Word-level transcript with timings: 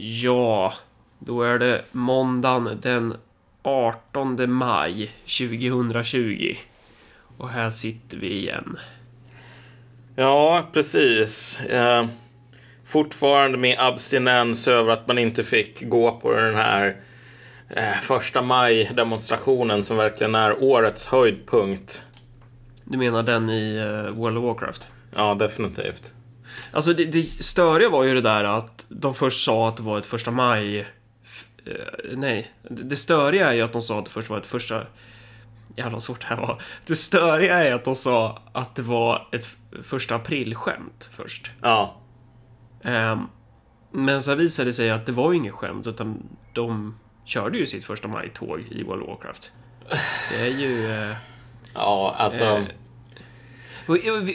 Ja, 0.00 0.74
då 1.18 1.42
är 1.42 1.58
det 1.58 1.84
måndagen 1.92 2.78
den 2.82 3.16
18 3.62 4.52
maj 4.52 5.10
2020. 5.38 6.54
Och 7.38 7.48
här 7.50 7.70
sitter 7.70 8.16
vi 8.16 8.32
igen. 8.32 8.78
Ja, 10.16 10.68
precis. 10.72 11.60
Eh, 11.60 12.06
fortfarande 12.84 13.58
med 13.58 13.76
abstinens 13.78 14.68
över 14.68 14.92
att 14.92 15.06
man 15.06 15.18
inte 15.18 15.44
fick 15.44 15.88
gå 15.88 16.12
på 16.12 16.32
den 16.32 16.54
här 16.54 16.96
eh, 17.68 18.00
första 18.02 18.42
maj-demonstrationen 18.42 19.82
som 19.82 19.96
verkligen 19.96 20.34
är 20.34 20.62
årets 20.62 21.06
höjdpunkt. 21.06 22.02
Du 22.84 22.98
menar 22.98 23.22
den 23.22 23.50
i 23.50 23.76
eh, 23.76 24.14
World 24.14 24.38
of 24.38 24.44
Warcraft? 24.44 24.88
Ja, 25.16 25.34
definitivt. 25.34 26.14
Alltså 26.72 26.92
det, 26.92 27.04
det 27.04 27.22
störiga 27.22 27.88
var 27.88 28.04
ju 28.04 28.14
det 28.14 28.20
där 28.20 28.44
att 28.44 28.86
de 28.88 29.14
först 29.14 29.44
sa 29.44 29.68
att 29.68 29.76
det 29.76 29.82
var 29.82 29.98
ett 29.98 30.06
första 30.06 30.30
maj... 30.30 30.78
eh, 30.78 30.86
nej, 32.16 32.52
det 32.70 32.96
störiga 32.96 33.48
är 33.48 33.54
ju 33.54 33.62
att 33.62 33.72
de 33.72 33.82
sa 33.82 33.98
att 33.98 34.04
det 34.04 34.10
först 34.10 34.30
var 34.30 34.38
ett 34.38 34.46
första... 34.46 34.86
Jävlar 35.76 35.92
vad 35.92 36.02
svårt 36.02 36.20
det 36.20 36.26
här 36.26 36.36
var. 36.36 36.62
Det 36.86 36.96
störiga 36.96 37.54
är 37.64 37.72
att 37.72 37.84
de 37.84 37.94
sa 37.96 38.42
att 38.52 38.74
det 38.74 38.82
var 38.82 39.28
ett 39.32 39.46
första 39.82 40.14
april-skämt 40.14 41.08
först. 41.12 41.50
Ja, 41.62 41.94
Ehm, 42.82 43.26
men 43.92 44.22
sen 44.22 44.38
visade 44.38 44.68
det 44.68 44.72
sig 44.72 44.90
att 44.90 45.06
det 45.06 45.12
var 45.12 45.32
inget 45.32 45.52
skämt 45.54 45.86
utan 45.86 46.22
de 46.54 46.98
körde 47.24 47.58
ju 47.58 47.66
sitt 47.66 47.84
första 47.84 48.08
maj-tåg 48.08 48.60
i 48.70 48.82
World 48.82 49.02
of 49.02 49.08
Warcraft. 49.08 49.52
Det 50.30 50.40
är 50.40 50.46
ju... 50.58 50.92
Eh, 51.10 51.16
ja 51.74 52.14
alltså. 52.18 52.44
Eh, 52.44 52.62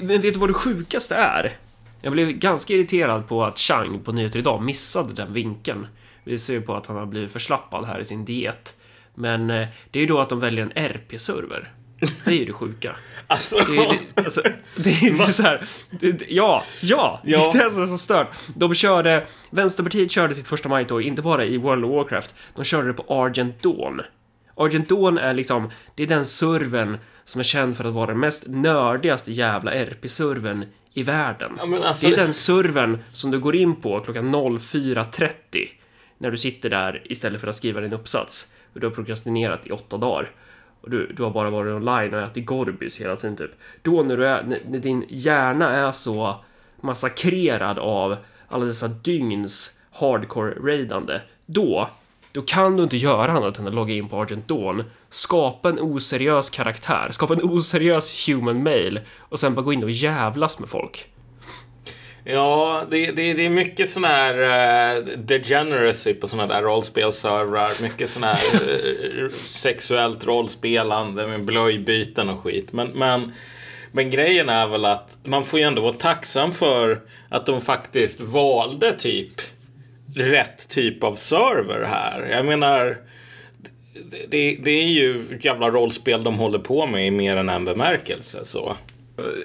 Men 0.01 0.21
vet 0.21 0.33
du 0.33 0.39
vad 0.39 0.49
det 0.49 0.53
sjukaste 0.53 1.15
är? 1.15 1.57
Jag 2.05 2.13
blev 2.13 2.31
ganska 2.31 2.73
irriterad 2.73 3.27
på 3.27 3.43
att 3.43 3.57
Chang 3.59 3.99
på 3.99 4.11
Nyheter 4.11 4.39
Idag 4.39 4.61
missade 4.61 5.13
den 5.13 5.33
vinkeln. 5.33 5.87
Vi 6.23 6.37
ser 6.37 6.53
ju 6.53 6.61
på 6.61 6.75
att 6.75 6.85
han 6.87 6.95
har 6.97 7.05
blivit 7.05 7.31
förslappad 7.31 7.85
här 7.85 7.99
i 7.99 8.05
sin 8.05 8.25
diet. 8.25 8.75
Men 9.15 9.49
eh, 9.49 9.67
det 9.91 9.99
är 9.99 10.01
ju 10.01 10.07
då 10.07 10.19
att 10.19 10.29
de 10.29 10.39
väljer 10.39 10.63
en 10.63 10.71
RP-server. 10.91 11.71
Det 12.25 12.31
är 12.31 12.35
ju 12.35 12.45
det 12.45 12.53
sjuka. 12.53 12.95
alltså, 13.27 13.55
Det 13.57 13.77
är, 13.77 13.99
det, 14.15 14.21
alltså, 14.25 14.41
det 14.77 14.89
är 14.89 15.03
ju 15.03 15.15
så 15.15 15.43
här, 15.43 15.65
det, 15.99 16.11
det- 16.11 16.25
ja, 16.29 16.63
ja, 16.81 17.21
Ja. 17.23 17.49
det 17.53 17.59
är 17.59 17.63
det 17.63 17.71
som 17.71 17.83
är 17.83 17.87
så 17.87 17.97
stört. 17.97 18.27
De 18.55 18.73
körde, 18.73 19.25
Vänsterpartiet 19.49 20.11
körde 20.11 20.35
sitt 20.35 20.47
första 20.47 20.69
maj-tåg, 20.69 21.01
inte 21.01 21.21
bara 21.21 21.45
i 21.45 21.57
World 21.57 21.85
of 21.85 21.91
Warcraft, 21.91 22.35
de 22.55 22.63
körde 22.63 22.87
det 22.87 22.93
på 22.93 23.13
Argent 23.23 23.61
Dawn. 23.63 24.01
Argent 24.55 24.89
Dawn 24.89 25.17
är 25.17 25.33
liksom, 25.33 25.69
det 25.95 26.03
är 26.03 26.07
den 26.07 26.25
servern 26.25 26.97
som 27.25 27.39
är 27.39 27.43
känd 27.43 27.77
för 27.77 27.83
att 27.85 27.93
vara 27.93 28.07
den 28.07 28.19
mest 28.19 28.43
nördigaste 28.47 29.31
jävla 29.31 29.71
RP-servern 29.71 30.65
i 30.93 31.03
världen. 31.03 31.51
Ja, 31.57 31.87
alltså- 31.87 32.07
Det 32.07 32.13
är 32.13 32.17
den 32.17 32.33
servern 32.33 32.97
som 33.11 33.31
du 33.31 33.39
går 33.39 33.55
in 33.55 33.75
på 33.75 33.99
klockan 33.99 34.31
04.30 34.35 35.69
när 36.17 36.31
du 36.31 36.37
sitter 36.37 36.69
där 36.69 37.01
istället 37.05 37.41
för 37.41 37.47
att 37.47 37.55
skriva 37.55 37.81
din 37.81 37.93
uppsats. 37.93 38.51
Och 38.73 38.79
du 38.79 38.87
har 38.87 38.91
prokrastinerat 38.93 39.67
i 39.67 39.71
åtta 39.71 39.97
dagar. 39.97 40.31
Och 40.81 40.89
du, 40.89 41.13
du 41.13 41.23
har 41.23 41.29
bara 41.31 41.49
varit 41.49 41.73
online 41.73 42.13
och 42.13 42.21
ätit 42.21 42.45
Gorbis 42.45 43.01
hela 43.01 43.15
tiden 43.15 43.35
typ. 43.35 43.51
Då 43.81 44.03
när, 44.03 44.17
du 44.17 44.27
är, 44.27 44.43
när 44.69 44.79
din 44.79 45.05
hjärna 45.09 45.69
är 45.69 45.91
så 45.91 46.35
massakrerad 46.81 47.79
av 47.79 48.17
alla 48.47 48.65
dessa 48.65 48.87
dygns 48.87 49.79
hardcore-raidande. 49.99 51.19
Då, 51.45 51.89
då 52.33 52.41
kan 52.41 52.77
du 52.77 52.83
inte 52.83 52.97
göra 52.97 53.31
annat 53.31 53.59
än 53.59 53.67
att 53.67 53.73
logga 53.73 53.93
in 53.93 54.09
på 54.09 54.21
Argent 54.21 54.47
Dawn, 54.47 54.83
skapa 55.09 55.69
en 55.69 55.79
oseriös 55.79 56.49
karaktär, 56.49 57.07
skapa 57.11 57.33
en 57.33 57.43
oseriös 57.43 58.27
human 58.27 58.63
mail 58.63 58.99
och 59.19 59.39
sen 59.39 59.55
bara 59.55 59.61
gå 59.61 59.73
in 59.73 59.83
och 59.83 59.91
jävlas 59.91 60.59
med 60.59 60.69
folk. 60.69 61.07
Ja, 62.25 62.83
det, 62.89 63.11
det, 63.11 63.33
det 63.33 63.45
är 63.45 63.49
mycket 63.49 63.89
sån 63.89 64.03
här 64.03 64.33
uh, 64.97 65.05
degeneracy 65.17 66.13
på 66.13 66.27
såna 66.27 66.47
där 66.47 66.61
rollspelservrar. 66.61 67.81
Mycket 67.81 68.09
sån 68.09 68.23
här 68.23 68.39
uh, 69.23 69.29
sexuellt 69.29 70.25
rollspelande 70.25 71.27
med 71.27 71.45
blöjbyten 71.45 72.29
och 72.29 72.39
skit. 72.39 72.73
Men, 72.73 72.87
men, 72.87 73.33
men 73.91 74.09
grejen 74.09 74.49
är 74.49 74.67
väl 74.67 74.85
att 74.85 75.17
man 75.23 75.45
får 75.45 75.59
ju 75.59 75.65
ändå 75.65 75.81
vara 75.81 75.93
tacksam 75.93 76.51
för 76.51 77.01
att 77.29 77.45
de 77.45 77.61
faktiskt 77.61 78.19
valde 78.19 78.91
typ 78.91 79.41
rätt 80.15 80.69
typ 80.69 81.03
av 81.03 81.15
server 81.15 81.83
här. 81.83 82.27
Jag 82.31 82.45
menar, 82.45 82.97
det, 84.27 84.55
det, 84.63 84.71
är 84.71 84.87
ju 84.87 85.39
jävla 85.41 85.69
rollspel 85.69 86.23
de 86.23 86.37
håller 86.37 86.59
på 86.59 86.85
med 86.85 87.07
i 87.07 87.11
mer 87.11 87.37
än 87.37 87.49
en 87.49 87.65
bemärkelse. 87.65 88.45
Så. 88.45 88.75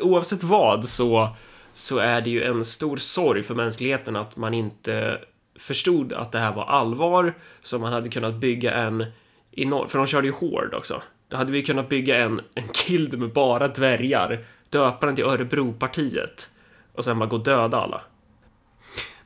oavsett 0.00 0.42
vad 0.42 0.88
så, 0.88 1.36
så 1.72 1.98
är 1.98 2.20
det 2.20 2.30
ju 2.30 2.44
en 2.44 2.64
stor 2.64 2.96
sorg 2.96 3.42
för 3.42 3.54
mänskligheten 3.54 4.16
att 4.16 4.36
man 4.36 4.54
inte 4.54 5.18
förstod 5.58 6.12
att 6.12 6.32
det 6.32 6.38
här 6.38 6.52
var 6.52 6.64
allvar. 6.64 7.34
Så 7.62 7.78
man 7.78 7.92
hade 7.92 8.08
kunnat 8.08 8.34
bygga 8.34 8.74
en... 8.74 9.06
enorm, 9.52 9.88
för 9.88 9.98
de 9.98 10.06
körde 10.06 10.26
ju 10.26 10.32
hård 10.32 10.74
också. 10.74 11.02
Då 11.28 11.36
hade 11.36 11.52
vi 11.52 11.62
kunnat 11.62 11.88
bygga 11.88 12.16
en, 12.16 12.40
en 12.54 12.68
guild 12.86 13.18
med 13.18 13.32
bara 13.32 13.68
dvärgar. 13.68 14.44
Döpa 14.70 15.06
den 15.06 15.16
till 15.16 15.24
Örebropartiet. 15.24 16.50
Och 16.92 17.04
sen 17.04 17.18
bara 17.18 17.28
gå 17.28 17.36
och 17.36 17.44
döda 17.44 17.76
alla. 17.76 18.00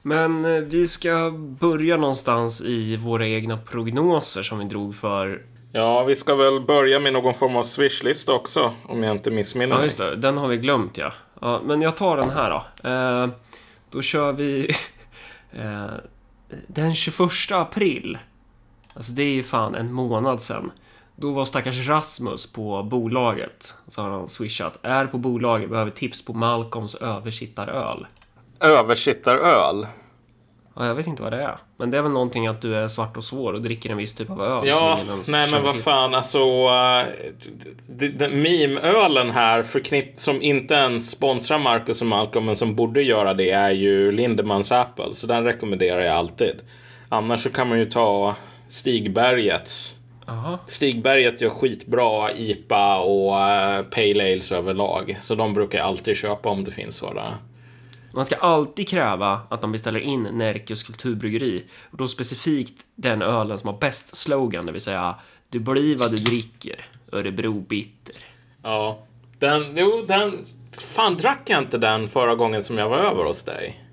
Men 0.02 0.44
eh, 0.44 0.60
vi 0.60 0.86
ska 0.86 1.30
börja 1.60 1.96
någonstans 1.96 2.62
i 2.62 2.96
våra 2.96 3.26
egna 3.26 3.56
prognoser 3.56 4.42
som 4.42 4.58
vi 4.58 4.64
drog 4.64 4.94
för... 4.94 5.42
Ja, 5.72 6.04
vi 6.04 6.16
ska 6.16 6.34
väl 6.34 6.60
börja 6.60 7.00
med 7.00 7.12
någon 7.12 7.34
form 7.34 7.56
av 7.56 7.64
swishlista 7.64 8.32
också, 8.32 8.72
om 8.88 9.02
jag 9.02 9.16
inte 9.16 9.30
missminner 9.30 9.74
Ja, 9.74 9.76
mig. 9.76 9.84
just 9.84 9.98
det. 9.98 10.16
Den 10.16 10.38
har 10.38 10.48
vi 10.48 10.56
glömt, 10.56 10.98
ja. 10.98 11.12
ja 11.40 11.60
men 11.64 11.82
jag 11.82 11.96
tar 11.96 12.16
den 12.16 12.30
här 12.30 12.50
då. 12.50 12.88
Eh, 12.88 13.28
då 13.90 14.02
kör 14.02 14.32
vi... 14.32 14.70
eh, 15.52 15.86
den 16.66 16.94
21 16.94 17.30
april. 17.52 18.18
Alltså, 18.94 19.12
det 19.12 19.22
är 19.22 19.34
ju 19.34 19.42
fan 19.42 19.74
en 19.74 19.92
månad 19.92 20.42
sedan. 20.42 20.70
Då 21.16 21.30
var 21.32 21.44
stackars 21.44 21.88
Rasmus 21.88 22.52
på 22.52 22.82
bolaget. 22.82 23.74
Så 23.88 24.02
har 24.02 24.10
han 24.10 24.28
swishat. 24.28 24.78
Är 24.82 25.06
på 25.06 25.18
bolaget, 25.18 25.70
behöver 25.70 25.90
tips 25.90 26.24
på 26.24 26.32
Malcolms 26.32 26.94
översittaröl. 26.94 28.06
Översittaröl. 28.62 29.86
Ja, 30.76 30.86
jag 30.86 30.94
vet 30.94 31.06
inte 31.06 31.22
vad 31.22 31.32
det 31.32 31.42
är. 31.42 31.56
Men 31.76 31.90
det 31.90 31.98
är 31.98 32.02
väl 32.02 32.12
någonting 32.12 32.46
att 32.46 32.60
du 32.60 32.76
är 32.76 32.88
svart 32.88 33.16
och 33.16 33.24
svår 33.24 33.52
och 33.52 33.62
dricker 33.62 33.90
en 33.90 33.96
viss 33.96 34.14
typ 34.14 34.30
av 34.30 34.42
öl 34.42 34.68
Ja, 34.68 34.98
nej 35.28 35.50
men 35.50 35.62
vad 35.62 35.76
fan, 35.76 36.14
alltså... 36.14 36.38
Uh, 36.38 37.04
meme-ölen 38.30 39.30
här, 39.30 39.62
förknipp 39.62 40.18
som 40.18 40.42
inte 40.42 40.74
ens 40.74 41.10
sponsrar 41.10 41.58
Marcus 41.58 42.00
och 42.00 42.06
Malcolm, 42.06 42.44
men 42.44 42.56
som 42.56 42.74
borde 42.74 43.02
göra 43.02 43.34
det, 43.34 43.50
är 43.50 43.70
ju 43.70 44.12
Lindemans 44.12 44.72
Apple. 44.72 45.14
Så 45.14 45.26
den 45.26 45.44
rekommenderar 45.44 46.00
jag 46.00 46.16
alltid. 46.16 46.60
Annars 47.08 47.42
så 47.42 47.50
kan 47.50 47.68
man 47.68 47.78
ju 47.78 47.84
ta 47.84 48.34
Stigbergets. 48.68 49.96
Jaha. 50.26 50.58
Stigberget 50.66 51.40
gör 51.40 51.50
skitbra 51.50 52.32
IPA 52.32 52.98
och 52.98 53.32
uh, 53.32 53.82
Pale 53.82 54.32
Ales 54.32 54.52
överlag. 54.52 55.18
Så 55.20 55.34
de 55.34 55.54
brukar 55.54 55.78
jag 55.78 55.86
alltid 55.86 56.16
köpa 56.16 56.48
om 56.48 56.64
det 56.64 56.70
finns 56.70 56.96
sådana. 56.96 57.38
Man 58.14 58.24
ska 58.24 58.36
alltid 58.36 58.88
kräva 58.88 59.40
att 59.48 59.60
de 59.60 59.72
beställer 59.72 60.00
in 60.00 60.22
Närkes 60.22 60.82
kulturbryggeri. 60.82 61.64
Och 61.90 61.96
då 61.96 62.08
specifikt 62.08 62.86
den 62.94 63.22
ölen 63.22 63.58
som 63.58 63.68
har 63.68 63.78
bäst 63.78 64.16
slogan, 64.16 64.66
det 64.66 64.72
vill 64.72 64.80
säga 64.80 65.14
Du 65.48 65.60
blir 65.60 65.96
vad 65.96 66.10
du 66.10 66.16
dricker, 66.16 66.84
Örebro 67.12 67.60
bitter. 67.60 68.16
Ja. 68.62 69.02
Den, 69.38 69.76
jo, 69.76 70.04
den... 70.08 70.38
Fan, 70.78 71.16
drack 71.16 71.40
jag 71.44 71.58
inte 71.58 71.78
den 71.78 72.08
förra 72.08 72.34
gången 72.34 72.62
som 72.62 72.78
jag 72.78 72.88
var 72.88 72.98
över 72.98 73.24
hos 73.24 73.42
dig? 73.42 73.84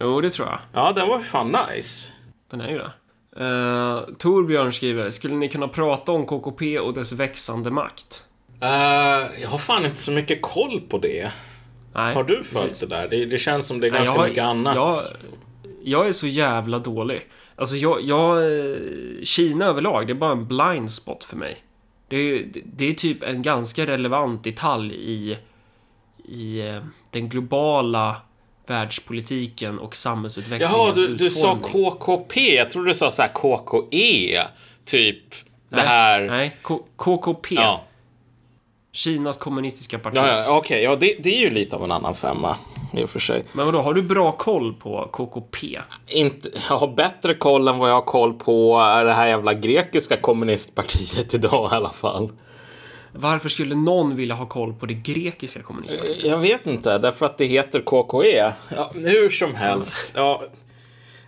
Jo, 0.00 0.20
det 0.20 0.30
tror 0.30 0.48
jag. 0.48 0.58
Ja, 0.72 0.92
den 0.92 1.08
var 1.08 1.18
fan 1.18 1.56
nice. 1.70 2.08
Den 2.50 2.60
är 2.60 2.68
ju 2.68 2.78
det. 2.78 2.92
Uh, 3.40 4.00
Torbjörn 4.18 4.72
skriver, 4.72 5.10
skulle 5.10 5.34
ni 5.34 5.48
kunna 5.48 5.68
prata 5.68 6.12
om 6.12 6.26
KKP 6.26 6.78
och 6.78 6.94
dess 6.94 7.12
växande 7.12 7.70
makt? 7.70 8.22
Uh, 8.62 8.68
jag 9.40 9.48
har 9.48 9.58
fan 9.58 9.84
inte 9.84 9.96
så 9.96 10.12
mycket 10.12 10.42
koll 10.42 10.80
på 10.88 10.98
det. 10.98 11.32
Nej, 11.96 12.14
Har 12.14 12.24
du 12.24 12.44
följt 12.44 12.68
precis. 12.68 12.80
det 12.80 12.96
där? 12.96 13.08
Det, 13.08 13.24
det 13.24 13.38
känns 13.38 13.66
som 13.66 13.80
det 13.80 13.86
är 13.86 13.90
Nej, 13.90 13.98
ganska 13.98 14.14
jag 14.16 14.28
mycket 14.28 14.44
annat. 14.44 14.76
Jag, 14.76 14.94
jag 15.84 16.08
är 16.08 16.12
så 16.12 16.26
jävla 16.26 16.78
dålig. 16.78 17.20
Alltså, 17.56 17.76
jag, 17.76 18.02
jag... 18.02 18.36
eh, 18.70 18.76
Kina 19.24 19.64
överlag, 19.66 20.06
det 20.06 20.12
är 20.12 20.14
bara 20.14 20.32
en 20.32 20.46
blind 20.48 20.90
spot 20.90 21.24
för 21.24 21.36
mig. 21.36 21.56
Det 22.08 22.16
är, 22.16 22.46
det 22.64 22.88
är 22.88 22.92
typ 22.92 23.22
en 23.22 23.42
ganska 23.42 23.86
relevant 23.86 24.44
detalj 24.44 24.94
i, 24.94 25.36
i 26.28 26.68
eh, 26.68 26.82
den 27.10 27.28
globala 27.28 28.16
världspolitiken 28.66 29.78
och 29.78 29.96
samhällsutvecklingens 29.96 30.72
Jaha, 30.76 30.92
du, 30.94 31.14
du 31.14 31.30
sa. 31.30 31.58
KKP. 31.62 32.54
Jag 32.56 32.70
trodde 32.70 32.90
du 32.90 32.94
sa 32.94 33.10
så 33.10 33.22
här 33.22 33.32
KKE. 33.34 34.46
Typ 34.84 35.30
det 35.68 35.76
Nej, 35.76 35.86
här. 35.86 36.26
Nej, 36.26 36.56
K- 36.62 36.84
KKP. 36.96 37.54
Ja, 37.54 37.84
Kinas 38.96 39.36
kommunistiska 39.36 39.98
parti. 39.98 40.16
ja, 40.16 40.26
ja 40.26 40.56
okej. 40.56 40.82
Ja, 40.82 40.96
det, 40.96 41.16
det 41.18 41.36
är 41.36 41.40
ju 41.40 41.50
lite 41.50 41.76
av 41.76 41.84
en 41.84 41.92
annan 41.92 42.14
femma 42.14 42.56
i 42.92 43.04
och 43.04 43.10
för 43.10 43.20
sig. 43.20 43.44
Men 43.52 43.66
vadå, 43.66 43.78
har 43.78 43.94
du 43.94 44.02
bra 44.02 44.32
koll 44.32 44.74
på 44.74 45.08
KKP? 45.12 45.80
Inte, 46.06 46.50
jag 46.68 46.76
har 46.76 46.88
bättre 46.88 47.34
koll 47.34 47.68
än 47.68 47.78
vad 47.78 47.90
jag 47.90 47.94
har 47.94 48.02
koll 48.02 48.34
på 48.34 48.78
det 49.04 49.12
här 49.12 49.28
jävla 49.28 49.54
grekiska 49.54 50.16
kommunistpartiet 50.16 51.34
idag 51.34 51.72
i 51.72 51.74
alla 51.74 51.90
fall. 51.90 52.32
Varför 53.12 53.48
skulle 53.48 53.74
någon 53.74 54.16
vilja 54.16 54.34
ha 54.34 54.46
koll 54.46 54.74
på 54.74 54.86
det 54.86 54.94
grekiska 54.94 55.62
kommunistpartiet? 55.62 56.24
Jag 56.24 56.38
vet 56.38 56.66
inte, 56.66 56.98
därför 56.98 57.26
att 57.26 57.38
det 57.38 57.44
heter 57.44 57.80
KKE. 57.80 58.52
Ja, 58.76 58.90
hur 58.94 59.30
som 59.30 59.54
helst. 59.54 60.12
Ja, 60.16 60.42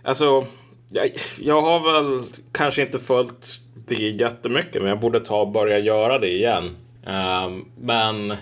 alltså, 0.03 0.45
Jag, 0.91 1.11
jag 1.41 1.61
har 1.61 1.79
väl 1.93 2.23
kanske 2.51 2.81
inte 2.81 2.99
följt 2.99 3.59
det 3.87 3.95
jättemycket, 3.95 4.81
men 4.81 4.89
jag 4.89 4.99
borde 4.99 5.19
ta 5.19 5.41
och 5.41 5.51
börja 5.51 5.79
göra 5.79 6.19
det 6.19 6.31
igen. 6.31 6.75
Um, 7.05 7.71
men... 7.77 8.35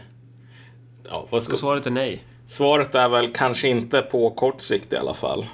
Ja, 1.10 1.28
vad 1.30 1.44
ska... 1.44 1.56
Svaret 1.56 1.86
är 1.86 1.92
nej. 1.92 2.24
Svaret 2.46 2.96
är 2.96 3.10
väl 3.10 3.34
kanske 3.34 3.70
inte 3.70 4.02
på 4.02 4.30
kort 4.30 4.62
sikt 4.62 4.94
i 4.94 4.98
alla 4.98 5.14
fall. 5.14 5.46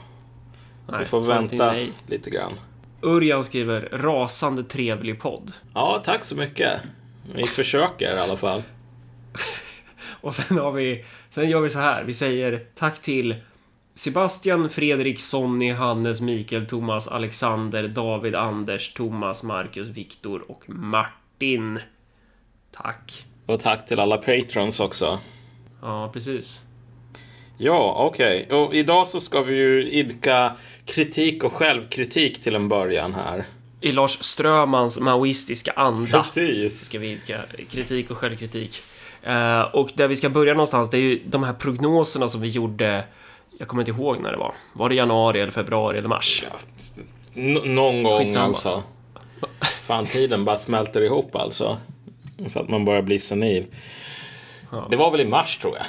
Nej, 0.88 1.00
Vi 1.00 1.06
får 1.06 1.22
vänta 1.22 1.76
lite 2.08 2.30
grann. 2.30 2.54
Örjan 3.04 3.44
skriver 3.44 3.90
rasande 3.92 4.64
trevlig 4.64 5.22
podd. 5.22 5.52
Ja, 5.74 6.02
tack 6.06 6.24
så 6.24 6.36
mycket. 6.36 6.82
Vi 7.36 7.44
försöker 7.44 8.16
i 8.16 8.20
alla 8.20 8.38
fall. 8.38 8.64
och 10.22 10.36
sen 10.36 10.58
har 10.58 10.72
vi, 10.72 11.06
sen 11.30 11.50
gör 11.50 11.62
vi 11.62 11.70
så 11.70 11.80
här. 11.80 12.04
Vi 12.04 12.14
säger 12.14 12.66
tack 12.76 13.02
till 13.02 13.36
Sebastian, 13.96 14.70
Fredrik, 14.70 15.20
Sonny, 15.20 15.72
Hannes, 15.72 16.22
Mikael, 16.22 16.66
Thomas, 16.66 17.08
Alexander, 17.08 17.88
David, 17.88 18.36
Anders, 18.36 18.94
Thomas, 18.94 19.44
Marcus, 19.44 19.88
Viktor 19.88 20.52
och 20.52 20.64
Martin. 20.70 21.80
Tack. 22.76 23.26
Och 23.46 23.60
tack 23.60 23.86
till 23.88 24.00
alla 24.00 24.18
patrons 24.18 24.80
också. 24.80 25.20
Ja, 25.82 26.10
precis. 26.14 26.62
Ja, 27.58 27.96
okej. 27.98 28.46
Okay. 28.46 28.58
Och 28.58 28.76
idag 28.76 29.08
så 29.08 29.22
ska 29.22 29.42
vi 29.42 29.56
ju 29.56 29.92
idka 29.92 30.56
kritik 30.86 31.44
och 31.44 31.54
självkritik 31.54 32.44
till 32.44 32.56
en 32.56 32.70
början 32.70 33.14
här. 33.14 33.46
I 33.82 33.92
Lars 33.92 34.24
Strömans 34.24 35.00
maoistiska 35.00 35.72
anda. 35.76 36.24
Precis. 36.24 36.86
Ska 36.86 37.00
vi 37.00 37.12
idka 37.12 37.40
kritik 37.70 38.12
och 38.12 38.18
självkritik. 38.18 38.82
Uh, 39.28 39.62
och 39.62 39.90
där 39.94 40.08
vi 40.08 40.16
ska 40.16 40.30
börja 40.30 40.54
någonstans, 40.54 40.90
det 40.90 40.98
är 40.98 41.02
ju 41.02 41.20
de 41.26 41.44
här 41.44 41.54
prognoserna 41.54 42.28
som 42.28 42.42
vi 42.42 42.48
gjorde. 42.48 43.04
Jag 43.58 43.68
kommer 43.68 43.82
inte 43.82 43.92
ihåg 43.92 44.20
när 44.20 44.32
det 44.32 44.38
var. 44.38 44.54
Var 44.74 44.90
det 44.90 44.96
januari 44.96 45.40
eller 45.40 45.52
februari 45.52 45.98
eller 45.98 46.10
mars? 46.10 46.44
Ja, 47.34 47.50
någon 47.64 48.04
gång 48.04 48.20
Skitsamma. 48.20 48.46
alltså. 48.46 48.84
Fan, 49.86 50.06
tiden 50.06 50.46
bara 50.46 50.58
smälter 50.58 51.02
ihop 51.02 51.36
alltså. 51.36 51.78
För 52.54 52.60
att 52.60 52.70
man 52.70 52.86
börjar 52.86 53.02
bli 53.02 53.20
senil. 53.20 53.66
Ja. 54.72 54.88
Det 54.92 54.98
var 54.98 55.12
väl 55.12 55.22
i 55.22 55.26
mars 55.26 55.58
tror 55.58 55.78
jag. 55.78 55.86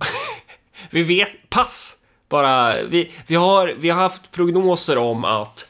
vi 0.90 1.02
vet, 1.02 1.50
pass! 1.50 1.96
Bara, 2.28 2.74
vi, 2.88 3.10
vi, 3.26 3.34
har, 3.34 3.74
vi 3.78 3.90
har 3.90 4.02
haft 4.02 4.32
prognoser 4.32 4.98
om 4.98 5.24
att 5.24 5.68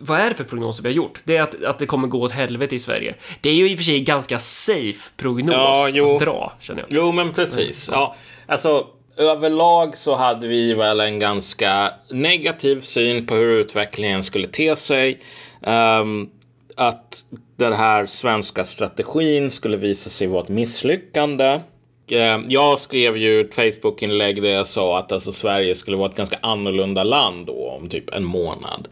vad 0.00 0.20
är 0.20 0.28
det 0.28 0.34
för 0.34 0.44
prognoser 0.44 0.82
vi 0.82 0.88
har 0.88 0.94
gjort? 0.94 1.20
Det 1.24 1.36
är 1.36 1.42
att, 1.42 1.64
att 1.64 1.78
det 1.78 1.86
kommer 1.86 2.08
gå 2.08 2.22
åt 2.22 2.32
helvete 2.32 2.74
i 2.74 2.78
Sverige. 2.78 3.14
Det 3.40 3.50
är 3.50 3.54
ju 3.54 3.70
i 3.70 3.74
och 3.74 3.78
för 3.78 3.84
sig 3.84 4.00
ganska 4.00 4.38
safe 4.38 5.12
prognos 5.16 5.56
ja, 5.56 5.88
jo. 5.92 6.14
att 6.14 6.20
dra, 6.20 6.52
känner 6.60 6.80
jag. 6.80 6.88
Jo, 6.90 7.12
men 7.12 7.34
precis. 7.34 7.88
Ja, 7.92 8.16
alltså 8.46 8.86
överlag 9.16 9.96
så 9.96 10.14
hade 10.14 10.48
vi 10.48 10.74
väl 10.74 11.00
en 11.00 11.18
ganska 11.18 11.92
negativ 12.10 12.80
syn 12.80 13.26
på 13.26 13.34
hur 13.34 13.60
utvecklingen 13.60 14.22
skulle 14.22 14.48
te 14.48 14.76
sig. 14.76 15.20
Um, 15.60 16.30
att 16.76 17.24
den 17.56 17.72
här 17.72 18.06
svenska 18.06 18.64
strategin 18.64 19.50
skulle 19.50 19.76
visa 19.76 20.10
sig 20.10 20.26
vara 20.26 20.42
ett 20.42 20.48
misslyckande. 20.48 21.60
Eh, 22.10 22.40
jag 22.48 22.80
skrev 22.80 23.16
ju 23.16 23.40
ett 23.40 23.54
Facebook-inlägg 23.54 24.42
där 24.42 24.48
jag 24.48 24.66
sa 24.66 24.98
att 24.98 25.12
alltså 25.12 25.32
Sverige 25.32 25.74
skulle 25.74 25.96
vara 25.96 26.08
ett 26.10 26.16
ganska 26.16 26.38
annorlunda 26.42 27.04
land 27.04 27.46
då 27.46 27.70
om 27.70 27.88
typ 27.88 28.14
en 28.14 28.24
månad. 28.24 28.88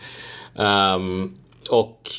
Um, 0.55 1.35
och 1.71 2.11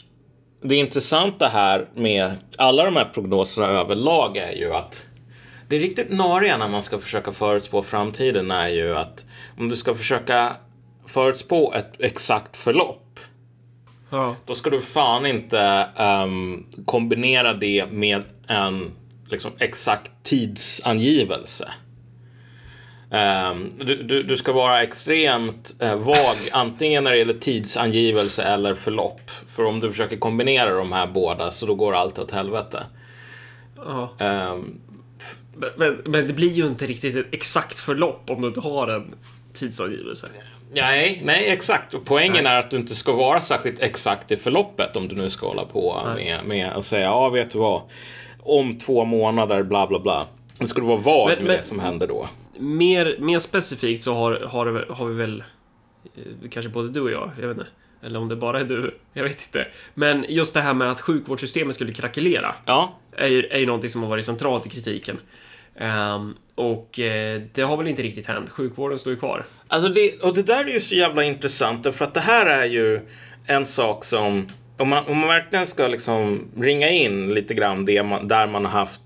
det 0.62 0.76
intressanta 0.76 1.48
här 1.48 1.88
med 1.96 2.32
alla 2.58 2.86
de 2.86 2.96
här 2.96 3.06
prognoserna 3.14 3.68
överlag 3.68 4.38
är 4.38 4.52
ju 4.52 4.74
att 4.74 5.06
det 5.68 5.78
riktigt 5.78 6.12
nariga 6.12 6.58
när 6.58 6.68
man 6.68 6.84
ska 6.84 7.00
försöka 7.00 7.32
förutspå 7.32 7.84
framtiden 7.84 8.52
är 8.52 8.68
ju 8.68 8.96
att 8.96 9.26
om 9.58 9.70
du 9.70 9.76
ska 9.76 9.96
försöka 9.96 10.56
förutspå 11.08 11.74
ett 11.74 11.94
exakt 12.00 12.58
förlopp 12.58 13.05
Ja. 14.16 14.36
Då 14.46 14.56
ska 14.56 14.70
du 14.70 14.82
fan 14.82 15.26
inte 15.26 15.88
um, 15.98 16.66
kombinera 16.86 17.54
det 17.54 17.86
med 17.92 18.24
en 18.48 18.92
liksom, 19.30 19.52
exakt 19.60 20.12
tidsangivelse. 20.24 21.72
Um, 23.10 23.72
du, 23.80 24.04
du, 24.04 24.24
du, 24.24 24.38
ska 24.38 24.52
vara 24.52 24.84
extremt 24.84 25.76
uh, 25.84 25.96
vag 25.96 26.36
antingen 26.52 27.04
när 27.04 27.12
det 27.12 27.18
gäller 27.18 27.34
tidsangivelse 27.34 28.44
eller 28.44 28.74
förlopp. 28.74 29.32
För 29.48 29.64
om 29.66 29.80
du 29.80 29.92
försöker 29.92 30.18
kombinera 30.18 30.78
de 30.78 30.92
här 30.92 31.08
båda 31.08 31.52
så 31.52 31.66
då 31.66 31.76
går 31.76 31.96
allt 31.96 32.20
åt 32.20 32.32
helvete. 32.32 32.84
Ja. 33.78 34.14
Um, 34.20 34.82
men, 35.78 36.02
men, 36.06 36.28
det 36.28 36.34
blir 36.34 36.52
ju 36.52 36.68
inte 36.68 36.86
riktigt 36.86 37.16
ett 37.16 37.26
exakt 37.32 37.80
förlopp 37.80 38.30
om 38.30 38.42
du 38.42 38.48
inte 38.48 38.60
har 38.60 38.88
en 38.88 39.16
tidsangivelse. 39.56 40.28
Nej, 40.74 41.22
nej 41.26 41.50
exakt. 41.50 41.94
Och 41.94 42.06
poängen 42.06 42.44
nej. 42.44 42.54
är 42.54 42.60
att 42.60 42.72
du 42.72 42.78
inte 42.78 42.96
ska 42.96 43.14
vara 43.14 43.42
särskilt 43.42 43.80
exakt 43.80 44.32
i 44.32 44.38
förloppet 44.38 44.96
om 44.96 45.08
du 45.08 45.16
nu 45.16 45.30
ska 45.30 45.48
hålla 45.48 45.66
på 45.66 46.02
med, 46.16 46.46
med 46.46 46.70
att 46.70 46.86
säga 46.86 47.04
ja, 47.04 47.30
vet 47.30 47.52
du 47.52 47.58
vad, 47.58 47.82
om 48.40 48.78
två 48.78 49.06
månader, 49.06 49.64
bla 49.64 49.88
bla 49.88 50.00
bla. 50.00 50.28
Det 50.58 50.76
du 50.76 50.82
vara 50.82 50.98
vag 50.98 51.30
med 51.30 51.38
men, 51.38 51.58
det 51.58 51.64
som 51.64 51.80
händer 51.80 52.08
då. 52.08 52.28
Mer, 52.58 53.16
mer 53.20 53.40
specifikt 53.40 54.02
så 54.02 54.14
har, 54.14 54.40
har, 54.40 54.86
har 54.90 55.06
vi 55.06 55.16
väl, 55.16 55.44
eh, 56.16 56.50
kanske 56.50 56.70
både 56.70 56.90
du 56.90 57.02
och 57.02 57.12
jag, 57.12 57.32
jag 57.42 57.48
vet 57.48 57.58
inte. 57.58 57.70
Eller 58.04 58.20
om 58.20 58.28
det 58.28 58.36
bara 58.36 58.60
är 58.60 58.64
du, 58.64 58.98
jag 59.14 59.24
vet 59.24 59.42
inte. 59.42 59.68
Men 59.94 60.26
just 60.30 60.54
det 60.54 60.62
här 60.62 60.74
med 60.74 60.92
att 60.92 61.02
sjukvårdssystemet 61.02 61.76
skulle 61.76 61.92
krackelera. 61.92 62.56
Ja. 62.66 63.00
Är 63.12 63.28
ju, 63.28 63.46
är 63.46 63.58
ju 63.58 63.66
någonting 63.66 63.90
som 63.90 64.04
har 64.04 64.10
varit 64.10 64.26
centralt 64.26 64.66
i 64.66 64.70
kritiken. 64.70 65.18
Um, 65.80 66.38
och 66.56 67.00
eh, 67.00 67.42
det 67.54 67.62
har 67.62 67.78
väl 67.78 67.88
inte 67.88 68.02
riktigt 68.02 68.28
hänt. 68.28 68.50
Sjukvården 68.50 69.00
står 69.00 69.14
ju 69.14 69.20
kvar. 69.20 69.46
Alltså 69.68 69.90
det, 69.90 70.22
och 70.22 70.36
det 70.36 70.44
där 70.44 70.66
är 70.66 70.70
ju 70.70 70.80
så 70.80 70.96
jävla 70.96 71.24
intressant 71.24 71.96
för 71.96 72.06
att 72.06 72.14
det 72.14 72.20
här 72.20 72.46
är 72.46 72.66
ju 72.66 73.00
en 73.46 73.66
sak 73.66 74.04
som 74.04 74.48
om 74.78 74.90
man, 74.90 75.06
om 75.06 75.18
man 75.18 75.28
verkligen 75.28 75.68
ska 75.68 75.88
liksom 75.88 76.48
ringa 76.58 76.90
in 76.90 77.34
lite 77.34 77.54
grann 77.54 77.86
det 77.86 78.04
man, 78.04 78.28
där 78.28 78.48
man 78.48 78.66
har 78.66 78.72
haft 78.72 79.02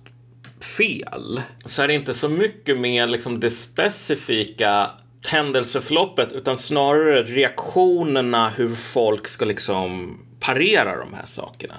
fel 0.78 1.42
så 1.66 1.82
är 1.82 1.88
det 1.88 1.94
inte 1.94 2.14
så 2.14 2.30
mycket 2.30 2.80
med 2.80 3.10
liksom 3.10 3.40
det 3.40 3.50
specifika 3.50 4.92
händelseförloppet 5.28 6.32
utan 6.32 6.58
snarare 6.58 7.24
reaktionerna 7.24 8.50
hur 8.50 8.76
folk 8.76 9.28
ska 9.28 9.46
liksom 9.46 10.18
parera 10.40 10.98
de 10.98 11.14
här 11.14 11.26
sakerna. 11.26 11.76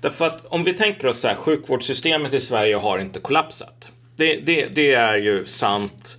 Därför 0.00 0.26
att 0.26 0.46
om 0.46 0.64
vi 0.64 0.72
tänker 0.72 1.06
oss 1.06 1.20
så 1.20 1.28
här, 1.28 1.34
sjukvårdssystemet 1.34 2.34
i 2.34 2.40
Sverige 2.40 2.76
har 2.76 2.98
inte 2.98 3.20
kollapsat. 3.20 3.88
Det, 4.16 4.36
det, 4.36 4.66
det 4.74 4.92
är 4.92 5.16
ju 5.16 5.44
sant 5.44 6.18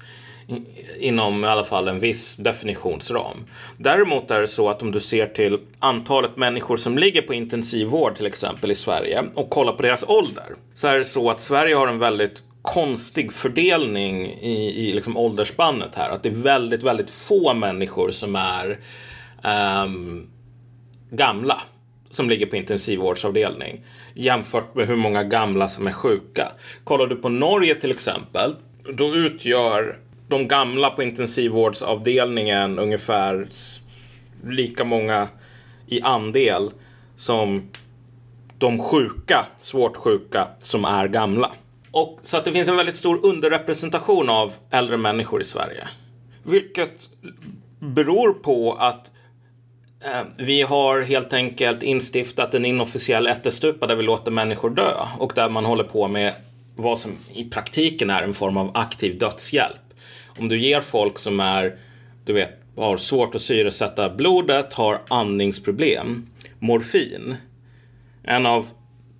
inom 0.99 1.43
i 1.43 1.47
alla 1.47 1.65
fall 1.65 1.87
en 1.87 1.99
viss 1.99 2.35
definitionsram. 2.35 3.37
Däremot 3.77 4.31
är 4.31 4.41
det 4.41 4.47
så 4.47 4.69
att 4.69 4.81
om 4.81 4.91
du 4.91 4.99
ser 4.99 5.27
till 5.27 5.59
antalet 5.79 6.37
människor 6.37 6.77
som 6.77 6.97
ligger 6.97 7.21
på 7.21 7.33
intensivvård 7.33 8.15
till 8.15 8.25
exempel 8.25 8.71
i 8.71 8.75
Sverige 8.75 9.23
och 9.35 9.49
kollar 9.49 9.73
på 9.73 9.81
deras 9.81 10.03
ålder 10.03 10.55
så 10.73 10.87
är 10.87 10.97
det 10.97 11.03
så 11.03 11.29
att 11.29 11.41
Sverige 11.41 11.75
har 11.75 11.87
en 11.87 11.99
väldigt 11.99 12.43
konstig 12.61 13.33
fördelning 13.33 14.25
i, 14.25 14.87
i 14.89 14.93
liksom 14.93 15.17
åldersspannet 15.17 15.95
här. 15.95 16.09
Att 16.09 16.23
det 16.23 16.29
är 16.29 16.33
väldigt, 16.33 16.83
väldigt 16.83 17.09
få 17.09 17.53
människor 17.53 18.11
som 18.11 18.35
är 18.35 18.79
um, 19.83 20.29
gamla 21.11 21.61
som 22.09 22.29
ligger 22.29 22.45
på 22.45 22.55
intensivvårdsavdelning 22.55 23.85
jämfört 24.13 24.75
med 24.75 24.87
hur 24.87 24.95
många 24.95 25.23
gamla 25.23 25.67
som 25.67 25.87
är 25.87 25.91
sjuka. 25.91 26.51
Kollar 26.83 27.07
du 27.07 27.15
på 27.15 27.29
Norge 27.29 27.75
till 27.75 27.91
exempel, 27.91 28.55
då 28.93 29.15
utgör 29.15 29.99
de 30.27 30.47
gamla 30.47 30.89
på 30.89 31.03
intensivvårdsavdelningen 31.03 32.79
ungefär 32.79 33.47
lika 34.43 34.83
många 34.83 35.27
i 35.87 36.01
andel 36.01 36.71
som 37.15 37.69
de 38.57 38.79
sjuka, 38.79 39.45
svårt 39.59 39.97
sjuka, 39.97 40.47
som 40.59 40.85
är 40.85 41.07
gamla. 41.07 41.51
Och 41.91 42.19
så 42.21 42.37
att 42.37 42.45
det 42.45 42.51
finns 42.51 42.67
en 42.67 42.75
väldigt 42.75 42.95
stor 42.95 43.25
underrepresentation 43.25 44.29
av 44.29 44.53
äldre 44.71 44.97
människor 44.97 45.41
i 45.41 45.43
Sverige. 45.43 45.87
Vilket 46.43 47.09
beror 47.79 48.33
på 48.33 48.73
att 48.73 49.11
Eh, 50.07 50.21
vi 50.37 50.61
har 50.61 51.01
helt 51.01 51.33
enkelt 51.33 51.83
instiftat 51.83 52.53
en 52.53 52.65
inofficiell 52.65 53.27
ättestupa 53.27 53.87
där 53.87 53.95
vi 53.95 54.03
låter 54.03 54.31
människor 54.31 54.69
dö 54.69 54.93
och 55.19 55.31
där 55.35 55.49
man 55.49 55.65
håller 55.65 55.83
på 55.83 56.07
med 56.07 56.33
vad 56.75 56.99
som 56.99 57.11
i 57.33 57.43
praktiken 57.49 58.09
är 58.09 58.21
en 58.21 58.33
form 58.33 58.57
av 58.57 58.71
aktiv 58.73 59.17
dödshjälp. 59.17 59.93
Om 60.39 60.47
du 60.47 60.59
ger 60.59 60.81
folk 60.81 61.17
som 61.17 61.39
är, 61.39 61.75
du 62.25 62.33
vet, 62.33 62.61
har 62.75 62.97
svårt 62.97 63.35
att 63.35 63.41
syresätta 63.41 64.09
blodet, 64.09 64.73
har 64.73 65.01
andningsproblem, 65.07 66.27
morfin. 66.59 67.35
En 68.23 68.45
av 68.45 68.67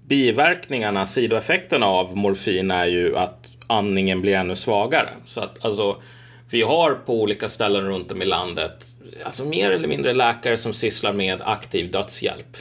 biverkningarna, 0.07 1.05
sidoeffekterna 1.05 1.85
av 1.85 2.17
morfin 2.17 2.71
är 2.71 2.85
ju 2.85 3.17
att 3.17 3.51
andningen 3.67 4.21
blir 4.21 4.33
ännu 4.33 4.55
svagare. 4.55 5.09
Så 5.25 5.41
att 5.41 5.65
alltså, 5.65 6.01
vi 6.49 6.61
har 6.61 6.93
på 6.93 7.21
olika 7.21 7.49
ställen 7.49 7.87
runt 7.87 8.11
om 8.11 8.21
i 8.21 8.25
landet 8.25 8.85
alltså 9.25 9.45
mer 9.45 9.71
eller 9.71 9.87
mindre 9.87 10.13
läkare 10.13 10.57
som 10.57 10.73
sysslar 10.73 11.13
med 11.13 11.41
aktiv 11.41 11.91
dödshjälp. 11.91 12.57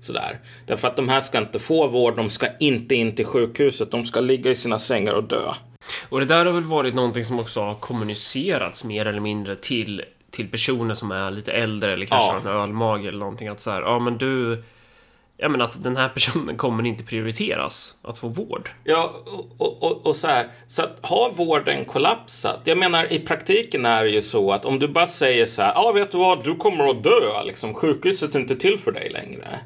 Sådär. 0.00 0.38
Därför 0.66 0.88
att 0.88 0.96
de 0.96 1.08
här 1.08 1.20
ska 1.20 1.38
inte 1.38 1.58
få 1.58 1.86
vård, 1.88 2.16
de 2.16 2.30
ska 2.30 2.46
inte 2.60 2.94
in 2.94 3.16
till 3.16 3.24
sjukhuset, 3.24 3.90
de 3.90 4.04
ska 4.04 4.20
ligga 4.20 4.50
i 4.50 4.54
sina 4.56 4.78
sängar 4.78 5.12
och 5.12 5.24
dö. 5.24 5.52
Och 6.08 6.20
det 6.20 6.26
där 6.26 6.46
har 6.46 6.52
väl 6.52 6.64
varit 6.64 6.94
någonting 6.94 7.24
som 7.24 7.40
också 7.40 7.60
har 7.60 7.74
kommunicerats 7.74 8.84
mer 8.84 9.06
eller 9.06 9.20
mindre 9.20 9.56
till, 9.56 10.02
till 10.30 10.48
personer 10.48 10.94
som 10.94 11.10
är 11.10 11.30
lite 11.30 11.52
äldre 11.52 11.92
eller 11.92 12.06
kanske 12.06 12.26
Ja. 12.28 12.32
har 12.32 12.40
en 12.40 12.60
ölmage 12.62 13.06
eller 13.08 13.18
någonting 13.18 13.48
att 13.48 13.60
så 13.60 13.70
här, 13.70 13.82
ja 13.82 13.98
men 13.98 14.18
du, 14.18 14.62
ja 15.36 15.48
men 15.48 15.60
att 15.60 15.84
den 15.84 15.96
här 15.96 16.08
personen 16.08 16.56
kommer 16.56 16.86
inte 16.86 17.04
prioriteras 17.04 17.98
att 18.02 18.18
få 18.18 18.28
vård. 18.28 18.70
Ja, 18.84 19.14
och, 19.58 19.82
och, 19.82 20.06
och 20.06 20.16
så 20.16 20.26
här. 20.26 20.48
Så 20.66 20.82
att 20.82 20.98
har 21.00 21.30
vården 21.30 21.84
kollapsat? 21.84 22.60
Jag 22.64 22.78
menar, 22.78 23.12
i 23.12 23.18
praktiken 23.18 23.86
är 23.86 24.04
det 24.04 24.10
ju 24.10 24.22
så 24.22 24.52
att 24.52 24.64
om 24.64 24.78
du 24.78 24.88
bara 24.88 25.06
säger 25.06 25.46
så 25.46 25.62
här, 25.62 25.72
ja, 25.74 25.92
vet 25.92 26.12
du 26.12 26.18
vad, 26.18 26.44
du 26.44 26.54
kommer 26.54 26.90
att 26.90 27.04
dö, 27.04 27.42
liksom, 27.44 27.74
sjukhuset 27.74 28.34
är 28.34 28.40
inte 28.40 28.56
till 28.56 28.78
för 28.78 28.92
dig 28.92 29.10
längre. 29.10 29.60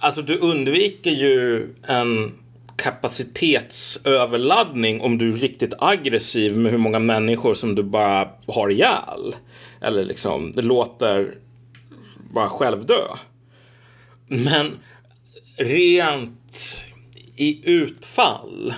Alltså, 0.00 0.22
du 0.22 0.38
undviker 0.38 1.10
ju 1.10 1.68
en 1.86 2.32
kapacitetsöverladdning 2.76 5.00
om 5.00 5.18
du 5.18 5.32
är 5.32 5.36
riktigt 5.36 5.74
aggressiv 5.78 6.56
med 6.56 6.72
hur 6.72 6.78
många 6.78 6.98
människor 6.98 7.54
som 7.54 7.74
du 7.74 7.82
bara 7.82 8.28
har 8.46 8.70
ihjäl. 8.70 9.34
Eller 9.80 10.04
liksom, 10.04 10.52
det 10.56 10.62
låter 10.62 11.34
bara 12.34 12.48
självdö. 12.48 13.00
Men 14.32 14.78
rent 15.56 16.84
i 17.36 17.70
utfall 17.70 18.74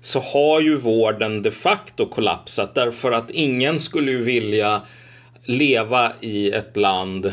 så 0.00 0.20
har 0.20 0.60
ju 0.60 0.76
vården 0.76 1.42
de 1.42 1.50
facto 1.50 2.06
kollapsat 2.06 2.74
därför 2.74 3.12
att 3.12 3.30
ingen 3.30 3.80
skulle 3.80 4.10
ju 4.10 4.22
vilja 4.22 4.82
leva 5.44 6.12
i 6.20 6.50
ett 6.50 6.76
land 6.76 7.32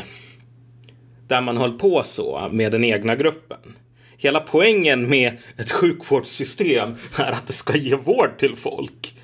där 1.28 1.40
man 1.40 1.56
höll 1.56 1.78
på 1.78 2.02
så 2.04 2.48
med 2.52 2.72
den 2.72 2.84
egna 2.84 3.16
gruppen. 3.16 3.76
Hela 4.16 4.40
poängen 4.40 5.08
med 5.08 5.38
ett 5.56 5.70
sjukvårdssystem 5.70 6.94
är 7.16 7.32
att 7.32 7.46
det 7.46 7.52
ska 7.52 7.76
ge 7.76 7.96
vård 7.96 8.38
till 8.38 8.56
folk. 8.56 9.14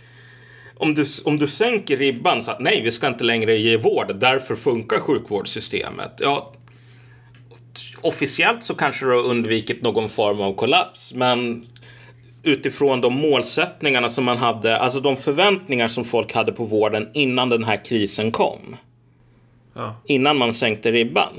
Om 0.77 0.95
du, 0.95 1.05
om 1.25 1.39
du 1.39 1.49
sänker 1.49 1.97
ribban 1.97 2.43
så 2.43 2.51
att 2.51 2.61
nej, 2.61 2.81
vi 2.83 2.91
ska 2.91 3.07
inte 3.07 3.25
längre 3.25 3.57
ge 3.57 3.77
vård, 3.77 4.17
därför 4.17 4.55
funkar 4.55 4.99
sjukvårdssystemet. 4.99 6.13
Ja, 6.21 6.55
officiellt 8.01 8.65
så 8.65 8.75
kanske 8.75 9.05
du 9.05 9.11
har 9.11 9.23
undvikit 9.23 9.83
någon 9.83 10.09
form 10.09 10.41
av 10.41 10.55
kollaps, 10.55 11.15
men 11.15 11.67
utifrån 12.43 13.01
de 13.01 13.15
målsättningarna 13.15 14.09
som 14.09 14.25
man 14.25 14.37
hade, 14.37 14.79
alltså 14.79 15.01
de 15.01 15.17
förväntningar 15.17 15.89
som 15.89 16.05
folk 16.05 16.33
hade 16.35 16.53
på 16.53 16.65
vården 16.65 17.09
innan 17.15 17.49
den 17.49 17.65
här 17.65 17.85
krisen 17.85 18.33
kom, 18.33 18.77
Ja. 19.75 19.97
innan 20.07 20.37
man 20.37 20.53
sänkte 20.53 20.91
ribban, 20.93 21.33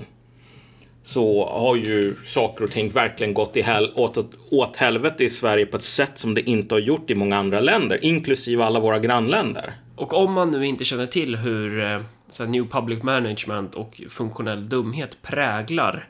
så 1.03 1.47
har 1.49 1.75
ju 1.75 2.15
saker 2.23 2.63
och 2.63 2.71
ting 2.71 2.89
verkligen 2.89 3.33
gått 3.33 3.57
i 3.57 3.61
hel, 3.61 3.91
åt, 3.95 4.17
åt 4.51 4.75
helvete 4.77 5.23
i 5.23 5.29
Sverige 5.29 5.65
på 5.65 5.77
ett 5.77 5.83
sätt 5.83 6.17
som 6.17 6.33
det 6.33 6.49
inte 6.49 6.75
har 6.75 6.79
gjort 6.79 7.11
i 7.11 7.15
många 7.15 7.37
andra 7.37 7.59
länder, 7.59 8.05
inklusive 8.05 8.63
alla 8.63 8.79
våra 8.79 8.99
grannländer. 8.99 9.73
Och 9.95 10.13
om 10.13 10.33
man 10.33 10.51
nu 10.51 10.65
inte 10.65 10.83
känner 10.83 11.05
till 11.05 11.35
hur 11.35 11.83
eh, 11.83 12.01
så 12.29 12.43
här, 12.43 12.51
New 12.51 12.67
Public 12.67 13.03
Management 13.03 13.75
och 13.75 14.01
funktionell 14.09 14.69
dumhet 14.69 15.17
präglar 15.21 16.07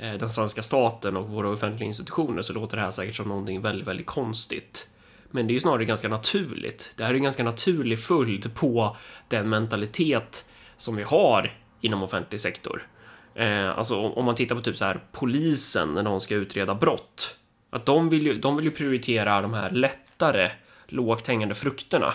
den 0.00 0.28
svenska 0.28 0.62
staten 0.62 1.16
och 1.16 1.28
våra 1.28 1.48
offentliga 1.48 1.86
institutioner 1.86 2.42
så 2.42 2.52
låter 2.52 2.76
det 2.76 2.82
här 2.82 2.90
säkert 2.90 3.16
som 3.16 3.28
någonting 3.28 3.60
väldigt, 3.60 3.88
väldigt 3.88 4.06
konstigt. 4.06 4.88
Men 5.30 5.46
det 5.46 5.50
är 5.50 5.54
ju 5.54 5.60
snarare 5.60 5.84
ganska 5.84 6.08
naturligt. 6.08 6.92
Det 6.96 7.04
här 7.04 7.10
är 7.10 7.14
en 7.14 7.22
ganska 7.22 7.44
naturlig 7.44 8.00
följd 8.00 8.54
på 8.54 8.96
den 9.28 9.48
mentalitet 9.48 10.44
som 10.76 10.96
vi 10.96 11.02
har 11.02 11.52
inom 11.80 12.02
offentlig 12.02 12.40
sektor. 12.40 12.86
Eh, 13.34 13.78
alltså 13.78 13.96
om 13.96 14.24
man 14.24 14.34
tittar 14.34 14.54
på 14.54 14.60
typ 14.60 14.76
så 14.76 14.84
här 14.84 15.00
polisen 15.12 15.94
när 15.94 16.02
de 16.02 16.20
ska 16.20 16.34
utreda 16.34 16.74
brott. 16.74 17.36
Att 17.70 17.86
de 17.86 18.08
vill 18.08 18.26
ju, 18.26 18.34
de 18.34 18.56
vill 18.56 18.64
ju 18.64 18.70
prioritera 18.70 19.40
de 19.40 19.54
här 19.54 19.70
lättare 19.70 20.50
lågt 20.86 21.26
hängande 21.26 21.54
frukterna. 21.54 22.12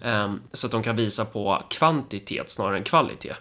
Eh, 0.00 0.34
så 0.52 0.66
att 0.66 0.70
de 0.70 0.82
kan 0.82 0.96
visa 0.96 1.24
på 1.24 1.62
kvantitet 1.70 2.50
snarare 2.50 2.76
än 2.76 2.84
kvalitet. 2.84 3.34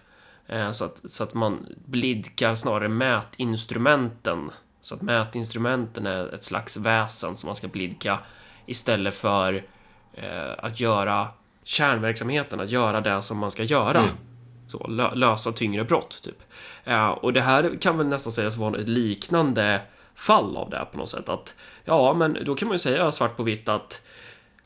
Eh, 0.51 0.71
så, 0.71 0.85
att, 0.85 1.01
så 1.05 1.23
att 1.23 1.33
man 1.33 1.65
blidkar 1.85 2.55
snarare 2.55 2.87
mätinstrumenten. 2.87 4.51
Så 4.81 4.95
att 4.95 5.01
mätinstrumenten 5.01 6.07
är 6.07 6.33
ett 6.33 6.43
slags 6.43 6.77
väsen 6.77 7.37
som 7.37 7.47
man 7.47 7.55
ska 7.55 7.67
blidka 7.67 8.19
istället 8.65 9.15
för 9.15 9.65
eh, 10.13 10.53
att 10.57 10.79
göra 10.79 11.27
kärnverksamheten, 11.63 12.59
att 12.59 12.69
göra 12.69 13.01
det 13.01 13.21
som 13.21 13.37
man 13.37 13.51
ska 13.51 13.63
göra. 13.63 14.03
Så, 14.67 14.77
lö- 14.77 15.15
lösa 15.15 15.51
tyngre 15.51 15.83
brott, 15.83 16.21
typ. 16.23 16.43
Eh, 16.83 17.09
och 17.09 17.33
det 17.33 17.41
här 17.41 17.77
kan 17.81 17.97
väl 17.97 18.07
nästan 18.07 18.31
sägas 18.31 18.57
vara 18.57 18.79
ett 18.79 18.89
liknande 18.89 19.81
fall 20.15 20.57
av 20.57 20.69
det 20.69 20.85
på 20.91 20.97
något 20.97 21.09
sätt. 21.09 21.29
Att, 21.29 21.55
ja, 21.85 22.13
men 22.13 22.37
då 22.45 22.55
kan 22.55 22.67
man 22.67 22.75
ju 22.75 22.79
säga 22.79 23.11
svart 23.11 23.37
på 23.37 23.43
vitt 23.43 23.69
att 23.69 24.01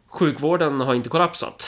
sjukvården 0.07 0.81
har 0.81 0.95
inte 0.95 1.09
kollapsat. 1.09 1.67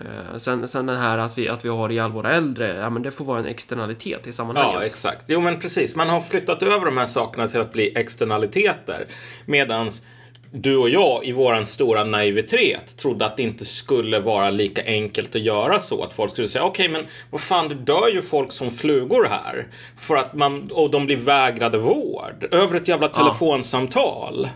Eh, 0.00 0.36
sen, 0.36 0.68
sen 0.68 0.86
den 0.86 0.98
här 0.98 1.18
att 1.18 1.38
vi, 1.38 1.48
att 1.48 1.64
vi 1.64 1.68
har 1.68 1.90
ihjäl 1.90 2.10
våra 2.10 2.34
äldre, 2.34 2.76
ja 2.76 2.90
men 2.90 3.02
det 3.02 3.10
får 3.10 3.24
vara 3.24 3.38
en 3.38 3.46
externalitet 3.46 4.26
i 4.26 4.32
sammanhanget. 4.32 4.80
Ja, 4.80 4.86
exakt. 4.86 5.24
Jo, 5.26 5.40
men 5.40 5.60
precis. 5.60 5.96
Man 5.96 6.08
har 6.08 6.20
flyttat 6.20 6.62
över 6.62 6.86
de 6.86 6.96
här 6.96 7.06
sakerna 7.06 7.48
till 7.48 7.60
att 7.60 7.72
bli 7.72 7.92
externaliteter. 7.96 9.06
Medans 9.46 10.02
du 10.50 10.76
och 10.76 10.88
jag 10.88 11.24
i 11.24 11.32
våran 11.32 11.66
stora 11.66 12.04
naivitet 12.04 12.96
trodde 12.96 13.26
att 13.26 13.36
det 13.36 13.42
inte 13.42 13.64
skulle 13.64 14.20
vara 14.20 14.50
lika 14.50 14.82
enkelt 14.84 15.36
att 15.36 15.42
göra 15.42 15.80
så. 15.80 16.04
Att 16.04 16.12
folk 16.12 16.30
skulle 16.30 16.48
säga 16.48 16.64
okej, 16.64 16.88
men 16.88 17.06
vad 17.30 17.40
fan, 17.40 17.68
det 17.68 17.74
dör 17.74 18.08
ju 18.12 18.22
folk 18.22 18.52
som 18.52 18.70
flugor 18.70 19.24
här. 19.24 19.66
För 19.96 20.16
att 20.16 20.34
man, 20.34 20.70
och 20.72 20.90
de 20.90 21.06
blir 21.06 21.16
vägrade 21.16 21.78
vård. 21.78 22.48
Över 22.50 22.76
ett 22.76 22.88
jävla 22.88 23.08
telefonsamtal. 23.08 24.48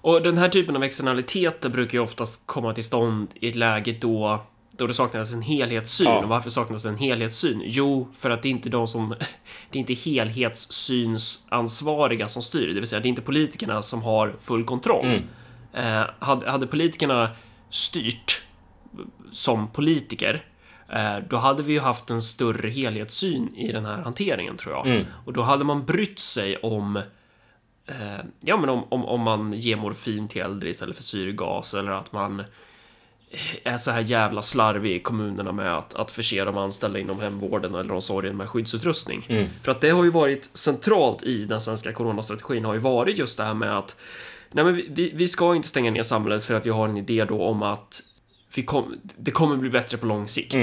Och 0.00 0.22
den 0.22 0.38
här 0.38 0.48
typen 0.48 0.76
av 0.76 0.82
externaliteter 0.82 1.68
brukar 1.68 1.98
ju 1.98 2.04
oftast 2.04 2.46
komma 2.46 2.74
till 2.74 2.84
stånd 2.84 3.28
i 3.34 3.48
ett 3.48 3.54
läge 3.54 3.96
då 4.00 4.40
då 4.78 4.86
det 4.86 4.94
saknas 4.94 5.32
en 5.32 5.42
helhetssyn. 5.42 6.06
Ja. 6.06 6.18
Och 6.18 6.28
varför 6.28 6.50
saknas 6.50 6.82
det 6.82 6.88
en 6.88 6.98
helhetssyn? 6.98 7.62
Jo, 7.64 8.08
för 8.16 8.30
att 8.30 8.42
det 8.42 8.48
är 8.48 8.50
inte 8.50 8.68
de 8.68 8.86
som... 8.86 9.14
Det 9.70 9.78
är 9.78 9.80
inte 9.80 9.94
helhetssynsansvariga 9.94 12.28
som 12.28 12.42
styr. 12.42 12.66
Det 12.66 12.74
vill 12.74 12.86
säga, 12.86 13.00
det 13.00 13.06
är 13.06 13.10
inte 13.10 13.22
politikerna 13.22 13.82
som 13.82 14.02
har 14.02 14.34
full 14.38 14.64
kontroll. 14.64 15.06
Eh, 15.72 16.02
hade, 16.18 16.50
hade 16.50 16.66
politikerna 16.66 17.30
styrt 17.70 18.42
som 19.32 19.68
politiker 19.68 20.44
eh, 20.88 21.16
då 21.30 21.36
hade 21.36 21.62
vi 21.62 21.72
ju 21.72 21.80
haft 21.80 22.10
en 22.10 22.22
större 22.22 22.68
helhetssyn 22.68 23.54
i 23.56 23.72
den 23.72 23.84
här 23.84 24.02
hanteringen 24.02 24.56
tror 24.56 24.74
jag. 24.74 24.86
Och 25.24 25.32
då 25.32 25.42
hade 25.42 25.64
man 25.64 25.84
brytt 25.84 26.18
sig 26.18 26.56
om 26.56 26.96
eh, 27.86 28.18
ja, 28.40 28.56
men 28.56 28.68
om, 28.68 28.84
om, 28.88 29.04
om 29.04 29.20
man 29.20 29.52
ger 29.52 29.76
morfin 29.76 30.28
till 30.28 30.42
äldre 30.42 30.70
istället 30.70 30.96
för 30.96 31.02
syrgas 31.02 31.74
eller 31.74 31.90
att 31.90 32.12
man 32.12 32.44
är 33.64 33.76
så 33.76 33.90
här 33.90 34.00
jävla 34.00 34.42
slarvig 34.42 34.92
i 34.96 35.00
kommunerna 35.00 35.52
med 35.52 35.78
att, 35.78 35.94
att 35.94 36.10
förse 36.10 36.44
de 36.44 36.58
anställda 36.58 36.98
inom 36.98 37.20
hemvården 37.20 37.74
eller 37.74 37.92
omsorgen 37.94 38.36
med 38.36 38.48
skyddsutrustning. 38.48 39.48
För 39.62 39.72
att 39.72 39.80
det 39.80 39.90
har 39.90 40.04
ju 40.04 40.10
varit 40.10 40.48
centralt 40.52 41.22
i 41.22 41.44
den 41.44 41.60
svenska 41.60 41.92
coronastrategin 41.92 42.64
har 42.64 42.74
ju 42.74 42.80
varit 42.80 43.18
just 43.18 43.38
det 43.38 43.44
här 43.44 43.54
med 43.54 43.78
att 43.78 43.96
nej 44.52 44.64
men 44.64 44.74
vi- 44.74 45.12
vi, 45.14 45.28
ska 45.28 45.54
inte 45.54 45.68
stänga 45.68 45.90
ner 45.90 46.02
samhället 46.02 46.44
för 46.44 46.54
att 46.54 46.66
vi 46.66 46.70
har 46.70 46.88
en 46.88 46.96
idé 46.96 47.24
då 47.24 47.42
om 47.44 47.62
att 47.62 48.02
kom, 48.66 48.94
det 49.16 49.30
kommer 49.30 49.56
bli 49.56 49.70
bättre 49.70 49.96
på 49.96 50.06
lång 50.06 50.28
sikt. 50.28 50.54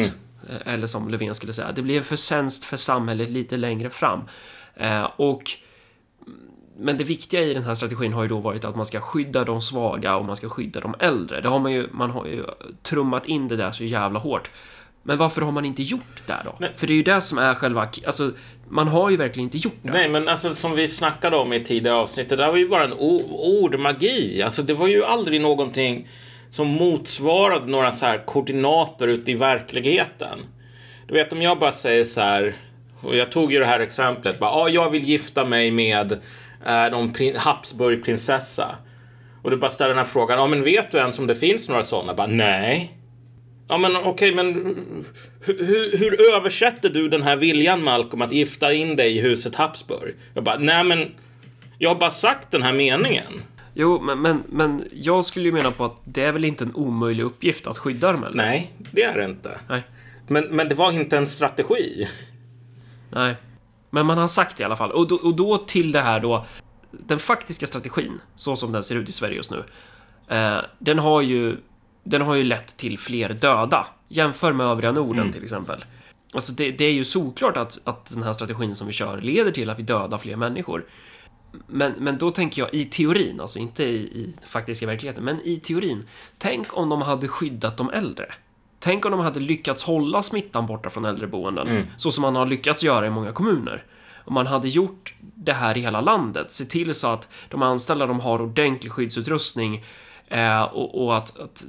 Eh, 0.50 0.74
Eller 0.74 0.88
som 0.88 1.10
Löfven 1.10 1.36
skulle 1.36 1.53
säga, 1.53 1.72
det 1.72 1.81
blir 1.81 1.98
en 1.98 2.03
förtjänst 2.03 2.65
för 2.65 2.77
samhället 2.77 3.29
lite 3.29 3.57
längre 3.57 3.89
fram. 3.89 4.22
Eh, 4.75 5.03
och 5.03 5.51
men 6.77 6.98
det 6.98 7.03
viktiga 7.03 7.41
i 7.41 7.53
den 7.53 7.63
här 7.63 7.74
strategin 7.74 8.13
har 8.13 8.24
ju 8.24 8.29
då 8.29 8.39
varit 8.39 8.65
att 8.65 8.75
man 8.75 8.86
ska 8.86 9.00
skydda 9.00 9.44
de 9.44 9.62
svaga 9.62 10.15
och 10.15 10.25
man 10.25 10.36
ska 10.36 10.50
skydda 10.50 10.79
de 10.79 10.96
äldre. 11.00 11.41
Det 11.41 11.50
har 11.50 11.60
man 11.60 11.72
ju, 11.72 11.88
man 11.91 12.10
har 12.10 12.25
ju 12.25 12.44
trummat 12.84 13.25
in 13.25 13.48
det 13.48 13.55
där 13.55 13.72
så 13.72 13.84
jävla 13.84 14.20
hårt. 14.20 14.50
Men 15.03 15.17
varför 15.17 15.41
har 15.41 15.51
man 15.51 15.65
inte 15.65 15.84
gjort 15.84 16.24
det 16.25 16.41
då? 16.46 16.55
Nej. 16.60 16.72
För 16.75 16.88
det 16.88 16.94
är 16.94 16.96
ju 16.96 17.03
det 17.03 17.22
som 17.22 17.38
är 17.38 17.55
själva, 17.55 17.88
alltså 18.05 18.32
man 18.70 18.88
har 18.88 19.10
ju 19.10 19.17
verkligen 19.17 19.44
inte 19.44 19.58
gjort 19.58 19.77
det. 19.82 19.91
Nej, 19.91 20.10
men 20.10 20.27
alltså 20.27 20.55
som 20.55 20.72
vi 20.72 20.88
snackade 20.88 21.38
om 21.38 21.53
i 21.53 21.63
tidigare 21.63 21.98
avsnitt, 21.98 22.29
det 22.29 22.36
där 22.36 22.48
var 22.48 22.58
ju 22.58 22.70
bara 22.70 22.84
en 22.84 22.94
ordmagi. 22.94 24.41
Alltså 24.41 24.63
det 24.63 24.74
var 24.74 24.88
ju 24.88 25.05
aldrig 25.05 25.41
någonting 25.41 26.08
som 26.50 26.67
motsvarade 26.67 27.65
några 27.65 27.91
så 27.91 28.05
här 28.05 28.25
koordinater 28.25 29.08
ute 29.08 29.32
i 29.32 29.36
verkligheten. 29.36 30.39
Du 31.08 31.13
vet 31.13 31.34
om 31.34 31.41
jag 31.41 31.60
bara 31.60 31.72
säger 31.72 32.05
så 32.05 32.22
här, 32.22 32.55
och 33.01 33.15
jag 33.15 33.32
tog 33.32 33.53
ju 33.53 33.60
det 33.60 33.65
här 33.65 33.79
exemplet, 33.79 34.39
bara, 34.39 34.51
ah, 34.51 34.70
jag 34.70 34.89
vill 34.89 35.03
gifta 35.03 35.46
mig 35.46 35.72
med 35.72 36.20
eh, 36.65 36.91
någon 36.91 37.13
prin- 37.13 37.38
Habsburgprinsessa. 37.38 38.75
Och 39.43 39.51
du 39.51 39.57
bara 39.57 39.72
ställer 39.72 39.89
den 39.89 39.98
här 39.98 40.05
frågan, 40.05 40.39
ja 40.39 40.48
men 40.48 40.63
vet 40.63 40.91
du 40.91 40.98
ens 40.98 41.19
om 41.19 41.27
det 41.27 41.36
finns 41.36 41.69
några 41.69 41.84
sådana? 41.84 42.13
Bara, 42.13 42.27
nej. 42.27 42.98
Ja 43.67 43.77
men 43.77 43.95
okej, 43.95 44.36
men 44.36 44.53
hur, 45.41 45.98
hur, 45.98 46.36
översätter 46.36 46.89
du 46.89 47.10
den 47.10 47.24
här 47.24 47.36
viljan 47.36 47.84
Malcolm 47.84 48.22
att 48.22 48.31
gifta 48.31 48.74
in 48.74 48.95
dig 48.95 49.17
i 49.17 49.22
huset 49.22 49.55
Habsburg? 49.55 50.15
Jag 50.34 50.43
bara, 50.43 50.57
nej 50.57 50.84
men 50.84 51.12
jag 51.77 51.89
har 51.89 51.95
bara 51.95 52.12
sagt 52.12 52.51
den 52.51 52.62
här 52.63 52.74
meningen. 52.74 53.34
Jo, 53.74 54.01
men, 54.01 54.22
men, 54.22 54.43
men 54.50 54.84
jag 54.93 55.25
skulle 55.25 55.45
ju 55.45 55.51
mena 55.51 55.72
på 55.72 55.86
att 55.86 55.98
det 56.03 56.24
är 56.24 56.31
väl 56.31 56.45
inte 56.45 56.63
en 56.63 56.75
omöjlig 56.75 57.24
uppgift 57.24 57.67
att 57.67 57.77
skydda 57.77 58.12
dem 58.12 58.24
äldre? 58.24 58.45
Nej, 58.45 58.72
det 58.91 59.03
är 59.03 59.17
det 59.17 59.25
inte. 59.25 59.60
Nej. 59.69 59.84
Men, 60.27 60.43
men 60.43 60.69
det 60.69 60.75
var 60.75 60.91
inte 60.91 61.17
en 61.17 61.27
strategi. 61.27 62.07
Nej. 63.10 63.36
Men 63.96 64.06
man 64.06 64.18
har 64.18 64.28
sagt 64.28 64.58
det 64.58 64.62
i 64.62 64.66
alla 64.66 64.75
fall. 64.75 64.92
Och 64.92 65.08
då, 65.08 65.16
och 65.16 65.36
då 65.36 65.58
till 65.58 65.92
det 65.92 66.02
här 66.02 66.20
då. 66.20 66.46
Den 66.92 67.20
faktiska 67.20 67.68
strategin, 67.68 68.22
så 68.36 68.56
som 68.56 68.72
den 68.72 68.84
ser 68.84 68.96
ut 68.96 69.10
i 69.10 69.12
Sverige 69.12 69.36
just 69.36 69.52
nu. 69.52 69.64
Eh, 70.28 70.58
den 70.80 71.00
har 71.00 71.22
ju 71.22 71.58
den 72.04 72.22
har 72.22 72.36
ju 72.36 72.44
lett 72.44 72.78
till 72.78 73.00
fler 73.00 73.30
döda. 73.30 73.88
Jämför 74.08 74.54
med 74.54 74.68
övriga 74.68 74.92
Norden 74.92 75.32
till 75.32 75.44
exempel. 75.44 75.86
Alltså 76.34 76.54
det, 76.54 76.72
det 76.72 76.86
är 76.86 76.92
ju 76.92 77.04
såklart 77.04 77.58
att, 77.58 77.80
att 77.84 78.06
den 78.14 78.24
här 78.24 78.34
strategin 78.34 78.75
som 78.75 78.88
vi 78.88 78.94
kör 78.94 79.22
leder 79.22 79.52
till 79.52 79.70
att 79.70 79.80
vi 79.80 79.84
dödar 79.84 80.18
fler 80.18 80.36
människor. 80.36 80.86
Men, 81.68 81.92
men 81.98 82.18
då 82.18 82.32
tänker 82.32 82.62
jag 82.62 82.74
i 82.74 82.86
teorin, 82.86 83.40
alltså 83.42 83.60
inte 83.60 83.84
i, 83.84 83.96
i 83.96 84.36
faktiska 84.48 84.88
verkligheten, 84.88 85.24
men 85.24 85.42
i 85.44 85.60
teorin. 85.60 86.06
Tänk 86.38 86.78
om 86.78 86.90
de 86.90 87.02
hade 87.02 87.28
skyddat 87.28 87.78
de 87.78 87.90
äldre. 87.90 88.25
Tänk 88.86 89.06
om 89.06 89.12
de 89.12 89.20
hade 89.20 89.39
lyckats 89.39 89.84
hålla 89.84 90.22
smittan 90.22 90.65
borta 90.65 90.89
från 90.89 91.06
äldreboenden, 91.06 91.68
mm. 91.68 91.88
så 91.98 92.12
som 92.12 92.22
man 92.22 92.36
har 92.36 92.46
lyckats 92.46 92.84
göra 92.84 93.08
i 93.08 93.10
många 93.10 93.32
kommuner. 93.32 93.84
Om 94.25 94.34
man 94.34 94.48
hade 94.48 94.68
gjort 94.68 95.13
det 95.20 95.54
här 95.54 95.77
i 95.77 95.82
hela 95.82 96.01
landet, 96.01 96.51
se 96.51 96.65
till 96.65 96.96
så 96.96 97.08
att 97.08 97.30
de 97.50 97.62
anställda 97.62 98.06
de 98.06 98.20
har 98.20 98.42
ordentlig 98.42 98.92
skyddsutrustning 98.92 99.84
eh, 100.27 100.63
och, 100.63 101.04
och, 101.04 101.18
att, 101.18 101.39
att 101.39 101.65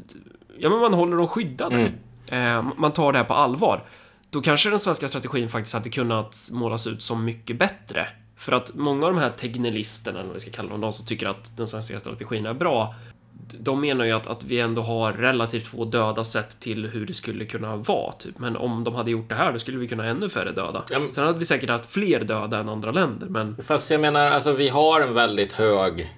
ja, 0.58 0.70
men 0.70 0.78
man 0.78 0.94
håller 0.94 1.16
dem 1.16 1.28
skyddade. 1.28 1.92
Mm. 2.28 2.56
Eh, 2.58 2.72
man 2.76 2.92
tar 2.92 3.12
det 3.12 3.18
här 3.18 3.24
på 3.24 3.34
allvar. 3.34 3.84
Då 4.30 4.40
kanske 4.40 4.70
den 4.70 4.78
svenska 4.78 5.08
strategin 5.08 5.48
faktiskt 5.48 5.74
hade 5.74 5.90
kunnat 5.90 6.48
målas 6.52 6.86
ut 6.86 7.02
som 7.02 7.24
mycket 7.24 7.58
bättre. 7.58 8.08
För 8.36 8.52
att 8.52 8.74
många 8.74 9.06
av 9.06 9.14
de 9.14 9.20
här 9.20 9.30
tegnelisterna, 9.30 10.18
eller 10.18 10.28
vad 10.28 10.34
vi 10.34 10.40
ska 10.40 10.50
kalla 10.50 10.68
dem, 10.68 10.80
de 10.80 10.92
som 10.92 11.06
tycker 11.06 11.26
att 11.26 11.56
den 11.56 11.66
svenska 11.66 12.00
strategin 12.00 12.46
är 12.46 12.54
bra, 12.54 12.94
de 13.58 13.80
menar 13.80 14.04
ju 14.04 14.12
att, 14.12 14.26
att 14.26 14.44
vi 14.44 14.60
ändå 14.60 14.82
har 14.82 15.12
relativt 15.12 15.66
få 15.66 15.84
döda 15.84 16.24
sett 16.24 16.60
till 16.60 16.86
hur 16.86 17.06
det 17.06 17.14
skulle 17.14 17.44
kunna 17.44 17.76
vara. 17.76 18.12
Typ. 18.12 18.38
Men 18.38 18.56
om 18.56 18.84
de 18.84 18.94
hade 18.94 19.10
gjort 19.10 19.28
det 19.28 19.34
här, 19.34 19.52
då 19.52 19.58
skulle 19.58 19.78
vi 19.78 19.88
kunna 19.88 20.02
ha 20.02 20.10
ännu 20.10 20.28
färre 20.28 20.52
döda. 20.52 20.84
Ja. 20.90 21.00
Sen 21.10 21.26
hade 21.26 21.38
vi 21.38 21.44
säkert 21.44 21.70
haft 21.70 21.92
fler 21.92 22.20
döda 22.20 22.58
än 22.58 22.68
andra 22.68 22.90
länder, 22.90 23.26
men... 23.26 23.56
Fast 23.66 23.90
jag 23.90 24.00
menar, 24.00 24.30
alltså 24.30 24.52
vi 24.52 24.68
har 24.68 25.00
en 25.00 25.14
väldigt 25.14 25.52
hög 25.52 26.08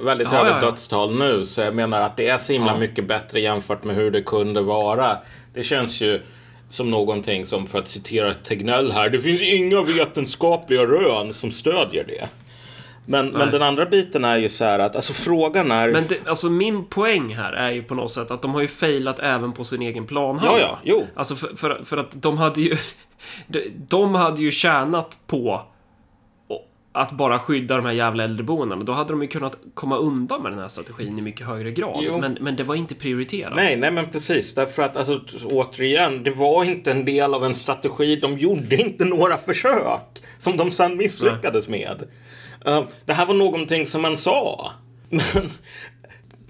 väldigt 0.00 0.28
ja, 0.32 0.38
höga 0.38 0.50
ja, 0.50 0.58
ja. 0.62 0.70
dödstal 0.70 1.18
nu, 1.18 1.44
så 1.44 1.60
jag 1.60 1.74
menar 1.74 2.00
att 2.00 2.16
det 2.16 2.28
är 2.28 2.38
så 2.38 2.52
himla 2.52 2.76
mycket 2.76 3.08
bättre 3.08 3.40
jämfört 3.40 3.84
med 3.84 3.96
hur 3.96 4.10
det 4.10 4.22
kunde 4.22 4.60
vara. 4.60 5.18
Det 5.54 5.62
känns 5.62 6.00
ju 6.00 6.22
som 6.68 6.90
någonting 6.90 7.46
som, 7.46 7.66
för 7.66 7.78
att 7.78 7.88
citera 7.88 8.34
Tegnell 8.34 8.92
här, 8.92 9.08
det 9.08 9.20
finns 9.20 9.42
inga 9.42 9.82
vetenskapliga 9.82 10.82
rön 10.82 11.32
som 11.32 11.50
stödjer 11.50 12.04
det. 12.04 12.28
Men, 13.10 13.28
men 13.28 13.50
den 13.50 13.62
andra 13.62 13.86
biten 13.86 14.24
är 14.24 14.36
ju 14.36 14.48
så 14.48 14.64
här 14.64 14.78
att, 14.78 14.96
alltså 14.96 15.12
frågan 15.12 15.70
är... 15.70 15.88
Men 15.88 16.04
det, 16.08 16.18
alltså 16.26 16.50
min 16.50 16.84
poäng 16.84 17.34
här 17.34 17.52
är 17.52 17.70
ju 17.70 17.82
på 17.82 17.94
något 17.94 18.10
sätt 18.10 18.30
att 18.30 18.42
de 18.42 18.54
har 18.54 18.60
ju 18.60 18.68
failat 18.68 19.18
även 19.18 19.52
på 19.52 19.64
sin 19.64 19.82
egen 19.82 20.06
planhalva. 20.06 20.58
Ja, 20.58 20.68
ja, 20.68 20.78
jo. 20.82 21.06
Alltså 21.14 21.34
för, 21.34 21.56
för, 21.56 21.84
för 21.84 21.96
att 21.96 22.22
de 22.22 22.38
hade 22.38 22.60
ju... 22.60 22.76
De 23.88 24.14
hade 24.14 24.42
ju 24.42 24.50
tjänat 24.50 25.18
på 25.26 25.62
att 26.92 27.12
bara 27.12 27.38
skydda 27.38 27.76
de 27.76 27.84
här 27.84 27.92
jävla 27.92 28.24
äldreboendena. 28.24 28.84
Då 28.84 28.92
hade 28.92 29.12
de 29.12 29.22
ju 29.22 29.28
kunnat 29.28 29.58
komma 29.74 29.96
undan 29.96 30.42
med 30.42 30.52
den 30.52 30.58
här 30.58 30.68
strategin 30.68 31.18
i 31.18 31.22
mycket 31.22 31.46
högre 31.46 31.70
grad. 31.70 32.20
Men, 32.20 32.38
men 32.40 32.56
det 32.56 32.62
var 32.62 32.74
inte 32.74 32.94
prioriterat. 32.94 33.56
Nej, 33.56 33.76
nej 33.76 33.90
men 33.90 34.06
precis. 34.06 34.54
Därför 34.54 34.82
att 34.82 34.96
alltså, 34.96 35.20
återigen, 35.44 36.22
det 36.22 36.30
var 36.30 36.64
inte 36.64 36.90
en 36.90 37.04
del 37.04 37.34
av 37.34 37.44
en 37.44 37.54
strategi. 37.54 38.16
De 38.16 38.38
gjorde 38.38 38.76
inte 38.76 39.04
några 39.04 39.38
försök 39.38 40.22
som 40.38 40.56
de 40.56 40.72
sen 40.72 40.96
misslyckades 40.96 41.68
nej. 41.68 41.80
med. 41.80 42.08
Uh, 42.68 42.84
det 43.04 43.12
här 43.12 43.26
var 43.26 43.34
någonting 43.34 43.86
som 43.86 44.02
man 44.02 44.16
sa. 44.16 44.72
Men 45.08 45.50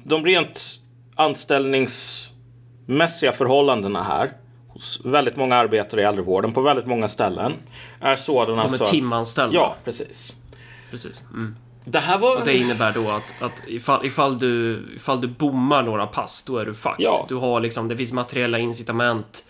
de 0.02 0.24
rent 0.24 0.80
anställningsmässiga 1.14 3.32
förhållandena 3.32 4.02
här 4.02 4.32
hos 4.68 5.00
väldigt 5.04 5.36
många 5.36 5.56
arbetare 5.56 6.00
i 6.00 6.04
äldrevården 6.04 6.52
på 6.52 6.60
väldigt 6.60 6.86
många 6.86 7.08
ställen 7.08 7.52
är 8.00 8.16
sådana 8.16 8.62
De 8.62 8.74
är 8.74 8.78
timanställda. 8.78 9.54
Ja, 9.54 9.76
precis. 9.84 10.32
Precis. 10.90 11.22
Mm. 11.32 11.56
Det 11.84 11.98
här 11.98 12.18
var... 12.18 12.38
Och 12.38 12.44
det 12.44 12.56
innebär 12.56 12.92
då 12.92 13.10
att, 13.10 13.34
att 13.40 13.62
ifall, 13.66 14.06
ifall, 14.06 14.38
du, 14.38 14.82
ifall 14.96 15.20
du 15.20 15.28
bommar 15.28 15.82
några 15.82 16.06
pass, 16.06 16.44
då 16.44 16.58
är 16.58 16.66
du 16.66 16.74
fucked. 16.74 16.96
Ja. 16.98 17.26
Du 17.28 17.34
har 17.34 17.60
liksom, 17.60 17.88
det 17.88 17.96
finns 17.96 18.12
materiella 18.12 18.58
incitament 18.58 19.42
Eh, 19.42 19.47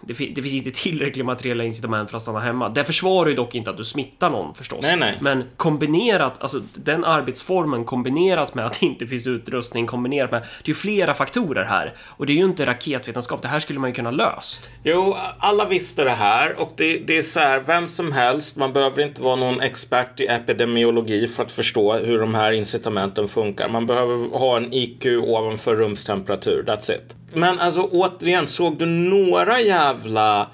det, 0.00 0.12
det, 0.34 0.42
finns 0.42 0.54
inte 0.54 0.70
tillräckliga 0.70 1.24
materiella 1.24 1.64
incitament 1.64 2.10
för 2.10 2.16
att 2.16 2.22
stanna 2.22 2.40
hemma. 2.40 2.68
Det 2.68 2.84
försvarar 2.84 3.28
ju 3.28 3.34
dock 3.34 3.54
inte 3.54 3.70
att 3.70 3.76
du 3.76 3.84
smittar 3.84 4.30
någon 4.30 4.54
förstås. 4.54 4.78
Nej, 4.82 4.96
nej. 4.96 5.18
Men 5.20 5.44
kombinerat, 5.56 6.42
alltså 6.42 6.60
den 6.74 7.04
arbetsformen 7.04 7.84
kombinerat 7.84 8.54
med 8.54 8.66
att 8.66 8.80
det 8.80 8.86
inte 8.86 9.06
finns 9.06 9.26
utrustning 9.26 9.86
kombinerat 9.86 10.30
med, 10.30 10.42
det 10.42 10.64
är 10.64 10.68
ju 10.68 10.74
flera 10.74 11.14
faktorer 11.14 11.64
här. 11.64 11.94
Och 12.06 12.26
det 12.26 12.32
är 12.32 12.36
ju 12.36 12.44
inte 12.44 12.66
raketvetenskap, 12.66 13.42
det 13.42 13.48
här 13.48 13.60
skulle 13.60 13.78
man 13.78 13.90
ju 13.90 13.94
kunna 13.94 14.10
löst. 14.10 14.70
Jo, 14.82 15.16
alla 15.38 15.64
visste 15.64 16.04
det 16.04 16.10
här 16.10 16.60
och 16.60 16.72
det, 16.76 16.98
det 16.98 17.18
är 17.18 17.22
så 17.22 17.40
här, 17.40 17.60
vem 17.60 17.88
som 17.88 18.12
helst, 18.12 18.56
man 18.56 18.72
behöver 18.72 19.02
inte 19.02 19.22
vara 19.22 19.36
någon 19.36 19.60
expert 19.60 20.20
i 20.20 20.26
epidemiologi 20.26 21.28
för 21.28 21.42
att 21.42 21.52
förstå 21.52 21.92
hur 21.92 22.18
de 22.18 22.34
här 22.34 22.52
incitamenten 22.52 23.28
funkar. 23.28 23.68
Man 23.68 23.86
behöver 23.86 24.38
ha 24.38 24.56
en 24.56 24.72
IQ 24.72 25.06
ovanför 25.06 25.76
rumstemperatur, 25.76 26.64
that's 26.66 26.92
it. 26.92 27.16
Men 27.36 27.60
alltså 27.60 27.82
återigen, 27.82 28.46
såg 28.46 28.78
du 28.78 28.86
några 28.86 29.60
jävla 29.60 30.46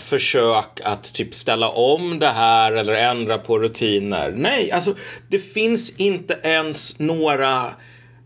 försök 0.00 0.80
att 0.84 1.14
typ 1.14 1.34
ställa 1.34 1.68
om 1.68 2.18
det 2.18 2.28
här 2.28 2.72
eller 2.72 2.92
ändra 2.92 3.38
på 3.38 3.58
rutiner? 3.58 4.34
Nej, 4.36 4.72
alltså 4.72 4.94
det 5.28 5.38
finns 5.38 5.96
inte 5.96 6.38
ens 6.42 6.98
några 6.98 7.66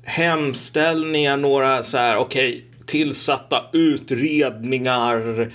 hemställningar, 0.05 1.37
några 1.37 1.83
så 1.83 1.99
här, 1.99 2.17
okej, 2.17 2.49
okay, 2.49 2.63
tillsatta 2.87 3.65
utredningar 3.73 5.51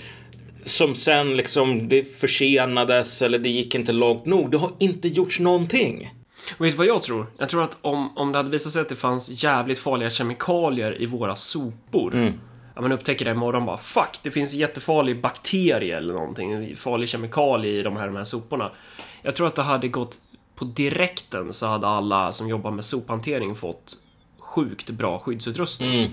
som 0.64 0.94
sen 0.94 1.36
liksom 1.36 1.88
det 1.88 2.16
försenades 2.16 3.22
eller 3.22 3.38
det 3.38 3.50
gick 3.50 3.74
inte 3.74 3.92
långt 3.92 4.26
nog. 4.26 4.50
Det 4.50 4.58
har 4.58 4.72
inte 4.78 5.08
gjorts 5.08 5.40
någonting. 5.40 6.10
Och 6.58 6.64
vet 6.64 6.72
du 6.72 6.78
vad 6.78 6.86
jag 6.86 7.02
tror? 7.02 7.26
Jag 7.38 7.48
tror 7.48 7.62
att 7.62 7.76
om, 7.82 8.18
om 8.18 8.32
det 8.32 8.38
hade 8.38 8.50
visat 8.50 8.72
sig 8.72 8.82
att 8.82 8.88
det 8.88 8.94
fanns 8.94 9.44
jävligt 9.44 9.78
farliga 9.78 10.10
kemikalier 10.10 11.02
i 11.02 11.06
våra 11.06 11.36
sopor. 11.36 12.14
Mm. 12.14 12.32
Ja, 12.74 12.80
man 12.80 12.92
upptäcker 12.92 13.24
det 13.24 13.30
imorgon 13.30 13.66
bara 13.66 13.76
fuck, 13.76 14.18
det 14.22 14.30
finns 14.30 14.54
jättefarlig 14.54 15.20
bakterie 15.20 15.96
eller 15.96 16.14
någonting, 16.14 16.76
farlig 16.76 17.08
kemikalie 17.08 17.80
i 17.80 17.82
de 17.82 17.96
här, 17.96 18.06
de 18.06 18.16
här 18.16 18.24
soporna. 18.24 18.70
Jag 19.22 19.36
tror 19.36 19.46
att 19.46 19.54
det 19.54 19.62
hade 19.62 19.88
gått 19.88 20.16
på 20.54 20.64
direkten 20.64 21.52
så 21.52 21.66
hade 21.66 21.86
alla 21.86 22.32
som 22.32 22.48
jobbar 22.48 22.70
med 22.70 22.84
sophantering 22.84 23.54
fått 23.54 23.96
sjukt 24.38 24.90
bra 24.90 25.18
skyddsutrustning. 25.18 25.94
Mm. 25.94 26.12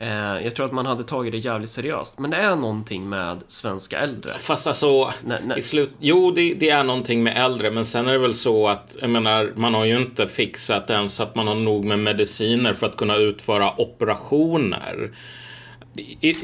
Eh, 0.00 0.44
jag 0.44 0.54
tror 0.54 0.66
att 0.66 0.72
man 0.72 0.86
hade 0.86 1.04
tagit 1.04 1.32
det 1.32 1.38
jävligt 1.38 1.70
seriöst. 1.70 2.18
Men 2.18 2.30
det 2.30 2.36
är 2.36 2.56
någonting 2.56 3.08
med 3.08 3.38
svenska 3.48 3.98
äldre. 3.98 4.38
Fast 4.38 4.66
alltså, 4.66 5.12
nej, 5.24 5.40
nej. 5.44 5.58
i 5.58 5.62
slut... 5.62 5.90
Jo, 6.00 6.30
det, 6.30 6.54
det, 6.54 6.70
är 6.70 6.84
någonting 6.84 7.22
med 7.22 7.44
äldre, 7.44 7.70
men 7.70 7.84
sen 7.84 8.06
är 8.06 8.12
det 8.12 8.18
väl 8.18 8.34
så 8.34 8.68
att, 8.68 8.96
jag 9.00 9.10
menar, 9.10 9.52
man 9.56 9.74
har 9.74 9.84
ju 9.84 9.96
inte 9.96 10.28
fixat 10.28 10.90
ens 10.90 11.20
att 11.20 11.34
man 11.34 11.48
har 11.48 11.54
nog 11.54 11.84
med 11.84 11.98
mediciner 11.98 12.74
för 12.74 12.86
att 12.86 12.96
kunna 12.96 13.16
utföra 13.16 13.80
operationer. 13.80 15.10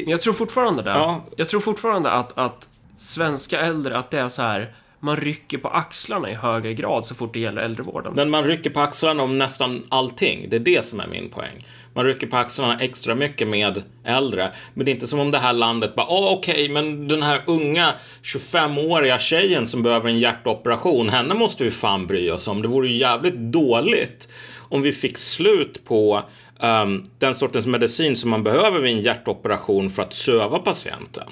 Jag 0.07 0.23
tror 0.23 0.33
fortfarande 0.33 0.83
det. 0.83 0.91
Ja. 0.91 1.25
Jag 1.37 1.49
tror 1.49 1.61
fortfarande 1.61 2.11
att, 2.11 2.39
att 2.39 2.69
svenska 2.97 3.61
äldre, 3.61 3.99
att 3.99 4.11
det 4.11 4.19
är 4.19 4.29
så 4.29 4.43
här 4.43 4.75
man 5.01 5.17
rycker 5.17 5.59
på 5.59 5.69
axlarna 5.69 6.31
i 6.31 6.35
högre 6.35 6.75
grad 6.75 7.07
så 7.07 7.15
fort 7.15 7.35
det 7.35 7.41
gäller 7.41 7.63
äldrevården. 7.63 8.13
Men 8.15 8.31
man 8.31 8.45
rycker 8.45 8.71
på 8.71 8.81
axlarna 8.81 9.23
om 9.23 9.39
nästan 9.39 9.87
allting. 9.89 10.47
Det 10.49 10.57
är 10.57 10.61
det 10.61 10.85
som 10.85 11.01
är 11.01 11.07
min 11.07 11.31
poäng. 11.31 11.67
Man 11.95 12.05
rycker 12.05 12.27
på 12.27 12.37
axlarna 12.37 12.81
extra 12.81 13.15
mycket 13.15 13.49
med 13.49 13.83
äldre. 14.05 14.53
Men 14.75 14.85
det 14.85 14.91
är 14.91 14.95
inte 14.95 15.07
som 15.07 15.21
om 15.21 15.31
det 15.31 15.39
här 15.39 15.53
landet 15.53 15.95
bara, 15.95 16.07
oh, 16.07 16.33
okej, 16.33 16.55
okay, 16.55 16.69
men 16.69 17.09
den 17.09 17.23
här 17.23 17.43
unga 17.47 17.93
25-åriga 18.23 19.19
tjejen 19.19 19.67
som 19.67 19.83
behöver 19.83 20.09
en 20.09 20.19
hjärtoperation, 20.19 21.09
henne 21.09 21.35
måste 21.35 21.65
vi 21.65 21.71
fan 21.71 22.07
bry 22.07 22.31
oss 22.31 22.49
om. 22.49 22.63
Det 22.63 22.69
vore 22.69 22.89
ju 22.89 22.97
jävligt 22.97 23.37
dåligt 23.37 24.29
om 24.69 24.83
vi 24.83 24.93
fick 24.93 25.19
slut 25.19 25.85
på 25.85 26.23
um, 26.65 27.05
den 27.19 27.35
sortens 27.35 27.67
medicin 27.67 28.17
som 28.17 28.31
man 28.31 28.43
behöver 28.43 28.81
vid 28.81 28.93
en 28.93 29.03
hjärtoperation 29.03 29.91
för 29.91 30.03
att 30.03 30.13
söva 30.13 30.59
patienten. 30.59 31.31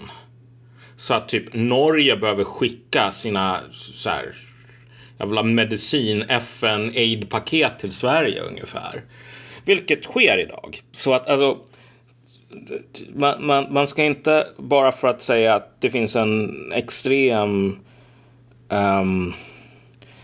Så 0.96 1.14
att 1.14 1.28
typ 1.28 1.54
Norge 1.54 2.16
behöver 2.16 2.44
skicka 2.44 3.12
sina 3.12 3.60
så 3.72 4.10
här, 4.10 4.34
jävla 5.18 5.42
medicin, 5.42 6.22
FN, 6.22 6.88
aid-paket 6.88 7.78
till 7.78 7.92
Sverige 7.92 8.40
ungefär. 8.40 9.02
Vilket 9.64 10.04
sker 10.04 10.38
idag. 10.38 10.82
Så 10.92 11.12
att 11.12 11.28
alltså 11.28 11.58
man, 13.14 13.46
man, 13.46 13.66
man 13.70 13.86
ska 13.86 14.04
inte 14.04 14.46
bara 14.56 14.92
för 14.92 15.08
att 15.08 15.22
säga 15.22 15.54
att 15.54 15.80
det 15.80 15.90
finns 15.90 16.16
en 16.16 16.72
extrem 16.72 17.78
um, 18.68 19.34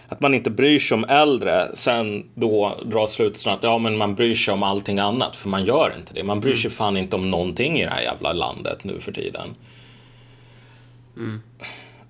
att 0.09 0.21
man 0.21 0.35
inte 0.35 0.51
bryr 0.51 0.79
sig 0.79 0.95
om 0.95 1.05
äldre, 1.05 1.69
sen 1.75 2.31
då 2.35 2.81
dra 2.85 3.07
slutsatsen 3.07 3.53
att 3.53 3.63
ja, 3.63 3.79
men 3.79 3.97
man 3.97 4.15
bryr 4.15 4.35
sig 4.35 4.55
om 4.55 4.63
allting 4.63 4.99
annat, 4.99 5.37
för 5.37 5.49
man 5.49 5.65
gör 5.65 5.93
inte 5.99 6.15
det. 6.15 6.25
Man 6.25 6.41
bryr 6.41 6.55
sig 6.55 6.65
mm. 6.65 6.77
fan 6.77 6.97
inte 6.97 7.17
om 7.17 7.31
någonting 7.31 7.81
i 7.81 7.85
det 7.85 7.91
här 7.91 8.03
jävla 8.03 8.33
landet 8.33 8.85
nu 8.85 9.01
för 9.01 9.13
tiden. 9.13 9.55
Mm. 11.17 11.41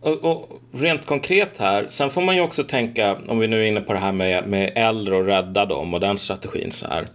Och, 0.01 0.25
och, 0.25 0.61
rent 0.73 1.07
konkret 1.07 1.59
här, 1.59 1.87
sen 1.89 2.11
får 2.11 2.23
man 2.23 2.37
ju 2.37 2.43
också 2.43 2.65
tänka, 2.65 3.19
om 3.27 3.39
vi 3.39 3.49
nu 3.49 3.63
är 3.63 3.69
inne 3.69 3.81
på 3.81 3.93
det 3.93 3.99
här 3.99 4.13
med, 4.13 4.49
med 4.49 4.73
äldre 4.75 5.17
och 5.17 5.25
rädda 5.25 5.67
dem 5.67 5.95
och 5.95 6.01
den 6.01 6.19
strategin 6.19 6.73
så 6.73 6.87
här. 6.87 7.07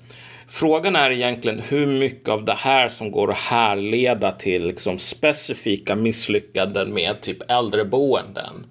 Frågan 0.47 0.95
är 0.95 1.11
egentligen 1.11 1.59
hur 1.59 1.87
mycket 1.87 2.29
av 2.29 2.45
det 2.45 2.53
här 2.53 2.89
som 2.89 3.11
går 3.11 3.31
att 3.31 3.37
härleda 3.37 4.31
till 4.31 4.67
liksom 4.67 4.99
specifika 4.99 5.95
misslyckanden 5.95 6.93
med 6.93 7.21
typ 7.21 7.51
äldreboenden. 7.51 8.65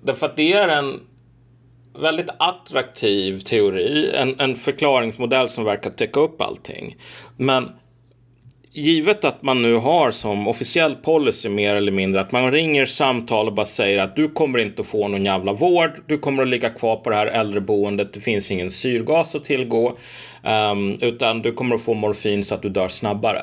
Därför 0.00 0.26
att 0.26 0.36
det 0.36 0.52
är 0.52 0.68
en 0.68 1.00
väldigt 1.98 2.28
attraktiv 2.38 3.40
teori, 3.40 4.10
en, 4.14 4.40
en 4.40 4.56
förklaringsmodell 4.56 5.48
som 5.48 5.64
verkar 5.64 5.90
täcka 5.90 6.20
upp 6.20 6.40
allting. 6.40 6.96
Men 7.36 7.68
givet 8.72 9.24
att 9.24 9.42
man 9.42 9.62
nu 9.62 9.74
har 9.74 10.10
som 10.10 10.48
officiell 10.48 10.94
policy 10.94 11.48
mer 11.48 11.74
eller 11.74 11.92
mindre 11.92 12.20
att 12.20 12.32
man 12.32 12.52
ringer 12.52 12.86
samtal 12.86 13.46
och 13.46 13.54
bara 13.54 13.66
säger 13.66 13.98
att 13.98 14.16
du 14.16 14.28
kommer 14.28 14.58
inte 14.58 14.82
att 14.82 14.88
få 14.88 15.08
någon 15.08 15.24
jävla 15.24 15.52
vård. 15.52 15.90
Du 16.06 16.18
kommer 16.18 16.42
att 16.42 16.48
ligga 16.48 16.70
kvar 16.70 16.96
på 16.96 17.10
det 17.10 17.16
här 17.16 17.26
äldreboendet. 17.26 18.12
Det 18.12 18.20
finns 18.20 18.50
ingen 18.50 18.70
syrgas 18.70 19.34
att 19.34 19.44
tillgå, 19.44 19.96
um, 20.72 20.98
utan 21.00 21.42
du 21.42 21.52
kommer 21.52 21.74
att 21.74 21.82
få 21.82 21.94
morfin 21.94 22.44
så 22.44 22.54
att 22.54 22.62
du 22.62 22.68
dör 22.68 22.88
snabbare. 22.88 23.42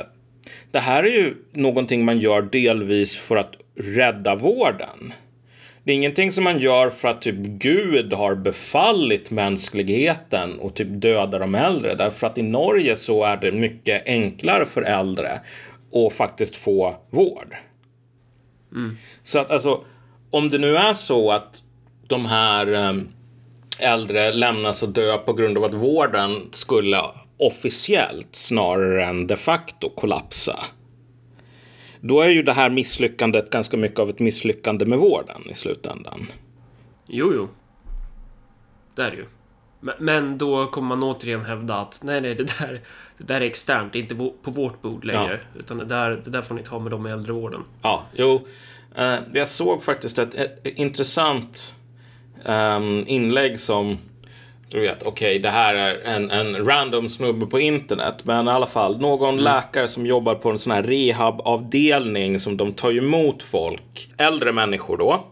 Det 0.72 0.80
här 0.80 1.04
är 1.04 1.12
ju 1.12 1.36
någonting 1.52 2.06
man 2.06 2.20
gör 2.20 2.42
delvis 2.42 3.18
för 3.18 3.36
att 3.36 3.54
rädda 3.76 4.36
vården. 4.36 5.14
Det 5.88 5.94
är 5.94 5.96
ingenting 5.96 6.32
som 6.32 6.44
man 6.44 6.60
gör 6.60 6.90
för 6.90 7.08
att 7.08 7.22
typ 7.22 7.36
Gud 7.36 8.14
har 8.14 8.36
befallit 8.36 9.32
mänskligheten 9.32 10.60
och 10.60 10.76
typ 10.76 10.88
döda 10.92 11.40
de 11.40 11.56
äldre. 11.56 11.96
Därför 11.96 12.28
att 12.28 12.38
i 12.38 12.42
Norge 12.42 12.96
så 12.96 13.24
är 13.24 13.38
det 13.38 13.52
mycket 13.52 14.04
enklare 14.06 14.66
för 14.66 14.82
äldre 14.82 15.42
att 15.94 16.14
faktiskt 16.14 16.56
få 16.56 16.96
vård. 17.10 17.56
Mm. 18.76 18.98
Så 19.24 19.40
att 19.40 19.52
alltså, 19.52 19.84
om 20.32 20.50
det 20.50 20.58
nu 20.58 20.78
är 20.78 20.94
så 20.94 21.32
att 21.32 21.62
de 22.08 22.26
här 22.26 22.74
ehm, 22.74 23.08
äldre 23.80 24.34
lämnas 24.34 24.84
och 24.84 24.90
dö 24.90 25.18
på 25.18 25.34
grund 25.34 25.58
av 25.58 25.64
att 25.64 25.74
vården 25.74 26.50
skulle 26.52 27.02
officiellt 27.38 28.36
snarare 28.36 29.06
än 29.06 29.28
de 29.28 29.38
facto 29.38 29.90
kollapsa 29.90 30.60
då 32.02 32.22
är 32.22 32.30
ju 32.30 32.44
det 32.44 32.54
här 32.54 32.70
misslyckandet 32.70 33.50
ganska 33.50 33.78
mycket 33.78 34.00
av 34.00 34.10
ett 34.10 34.20
misslyckande 34.20 34.86
med 34.86 35.00
vården 35.00 35.50
i 35.50 35.56
slutändan. 35.56 36.28
Jo, 37.08 37.32
jo. 37.36 37.48
Det 38.96 39.02
är 39.02 39.12
det 39.12 39.18
ju. 39.18 39.26
Men 40.00 40.38
då 40.38 40.68
kommer 40.68 40.96
man 40.96 41.04
återigen 41.04 41.46
hävda 41.46 41.76
att 41.76 42.02
nej, 42.04 42.22
nej, 42.22 42.36
det 42.36 42.60
där, 42.60 42.82
det 43.18 43.24
där 43.24 43.42
är 43.42 43.46
externt, 43.46 43.94
det 43.94 44.00
är 44.00 44.02
inte 44.02 44.16
på 44.16 44.52
vårt 44.52 44.82
bord 44.82 45.06
längre. 45.06 45.40
Ja. 45.54 45.60
Utan 45.60 45.78
det 45.78 45.86
där, 45.86 46.22
det 46.24 46.30
där 46.30 46.42
får 46.42 46.56
ni 46.56 46.64
ta 46.64 46.80
med 46.80 46.92
dem 46.92 47.08
i 47.08 47.12
äldrevården. 47.12 47.64
Ja, 47.82 48.04
jo. 48.14 48.48
Uh, 49.00 49.16
jag 49.34 49.48
såg 49.48 49.84
faktiskt 49.84 50.20
ett, 50.20 50.36
ett, 50.36 50.60
intressant 50.64 51.76
um, 52.46 53.04
inlägg 53.08 53.60
som 53.60 53.98
du 54.70 54.80
vet, 54.80 55.04
okej, 55.04 55.10
okay, 55.10 55.40
det 55.40 55.50
här 55.50 55.76
är 55.76 56.02
en, 56.04 56.32
en 56.32 56.66
random 56.66 57.10
snubbe 57.10 57.46
på 57.46 57.60
internet, 57.60 58.16
men 58.24 58.48
i 58.48 58.52
alla 58.52 58.66
fall 58.66 59.02
någon 59.02 59.34
mm. 59.34 59.44
läkare 59.44 59.88
som 59.88 60.06
jobbar 60.06 60.36
på 60.36 60.50
en 60.50 60.60
sån 60.60 60.72
här 60.72 60.84
rehabavdelning 60.84 62.40
som 62.40 62.58
de 62.58 62.74
tar 62.74 62.98
emot 62.98 63.44
folk, 63.44 64.10
äldre 64.18 64.52
människor 64.52 64.98
då. 64.98 65.24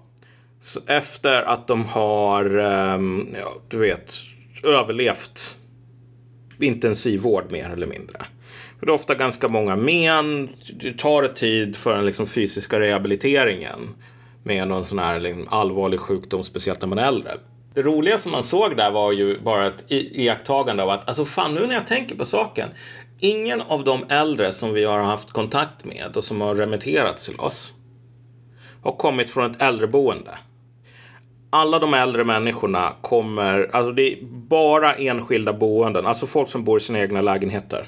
Så 0.59 0.79
efter 0.87 1.41
att 1.41 1.67
de 1.67 1.85
har, 1.85 2.57
um, 2.57 3.27
ja, 3.39 3.53
du 3.67 3.77
vet, 3.77 4.13
överlevt 4.63 5.55
intensivvård 6.59 7.51
mer 7.51 7.69
eller 7.69 7.87
mindre. 7.87 8.17
För 8.79 8.85
det 8.85 8.91
är 8.91 8.93
ofta 8.95 9.15
ganska 9.15 9.47
många 9.47 9.75
men. 9.75 10.49
Det 10.79 10.97
tar 10.97 11.27
tid 11.27 11.75
för 11.75 11.95
den 11.95 12.05
liksom, 12.05 12.27
fysiska 12.27 12.79
rehabiliteringen 12.79 13.89
med 14.43 14.67
någon 14.67 14.85
sån 14.85 14.99
här 14.99 15.19
liksom, 15.19 15.47
allvarlig 15.49 15.99
sjukdom, 15.99 16.43
speciellt 16.43 16.81
när 16.81 16.87
man 16.87 16.97
är 16.97 17.07
äldre. 17.07 17.31
Det 17.75 17.81
roliga 17.81 18.17
som 18.17 18.31
man 18.31 18.43
såg 18.43 18.77
där 18.77 18.91
var 18.91 19.11
ju 19.11 19.39
bara 19.39 19.67
ett 19.67 19.85
iakttagande 19.87 20.83
av 20.83 20.89
att, 20.89 21.07
alltså 21.07 21.25
fan 21.25 21.53
nu 21.53 21.67
när 21.67 21.73
jag 21.73 21.87
tänker 21.87 22.15
på 22.15 22.25
saken. 22.25 22.69
Ingen 23.19 23.61
av 23.61 23.83
de 23.83 24.05
äldre 24.09 24.51
som 24.51 24.73
vi 24.73 24.83
har 24.83 24.99
haft 24.99 25.31
kontakt 25.31 25.85
med 25.85 26.17
och 26.17 26.23
som 26.23 26.41
har 26.41 26.55
remitterats 26.55 27.25
till 27.25 27.39
oss 27.39 27.73
har 28.83 28.91
kommit 28.91 29.29
från 29.29 29.51
ett 29.51 29.61
äldreboende. 29.61 30.37
Alla 31.49 31.79
de 31.79 31.93
äldre 31.93 32.23
människorna 32.23 32.93
kommer, 33.01 33.69
alltså 33.73 33.91
det 33.91 34.13
är 34.13 34.17
bara 34.23 34.93
enskilda 34.93 35.53
boenden, 35.53 36.05
alltså 36.05 36.27
folk 36.27 36.49
som 36.49 36.63
bor 36.63 36.77
i 36.77 36.81
sina 36.81 36.99
egna 36.99 37.21
lägenheter. 37.21 37.87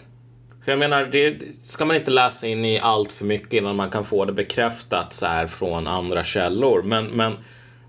För 0.65 0.71
jag 0.71 0.80
menar, 0.80 1.06
det 1.06 1.41
ska 1.60 1.86
man 1.86 1.95
inte 1.95 2.12
läsa 2.12 2.47
in 2.47 2.65
i 2.65 2.80
allt 2.80 3.12
för 3.12 3.26
mycket 3.26 3.54
innan 3.54 3.76
man 3.76 3.89
kan 3.89 4.06
få 4.06 4.26
det 4.26 4.34
bekräftat 4.34 5.13
så 5.13 5.26
här 5.26 5.47
från 5.47 5.88
andra 5.88 6.23
källor. 6.23 6.82
Men, 6.84 7.06
men 7.06 7.34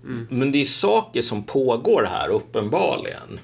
Mm. 0.03 0.27
Men 0.29 0.51
det 0.51 0.61
är 0.61 0.65
saker 0.65 1.21
som 1.21 1.43
pågår 1.43 2.03
här 2.03 2.29
uppenbarligen. 2.29 3.39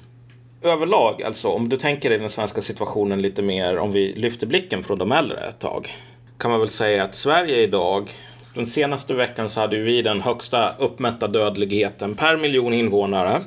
Överlag, 0.62 1.24
alltså 1.24 1.50
om 1.50 1.70
du 1.70 1.78
tänker 1.78 2.10
dig 2.10 2.20
den 2.20 2.30
svenska 2.30 2.62
situationen 2.62 3.22
lite 3.22 3.41
mer 3.41 3.78
om 3.78 3.91
vi 3.91 4.13
lyfter 4.13 4.48
blicken 4.48 4.84
från 4.84 4.98
de 4.98 5.12
äldre 5.12 5.39
ett 5.39 5.60
tag. 5.60 5.89
Kan 6.38 6.52
man 6.52 6.60
väl 6.60 6.70
säga 6.70 7.04
att 7.04 7.15
Sverige 7.15 7.62
idag, 7.62 8.10
den 8.54 8.65
senaste 8.65 9.13
veckan 9.13 9.50
så 9.50 9.60
hade 9.60 9.78
vi 9.78 10.02
den 10.02 10.22
högsta 10.22 10.76
uppmätta 10.80 11.28
dödligheten 11.28 12.15
per 12.15 12.38
miljon 12.38 12.74
invånare 12.74 13.41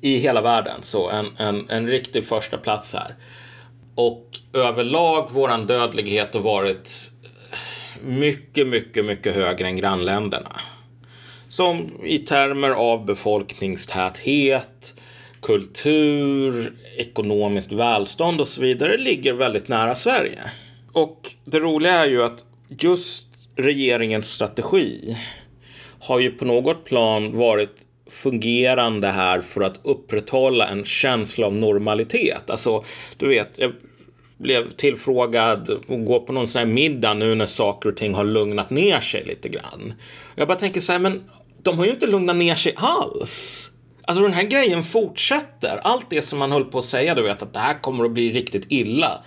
i 0.00 0.16
hela 0.16 0.40
världen. 0.40 0.82
Så 0.82 1.10
en, 1.10 1.26
en, 1.36 1.70
en 1.70 1.86
riktig 1.86 2.26
första 2.26 2.58
plats 2.58 2.94
här. 2.94 3.14
Och 3.94 4.26
överlag 4.52 5.32
våran 5.32 5.66
dödlighet 5.66 6.34
har 6.34 6.40
varit 6.40 7.10
mycket, 8.02 8.68
mycket, 8.68 9.04
mycket 9.04 9.34
högre 9.34 9.66
än 9.66 9.76
grannländerna 9.76 10.60
som 11.52 11.90
i 12.04 12.18
termer 12.18 12.70
av 12.70 13.04
befolkningstäthet, 13.06 14.94
kultur, 15.42 16.72
ekonomiskt 16.96 17.72
välstånd 17.72 18.40
och 18.40 18.48
så 18.48 18.60
vidare 18.60 18.96
ligger 18.96 19.32
väldigt 19.32 19.68
nära 19.68 19.94
Sverige. 19.94 20.40
Och 20.92 21.30
det 21.44 21.58
roliga 21.58 21.92
är 21.92 22.06
ju 22.06 22.22
att 22.22 22.44
just 22.68 23.26
regeringens 23.56 24.30
strategi 24.30 25.18
har 26.00 26.20
ju 26.20 26.30
på 26.30 26.44
något 26.44 26.84
plan 26.84 27.36
varit 27.36 27.76
fungerande 28.10 29.08
här 29.08 29.40
för 29.40 29.60
att 29.60 29.80
upprätthålla 29.82 30.68
en 30.68 30.84
känsla 30.84 31.46
av 31.46 31.54
normalitet. 31.54 32.50
Alltså, 32.50 32.84
du 33.16 33.28
vet, 33.28 33.48
jag 33.56 33.72
blev 34.38 34.70
tillfrågad 34.70 35.70
att 35.70 36.06
gå 36.06 36.20
på 36.20 36.32
någon 36.32 36.48
sån 36.48 36.58
här 36.58 36.66
middag 36.66 37.14
nu 37.14 37.34
när 37.34 37.46
saker 37.46 37.88
och 37.88 37.96
ting 37.96 38.14
har 38.14 38.24
lugnat 38.24 38.70
ner 38.70 39.00
sig 39.00 39.24
lite 39.24 39.48
grann. 39.48 39.94
Jag 40.34 40.48
bara 40.48 40.58
tänker 40.58 40.80
så 40.80 40.92
här, 40.92 40.98
men 40.98 41.22
de 41.62 41.78
har 41.78 41.84
ju 41.84 41.90
inte 41.90 42.06
lugnat 42.06 42.36
ner 42.36 42.54
sig 42.54 42.74
alls. 42.76 43.70
Alltså 44.04 44.22
den 44.22 44.32
här 44.32 44.42
grejen 44.42 44.84
fortsätter. 44.84 45.80
Allt 45.84 46.06
det 46.10 46.22
som 46.22 46.38
man 46.38 46.52
höll 46.52 46.64
på 46.64 46.78
att 46.78 46.84
säga, 46.84 47.14
du 47.14 47.22
vet 47.22 47.42
att 47.42 47.52
det 47.52 47.58
här 47.58 47.82
kommer 47.82 48.04
att 48.04 48.10
bli 48.10 48.32
riktigt 48.32 48.66
illa. 48.68 49.22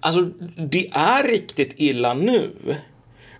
Alltså 0.00 0.22
det 0.56 0.90
är 0.92 1.28
riktigt 1.28 1.74
illa 1.76 2.14
nu. 2.14 2.50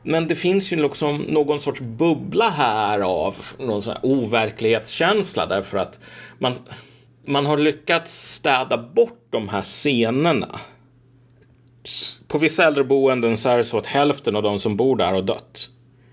Men 0.02 0.28
det 0.28 0.34
finns 0.34 0.72
ju 0.72 0.82
liksom 0.82 1.16
någon 1.16 1.60
sorts 1.60 1.80
bubbla 1.80 2.50
här 2.50 3.00
av 3.00 3.36
någon 3.58 3.82
sån 3.82 3.92
här 3.92 4.06
overklighetskänsla 4.06 5.46
därför 5.46 5.78
att 5.78 6.00
man, 6.38 6.54
man 7.26 7.46
har 7.46 7.56
lyckats 7.58 8.34
städa 8.34 8.78
bort 8.78 9.26
de 9.30 9.48
här 9.48 9.62
scenerna. 9.62 10.60
På 12.28 12.38
vissa 12.38 12.64
äldreboenden 12.64 13.36
så 13.36 13.48
är 13.48 13.56
det 13.56 13.64
så 13.64 13.78
att 13.78 13.86
hälften 13.86 14.36
av 14.36 14.42
de 14.42 14.58
som 14.58 14.76
bor 14.76 14.96
där 14.96 15.12
har 15.12 15.22
dött. 15.22 15.68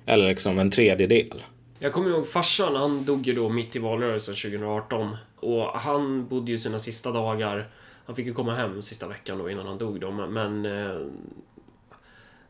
Eller 0.05 0.29
liksom 0.29 0.59
en 0.59 0.71
tredjedel. 0.71 1.43
Jag 1.83 1.93
kommer 1.93 2.09
ihåg 2.09 2.27
farsan, 2.27 2.75
han 2.75 3.05
dog 3.05 3.27
ju 3.27 3.33
då 3.33 3.49
mitt 3.49 3.75
i 3.75 3.79
valrörelsen 3.79 4.35
2018. 4.35 5.17
Och 5.35 5.63
han 5.65 6.27
bodde 6.27 6.51
ju 6.51 6.57
sina 6.57 6.79
sista 6.79 7.11
dagar, 7.11 7.69
han 8.05 8.15
fick 8.15 8.25
ju 8.25 8.33
komma 8.33 8.55
hem 8.55 8.81
sista 8.81 9.07
veckan 9.07 9.37
då 9.37 9.49
innan 9.49 9.67
han 9.67 9.77
dog 9.77 9.99
då, 9.99 10.11
men... 10.11 10.65
Eh, 10.65 11.07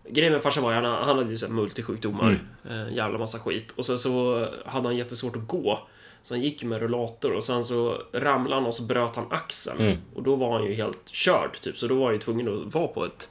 grejen 0.10 0.34
med 0.34 0.42
farsan 0.42 0.64
var 0.64 0.74
att 0.74 0.84
han, 0.84 1.08
han 1.08 1.18
hade 1.18 1.30
ju 1.30 1.38
så 1.38 1.50
multisjukdomar, 1.50 2.40
mm. 2.68 2.88
eh, 2.88 2.94
jävla 2.96 3.18
massa 3.20 3.40
skit. 3.40 3.72
Och 3.76 3.86
sen 3.86 3.98
så 3.98 4.48
hade 4.66 4.88
han 4.88 4.98
jättesvårt 4.98 5.36
att 5.36 5.48
gå. 5.48 5.80
Så 6.22 6.34
han 6.34 6.42
gick 6.42 6.64
med 6.64 6.82
rullator 6.82 7.32
och 7.32 7.44
sen 7.44 7.64
så 7.64 8.02
ramlade 8.14 8.56
han 8.56 8.66
och 8.66 8.74
så 8.74 8.84
bröt 8.84 9.16
han 9.16 9.28
axeln. 9.32 9.80
Mm. 9.80 9.98
Och 10.16 10.24
då 10.24 10.36
var 10.36 10.58
han 10.58 10.68
ju 10.68 10.74
helt 10.74 11.10
körd 11.10 11.62
typ, 11.62 11.78
så 11.78 11.88
då 11.88 11.96
var 11.96 12.06
han 12.06 12.14
ju 12.14 12.20
tvungen 12.20 12.48
att 12.48 12.74
vara 12.74 12.88
på 12.88 13.06
ett 13.06 13.30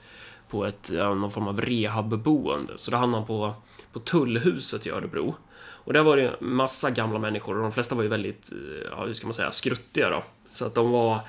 på 0.48 0.64
ett, 0.64 0.90
någon 0.92 1.30
form 1.30 1.48
av 1.48 1.60
rehabboende. 1.60 2.72
Så 2.76 2.90
då 2.90 2.96
hamnade 2.96 3.20
han 3.20 3.26
på, 3.26 3.54
på 3.92 3.98
Tullhuset 3.98 4.86
i 4.86 4.90
Örebro. 4.90 5.34
Och 5.84 5.92
där 5.92 6.02
var 6.02 6.16
det 6.16 6.36
massa 6.40 6.90
gamla 6.90 7.18
människor 7.18 7.56
och 7.56 7.62
de 7.62 7.72
flesta 7.72 7.94
var 7.94 8.02
ju 8.02 8.08
väldigt, 8.08 8.52
eh, 8.52 8.88
ja 8.90 9.04
hur 9.04 9.14
ska 9.14 9.26
man 9.26 9.34
säga, 9.34 9.50
skruttiga 9.50 10.10
då. 10.10 10.22
Så 10.50 10.66
att 10.66 10.74
de 10.74 10.90
var, 10.90 11.20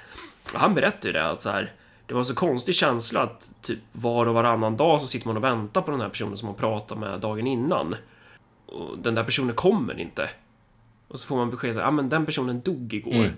han 0.53 0.75
berättade 0.75 1.07
ju 1.07 1.13
det 1.13 1.29
att 1.29 1.41
så 1.41 1.49
här, 1.49 1.73
det 2.05 2.13
var 2.13 2.21
en 2.21 2.25
så 2.25 2.35
konstig 2.35 2.75
känsla 2.75 3.21
att 3.21 3.53
typ 3.61 3.79
var 3.91 4.25
och 4.25 4.33
varannan 4.33 4.77
dag 4.77 5.01
så 5.01 5.07
sitter 5.07 5.27
man 5.27 5.37
och 5.37 5.43
väntar 5.43 5.81
på 5.81 5.91
den 5.91 6.01
här 6.01 6.09
personen 6.09 6.37
som 6.37 6.45
man 6.45 6.55
pratade 6.55 7.01
med 7.01 7.19
dagen 7.19 7.47
innan. 7.47 7.95
Och 8.65 8.97
den 8.97 9.15
där 9.15 9.23
personen 9.23 9.55
kommer 9.55 9.99
inte. 9.99 10.29
Och 11.07 11.19
så 11.19 11.27
får 11.27 11.35
man 11.35 11.49
beskedet 11.49 11.77
att 11.77 11.87
ah, 11.87 11.91
men 11.91 12.09
den 12.09 12.25
personen 12.25 12.61
dog 12.61 12.93
igår. 12.93 13.13
Mm. 13.13 13.31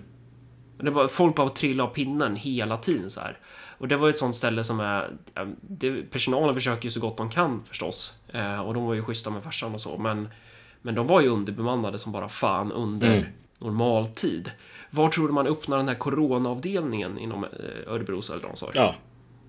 Det 0.78 0.90
var, 0.90 1.08
folk 1.08 1.36
bara 1.36 1.48
trillade 1.48 1.88
av 1.88 1.94
pinnen 1.94 2.36
hela 2.36 2.76
tiden 2.76 3.10
så 3.10 3.20
här. 3.20 3.38
Och 3.78 3.88
det 3.88 3.96
var 3.96 4.08
ett 4.08 4.16
sånt 4.16 4.36
ställe 4.36 4.64
som 4.64 4.80
är... 4.80 5.10
Det, 5.60 6.02
personalen 6.02 6.54
försöker 6.54 6.84
ju 6.84 6.90
så 6.90 7.00
gott 7.00 7.16
de 7.16 7.30
kan 7.30 7.62
förstås. 7.64 8.14
Eh, 8.28 8.60
och 8.60 8.74
de 8.74 8.84
var 8.86 8.94
ju 8.94 9.02
schyssta 9.02 9.30
med 9.30 9.42
farsan 9.42 9.74
och 9.74 9.80
så, 9.80 9.98
men 9.98 10.28
men 10.84 10.94
de 10.94 11.06
var 11.06 11.20
ju 11.20 11.28
underbemannade 11.28 11.98
som 11.98 12.12
bara 12.12 12.28
fan 12.28 12.72
under 12.72 13.16
mm. 13.16 13.24
normaltid. 13.58 14.50
Var 14.90 15.08
tror 15.08 15.28
du 15.28 15.34
man 15.34 15.46
öppnar 15.46 15.76
den 15.76 15.88
här 15.88 15.94
coronaavdelningen 15.94 17.18
inom 17.18 17.44
eh, 17.44 17.50
Örebros 17.92 18.30
äldreomsorg? 18.30 18.72
Ja. 18.74 18.94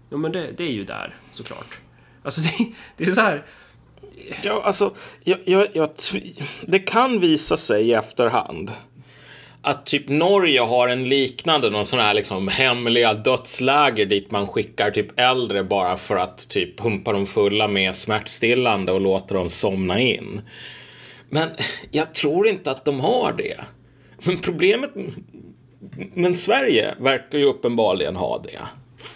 Jo, 0.09 0.17
men 0.17 0.31
det, 0.31 0.51
det, 0.57 0.63
är 0.63 0.71
ju 0.71 0.83
där 0.83 1.15
såklart. 1.31 1.77
Alltså, 2.23 2.41
det, 2.41 2.73
det 2.97 3.03
är 3.03 3.11
så 3.11 3.21
här. 3.21 3.45
Ja, 4.43 4.61
alltså, 4.63 4.93
jag, 5.23 5.39
jag, 5.45 5.67
jag, 5.73 5.89
det 6.61 6.79
kan 6.79 7.19
visa 7.19 7.57
sig 7.57 7.87
i 7.87 7.93
efterhand 7.93 8.71
att 9.61 9.85
typ 9.85 10.09
Norge 10.09 10.61
har 10.61 10.87
en 10.87 11.09
liknande, 11.09 11.69
någon 11.69 11.85
sån 11.85 11.99
här 11.99 12.13
liksom 12.13 12.47
hemliga 12.47 13.13
dödsläger 13.13 14.05
dit 14.05 14.31
man 14.31 14.47
skickar 14.47 14.91
typ 14.91 15.19
äldre 15.19 15.63
bara 15.63 15.97
för 15.97 16.15
att 16.15 16.49
typ 16.49 16.79
pumpa 16.79 17.13
dem 17.13 17.27
fulla 17.27 17.67
med 17.67 17.95
smärtstillande 17.95 18.91
och 18.91 19.01
låta 19.01 19.33
dem 19.33 19.49
somna 19.49 19.99
in. 19.99 20.41
Men 21.29 21.49
jag 21.91 22.13
tror 22.13 22.47
inte 22.47 22.71
att 22.71 22.85
de 22.85 22.99
har 22.99 23.33
det. 23.33 23.59
Men 24.23 24.37
problemet... 24.37 24.89
Men 26.13 26.35
Sverige 26.35 26.95
verkar 26.99 27.37
ju 27.37 27.45
uppenbarligen 27.45 28.15
ha 28.15 28.43
det. 28.43 28.59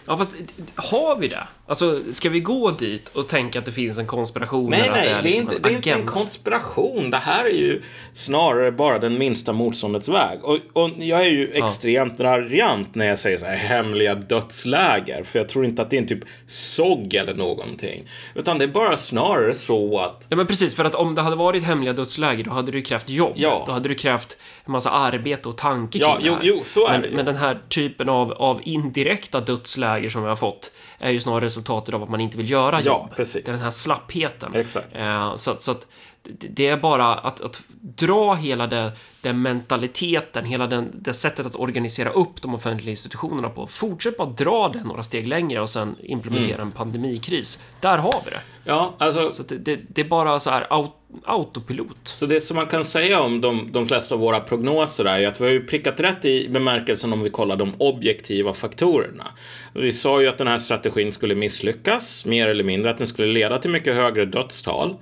Ja, 0.05 0.17
fast 0.17 0.31
har 0.75 1.19
vi 1.19 1.27
det? 1.27 1.47
Alltså, 1.67 1.99
ska 2.11 2.29
vi 2.29 2.39
gå 2.39 2.71
dit 2.71 3.07
och 3.07 3.27
tänka 3.27 3.59
att 3.59 3.65
det 3.65 3.71
finns 3.71 3.97
en 3.97 4.07
konspiration? 4.07 4.69
Nej, 4.69 4.89
nej, 4.89 4.89
det 4.91 4.99
är, 4.99 5.03
det 5.03 5.19
är, 5.19 5.23
liksom 5.23 5.41
inte, 5.41 5.55
en 5.55 5.61
det 5.61 5.69
är 5.69 5.75
inte 5.75 5.91
en 5.91 6.05
konspiration. 6.05 7.11
Det 7.11 7.17
här 7.17 7.45
är 7.45 7.49
ju 7.49 7.81
snarare 8.13 8.71
bara 8.71 8.99
den 8.99 9.17
minsta 9.17 9.53
motståndets 9.53 10.07
väg. 10.07 10.43
Och, 10.43 10.57
och 10.73 10.89
jag 10.97 11.21
är 11.25 11.29
ju 11.29 11.51
extremt 11.51 12.19
raljant 12.19 12.95
när 12.95 13.05
jag 13.05 13.19
säger 13.19 13.37
så 13.37 13.45
här 13.45 13.55
hemliga 13.55 14.15
dödsläger. 14.15 15.23
För 15.23 15.39
jag 15.39 15.49
tror 15.49 15.65
inte 15.65 15.81
att 15.81 15.89
det 15.89 15.97
är 15.97 16.01
en 16.01 16.07
typ 16.07 16.23
SOG 16.47 17.13
eller 17.13 17.33
någonting. 17.33 18.03
Utan 18.35 18.57
det 18.57 18.65
är 18.65 18.67
bara 18.67 18.97
snarare 18.97 19.53
så 19.53 19.99
att 19.99 20.25
Ja, 20.29 20.35
men 20.35 20.47
precis. 20.47 20.75
För 20.75 20.85
att 20.85 20.95
om 20.95 21.15
det 21.15 21.21
hade 21.21 21.35
varit 21.35 21.63
hemliga 21.63 21.93
dödsläger, 21.93 22.43
då 22.43 22.51
hade 22.51 22.71
du 22.71 22.81
krävt 22.81 23.09
jobb. 23.09 23.33
Ja. 23.35 23.63
Då 23.67 23.71
hade 23.71 23.89
du 23.89 23.95
krävt 23.95 24.37
massa 24.71 24.89
arbete 24.89 25.49
och 25.49 25.57
tanke 25.57 25.97
Ja, 25.97 26.15
kring 26.15 26.25
jo, 26.25 26.31
det 26.33 26.37
här. 26.39 26.45
jo, 26.45 26.63
så 26.65 26.87
är 26.87 26.91
men, 26.91 27.01
det 27.01 27.09
men 27.11 27.25
den 27.25 27.35
här 27.37 27.59
typen 27.69 28.09
av, 28.09 28.31
av 28.33 28.61
indirekta 28.63 29.39
dödsläger 29.39 30.09
som 30.09 30.21
vi 30.23 30.29
har 30.29 30.35
fått 30.35 30.71
är 30.99 31.09
ju 31.11 31.19
snarare 31.19 31.45
resultatet 31.45 31.95
av 31.95 32.03
att 32.03 32.09
man 32.09 32.21
inte 32.21 32.37
vill 32.37 32.51
göra 32.51 32.75
Ja, 32.81 32.85
jobb. 32.85 33.15
precis. 33.15 33.43
Det 33.45 33.51
är 33.51 33.53
den 33.53 33.63
här 33.63 33.71
slappheten. 33.71 34.55
Exakt. 34.55 34.87
Eh, 34.95 35.35
så 35.35 35.55
så 35.59 35.71
att 35.71 35.87
det 36.37 36.67
är 36.67 36.77
bara 36.77 37.05
att, 37.15 37.41
att 37.41 37.63
dra 37.81 38.33
hela 38.33 38.67
det, 38.67 38.91
den 39.21 39.41
mentaliteten, 39.41 40.45
hela 40.45 40.67
den, 40.67 40.91
det 40.93 41.13
sättet 41.13 41.45
att 41.45 41.55
organisera 41.55 42.09
upp 42.09 42.41
de 42.41 42.55
offentliga 42.55 42.89
institutionerna 42.89 43.49
på. 43.49 43.67
Fortsätt 43.67 44.17
bara 44.17 44.29
dra 44.29 44.69
det 44.73 44.83
några 44.83 45.03
steg 45.03 45.27
längre 45.27 45.61
och 45.61 45.69
sen 45.69 45.95
implementera 46.03 46.55
Mm. 46.55 46.67
en 46.67 46.71
pandemikris. 46.71 47.63
Där 47.81 47.97
har 47.97 48.21
vi 48.25 48.31
det. 48.31 48.41
Ja, 48.63 48.95
alltså. 48.97 49.31
Så 49.31 49.43
det, 49.43 49.57
det, 49.57 49.79
det 49.87 50.01
är 50.01 50.05
bara 50.05 50.39
så 50.39 50.49
här 50.49 50.67
aut, 50.69 50.91
autopilot. 51.25 51.97
Så 52.03 52.25
det 52.25 52.41
som 52.41 52.55
man 52.55 52.67
kan 52.67 52.83
säga 52.83 53.21
om 53.21 53.41
de, 53.41 53.71
de 53.71 53.87
flesta 53.87 54.15
av 54.15 54.21
våra 54.21 54.39
prognoser 54.39 55.05
är 55.05 55.19
ju 55.19 55.25
att 55.25 55.41
vi 55.41 55.45
har 55.45 55.51
ju 55.51 55.65
prickat 55.65 55.99
rätt 55.99 56.25
i 56.25 56.49
bemärkelsen 56.49 57.13
om 57.13 57.21
vi 57.23 57.29
kollar 57.29 57.55
de 57.55 57.73
objektiva 57.77 58.53
faktorerna. 58.53 59.27
Vi 59.73 59.91
sa 59.91 60.21
ju 60.21 60.27
att 60.27 60.37
den 60.37 60.47
här 60.47 60.59
strategin 60.59 61.13
skulle 61.13 61.35
misslyckas, 61.35 62.25
mer 62.25 62.47
eller 62.47 62.63
mindre, 62.63 62.91
att 62.91 62.97
den 62.97 63.07
skulle 63.07 63.33
leda 63.33 63.57
till 63.59 63.71
mycket 63.71 63.95
högre 63.95 64.25
dödstal. 64.25 64.95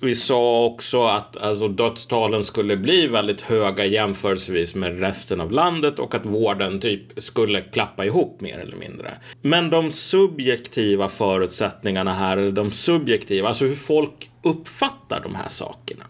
Vi 0.00 0.14
sa 0.14 0.64
också 0.64 1.04
att 1.04 1.36
alltså, 1.36 1.68
dödstalen 1.68 2.44
skulle 2.44 2.76
bli 2.76 3.06
väldigt 3.06 3.40
höga 3.40 3.84
jämförelsevis 3.84 4.74
med 4.74 5.00
resten 5.00 5.40
av 5.40 5.52
landet 5.52 5.98
och 5.98 6.14
att 6.14 6.26
vården 6.26 6.80
typ 6.80 7.02
skulle 7.16 7.60
klappa 7.60 8.04
ihop 8.04 8.40
mer 8.40 8.58
eller 8.58 8.76
mindre. 8.76 9.18
Men 9.42 9.70
de 9.70 9.92
subjektiva 9.92 11.08
förutsättningarna 11.08 12.14
här, 12.14 12.36
eller 12.36 12.50
de 12.50 12.72
subjektiva, 12.72 13.48
alltså 13.48 13.64
hur 13.64 13.76
folk 13.76 14.30
uppfattar 14.42 15.20
de 15.20 15.34
här 15.34 15.48
sakerna. 15.48 16.04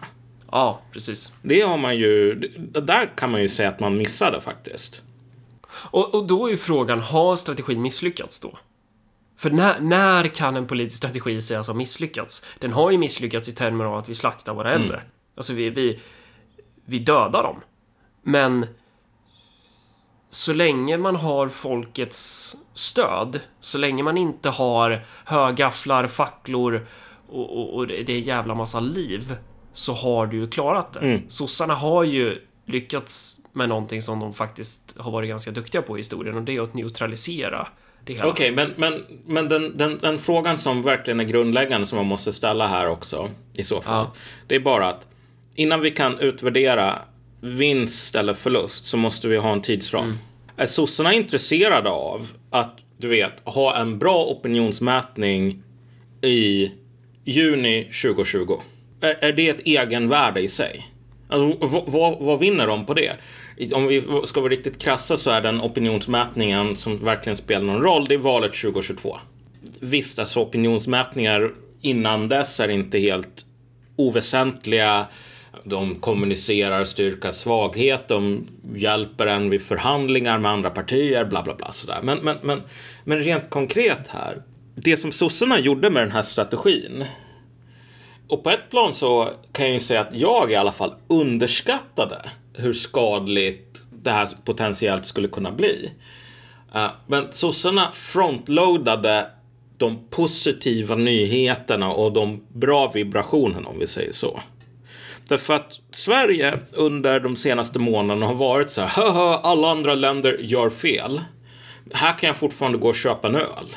Ja, 0.50 0.80
precis. 0.92 1.32
Det 1.42 1.60
har 1.60 1.78
man 1.78 1.96
ju, 1.96 2.34
där 2.72 3.16
kan 3.16 3.30
man 3.30 3.42
ju 3.42 3.48
säga 3.48 3.68
att 3.68 3.80
man 3.80 3.96
missade 3.96 4.40
faktiskt. 4.40 5.02
Och, 5.90 6.14
och 6.14 6.26
då 6.26 6.46
är 6.46 6.50
ju 6.50 6.56
frågan, 6.56 7.00
har 7.00 7.36
strategin 7.36 7.82
misslyckats 7.82 8.40
då? 8.40 8.58
För 9.38 9.50
när, 9.50 9.80
när 9.80 10.28
kan 10.28 10.56
en 10.56 10.66
politisk 10.66 10.96
strategi 10.96 11.42
sägas 11.42 11.66
ha 11.66 11.74
misslyckats? 11.74 12.46
Den 12.58 12.72
har 12.72 12.90
ju 12.90 12.98
misslyckats 12.98 13.48
i 13.48 13.52
termer 13.52 13.84
av 13.84 13.94
att 13.94 14.08
vi 14.08 14.14
slaktar 14.14 14.54
våra 14.54 14.72
äldre. 14.72 14.96
Mm. 14.96 15.08
Alltså 15.36 15.52
vi, 15.52 15.70
vi, 15.70 16.00
vi 16.84 16.98
dödar 16.98 17.42
dem. 17.42 17.60
Men 18.22 18.66
så 20.30 20.52
länge 20.52 20.96
man 20.96 21.16
har 21.16 21.48
folkets 21.48 22.56
stöd, 22.74 23.40
så 23.60 23.78
länge 23.78 24.02
man 24.02 24.16
inte 24.16 24.50
har 24.50 25.02
högafflar, 25.24 26.06
facklor 26.06 26.86
och, 27.28 27.58
och, 27.58 27.74
och 27.74 27.86
det 27.86 28.02
det 28.02 28.12
är 28.12 28.18
jävla 28.18 28.54
massa 28.54 28.80
liv, 28.80 29.36
så 29.72 29.92
har 29.92 30.26
du 30.26 30.36
ju 30.36 30.48
klarat 30.48 30.92
det. 30.92 31.00
Mm. 31.00 31.30
Sossarna 31.30 31.74
har 31.74 32.04
ju 32.04 32.42
lyckats 32.66 33.40
med 33.52 33.68
någonting 33.68 34.02
som 34.02 34.20
de 34.20 34.32
faktiskt 34.32 34.94
har 34.98 35.10
varit 35.10 35.28
ganska 35.28 35.50
duktiga 35.50 35.82
på 35.82 35.96
i 35.96 36.00
historien 36.00 36.36
och 36.36 36.42
det 36.42 36.56
är 36.56 36.60
att 36.60 36.74
neutralisera 36.74 37.68
det 38.08 38.14
hela. 38.14 38.28
Okej, 38.28 38.50
men, 38.50 38.72
men, 38.76 39.04
men 39.26 39.48
den, 39.48 39.76
den, 39.76 39.98
den 39.98 40.18
frågan 40.18 40.58
som 40.58 40.82
verkligen 40.82 41.20
är 41.20 41.24
grundläggande 41.24 41.86
som 41.86 41.96
man 41.96 42.06
måste 42.06 42.32
ställa 42.32 42.66
här 42.66 42.88
också 42.88 43.30
i 43.56 43.64
så 43.64 43.80
fall. 43.80 44.04
Ja. 44.04 44.14
Det 44.46 44.54
är 44.54 44.60
bara 44.60 44.88
att 44.88 45.06
innan 45.54 45.80
vi 45.80 45.90
kan 45.90 46.18
utvärdera 46.18 46.98
vinst 47.40 48.14
eller 48.14 48.34
förlust 48.34 48.84
så 48.84 48.96
måste 48.96 49.28
vi 49.28 49.36
ha 49.36 49.52
en 49.52 49.62
tidsram. 49.62 50.04
Mm. 50.04 50.18
Är 50.56 50.66
sossarna 50.66 51.14
intresserade 51.14 51.90
av 51.90 52.28
att, 52.50 52.78
du 52.98 53.08
vet, 53.08 53.32
ha 53.44 53.76
en 53.76 53.98
bra 53.98 54.24
opinionsmätning 54.24 55.62
i 56.22 56.72
juni 57.24 57.84
2020? 57.84 58.60
Är, 59.00 59.16
är 59.20 59.32
det 59.32 59.48
ett 59.48 59.60
egenvärde 59.60 60.40
i 60.40 60.48
sig? 60.48 60.90
Alltså, 61.28 61.66
vad, 61.66 61.84
vad, 61.86 62.18
vad 62.18 62.38
vinner 62.38 62.66
de 62.66 62.86
på 62.86 62.94
det? 62.94 63.12
Om 63.72 63.86
vi 63.86 64.04
ska 64.24 64.40
vara 64.40 64.52
riktigt 64.52 64.78
krassa 64.78 65.16
så 65.16 65.30
är 65.30 65.40
den 65.40 65.60
opinionsmätningen 65.60 66.76
som 66.76 67.04
verkligen 67.04 67.36
spelar 67.36 67.66
någon 67.66 67.82
roll, 67.82 68.08
det 68.08 68.14
är 68.14 68.18
valet 68.18 68.54
2022. 68.54 69.18
Visst, 69.80 70.18
alltså 70.18 70.40
opinionsmätningar 70.40 71.52
innan 71.80 72.28
dess 72.28 72.60
är 72.60 72.68
inte 72.68 72.98
helt 72.98 73.44
oväsentliga. 73.96 75.06
De 75.64 75.94
kommunicerar 75.94 76.84
styrka, 76.84 77.32
svaghet, 77.32 78.08
de 78.08 78.46
hjälper 78.74 79.26
en 79.26 79.50
vid 79.50 79.62
förhandlingar 79.62 80.38
med 80.38 80.50
andra 80.50 80.70
partier, 80.70 81.24
bla 81.24 81.42
bla 81.42 81.54
bla 81.54 81.72
sådär. 81.72 81.98
Men, 82.02 82.18
men, 82.18 82.36
men, 82.42 82.62
men 83.04 83.18
rent 83.18 83.50
konkret 83.50 84.08
här, 84.08 84.42
det 84.74 84.96
som 84.96 85.12
sossarna 85.12 85.58
gjorde 85.60 85.90
med 85.90 86.02
den 86.02 86.12
här 86.12 86.22
strategin 86.22 87.04
och 88.28 88.44
på 88.44 88.50
ett 88.50 88.70
plan 88.70 88.94
så 88.94 89.30
kan 89.52 89.64
jag 89.64 89.74
ju 89.74 89.80
säga 89.80 90.00
att 90.00 90.14
jag 90.14 90.52
i 90.52 90.54
alla 90.54 90.72
fall 90.72 90.94
underskattade 91.08 92.30
hur 92.58 92.72
skadligt 92.72 93.82
det 93.90 94.10
här 94.10 94.28
potentiellt 94.44 95.06
skulle 95.06 95.28
kunna 95.28 95.52
bli. 95.52 95.90
Uh, 96.74 96.90
men 97.06 97.32
sossarna 97.32 97.92
frontloadade 97.92 99.26
de 99.76 99.98
positiva 100.10 100.94
nyheterna 100.94 101.92
och 101.92 102.12
de 102.12 102.42
bra 102.52 102.90
vibrationerna 102.94 103.68
om 103.68 103.78
vi 103.78 103.86
säger 103.86 104.12
så. 104.12 104.40
Därför 105.28 105.54
att 105.54 105.80
Sverige 105.90 106.58
under 106.72 107.20
de 107.20 107.36
senaste 107.36 107.78
månaderna 107.78 108.26
har 108.26 108.34
varit 108.34 108.70
så 108.70 108.82
här, 108.82 109.40
alla 109.42 109.70
andra 109.70 109.94
länder 109.94 110.36
gör 110.40 110.70
fel. 110.70 111.20
Här 111.92 112.18
kan 112.18 112.26
jag 112.26 112.36
fortfarande 112.36 112.78
gå 112.78 112.88
och 112.88 112.96
köpa 112.96 113.28
en 113.28 113.34
öl. 113.34 113.76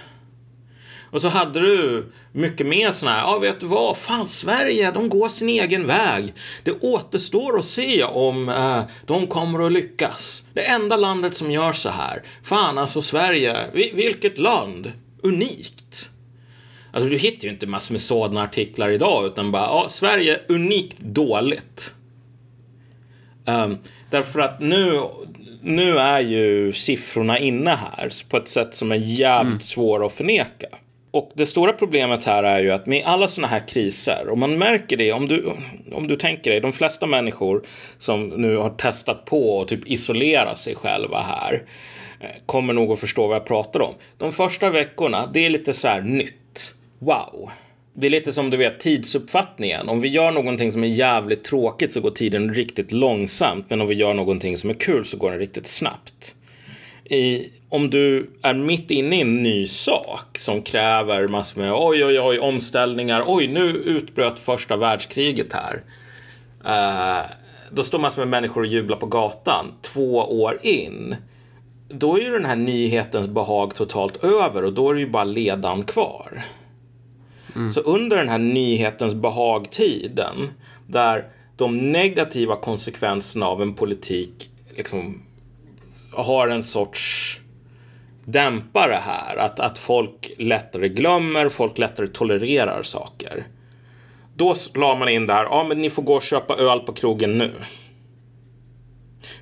Och 1.12 1.22
så 1.22 1.28
hade 1.28 1.60
du 1.60 2.06
mycket 2.32 2.68
mer 2.68 2.92
sådana 2.92 3.18
här, 3.18 3.24
ja 3.24 3.40
vet 3.40 3.60
du 3.60 3.66
vad, 3.66 3.98
fan 3.98 4.28
Sverige, 4.28 4.92
de 4.92 5.10
går 5.10 5.30
sin 5.30 5.50
egen 5.50 5.88
väg. 5.88 6.34
Det 6.64 6.72
återstår 6.72 7.60
att 7.60 7.66
se 7.66 8.04
om 8.04 8.50
eh, 8.50 8.82
de 9.06 9.28
kommer 9.28 9.66
att 9.66 9.72
lyckas. 9.72 10.44
Det 10.54 10.70
enda 10.70 10.98
landet 10.98 11.36
som 11.36 11.52
gör 11.52 11.74
så 11.74 11.90
här, 11.90 12.24
fan 12.44 12.78
alltså 12.78 13.02
Sverige, 13.02 13.70
vi, 13.74 13.92
vilket 13.96 14.38
land, 14.38 14.92
unikt. 15.24 16.10
Alltså 16.92 17.10
du 17.10 17.18
hittar 17.18 17.44
ju 17.44 17.50
inte 17.50 17.68
massor 17.68 17.94
med 17.94 18.02
sådana 18.02 18.44
artiklar 18.44 18.90
idag 18.90 19.26
utan 19.26 19.52
bara, 19.52 19.64
ja 19.64 19.86
Sverige, 19.90 20.40
unikt 20.48 21.00
dåligt. 21.00 21.94
Um, 23.46 23.78
därför 24.10 24.40
att 24.40 24.60
nu, 24.60 25.02
nu 25.62 25.98
är 25.98 26.20
ju 26.20 26.74
siffrorna 26.74 27.40
inne 27.40 27.70
här 27.70 28.12
på 28.30 28.38
ett 28.38 28.48
sätt 28.48 28.76
som 28.76 28.92
är 28.92 28.96
jävligt 28.96 29.64
svåra 29.64 30.06
att 30.06 30.14
förneka. 30.14 30.68
Och 31.12 31.32
det 31.34 31.46
stora 31.46 31.74
problemet 31.74 32.24
här 32.24 32.44
är 32.44 32.60
ju 32.60 32.72
att 32.72 32.86
med 32.86 33.06
alla 33.06 33.28
sådana 33.28 33.48
här 33.48 33.68
kriser, 33.68 34.28
och 34.30 34.38
man 34.38 34.58
märker 34.58 34.98
det 34.98 35.12
om 35.12 35.28
du, 35.28 35.52
om 35.92 36.08
du 36.08 36.16
tänker 36.16 36.52
dig, 36.52 36.60
de 36.60 36.74
flesta 36.74 37.06
människor 37.06 37.66
som 37.98 38.30
nu 38.30 38.56
har 38.58 38.70
testat 38.70 39.26
på 39.26 39.62
att 39.62 39.68
typ 39.68 39.88
isolera 39.88 40.56
sig 40.56 40.76
själva 40.76 41.22
här 41.22 41.64
eh, 42.20 42.30
kommer 42.46 42.74
nog 42.74 42.92
att 42.92 43.00
förstå 43.00 43.28
vad 43.28 43.36
jag 43.36 43.46
pratar 43.46 43.82
om. 43.82 43.94
De 44.18 44.34
första 44.34 44.70
veckorna, 44.70 45.30
det 45.34 45.46
är 45.46 45.50
lite 45.50 45.74
så 45.74 45.88
här 45.88 46.02
nytt. 46.02 46.76
Wow. 47.00 47.50
Det 47.94 48.08
är 48.08 48.12
lite 48.12 48.34
som 48.34 48.50
du 48.50 48.58
vet 48.58 48.80
tidsuppfattningen. 48.80 49.90
Om 49.90 50.02
vi 50.02 50.08
gör 50.08 50.32
någonting 50.32 50.72
som 50.72 50.84
är 50.84 50.88
jävligt 50.88 51.44
tråkigt 51.44 51.94
så 51.94 52.02
går 52.02 52.12
tiden 52.12 52.54
riktigt 52.54 52.92
långsamt. 52.92 53.66
Men 53.70 53.82
om 53.82 53.88
vi 53.88 53.96
gör 53.96 54.14
någonting 54.14 54.58
som 54.58 54.70
är 54.70 54.74
kul 54.74 55.06
så 55.06 55.18
går 55.18 55.32
den 55.32 55.40
riktigt 55.40 55.68
snabbt. 55.68 56.36
I, 57.10 57.50
om 57.72 57.90
du 57.90 58.30
är 58.42 58.54
mitt 58.54 58.92
inne 58.92 59.16
i 59.16 59.22
en 59.22 59.44
ny 59.44 59.66
sak 59.66 60.38
som 60.38 60.62
kräver 60.62 61.28
massor 61.28 61.62
med 61.62 61.74
oj, 61.74 62.06
oj, 62.06 62.20
oj, 62.20 62.40
omställningar. 62.40 63.24
Oj, 63.28 63.48
nu 63.48 63.68
utbröt 63.68 64.40
första 64.40 64.78
världskriget 64.78 65.54
här. 65.54 65.84
Uh, 66.66 67.32
då 67.72 67.84
står 67.84 68.00
massor 68.00 68.22
med 68.22 68.28
människor 68.28 68.62
och 68.62 68.68
jublar 68.68 68.98
på 68.98 69.06
gatan 69.06 69.74
två 69.82 70.18
år 70.18 70.60
in. 70.62 71.16
Då 71.88 72.18
är 72.18 72.22
ju 72.22 72.32
den 72.32 72.46
här 72.46 72.56
nyhetens 72.56 73.28
behag 73.28 73.76
totalt 73.76 74.24
över 74.24 74.66
och 74.66 74.74
då 74.74 74.90
är 74.90 74.94
det 74.94 75.00
ju 75.00 75.10
bara 75.10 75.24
ledan 75.24 75.84
kvar. 75.84 76.44
Så 77.74 77.82
under 77.82 78.18
den 78.18 78.30
här 78.30 78.38
nyhetens 78.38 79.14
behagtiden 79.14 80.50
där 80.88 81.26
de 81.56 81.92
negativa 81.92 82.56
konsekvenserna 82.56 83.46
av 83.46 83.62
en 83.62 83.74
politik 83.74 84.50
liksom 84.76 85.22
har 86.12 86.48
en 86.48 86.64
sorts 86.64 87.41
dämpa 88.26 88.88
det 88.88 89.02
här. 89.06 89.38
Att, 89.38 89.60
att 89.60 89.80
folk 89.80 90.32
lättare 90.38 90.90
glömmer, 90.90 91.50
folk 91.50 91.78
lättare 91.78 92.08
tolererar 92.08 92.84
saker. 92.84 93.48
Då 94.36 94.56
la 94.76 94.96
man 94.96 95.10
in 95.10 95.28
där, 95.28 95.44
ja 95.44 95.66
men 95.68 95.82
ni 95.82 95.90
får 95.90 96.04
gå 96.04 96.14
och 96.14 96.22
köpa 96.22 96.56
öl 96.56 96.80
på 96.80 96.94
krogen 96.94 97.38
nu. 97.38 97.52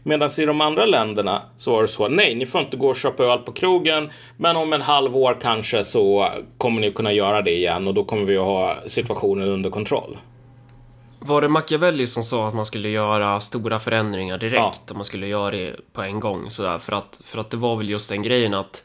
Medan 0.04 0.30
i 0.39 0.46
de 0.46 0.62
andra 0.62 0.86
länderna 0.86 1.42
så 1.58 1.72
var 1.72 1.82
det 1.82 1.88
så, 1.88 2.08
nej, 2.08 2.36
ni 2.36 2.46
får 2.46 2.62
inte 2.62 2.78
gå 2.78 2.88
och 2.88 2.96
köpa 2.96 3.24
öl 3.24 3.39
på 3.39 3.52
krogen, 3.52 4.10
men 4.38 4.56
om 4.56 4.74
en 4.74 4.82
halv 4.82 5.18
år 5.18 5.38
kanske 5.42 5.84
så 5.84 6.30
kommer 6.58 6.82
ni 6.82 6.92
kunna 6.92 7.13
göra 7.13 7.42
det 7.42 7.52
igen 7.52 7.88
och 7.88 7.94
då 7.94 8.04
kommer 8.04 8.24
vi 8.24 8.38
att 8.38 8.46
ha 8.46 8.78
situationen 8.86 9.48
under 9.48 9.70
kontroll. 9.70 10.18
Var 11.19 11.41
det 11.41 11.47
Machiavelli 11.47 12.08
som 12.08 12.23
sa 12.23 12.47
att 12.47 12.53
man 12.53 12.65
skulle 12.65 12.89
göra 12.89 13.39
stora 13.39 13.79
förändringar 13.79 14.38
direkt? 14.38 14.55
Ja. 14.55 14.73
Att 14.88 14.95
man 14.95 15.05
skulle 15.05 15.27
göra 15.27 15.51
det 15.51 15.75
på 15.93 16.01
en 16.01 16.19
gång 16.19 16.49
sådär? 16.49 16.77
För 16.77 16.93
att, 16.93 17.21
för 17.23 17.39
att 17.39 17.49
det 17.49 17.58
var 17.58 17.75
väl 17.75 17.89
just 17.89 18.10
den 18.10 18.21
grejen 18.21 18.53
att 18.53 18.84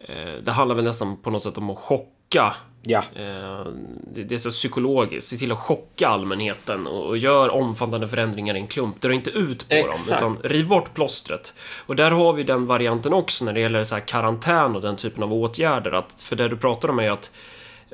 eh, 0.00 0.42
det 0.42 0.52
handlar 0.52 0.76
väl 0.76 0.84
nästan 0.84 1.16
på 1.16 1.30
något 1.30 1.42
sätt 1.42 1.58
om 1.58 1.70
att 1.70 1.78
chocka 1.78 2.54
Ja. 2.82 2.98
Eh, 3.14 3.66
det 4.14 4.34
är 4.34 4.38
så 4.38 4.50
psykologiskt. 4.50 5.28
Se 5.28 5.36
till 5.36 5.52
att 5.52 5.58
chocka 5.58 6.08
allmänheten 6.08 6.86
och 6.86 7.18
gör 7.18 7.48
omfattande 7.48 8.08
förändringar 8.08 8.54
i 8.54 8.58
en 8.58 8.66
klump. 8.66 9.00
Dra 9.00 9.12
inte 9.12 9.30
ut 9.30 9.68
på 9.68 9.74
Exakt. 9.74 10.20
dem, 10.20 10.38
utan 10.38 10.50
riv 10.50 10.68
bort 10.68 10.94
plåstret. 10.94 11.54
Och 11.86 11.96
där 11.96 12.10
har 12.10 12.32
vi 12.32 12.42
den 12.42 12.66
varianten 12.66 13.12
också 13.12 13.44
när 13.44 13.52
det 13.52 13.60
gäller 13.60 13.84
så 13.84 13.94
här 13.94 14.02
karantän 14.02 14.76
och 14.76 14.82
den 14.82 14.96
typen 14.96 15.22
av 15.22 15.32
åtgärder. 15.32 15.92
Att, 15.92 16.20
för 16.20 16.36
det 16.36 16.48
du 16.48 16.56
pratar 16.56 16.88
om 16.88 16.98
är 16.98 17.02
ju 17.02 17.08
att 17.08 17.30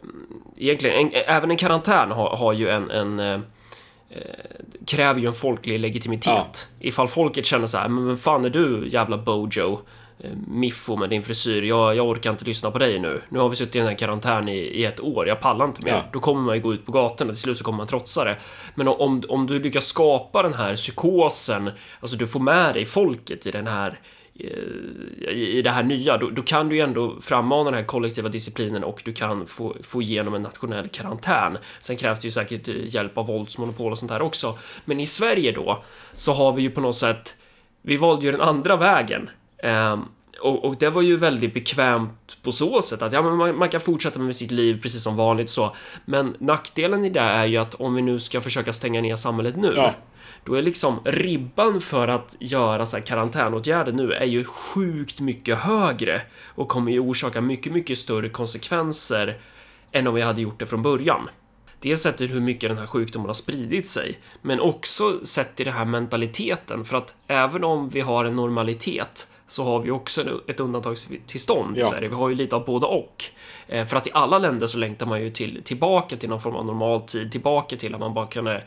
mm, 0.03 0.27
egentligen, 0.57 0.97
en, 0.97 1.11
även 1.27 1.51
en 1.51 1.57
karantän 1.57 2.11
har, 2.11 2.37
har 2.37 2.53
ju 2.53 2.69
en, 2.69 2.91
en 2.91 3.21
eh, 3.21 3.41
kräver 4.87 5.21
ju 5.21 5.27
en 5.27 5.33
folklig 5.33 5.81
legitimitet. 5.81 6.69
Ja. 6.79 6.89
Ifall 6.89 7.09
folket 7.09 7.47
känner 7.47 7.67
så 7.67 7.79
här, 7.79 7.89
men 7.89 8.07
vem 8.07 8.17
fan 8.17 8.45
är 8.45 8.51
du 8.51 8.89
jävla 8.89 9.19
Bojo? 9.19 9.81
Eh, 10.19 10.31
Miffo 10.47 10.97
med 10.97 11.11
din 11.11 11.23
frisyr, 11.23 11.63
jag, 11.63 11.97
jag 11.97 12.09
orkar 12.09 12.31
inte 12.31 12.45
lyssna 12.45 12.71
på 12.71 12.79
dig 12.79 12.99
nu. 12.99 13.23
Nu 13.29 13.39
har 13.39 13.49
vi 13.49 13.57
suttit 13.57 13.77
i 13.77 13.79
den 13.79 13.89
här 13.89 13.95
karantän 13.95 14.49
i, 14.49 14.59
i 14.59 14.85
ett 14.85 15.01
år, 15.01 15.29
jag 15.29 15.41
pallar 15.41 15.65
inte 15.65 15.83
mer. 15.83 15.93
Ja. 15.93 16.05
Då 16.13 16.21
kommer 16.21 16.43
man 16.43 16.55
ju 16.55 16.63
gå 16.63 16.75
ut 16.75 16.87
på 16.87 16.93
gatorna, 16.93 17.31
till 17.31 17.41
slut 17.41 17.59
så 17.59 17.65
kommer 17.65 17.77
man 17.77 17.87
trotsa 17.87 18.25
det. 18.25 18.37
Men 18.75 18.89
om, 18.89 19.23
om 19.29 19.47
du 19.47 19.59
lyckas 19.59 19.87
skapa 19.87 20.43
den 20.43 20.55
här 20.55 20.77
psykosen, 20.77 21.71
alltså 22.01 22.17
du 22.17 22.27
får 22.27 22.41
med 22.41 22.75
dig 22.75 22.85
folket 22.85 23.47
i 23.47 23.51
den 23.51 23.67
här 23.67 23.89
eh, 23.89 23.95
Eh, 24.39 25.29
i 25.29 25.63
det 25.63 25.71
här 25.71 25.83
nya, 25.83 26.17
då, 26.17 26.31
då, 26.31 26.43
kan 26.43 26.69
du 26.69 26.77
ju 26.77 26.81
ändå 26.81 27.21
frammana 27.21 27.65
den 27.65 27.75
här 27.75 27.87
kollektiva 27.87 28.29
disciplinen 28.29 28.85
och 28.85 29.03
du 29.05 29.13
kan 29.13 29.47
få, 29.47 29.77
få 29.83 30.03
igenom 30.03 30.35
en 30.35 30.43
nationell 30.43 30.89
karantän. 30.89 31.59
Sen 31.81 31.97
krävs 31.97 32.21
det 32.21 32.29
ju 32.29 32.33
säkert 32.33 32.69
eh, 32.69 32.75
hjälp 32.95 33.19
av 33.19 33.27
våldsmonopol 33.27 33.93
och 33.93 33.99
sånt 33.99 34.13
där 34.13 34.23
också. 34.23 34.59
Men 34.85 35.01
i 35.01 35.07
Sverige 35.07 35.53
då, 35.53 35.85
så 36.15 36.33
har 36.33 36.53
vi 36.53 36.63
ju 36.63 36.71
på 36.71 36.81
något 36.81 36.97
sätt, 36.97 37.35
vi 37.83 37.97
valde 37.97 38.27
ju 38.27 38.33
den 38.33 38.41
andra 38.41 38.77
vägen. 38.77 39.31
Um, 39.63 40.09
och, 40.41 40.65
och, 40.65 40.77
det 40.77 40.91
var 40.91 41.03
ju 41.03 41.17
väldigt 41.17 41.55
bekvämt 41.55 42.37
på 42.43 42.53
så 42.53 42.83
sätt 42.83 43.03
att 43.03 43.13
ja, 43.13 43.23
men 43.23 43.37
man, 43.37 43.59
man, 43.59 43.69
kan 43.69 43.81
fortsätta 43.81 44.19
med 44.19 44.37
sitt 44.37 44.51
liv 44.51 44.83
precis 44.83 45.03
som 45.03 45.17
vanligt 45.17 45.51
så. 45.51 45.75
Men 46.05 46.37
nackdelen 46.39 47.05
i 47.05 47.11
det 47.11 47.21
är 47.21 47.47
ju 47.47 47.57
att 47.57 47.75
om 47.75 47.95
vi 47.95 48.03
nu 48.03 48.19
ska 48.19 48.41
försöka 48.41 48.73
stänga 48.73 49.01
ner 49.01 49.17
samhället 49.17 49.57
nu, 49.57 49.73
ja 49.77 49.95
då 50.47 50.55
är 50.55 50.63
liksom 50.63 51.01
ribban 51.05 51.81
för 51.81 52.09
att 52.09 52.37
göra 52.39 52.87
så 52.87 52.97
här 52.97 53.05
karantänåtgärder 53.05 53.93
nu 53.93 54.13
är 54.13 54.25
ju 54.25 54.45
sjukt 54.45 55.21
mycket 55.21 55.59
högre 55.59 56.23
och 56.45 56.69
kommer 56.69 56.93
ju 56.93 57.01
orsaka 57.01 57.41
mycket, 57.41 57.73
mycket 57.73 57.99
större 57.99 58.29
konsekvenser 58.29 59.39
än 59.93 60.07
om 60.07 60.15
vi 60.15 60.23
hade 60.23 60.43
gjort 60.43 60.59
det 60.59 60.67
från 60.67 60.83
början. 60.83 61.29
Dels 61.81 62.03
sett 62.03 62.21
i 62.21 62.27
hur 62.27 62.41
mycket 62.41 62.71
den 62.71 62.79
här 62.79 62.87
sjukdomen 62.87 63.27
har 63.27 63.35
spridit 63.35 63.87
sig, 63.87 64.19
men 64.43 64.61
också 64.61 65.27
sett 65.27 65.61
i 65.61 65.65
den 65.65 65.75
här 65.75 65.85
mentaliteten, 65.85 66.85
för 66.85 66.97
att 66.97 67.15
även 67.27 67.65
om 67.65 67.89
vi 67.89 68.01
har 68.01 68.25
en 68.25 68.37
normalitet 68.37 69.29
så 69.47 69.65
har 69.65 69.81
vi 69.81 69.91
också 69.91 70.41
ett 70.47 70.61
undantagstillstånd 70.61 71.77
i 71.79 71.81
ja. 71.81 71.87
Sverige. 71.87 72.09
Vi 72.09 72.15
har 72.15 72.29
ju 72.29 72.35
lite 72.35 72.57
av 72.57 72.65
både 72.65 72.87
och. 72.87 73.25
Eh, 73.69 73.87
för 73.87 73.97
att 73.97 74.07
i 74.07 74.11
alla 74.15 74.39
länder 74.39 74.67
så 74.67 74.79
längtar 74.79 75.07
man 75.07 75.23
ju 75.23 75.31
till, 75.31 75.63
tillbaka 75.65 76.17
till 76.17 76.29
någon 76.29 76.41
form 76.41 76.57
av 76.57 76.67
normaltid, 76.67 77.33
tillbaka 77.33 77.77
till 77.77 77.95
att 77.95 78.01
man 78.01 78.15
bara 78.15 78.27
kunde 78.27 78.63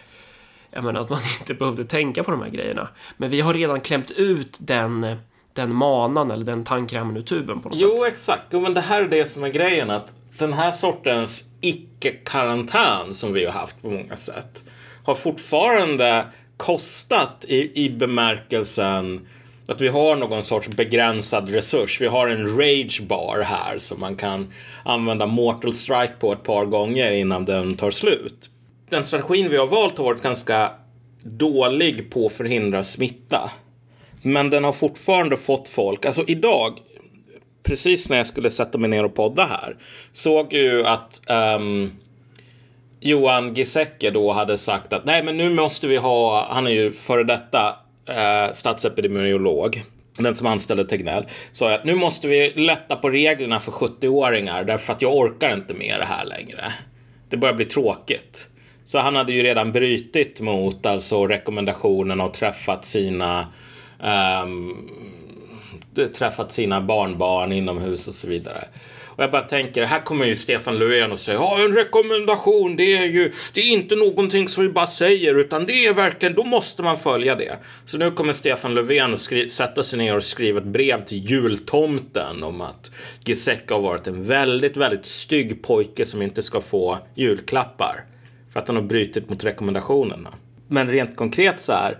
jag 0.71 0.83
menar 0.83 1.01
att 1.01 1.09
man 1.09 1.19
inte 1.39 1.53
behövde 1.53 1.85
tänka 1.85 2.23
på 2.23 2.31
de 2.31 2.41
här 2.41 2.49
grejerna. 2.49 2.87
Men 3.17 3.29
vi 3.29 3.41
har 3.41 3.53
redan 3.53 3.81
klämt 3.81 4.11
ut 4.11 4.57
den, 4.59 5.15
den 5.53 5.75
manan 5.75 6.31
eller 6.31 6.45
den 6.45 6.63
tandkrämen 6.63 7.17
ur 7.17 7.21
tuben 7.21 7.61
på 7.61 7.69
något 7.69 7.81
jo, 7.81 7.89
sätt. 7.89 7.97
Jo, 7.99 8.05
exakt. 8.05 8.43
Jo, 8.51 8.59
men 8.59 8.73
det 8.73 8.81
här 8.81 9.01
är 9.01 9.07
det 9.07 9.25
som 9.25 9.43
är 9.43 9.49
grejen. 9.49 9.89
Att 9.89 10.07
den 10.37 10.53
här 10.53 10.71
sortens 10.71 11.43
icke-karantän 11.61 13.13
som 13.13 13.33
vi 13.33 13.45
har 13.45 13.53
haft 13.53 13.81
på 13.81 13.89
många 13.89 14.17
sätt 14.17 14.63
har 15.03 15.15
fortfarande 15.15 16.25
kostat 16.57 17.45
i, 17.47 17.85
i 17.85 17.89
bemärkelsen 17.89 19.27
att 19.67 19.81
vi 19.81 19.87
har 19.87 20.15
någon 20.15 20.43
sorts 20.43 20.67
begränsad 20.67 21.49
resurs. 21.49 22.01
Vi 22.01 22.07
har 22.07 22.27
en 22.27 22.57
rage 22.57 23.01
bar 23.07 23.41
här 23.41 23.79
som 23.79 23.99
man 23.99 24.15
kan 24.15 24.53
använda 24.83 25.25
mortal 25.25 25.73
strike 25.73 26.13
på 26.19 26.33
ett 26.33 26.43
par 26.43 26.65
gånger 26.65 27.11
innan 27.11 27.45
den 27.45 27.77
tar 27.77 27.91
slut. 27.91 28.49
Den 28.89 29.03
strategin 29.03 29.49
vi 29.49 29.57
har 29.57 29.67
valt 29.67 29.97
har 29.97 30.05
varit 30.05 30.21
ganska 30.21 30.71
dålig 31.23 32.11
på 32.11 32.25
att 32.25 32.33
förhindra 32.33 32.83
smitta. 32.83 33.51
Men 34.21 34.49
den 34.49 34.63
har 34.63 34.73
fortfarande 34.73 35.37
fått 35.37 35.69
folk, 35.69 36.05
alltså 36.05 36.23
idag, 36.27 36.79
precis 37.63 38.09
när 38.09 38.17
jag 38.17 38.27
skulle 38.27 38.51
sätta 38.51 38.77
mig 38.77 38.89
ner 38.89 39.03
och 39.03 39.15
podda 39.15 39.45
här, 39.45 39.77
såg 40.13 40.53
ju 40.53 40.85
att 40.85 41.21
um, 41.57 41.91
Johan 42.99 43.53
Giesecke 43.53 44.11
då 44.11 44.31
hade 44.31 44.57
sagt 44.57 44.93
att 44.93 45.05
nej 45.05 45.23
men 45.23 45.37
nu 45.37 45.49
måste 45.49 45.87
vi 45.87 45.97
ha, 45.97 46.47
han 46.53 46.67
är 46.67 46.71
ju 46.71 46.91
före 46.91 47.23
detta 47.23 47.75
eh, 48.05 48.53
statsepidemiolog, 48.53 49.83
den 50.17 50.35
som 50.35 50.47
anställde 50.47 50.85
Tegnell, 50.85 51.25
sa 51.51 51.73
att 51.73 51.85
nu 51.85 51.95
måste 51.95 52.27
vi 52.27 52.53
lätta 52.55 52.95
på 52.95 53.09
reglerna 53.09 53.59
för 53.59 53.71
70-åringar 53.71 54.63
därför 54.63 54.93
att 54.93 55.01
jag 55.01 55.15
orkar 55.15 55.53
inte 55.53 55.73
med 55.73 55.99
det 55.99 56.05
här 56.05 56.25
längre. 56.25 56.73
Det 57.29 57.37
börjar 57.37 57.55
bli 57.55 57.65
tråkigt. 57.65 58.49
Så 58.89 58.99
han 58.99 59.15
hade 59.15 59.33
ju 59.33 59.43
redan 59.43 59.71
brytit 59.71 60.39
mot 60.39 60.85
alltså 60.85 61.27
rekommendationen 61.27 62.21
och 62.21 62.33
träffat 62.33 62.85
sina 62.85 63.47
um, 64.43 64.89
träffat 66.13 66.51
sina 66.51 66.81
barnbarn 66.81 67.51
inomhus 67.51 68.07
och 68.07 68.13
så 68.13 68.27
vidare. 68.27 68.63
Och 69.05 69.23
jag 69.23 69.31
bara 69.31 69.41
tänker, 69.41 69.83
här 69.83 70.01
kommer 70.01 70.25
ju 70.25 70.35
Stefan 70.35 70.77
Löfven 70.77 71.11
och 71.11 71.19
säger, 71.19 71.39
ja 71.39 71.59
en 71.59 71.73
rekommendation, 71.73 72.75
det 72.75 72.97
är 72.97 73.05
ju, 73.05 73.33
det 73.53 73.61
är 73.61 73.73
inte 73.73 73.95
någonting 73.95 74.47
som 74.47 74.63
vi 74.63 74.69
bara 74.69 74.87
säger, 74.87 75.35
utan 75.35 75.65
det 75.65 75.85
är 75.85 75.93
verkligen, 75.93 76.35
då 76.35 76.43
måste 76.43 76.83
man 76.83 76.99
följa 76.99 77.35
det. 77.35 77.57
Så 77.85 77.97
nu 77.97 78.11
kommer 78.11 78.33
Stefan 78.33 78.75
Löfven 78.75 79.13
att 79.13 79.51
sätta 79.51 79.83
sig 79.83 79.99
ner 79.99 80.15
och 80.15 80.23
skriva 80.23 80.59
ett 80.59 80.65
brev 80.65 81.05
till 81.05 81.31
jultomten 81.31 82.43
om 82.43 82.61
att 82.61 82.91
Giesecke 83.25 83.73
har 83.73 83.81
varit 83.81 84.07
en 84.07 84.25
väldigt, 84.25 84.77
väldigt 84.77 85.05
stygg 85.05 85.63
pojke 85.63 86.05
som 86.05 86.21
inte 86.21 86.41
ska 86.41 86.61
få 86.61 86.97
julklappar. 87.15 88.05
Att 88.59 88.67
han 88.67 88.75
har 88.75 88.83
brutit 88.83 89.29
mot 89.29 89.43
rekommendationerna. 89.43 90.29
Men 90.67 90.87
rent 90.87 91.15
konkret 91.15 91.59
så 91.59 91.73
här, 91.73 91.97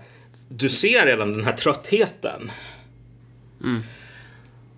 du 0.48 0.68
ser 0.68 1.06
redan 1.06 1.32
den 1.32 1.44
här 1.44 1.52
tröttheten. 1.52 2.50
Mm. 3.60 3.82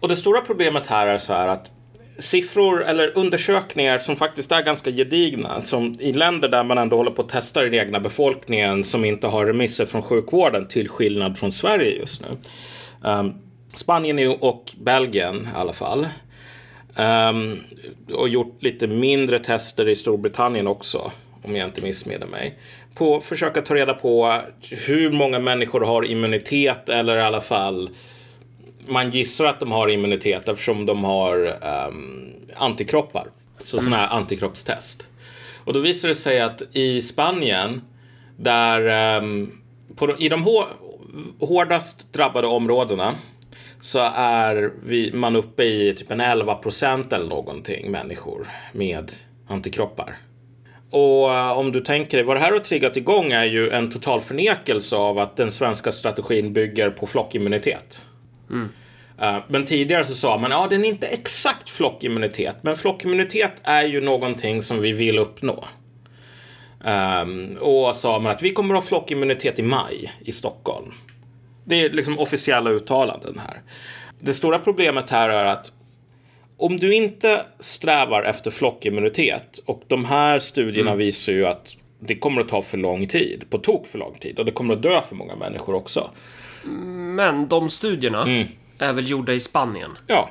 Och 0.01 0.09
det 0.09 0.16
stora 0.16 0.40
problemet 0.40 0.87
här 0.87 1.07
är 1.07 1.18
så 1.18 1.33
här 1.33 1.49
att 1.49 1.71
siffror 2.18 2.85
eller 2.85 3.18
undersökningar 3.18 3.99
som 3.99 4.16
faktiskt 4.16 4.53
är 4.53 4.62
ganska 4.62 4.90
gedigna. 4.90 5.61
Som 5.61 5.95
i 6.01 6.12
länder 6.12 6.49
där 6.49 6.64
man 6.64 6.79
ändå 6.79 6.97
håller 6.97 7.11
på 7.11 7.23
att 7.23 7.29
testa 7.29 7.62
den 7.62 7.75
egna 7.75 8.01
befolkningen 8.01 8.85
som 8.85 9.05
inte 9.05 9.27
har 9.27 9.47
remisser 9.47 9.87
från 9.87 10.03
sjukvården 10.03 10.68
till 10.68 10.88
skillnad 10.88 11.38
från 11.38 11.53
Sverige 11.53 11.99
just 11.99 12.23
nu. 12.23 12.29
Um, 13.11 13.35
Spanien 13.75 14.37
och 14.40 14.73
Belgien 14.77 15.49
i 15.55 15.57
alla 15.57 15.73
fall. 15.73 16.07
Um, 16.97 17.61
och 18.12 18.29
gjort 18.29 18.62
lite 18.62 18.87
mindre 18.87 19.38
tester 19.38 19.88
i 19.88 19.97
Storbritannien 19.97 20.66
också, 20.66 21.12
om 21.43 21.57
jag 21.57 21.69
inte 21.69 21.83
missminner 21.83 22.27
mig. 22.27 22.59
På 22.95 23.17
att 23.17 23.25
försöka 23.25 23.63
ta 23.63 23.75
reda 23.75 23.95
på 23.95 24.41
hur 24.71 25.11
många 25.11 25.39
människor 25.39 25.81
har 25.81 26.05
immunitet 26.05 26.89
eller 26.89 27.17
i 27.17 27.23
alla 27.23 27.41
fall 27.41 27.91
man 28.87 29.11
gissar 29.11 29.45
att 29.45 29.61
de 29.61 29.73
har 29.73 29.89
immunitet 29.89 30.49
eftersom 30.49 30.87
de 30.87 31.05
har 31.05 31.59
um, 31.89 32.33
antikroppar. 32.57 33.27
Så 33.59 33.77
mm. 33.77 33.85
sådana 33.85 34.07
här 34.07 34.17
antikroppstest. 34.17 35.09
Och 35.65 35.73
då 35.73 35.81
visar 35.81 36.09
det 36.09 36.15
sig 36.15 36.40
att 36.40 36.63
i 36.73 37.01
Spanien, 37.01 37.83
där 38.37 39.17
um, 39.19 39.61
på, 39.97 40.19
i 40.19 40.29
de 40.29 40.67
hårdast 41.40 42.13
drabbade 42.13 42.47
områdena 42.47 43.15
så 43.81 43.99
är 44.15 44.73
vi, 44.85 45.13
man 45.13 45.37
uppe 45.37 45.65
i 45.65 45.95
typ 45.95 46.11
en 46.11 46.21
11 46.21 46.55
procent 46.55 47.13
eller 47.13 47.29
någonting 47.29 47.90
människor 47.90 48.49
med 48.73 49.13
antikroppar. 49.47 50.17
Och 50.93 51.29
uh, 51.29 51.59
om 51.59 51.73
du 51.73 51.81
tänker 51.81 52.17
dig 52.17 52.27
vad 52.27 52.37
det 52.37 52.40
här 52.40 52.53
har 52.53 52.59
triggat 52.59 52.97
igång 52.97 53.33
är 53.33 53.45
ju 53.45 53.71
en 53.71 53.90
total 53.90 54.21
förnekelse 54.21 54.97
av 54.97 55.19
att 55.19 55.37
den 55.37 55.51
svenska 55.51 55.93
strategin 55.93 56.53
bygger 56.53 56.90
på 56.90 57.07
flockimmunitet. 57.07 58.05
Mm. 58.51 58.69
Uh, 59.23 59.38
men 59.49 59.65
tidigare 59.65 60.05
så 60.05 60.15
sa 60.15 60.38
man 60.38 60.51
ja, 60.51 60.67
den 60.71 60.85
är 60.85 60.88
inte 60.88 61.07
exakt 61.07 61.71
flockimmunitet, 61.71 62.57
men 62.63 62.77
flockimmunitet 62.77 63.53
är 63.63 63.83
ju 63.83 64.01
någonting 64.01 64.63
som 64.63 64.81
vi 64.81 64.93
vill 64.93 65.19
uppnå. 65.19 65.65
Um, 66.85 67.57
och 67.61 67.97
sa 67.97 68.19
man 68.19 68.33
att 68.33 68.43
vi 68.43 68.51
kommer 68.51 68.75
att 68.75 68.83
ha 68.83 68.88
flockimmunitet 68.88 69.59
i 69.59 69.63
maj 69.63 70.13
i 70.21 70.33
Stockholm. 70.33 70.93
Det 71.65 71.83
är 71.83 71.90
liksom 71.90 72.19
officiella 72.19 72.71
uttalanden 72.71 73.40
här. 73.47 73.63
Det 74.19 74.33
stora 74.33 74.59
problemet 74.59 75.11
här 75.11 75.29
är 75.29 75.45
att 75.45 75.73
om 76.63 76.77
du 76.77 76.94
inte 76.94 77.46
strävar 77.60 78.23
efter 78.23 78.50
flockimmunitet 78.50 79.58
och 79.67 79.83
de 79.87 80.04
här 80.04 80.38
studierna 80.38 80.90
mm. 80.90 80.98
visar 80.98 81.33
ju 81.33 81.46
att 81.46 81.77
det 82.00 82.15
kommer 82.15 82.40
att 82.40 82.48
ta 82.48 82.63
för 82.63 82.79
lång 82.79 83.06
tid, 83.06 83.44
på 83.50 83.58
tok 83.58 83.87
för 83.87 83.98
lång 83.98 84.19
tid 84.21 84.38
och 84.38 84.44
det 84.44 84.52
kommer 84.52 84.75
att 84.75 84.83
dö 84.83 85.02
för 85.08 85.15
många 85.15 85.37
människor 85.37 85.75
också. 85.75 86.10
Men 87.17 87.48
de 87.48 87.69
studierna 87.69 88.23
mm. 88.23 88.48
är 88.79 88.92
väl 88.92 89.10
gjorda 89.10 89.33
i 89.33 89.40
Spanien? 89.40 89.90
Ja. 90.06 90.31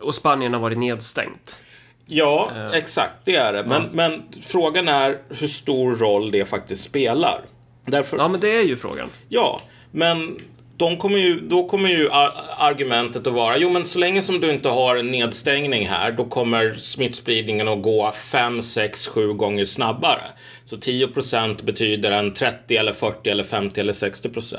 Och 0.00 0.14
Spanien 0.14 0.54
har 0.54 0.60
varit 0.60 0.78
nedstängt? 0.78 1.60
Ja, 2.06 2.50
uh. 2.54 2.78
exakt, 2.78 3.14
det 3.24 3.36
är 3.36 3.52
det. 3.52 3.64
Men, 3.64 3.82
ja. 3.82 3.88
men 3.92 4.22
frågan 4.42 4.88
är 4.88 5.18
hur 5.28 5.48
stor 5.48 5.96
roll 5.96 6.30
det 6.30 6.44
faktiskt 6.44 6.84
spelar. 6.84 7.40
Därför... 7.84 8.16
Ja, 8.16 8.28
men 8.28 8.40
det 8.40 8.56
är 8.56 8.64
ju 8.64 8.76
frågan. 8.76 9.08
Ja, 9.28 9.60
men 9.90 10.36
de 10.80 10.96
kommer 10.96 11.18
ju, 11.18 11.40
då 11.40 11.68
kommer 11.68 11.88
ju 11.88 12.10
argumentet 12.56 13.26
att 13.26 13.32
vara, 13.32 13.58
jo 13.58 13.70
men 13.70 13.84
så 13.84 13.98
länge 13.98 14.22
som 14.22 14.40
du 14.40 14.52
inte 14.52 14.68
har 14.68 14.96
en 14.96 15.10
nedstängning 15.10 15.88
här, 15.88 16.12
då 16.12 16.24
kommer 16.24 16.74
smittspridningen 16.74 17.68
att 17.68 17.82
gå 17.82 18.12
5, 18.12 18.62
6, 18.62 19.06
7 19.06 19.32
gånger 19.32 19.64
snabbare. 19.64 20.22
Så 20.64 20.76
10% 20.76 21.64
betyder 21.64 22.10
en 22.10 22.34
30 22.34 22.76
eller 22.76 22.92
40 22.92 23.30
eller 23.30 23.44
50 23.44 23.80
eller 23.80 23.92
60% 23.92 24.56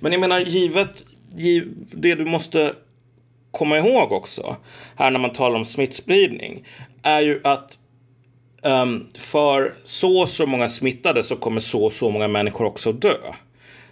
Men 0.00 0.12
jag 0.12 0.20
menar, 0.20 0.40
givet, 0.40 1.04
giv, 1.36 1.68
det 1.92 2.14
du 2.14 2.24
måste 2.24 2.72
komma 3.50 3.78
ihåg 3.78 4.12
också, 4.12 4.56
här 4.96 5.10
när 5.10 5.20
man 5.20 5.32
talar 5.32 5.56
om 5.56 5.64
smittspridning, 5.64 6.66
är 7.02 7.20
ju 7.20 7.40
att 7.44 7.78
um, 8.62 9.08
för 9.18 9.74
så 9.84 10.20
och 10.20 10.28
så 10.28 10.46
många 10.46 10.68
smittade 10.68 11.22
så 11.22 11.36
kommer 11.36 11.60
så 11.60 11.84
och 11.84 11.92
så 11.92 12.10
många 12.10 12.28
människor 12.28 12.64
också 12.64 12.92
dö. 12.92 13.16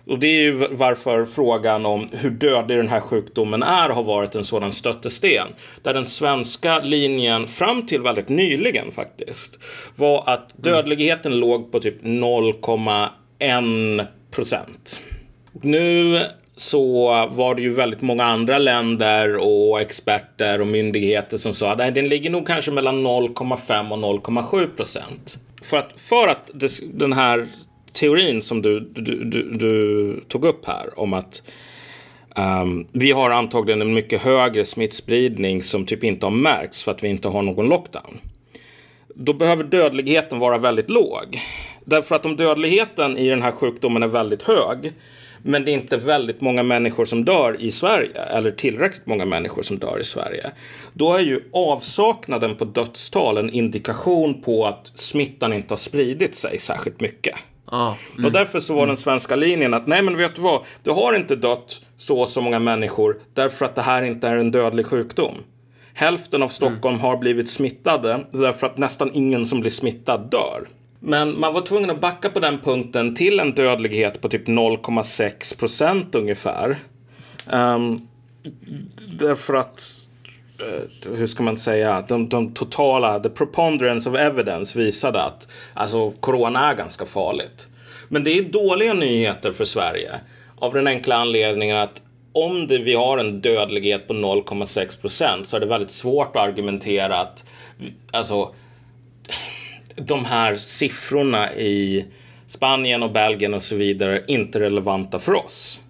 Och 0.09 0.19
det 0.19 0.27
är 0.27 0.43
ju 0.43 0.67
varför 0.71 1.25
frågan 1.25 1.87
om 1.87 2.09
hur 2.13 2.31
dödlig 2.31 2.79
den 2.79 2.89
här 2.89 3.01
sjukdomen 3.01 3.63
är 3.63 3.89
har 3.89 4.03
varit 4.03 4.35
en 4.35 4.45
sådan 4.45 4.73
stöttesten. 4.73 5.49
Där 5.83 5.95
den 5.95 6.07
svenska 6.07 6.79
linjen 6.79 7.47
fram 7.47 7.87
till 7.87 8.03
väldigt 8.03 8.29
nyligen 8.29 8.93
faktiskt 8.93 9.59
var 9.97 10.23
att 10.27 10.53
dödligheten 10.57 11.33
mm. 11.33 11.41
låg 11.41 11.73
på 11.73 11.81
typ 11.81 12.03
0,1 12.03 14.07
procent. 14.31 15.01
Nu 15.63 16.23
så 16.57 17.07
var 17.27 17.55
det 17.55 17.63
ju 17.63 17.75
väldigt 17.75 18.03
många 18.03 18.25
andra 18.25 18.59
länder 18.59 19.37
och 19.37 19.81
experter 19.81 20.61
och 20.61 20.67
myndigheter 20.67 21.37
som 21.37 21.55
sa 21.55 21.73
att 21.73 21.95
den 21.95 22.09
ligger 22.09 22.31
nog 22.31 22.47
kanske 22.47 22.71
mellan 22.71 23.07
0,5 23.07 23.91
och 23.91 23.99
0,7 24.25 24.77
procent. 24.77 25.39
För 25.63 25.77
att, 25.77 26.01
för 26.01 26.29
att 26.29 26.51
det, 26.55 26.99
den 26.99 27.13
här 27.13 27.49
teorin 27.99 28.43
som 28.43 28.63
du, 28.63 28.81
du, 28.81 29.25
du, 29.25 29.43
du 29.53 30.21
tog 30.29 30.45
upp 30.45 30.67
här 30.67 31.01
om 31.01 31.13
att 31.13 31.43
um, 32.37 32.87
vi 32.93 33.13
har 33.13 33.31
antagligen 33.31 33.81
en 33.81 33.95
mycket 33.95 34.23
högre 34.23 34.65
smittspridning 34.65 35.63
som 35.63 35.87
typ 35.87 36.05
inte 36.05 36.27
har 36.27 36.31
märkts 36.31 36.83
för 36.83 36.93
att 36.93 37.05
vi 37.05 37.09
inte 37.09 37.29
har 37.29 37.43
någon 37.43 37.69
lockdown. 37.69 38.19
Då 39.15 39.33
behöver 39.33 39.65
dödligheten 39.65 40.39
vara 40.39 40.59
väldigt 40.59 40.91
låg. 40.91 41.41
Därför 41.85 42.15
att 42.15 42.27
om 42.27 42.37
dödligheten 42.37 43.19
i 43.19 43.29
den 43.29 43.43
här 43.43 43.53
sjukdomen 43.53 44.03
är 44.03 44.09
väldigt 44.09 44.43
hög 44.43 44.93
men 45.43 45.65
det 45.65 45.71
är 45.71 45.73
inte 45.73 45.97
väldigt 45.97 46.41
många 46.41 46.63
människor 46.63 47.05
som 47.05 47.25
dör 47.25 47.57
i 47.61 47.71
Sverige, 47.71 48.23
eller 48.23 48.51
tillräckligt 48.51 49.07
många 49.07 49.25
människor 49.25 49.63
som 49.63 49.79
dör 49.79 50.01
i 50.01 50.05
Sverige, 50.05 50.51
då 50.93 51.15
är 51.15 51.21
ju 51.21 51.41
avsaknaden 51.53 52.57
på 52.57 52.65
dödstal 52.65 53.39
en 53.39 53.51
indikation 53.51 54.43
på 54.43 54.67
att 54.67 54.91
smittan 54.95 55.53
inte 55.53 55.73
har 55.73 55.79
spridit 55.79 56.35
sig 56.35 56.59
särskilt 56.59 57.01
mycket. 57.01 57.35
Ah, 57.71 57.95
mm. 58.13 58.25
Och 58.25 58.33
därför 58.33 58.61
så 58.61 58.75
var 58.75 58.87
den 58.87 58.97
svenska 58.97 59.37
linjen 59.37 59.75
att 59.75 59.87
nej 59.87 60.03
men 60.03 60.17
vet 60.17 60.35
du 60.35 60.43
vad, 60.43 60.63
det 60.83 60.91
har 60.91 61.15
inte 61.15 61.37
dött 61.37 61.81
så 61.97 62.21
och 62.21 62.29
så 62.29 62.41
många 62.41 62.59
människor 62.59 63.19
därför 63.35 63.65
att 63.65 63.75
det 63.75 63.83
här 63.83 64.03
inte 64.03 64.29
är 64.29 64.37
en 64.37 64.51
dödlig 64.51 64.87
sjukdom. 64.87 65.35
Hälften 65.95 66.43
av 66.43 66.49
Stockholm 66.49 66.95
mm. 66.95 67.01
har 67.01 67.17
blivit 67.17 67.51
smittade 67.51 68.27
därför 68.31 68.67
att 68.67 68.79
nästan 68.79 69.11
ingen 69.13 69.47
som 69.47 69.61
blir 69.61 69.71
smittad 69.71 70.31
dör. 70.31 70.69
Men 71.01 71.41
man 71.41 71.55
var 71.55 71.61
tvungen 71.61 71.91
att 71.91 72.01
backa 72.01 72.31
på 72.31 72.41
den 72.41 72.59
punkten 72.59 73.15
till 73.15 73.41
en 73.41 73.53
dödlighet 73.55 74.21
på 74.21 74.29
typ 74.29 74.49
0,6 74.49 75.59
procent 75.59 76.15
ungefär. 76.15 76.77
Um, 77.53 78.09
därför 79.19 79.55
att 79.55 80.08
Eh, 80.61 81.11
hur 81.13 81.27
ska 81.27 81.43
man 81.43 81.57
säga, 81.57 82.05
de, 82.09 82.29
de, 82.29 82.55
totala, 82.55 83.21
the 83.21 83.29
preponderance 83.29 84.11
of 84.11 84.17
evidence 84.17 84.79
visade 84.79 85.23
att 85.23 85.49
alltså, 85.75 86.11
corona 86.11 86.71
är 86.71 86.75
ganska 86.75 87.07
farligt. 87.07 87.69
Men 88.09 88.25
det 88.25 88.39
är 88.39 88.43
dåliga 88.43 88.95
nyheter 88.95 89.53
för 89.53 89.65
Sverige 89.65 90.21
av 90.57 90.75
den 90.75 90.87
enkla 90.87 91.17
anledningen 91.17 91.77
att 91.77 92.03
om 92.33 92.67
det, 92.67 92.79
vi 92.79 92.95
har 92.95 93.19
en 93.19 93.41
dödlighet 93.41 94.09
på 94.09 94.15
0,6 94.15 95.01
procent 95.01 95.47
så 95.47 95.57
är 95.57 95.61
det 95.61 95.67
väldigt 95.67 95.91
svårt 95.91 96.37
att 96.37 96.49
argumentera 96.49 97.19
att 97.19 97.45
alltså, 98.11 98.55
de 99.95 100.25
här 100.25 100.57
siffrorna 100.57 101.55
i 101.55 102.05
Spanien 102.47 103.03
och 103.03 103.13
Belgien 103.13 103.55
och 103.55 103.63
så 103.63 103.77
vidare 103.77 104.25
inte 104.27 104.59
är 104.59 104.61
relevanta 104.61 105.19
för 105.19 105.35
oss. 105.35 105.81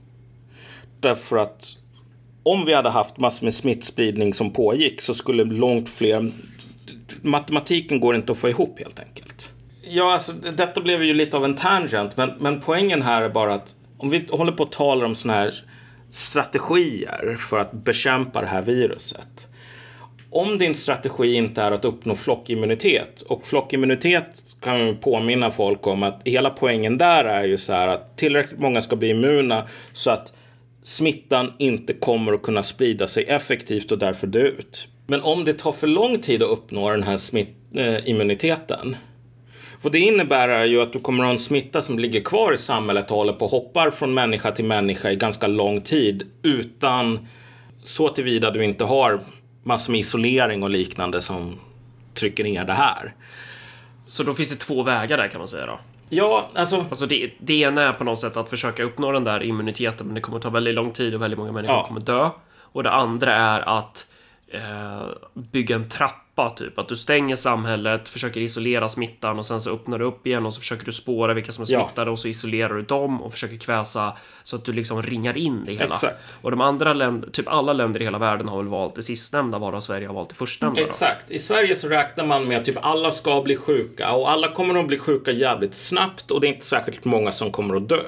Därför 1.00 1.36
att 1.36 1.76
om 2.42 2.64
vi 2.64 2.74
hade 2.74 2.90
haft 2.90 3.18
massor 3.18 3.44
med 3.44 3.54
smittspridning 3.54 4.34
som 4.34 4.52
pågick 4.52 5.00
så 5.00 5.14
skulle 5.14 5.44
långt 5.44 5.88
fler... 5.88 6.30
Matematiken 7.22 8.00
går 8.00 8.16
inte 8.16 8.32
att 8.32 8.38
få 8.38 8.48
ihop 8.48 8.78
helt 8.78 9.00
enkelt. 9.00 9.52
Ja, 9.82 10.12
alltså 10.12 10.32
detta 10.32 10.80
blev 10.80 11.02
ju 11.02 11.14
lite 11.14 11.36
av 11.36 11.44
en 11.44 11.54
tangent, 11.54 12.16
men, 12.16 12.32
men 12.38 12.60
poängen 12.60 13.02
här 13.02 13.22
är 13.22 13.28
bara 13.28 13.54
att 13.54 13.74
om 13.98 14.10
vi 14.10 14.26
håller 14.30 14.52
på 14.52 14.62
att 14.62 14.72
tala 14.72 15.06
om 15.06 15.14
sådana 15.14 15.38
här 15.38 15.64
strategier 16.10 17.36
för 17.38 17.58
att 17.58 17.72
bekämpa 17.72 18.40
det 18.40 18.46
här 18.46 18.62
viruset. 18.62 19.48
Om 20.30 20.58
din 20.58 20.74
strategi 20.74 21.34
inte 21.34 21.62
är 21.62 21.72
att 21.72 21.84
uppnå 21.84 22.14
flockimmunitet 22.16 23.20
och 23.22 23.46
flockimmunitet 23.46 24.26
kan 24.60 24.86
vi 24.86 24.94
påminna 24.94 25.50
folk 25.50 25.86
om 25.86 26.02
att 26.02 26.20
hela 26.24 26.50
poängen 26.50 26.98
där 26.98 27.24
är 27.24 27.44
ju 27.44 27.58
så 27.58 27.72
här 27.72 27.88
att 27.88 28.16
tillräckligt 28.16 28.60
många 28.60 28.82
ska 28.82 28.96
bli 28.96 29.08
immuna 29.08 29.68
så 29.92 30.10
att 30.10 30.32
smittan 30.88 31.52
inte 31.58 31.92
kommer 31.92 32.32
att 32.32 32.42
kunna 32.42 32.62
sprida 32.62 33.06
sig 33.06 33.24
effektivt 33.24 33.92
och 33.92 33.98
därför 33.98 34.26
dö 34.26 34.42
ut. 34.42 34.88
Men 35.06 35.22
om 35.22 35.44
det 35.44 35.52
tar 35.52 35.72
för 35.72 35.86
lång 35.86 36.18
tid 36.18 36.42
att 36.42 36.48
uppnå 36.48 36.90
den 36.90 37.02
här 37.02 37.16
smitt, 37.16 37.56
eh, 37.74 38.08
immuniteten. 38.08 38.96
Och 39.82 39.90
det 39.90 39.98
innebär 39.98 40.64
ju 40.64 40.82
att 40.82 40.92
du 40.92 41.00
kommer 41.00 41.24
att 41.24 41.26
ha 41.26 41.32
en 41.32 41.38
smitta 41.38 41.82
som 41.82 41.98
ligger 41.98 42.20
kvar 42.20 42.54
i 42.54 42.58
samhället 42.58 43.10
och 43.10 43.16
håller 43.16 43.32
på 43.32 43.44
och 43.44 43.50
hoppar 43.50 43.90
från 43.90 44.14
människa 44.14 44.52
till 44.52 44.64
människa 44.64 45.10
i 45.10 45.16
ganska 45.16 45.46
lång 45.46 45.80
tid 45.80 46.26
utan 46.42 47.28
så 47.82 48.08
tillvida 48.08 48.50
du 48.50 48.64
inte 48.64 48.84
har 48.84 49.20
massor 49.62 49.92
med 49.92 50.00
isolering 50.00 50.62
och 50.62 50.70
liknande 50.70 51.20
som 51.20 51.60
trycker 52.14 52.44
ner 52.44 52.64
det 52.64 52.72
här. 52.72 53.14
Så 54.06 54.22
då 54.22 54.34
finns 54.34 54.50
det 54.50 54.56
två 54.56 54.82
vägar 54.82 55.16
där 55.16 55.28
kan 55.28 55.38
man 55.38 55.48
säga 55.48 55.66
då? 55.66 55.78
Ja, 56.08 56.48
alltså... 56.54 56.76
alltså 56.76 57.06
det, 57.06 57.32
det 57.38 57.60
ena 57.60 57.82
är 57.82 57.92
på 57.92 58.04
något 58.04 58.18
sätt 58.18 58.36
att 58.36 58.50
försöka 58.50 58.82
uppnå 58.82 59.12
den 59.12 59.24
där 59.24 59.42
immuniteten, 59.42 60.06
men 60.06 60.14
det 60.14 60.20
kommer 60.20 60.40
ta 60.40 60.50
väldigt 60.50 60.74
lång 60.74 60.92
tid 60.92 61.14
och 61.14 61.22
väldigt 61.22 61.38
många 61.38 61.52
människor 61.52 61.76
ja. 61.76 61.84
kommer 61.84 62.00
dö. 62.00 62.30
Och 62.60 62.82
det 62.82 62.90
andra 62.90 63.34
är 63.34 63.78
att 63.78 64.06
eh, 64.48 65.06
bygga 65.34 65.76
en 65.76 65.88
trappa 65.88 66.27
trappa 66.38 66.54
typ. 66.56 66.78
Att 66.78 66.88
du 66.88 66.96
stänger 66.96 67.36
samhället, 67.36 68.08
försöker 68.08 68.40
isolera 68.40 68.88
smittan 68.88 69.38
och 69.38 69.46
sen 69.46 69.60
så 69.60 69.70
öppnar 69.70 69.98
du 69.98 70.04
upp 70.04 70.26
igen 70.26 70.46
och 70.46 70.52
så 70.54 70.60
försöker 70.60 70.84
du 70.84 70.92
spåra 70.92 71.34
vilka 71.34 71.52
som 71.52 71.62
är 71.62 71.66
smittade 71.66 72.08
ja. 72.08 72.10
och 72.10 72.18
så 72.18 72.28
isolerar 72.28 72.74
du 72.74 72.82
dem 72.82 73.22
och 73.22 73.32
försöker 73.32 73.56
kväsa 73.56 74.12
så 74.42 74.56
att 74.56 74.64
du 74.64 74.72
liksom 74.72 75.02
ringar 75.02 75.36
in 75.36 75.64
det 75.64 75.72
hela. 75.72 75.84
Exakt. 75.84 76.36
Och 76.42 76.50
de 76.50 76.60
andra 76.60 76.92
länderna, 76.92 77.32
typ 77.32 77.48
alla 77.48 77.72
länder 77.72 78.00
i 78.00 78.04
hela 78.04 78.18
världen 78.18 78.48
har 78.48 78.56
väl 78.56 78.68
valt 78.68 78.94
det 78.94 79.02
sistnämnda 79.02 79.58
varav 79.58 79.80
Sverige 79.80 80.06
har 80.06 80.14
valt 80.14 80.28
det 80.28 80.34
förstnämnda. 80.34 80.80
Exakt. 80.80 81.30
I 81.30 81.38
Sverige 81.38 81.76
så 81.76 81.88
räknar 81.88 82.26
man 82.26 82.48
med 82.48 82.58
att 82.58 82.64
typ 82.64 82.78
alla 82.80 83.10
ska 83.10 83.42
bli 83.42 83.56
sjuka 83.56 84.12
och 84.12 84.30
alla 84.30 84.52
kommer 84.52 84.80
att 84.80 84.86
bli 84.86 84.98
sjuka 84.98 85.30
jävligt 85.30 85.74
snabbt 85.74 86.30
och 86.30 86.40
det 86.40 86.46
är 86.46 86.52
inte 86.52 86.66
särskilt 86.66 87.04
många 87.04 87.32
som 87.32 87.50
kommer 87.50 87.76
att 87.76 87.88
dö. 87.88 88.02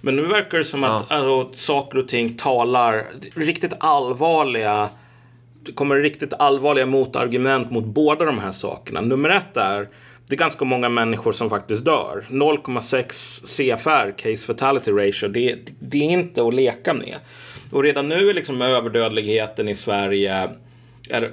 Men 0.00 0.16
nu 0.16 0.26
verkar 0.26 0.58
det 0.58 0.64
som 0.64 0.84
att 0.84 1.06
ja. 1.08 1.16
alltså, 1.16 1.58
saker 1.58 1.98
och 1.98 2.08
ting 2.08 2.36
talar 2.36 3.04
riktigt 3.34 3.72
allvarliga 3.80 4.88
kommer 5.74 5.96
riktigt 5.96 6.34
allvarliga 6.34 6.86
motargument 6.86 7.70
mot 7.70 7.84
båda 7.84 8.24
de 8.24 8.38
här 8.38 8.50
sakerna. 8.50 9.00
Nummer 9.00 9.28
ett 9.28 9.56
är 9.56 9.88
det 10.28 10.34
är 10.34 10.38
ganska 10.38 10.64
många 10.64 10.88
människor 10.88 11.32
som 11.32 11.50
faktiskt 11.50 11.84
dör. 11.84 12.24
0,6 12.28 13.46
CFR, 13.46 14.18
case 14.18 14.46
fatality 14.46 14.90
ratio, 14.90 15.28
det, 15.28 15.58
det, 15.78 15.98
är 15.98 16.10
inte 16.10 16.46
att 16.46 16.54
leka 16.54 16.94
med. 16.94 17.16
Och 17.72 17.82
redan 17.82 18.08
nu 18.08 18.30
är 18.30 18.34
liksom 18.34 18.62
överdödligheten 18.62 19.68
i 19.68 19.74
Sverige, 19.74 20.50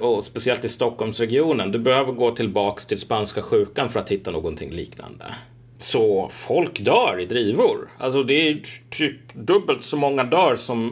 och 0.00 0.24
speciellt 0.24 0.64
i 0.64 0.68
Stockholmsregionen, 0.68 1.72
du 1.72 1.78
behöver 1.78 2.12
gå 2.12 2.30
tillbaks 2.30 2.86
till 2.86 2.98
spanska 2.98 3.42
sjukan 3.42 3.90
för 3.90 4.00
att 4.00 4.10
hitta 4.10 4.30
någonting 4.30 4.70
liknande. 4.70 5.24
Så 5.78 6.28
folk 6.32 6.80
dör 6.80 7.20
i 7.20 7.26
drivor. 7.26 7.90
Alltså 7.98 8.22
det 8.22 8.48
är 8.48 8.62
typ 8.90 9.34
dubbelt 9.34 9.84
så 9.84 9.96
många 9.96 10.24
dör 10.24 10.56
som 10.56 10.86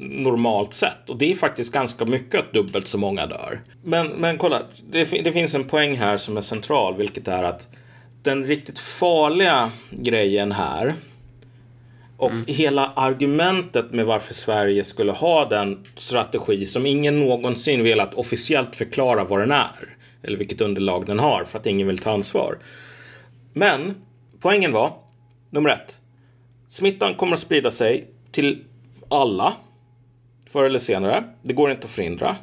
normalt 0.00 0.74
sett. 0.74 1.10
Och 1.10 1.16
det 1.16 1.32
är 1.32 1.34
faktiskt 1.34 1.72
ganska 1.72 2.04
mycket 2.04 2.40
att 2.40 2.52
dubbelt 2.52 2.88
så 2.88 2.98
många 2.98 3.26
dör. 3.26 3.60
Men, 3.82 4.06
men 4.06 4.38
kolla, 4.38 4.62
det, 4.90 5.04
det 5.04 5.32
finns 5.32 5.54
en 5.54 5.64
poäng 5.64 5.96
här 5.96 6.16
som 6.16 6.36
är 6.36 6.40
central, 6.40 6.96
vilket 6.96 7.28
är 7.28 7.42
att 7.42 7.68
den 8.22 8.44
riktigt 8.44 8.78
farliga 8.78 9.70
grejen 9.90 10.52
här 10.52 10.94
Och 12.16 12.32
hela 12.46 12.92
argumentet 12.96 13.92
med 13.92 14.06
varför 14.06 14.34
Sverige 14.34 14.84
skulle 14.84 15.12
ha 15.12 15.48
den 15.48 15.84
strategi 15.94 16.66
som 16.66 16.86
ingen 16.86 17.20
någonsin 17.20 17.82
velat 17.82 18.14
officiellt 18.14 18.76
förklara 18.76 19.24
vad 19.24 19.40
den 19.40 19.52
är. 19.52 19.96
Eller 20.22 20.38
vilket 20.38 20.60
underlag 20.60 21.06
den 21.06 21.18
har 21.18 21.44
för 21.44 21.58
att 21.58 21.66
ingen 21.66 21.86
vill 21.86 21.98
ta 21.98 22.10
ansvar. 22.10 22.58
Men 23.52 23.94
poängen 24.40 24.72
var, 24.72 24.92
nummer 25.50 25.70
ett. 25.70 26.00
Smittan 26.68 27.14
kommer 27.14 27.32
att 27.32 27.38
sprida 27.38 27.70
sig 27.70 28.10
till 28.32 28.64
alla. 29.08 29.52
Förr 30.50 30.64
eller 30.64 30.78
senare. 30.78 31.24
Det 31.42 31.52
går 31.52 31.70
inte 31.70 31.84
att 31.84 31.90
förhindra. 31.90 32.36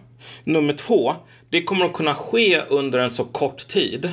Nummer 0.44 0.74
två. 0.74 1.16
Det 1.50 1.64
kommer 1.64 1.86
att 1.86 1.94
kunna 1.94 2.16
ske 2.16 2.62
under 2.62 3.00
en 3.00 3.12
så 3.12 3.24
kort 3.24 3.68
tid. 3.68 4.12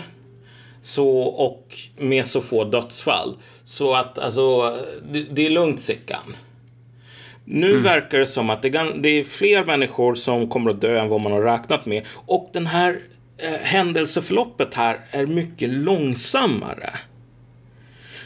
Så, 0.82 1.18
och 1.20 1.78
med 1.96 2.26
så 2.26 2.40
få 2.40 2.64
dödsfall. 2.64 3.36
Så 3.64 3.94
att 3.94 4.18
alltså, 4.18 4.76
det, 5.12 5.20
det 5.30 5.46
är 5.46 5.50
lugnt 5.50 5.80
Sickan. 5.80 6.36
Nu 7.44 7.80
verkar 7.80 8.18
det 8.18 8.26
som 8.26 8.50
att 8.50 8.62
det, 8.62 8.68
det 8.98 9.08
är 9.08 9.24
fler 9.24 9.64
människor 9.64 10.14
som 10.14 10.48
kommer 10.48 10.70
att 10.70 10.80
dö 10.80 11.00
än 11.00 11.08
vad 11.08 11.20
man 11.20 11.32
har 11.32 11.42
räknat 11.42 11.86
med. 11.86 12.06
Och 12.14 12.50
den 12.52 12.66
här 12.66 13.00
eh, 13.38 13.60
händelseförloppet 13.62 14.74
här 14.74 15.00
är 15.10 15.26
mycket 15.26 15.70
långsammare. 15.70 16.94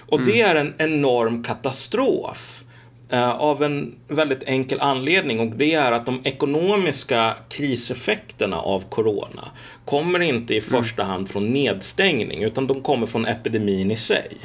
Och 0.08 0.20
det 0.20 0.40
är 0.40 0.54
en 0.54 0.74
enorm 0.78 1.42
katastrof. 1.42 2.60
eh, 3.08 3.30
av 3.30 3.62
en 3.62 3.94
väldigt 4.08 4.42
enkel 4.42 4.80
anledning 4.80 5.40
och 5.40 5.56
det 5.56 5.74
är 5.74 5.92
att 5.92 6.06
de 6.06 6.20
ekonomiska 6.24 7.34
kriseffekterna 7.50 8.56
av 8.60 8.84
corona 8.88 9.48
kommer 9.84 10.20
inte 10.20 10.54
i 10.54 10.60
första 10.60 11.02
hand 11.04 11.30
från 11.30 11.50
nedstängning 11.50 12.42
utan 12.42 12.66
de 12.66 12.82
kommer 12.82 13.06
från 13.06 13.26
epidemin 13.26 13.90
i 13.90 13.96
sig. 13.96 14.36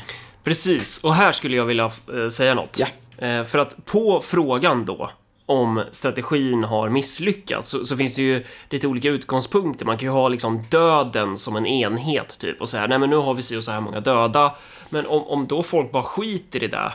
Precis, 0.44 1.04
och 1.04 1.14
här 1.14 1.32
skulle 1.32 1.56
jag 1.58 1.66
vilja 1.66 1.92
eh, 2.14 2.28
säga 2.28 2.54
något. 2.54 2.80
Ja. 2.80 2.88
Eh, 3.28 3.44
för 3.44 3.60
att 3.60 3.86
på 3.86 4.22
frågan 4.24 4.86
då 4.86 5.10
om 5.50 5.84
strategin 5.92 6.64
har 6.64 6.90
misslyckats 6.90 7.70
så, 7.70 7.86
så 7.86 7.98
finns 7.98 8.16
det 8.16 8.22
ju 8.22 8.44
lite 8.70 8.88
olika 8.88 9.10
utgångspunkter. 9.10 9.86
Man 9.86 9.98
kan 9.98 10.08
ju 10.08 10.14
ha 10.14 10.28
liksom 10.28 10.62
döden 10.70 11.38
som 11.38 11.56
en 11.56 11.66
enhet 11.66 12.40
typ 12.40 12.62
och 12.62 12.70
säga 12.70 12.88
nej 12.88 13.00
men 13.00 13.10
nu 13.10 13.16
har 13.16 13.34
vi 13.34 13.42
så 13.42 13.62
så 13.62 13.72
här 13.72 13.82
många 13.82 14.00
döda. 14.00 14.56
Men 14.90 15.06
om, 15.06 15.24
om 15.24 15.48
då 15.48 15.64
folk 15.64 15.92
bara 15.92 16.04
skiter 16.04 16.64
i 16.64 16.68
det, 16.68 16.92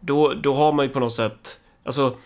då, 0.00 0.34
då 0.34 0.54
har 0.54 0.72
man 0.72 0.86
ju 0.86 0.92
på 0.92 1.00
något 1.00 1.12
sätt, 1.12 1.60
alltså 1.84 2.16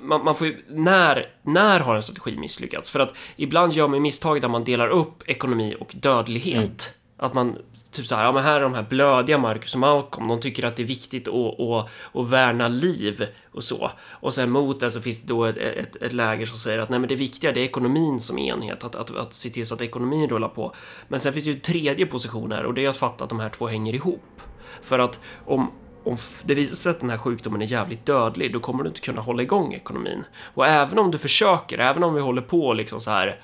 man, 0.00 0.24
man 0.24 0.34
får 0.34 0.46
ju, 0.46 0.64
när, 0.68 1.28
när 1.42 1.80
har 1.80 1.94
en 1.94 2.02
strategi 2.02 2.36
misslyckats? 2.36 2.90
För 2.90 3.00
att 3.00 3.16
ibland 3.36 3.72
gör 3.72 3.88
man 3.88 3.94
ju 3.94 4.00
misstaget 4.00 4.44
att 4.44 4.50
man 4.50 4.64
delar 4.64 4.88
upp 4.88 5.28
ekonomi 5.28 5.76
och 5.80 5.92
dödlighet. 5.96 6.94
Att 7.16 7.34
man 7.34 7.58
typ 7.92 8.06
så 8.06 8.14
här, 8.14 8.24
ja 8.24 8.32
men 8.32 8.42
här 8.42 8.56
är 8.56 8.60
de 8.60 8.74
här 8.74 8.82
blödiga 8.82 9.38
Marcus 9.38 9.74
och 9.74 9.80
Malcolm, 9.80 10.28
de 10.28 10.40
tycker 10.40 10.64
att 10.64 10.76
det 10.76 10.82
är 10.82 10.86
viktigt 10.86 11.28
att, 11.28 11.60
att, 11.60 11.90
att 12.12 12.28
värna 12.28 12.68
liv 12.68 13.26
och 13.52 13.64
så. 13.64 13.90
Och 14.10 14.34
sen 14.34 14.50
mot 14.50 14.80
det 14.80 14.90
så 14.90 15.00
finns 15.00 15.22
det 15.22 15.28
då 15.28 15.44
ett, 15.44 15.56
ett, 15.56 15.96
ett 15.96 16.12
läger 16.12 16.46
som 16.46 16.56
säger 16.56 16.78
att 16.78 16.88
nej 16.88 16.98
men 16.98 17.08
det 17.08 17.14
viktiga 17.14 17.52
det 17.52 17.60
är 17.60 17.64
ekonomin 17.64 18.20
som 18.20 18.38
enhet, 18.38 18.84
att, 18.84 18.94
att, 18.94 19.16
att 19.16 19.34
se 19.34 19.50
till 19.50 19.66
så 19.66 19.74
att 19.74 19.80
ekonomin 19.80 20.28
rullar 20.28 20.48
på. 20.48 20.74
Men 21.08 21.20
sen 21.20 21.32
finns 21.32 21.44
det 21.44 21.50
ju 21.50 21.56
en 21.56 21.62
tredje 21.62 22.06
position 22.06 22.52
här 22.52 22.64
och 22.64 22.74
det 22.74 22.84
är 22.84 22.88
att 22.88 22.96
fatta 22.96 23.24
att 23.24 23.30
de 23.30 23.40
här 23.40 23.48
två 23.48 23.66
hänger 23.66 23.94
ihop. 23.94 24.40
För 24.82 24.98
att 24.98 25.20
om, 25.46 25.70
om 26.04 26.16
det 26.44 26.54
visar 26.54 26.74
sig 26.74 26.90
att 26.90 27.00
den 27.00 27.10
här 27.10 27.16
sjukdomen 27.18 27.62
är 27.62 27.66
jävligt 27.66 28.06
dödlig, 28.06 28.52
då 28.52 28.60
kommer 28.60 28.84
du 28.84 28.88
inte 28.88 29.00
kunna 29.00 29.20
hålla 29.20 29.42
igång 29.42 29.74
ekonomin. 29.74 30.24
Och 30.54 30.66
även 30.66 30.98
om 30.98 31.10
du 31.10 31.18
försöker, 31.18 31.78
även 31.78 32.04
om 32.04 32.14
vi 32.14 32.20
håller 32.20 32.42
på 32.42 32.72
liksom 32.72 33.00
så 33.00 33.10
här 33.10 33.40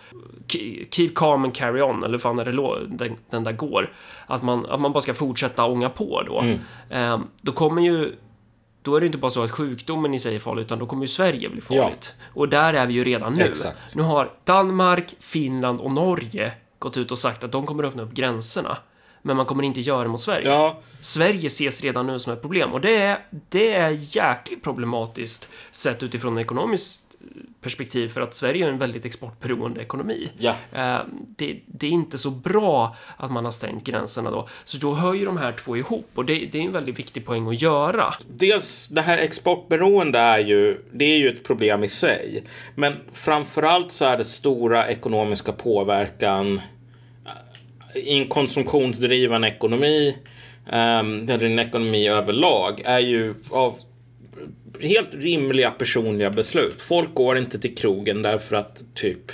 ke- 0.49 0.87
keep 0.91 1.11
calm 1.15 1.45
and 1.45 1.55
carry 1.55 1.83
on, 1.83 2.05
eller 2.05 2.19
fan 2.19 2.39
är 2.39 2.45
det 2.45 2.87
den, 3.07 3.17
den 3.31 3.45
där 3.45 3.53
går, 3.53 3.93
att 4.27 4.43
man, 4.43 4.67
att 4.67 4.81
man 4.81 4.93
bara 4.93 5.01
ska 5.01 5.15
fortsätta 5.15 5.65
ånga 5.65 5.89
på 5.91 6.23
då, 6.23 6.43
eh, 6.91 7.21
då 7.43 7.53
kommer 7.53 7.83
ju 7.83 8.17
då 8.83 8.97
är 8.97 9.01
det 9.01 9.07
inte 9.07 9.19
bara 9.19 9.31
så 9.31 9.43
att 9.43 9.51
sjukdomen 9.51 10.15
i 10.15 10.19
sig 10.19 10.35
är 10.35 10.39
farlig, 10.39 10.63
utan 10.63 10.79
då 10.79 10.87
kommer 10.87 11.03
ju 11.03 11.09
Sverige 11.09 11.49
bli 11.49 11.61
farligt. 11.61 12.15
Och 12.35 12.49
där 12.49 12.75
är 12.75 12.87
vi 12.87 12.95
ju 12.95 13.05
redan 13.05 13.33
nu. 13.35 13.45
Exakt. 13.45 13.95
Nu 13.97 14.03
har 14.03 14.31
Danmark, 14.45 15.15
Finland 15.21 15.81
och 15.81 15.93
Norge 15.93 16.53
gått 16.79 16.97
ut 16.97 17.11
och 17.11 17.19
sagt 17.19 17.45
att 17.45 17.53
de 17.53 17.67
kommer 17.67 17.85
öppna 17.85 18.03
upp 18.03 18.13
gränserna. 18.13 18.77
Men 19.29 19.37
man 19.37 19.47
kommer 19.47 19.63
inte 19.63 19.81
göra 19.81 20.03
det 20.03 20.09
mot 20.09 20.21
Sverige. 20.21 20.49
Ja, 20.49 20.81
Sverige 21.01 21.47
ses 21.47 21.83
redan 21.83 22.07
nu 22.07 22.19
som 22.19 22.33
ett 22.33 22.43
problem 22.43 22.73
och 22.73 22.81
det 22.81 22.97
är, 22.97 23.19
det 23.49 23.75
är 23.75 24.17
jäkligt 24.17 24.63
problematiskt 24.63 25.49
sett 25.71 26.03
utifrån 26.03 26.39
ett 26.39 26.45
ekonomiskt 26.45 27.05
perspektiv 27.61 28.09
för 28.09 28.21
att 28.21 28.35
Sverige 28.35 28.67
är 28.67 28.71
en 28.71 28.79
väldigt 28.79 29.05
exportberoende 29.05 29.81
ekonomi. 29.81 30.29
Ja. 30.39 30.55
Eh, 30.73 30.99
det, 31.37 31.61
det 31.67 31.87
är 31.87 31.91
inte 31.91 32.19
så 32.19 32.31
bra 32.31 32.97
att 33.17 33.31
man 33.31 33.45
har 33.45 33.53
stängt 33.53 33.85
gränserna 33.85 34.31
då. 34.31 34.49
Så 34.65 34.79
då 34.79 34.95
hör 34.95 35.15
ju 35.15 35.25
de 35.25 35.37
här 35.37 35.53
två 35.53 35.77
ihop 35.77 36.11
och 36.15 36.25
det, 36.25 36.49
det 36.53 36.59
är 36.59 36.63
en 36.63 36.73
väldigt 36.73 36.99
viktig 36.99 37.27
poäng 37.27 37.49
att 37.49 37.63
göra. 37.63 38.15
dels 38.29 38.87
det 38.91 39.01
här 39.01 39.19
exportberoende 39.19 40.19
är 40.19 40.39
ju, 40.39 40.85
det 40.93 41.05
är 41.05 41.19
ju 41.19 41.29
ett 41.29 41.45
problem 41.45 41.85
i 41.85 41.89
sig. 41.89 42.45
Men 42.75 42.97
framförallt 43.13 43.93
så 43.93 44.05
är 44.05 44.17
det 44.17 44.25
stora 44.25 44.89
ekonomiska 44.89 45.53
påverkan 45.53 46.61
i 47.95 48.19
en 48.19 48.29
konsumtionsdriven 48.29 49.45
ekonomi, 49.45 50.17
um, 50.67 51.31
eller 51.31 51.43
en 51.43 51.59
ekonomi 51.59 52.09
överlag, 52.09 52.83
är 52.85 52.99
ju 52.99 53.35
av 53.51 53.77
helt 54.81 55.15
rimliga 55.15 55.71
personliga 55.71 56.31
beslut. 56.31 56.83
Folk 56.83 57.15
går 57.15 57.39
inte 57.39 57.59
till 57.59 57.75
krogen 57.75 58.23
därför 58.23 58.57
att 58.57 58.83
typ 58.95 59.33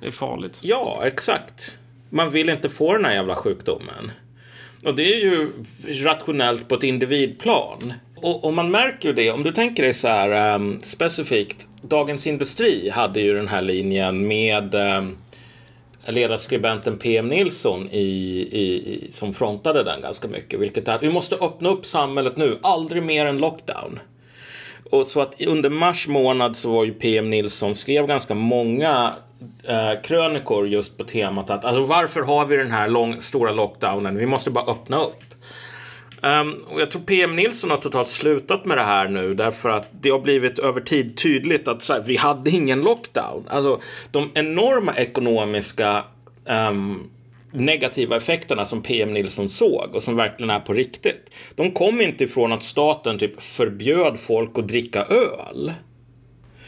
Det 0.00 0.06
är 0.06 0.10
farligt. 0.10 0.58
Ja, 0.60 1.02
exakt. 1.04 1.78
Man 2.10 2.30
vill 2.30 2.48
inte 2.48 2.68
få 2.68 2.92
den 2.92 3.04
här 3.04 3.14
jävla 3.14 3.36
sjukdomen. 3.36 4.12
Och 4.84 4.94
det 4.94 5.14
är 5.14 5.20
ju 5.20 5.52
rationellt 6.04 6.68
på 6.68 6.74
ett 6.74 6.82
individplan. 6.82 7.92
Och, 8.16 8.44
och 8.44 8.52
man 8.52 8.70
märker 8.70 9.08
ju 9.08 9.14
det, 9.14 9.30
om 9.30 9.42
du 9.42 9.52
tänker 9.52 9.82
dig 9.82 9.94
så 9.94 10.08
här 10.08 10.54
ehm, 10.54 10.80
specifikt. 10.80 11.68
Dagens 11.82 12.26
Industri 12.26 12.90
hade 12.90 13.20
ju 13.20 13.34
den 13.34 13.48
här 13.48 13.62
linjen 13.62 14.26
med 14.26 14.74
um, 14.74 15.16
ledarskribenten 16.06 16.98
PM 16.98 17.28
Nilsson 17.28 17.88
i, 17.90 17.98
i, 18.52 18.94
i, 18.94 19.12
som 19.12 19.34
frontade 19.34 19.82
den 19.82 20.00
ganska 20.00 20.28
mycket. 20.28 20.60
Vilket 20.60 20.88
är 20.88 20.92
att 20.92 21.02
vi 21.02 21.10
måste 21.10 21.34
öppna 21.34 21.68
upp 21.68 21.86
samhället 21.86 22.36
nu, 22.36 22.58
aldrig 22.62 23.02
mer 23.02 23.26
en 23.26 23.38
lockdown. 23.38 24.00
Och 24.90 25.06
så 25.06 25.20
att 25.20 25.40
under 25.42 25.70
mars 25.70 26.08
månad 26.08 26.56
så 26.56 26.72
var 26.72 26.84
ju 26.84 26.92
PM 26.92 27.30
Nilsson 27.30 27.74
skrev 27.74 28.06
ganska 28.06 28.34
många 28.34 29.14
eh, 29.64 30.00
krönikor 30.02 30.68
just 30.68 30.98
på 30.98 31.04
temat 31.04 31.50
att 31.50 31.64
alltså 31.64 31.82
varför 31.82 32.20
har 32.20 32.46
vi 32.46 32.56
den 32.56 32.70
här 32.70 32.88
lång, 32.88 33.20
stora 33.20 33.52
lockdownen? 33.52 34.16
Vi 34.16 34.26
måste 34.26 34.50
bara 34.50 34.72
öppna 34.72 35.00
upp. 35.02 35.29
Ehm, 36.22 36.54
och 36.68 36.80
jag 36.80 36.90
tror 36.90 37.02
PM 37.02 37.36
Nilsson 37.36 37.70
har 37.70 37.76
totalt 37.76 38.08
slutat 38.08 38.64
med 38.64 38.76
det 38.76 38.82
här 38.82 39.08
nu 39.08 39.34
därför 39.34 39.68
att 39.68 39.88
det 40.00 40.10
har 40.10 40.18
blivit 40.18 40.58
över 40.58 40.80
tid 40.80 41.16
tydligt 41.16 41.68
att 41.68 41.88
här, 41.88 42.00
vi 42.00 42.16
hade 42.16 42.50
ingen 42.50 42.80
lockdown. 42.80 43.44
Alltså 43.48 43.80
de 44.10 44.30
enorma 44.34 44.94
ekonomiska 44.96 46.04
ehm, 46.46 47.10
negativa 47.52 48.16
effekterna 48.16 48.64
som 48.64 48.82
PM 48.82 49.12
Nilsson 49.14 49.48
såg 49.48 49.94
och 49.94 50.02
som 50.02 50.16
verkligen 50.16 50.50
är 50.50 50.60
på 50.60 50.72
riktigt. 50.72 51.30
De 51.54 51.72
kom 51.72 52.00
inte 52.00 52.24
ifrån 52.24 52.52
att 52.52 52.62
staten 52.62 53.18
typ 53.18 53.42
förbjöd 53.42 54.20
folk 54.20 54.58
att 54.58 54.68
dricka 54.68 55.04
öl. 55.04 55.72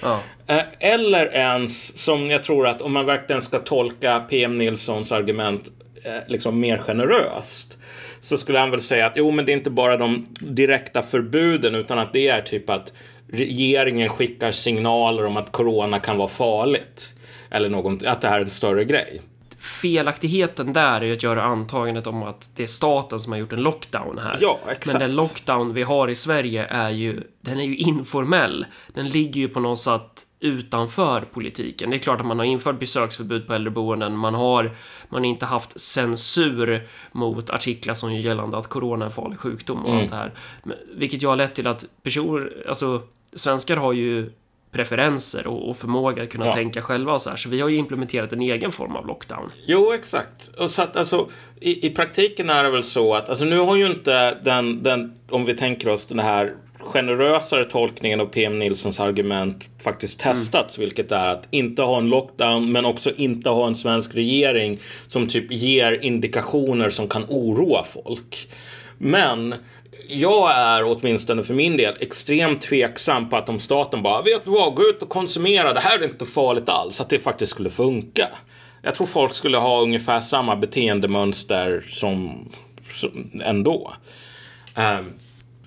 Ja. 0.01 0.21
Eh, 0.47 0.63
Eller 0.81 1.27
ens 1.35 1.99
som 2.05 2.31
jag 2.31 2.43
tror 2.43 2.67
att 2.67 2.83
om 2.83 2.93
man 2.93 3.07
verkligen 3.07 3.43
ska 3.43 3.59
tolka 3.59 4.21
PM 4.21 4.59
Nilssons 4.59 5.13
argument 5.13 5.73
eh, 6.05 6.17
liksom 6.27 6.61
mer 6.61 6.79
generöst 6.79 7.79
så 8.23 8.39
skulle 8.39 8.59
han 8.59 8.71
väl 8.71 8.83
säga 8.83 9.07
att 9.07 9.13
jo, 9.17 9.31
men 9.31 9.47
det 9.47 9.53
är 9.53 9.57
inte 9.57 9.71
bara 9.71 9.97
de 9.97 10.27
direkta 10.41 11.03
förbuden 11.03 11.75
utan 11.75 11.99
att 11.99 12.13
det 12.13 12.29
är 12.29 12.43
typ 12.43 12.71
att 12.71 12.93
regeringen 13.33 14.09
skickar 14.09 14.53
signaler 14.53 15.25
om 15.25 15.37
att 15.37 15.53
corona 15.53 16.01
kan 16.01 16.17
vara 16.17 16.29
farligt. 16.29 17.15
Eller 17.51 17.69
något, 17.69 18.05
att 18.05 18.21
det 18.21 18.29
här 18.29 18.39
är 18.39 18.45
en 18.45 18.51
större 18.51 18.85
grej. 18.85 19.23
Felaktigheten 19.59 20.73
där 20.73 21.01
är 21.01 21.05
ju 21.05 21.13
att 21.13 21.23
göra 21.23 21.43
antagandet 21.43 22.07
om 22.07 22.23
att 22.23 22.51
det 22.57 22.63
är 22.63 22.67
staten 22.67 23.21
som 23.21 23.33
har 23.33 23.39
gjort 23.39 23.53
en 23.53 23.63
lockdown 23.63 24.19
här. 24.19 24.39
Ja, 24.41 24.59
exakt. 24.71 24.87
Men 24.87 25.09
den 25.09 25.17
lockdown 25.17 25.75
vi 25.75 25.83
har 25.83 26.09
i 26.09 26.15
Sverige 26.15 26.65
är 26.65 26.91
ju, 26.91 27.21
den 27.41 27.61
är 27.61 27.65
ju 27.65 27.77
informell. 27.77 28.67
Den 28.95 29.09
ligger 29.09 29.41
ju 29.41 29.49
på 29.49 29.61
något 29.61 29.79
sätt 29.79 30.27
utanför 30.43 31.21
politiken. 31.21 31.91
Det 31.91 31.97
är 31.97 31.99
klart 31.99 32.21
att 32.21 32.27
man 32.27 32.39
har 32.39 32.47
infört 32.47 32.79
besöksförbud 32.79 33.47
på 33.47 33.55
äldreboenden. 33.55 34.17
Man 34.17 34.35
har, 34.35 34.71
man 35.09 35.23
har 35.23 35.29
inte 35.29 35.47
haft 35.47 35.81
censur 35.81 36.89
mot 37.13 37.51
artiklar 37.51 37.95
som 37.95 38.15
gör 38.15 38.21
gällande 38.21 38.57
att 38.59 38.69
corona 38.69 39.05
är 39.05 39.07
en 39.07 39.13
farlig 39.13 39.39
sjukdom 39.39 39.79
och 39.85 39.89
Mm. 39.91 40.01
allt 40.01 40.11
det 40.11 40.17
här. 40.17 40.33
Vilket 40.95 41.23
ju 41.23 41.27
har 41.27 41.37
lett 41.37 41.55
till 41.55 41.67
att 41.67 41.85
personer, 42.03 42.65
alltså 42.69 43.03
svenskar 43.35 43.77
har 43.77 43.93
ju 43.93 44.31
preferenser 44.73 45.47
och, 45.47 45.71
och 45.71 45.77
förmåga 45.77 46.23
att 46.23 46.31
kunna 46.31 46.47
Ja. 46.47 46.53
tänka 46.53 46.83
själva 46.83 47.13
och 47.13 47.23
så 47.23 47.31
här. 47.31 47.37
Så 47.37 47.49
vi 47.49 47.61
har 47.61 47.69
ju 47.69 47.77
implementerat 47.77 48.33
en 48.33 48.41
egen 48.43 48.73
form 48.73 48.97
av 48.97 49.07
lockdown. 49.07 49.51
Jo, 49.67 49.93
exakt. 49.93 50.51
Och 50.59 50.71
så 50.71 50.83
att, 50.83 50.97
alltså, 50.97 51.29
i, 51.61 51.87
I 51.87 51.91
praktiken 51.91 52.51
är 52.51 52.65
det 52.65 52.71
väl 52.71 52.83
så 52.83 53.15
att 53.15 53.29
alltså, 53.29 53.45
nu 53.45 53.59
har 53.59 53.77
ju 53.77 53.87
inte 53.87 54.35
den, 54.45 54.83
den, 54.83 55.15
om 55.31 55.45
vi 55.45 55.55
tänker 55.57 55.89
oss 55.89 56.07
den 56.07 56.19
här 56.19 56.55
generösare 56.93 57.65
tolkningen 57.65 58.21
av 58.21 58.27
PM 58.27 58.59
Nilssons 58.59 59.01
argument 59.01 59.65
faktiskt 59.85 60.21
testats, 60.21 60.79
vilket 60.79 61.13
är 61.13 61.29
att 61.29 61.47
inte 61.51 61.83
ha 61.83 61.99
en 61.99 62.09
lockdown, 62.09 62.73
men 62.73 62.85
också 62.85 63.13
inte 63.17 63.49
ha 63.51 63.67
en 63.67 63.75
svensk 63.75 64.15
regering 64.15 64.79
som 65.07 65.27
typ 65.27 65.53
ger 65.53 66.05
indikationer 66.05 66.91
som 66.91 67.09
kan 67.09 67.25
oroa 67.29 67.85
folk. 67.85 68.49
Men 68.99 69.55
jag 70.09 70.57
är 70.57 70.85
åtminstone 70.85 71.43
för 71.43 71.55
min 71.55 71.77
del 71.77 71.95
extremt 72.01 72.63
tveksam 72.63 73.29
på 73.29 73.37
att 73.37 73.49
om 73.49 73.61
staten 73.61 74.03
bara 74.03 74.23
vet 74.23 74.45
du 74.45 74.51
vad, 74.51 74.75
gå 74.75 74.83
ut 74.83 75.03
och 75.03 75.09
konsumera, 75.09 75.73
det 75.73 75.81
här 75.81 75.99
är 75.99 76.05
inte 76.05 76.27
farligt 76.27 76.69
alls, 76.69 77.01
att 77.01 77.09
det 77.09 77.19
faktiskt 77.19 77.53
skulle 77.53 77.71
funka. 77.71 78.29
Jag 78.83 78.95
tror 78.95 79.07
folk 79.07 79.35
skulle 79.35 79.59
ha 79.59 79.81
ungefär 79.81 80.21
samma 80.21 80.57
beteendemönster 80.57 81.85
som, 81.89 82.49
som 82.91 83.31
ändå. 83.45 83.93
Um, 84.77 85.13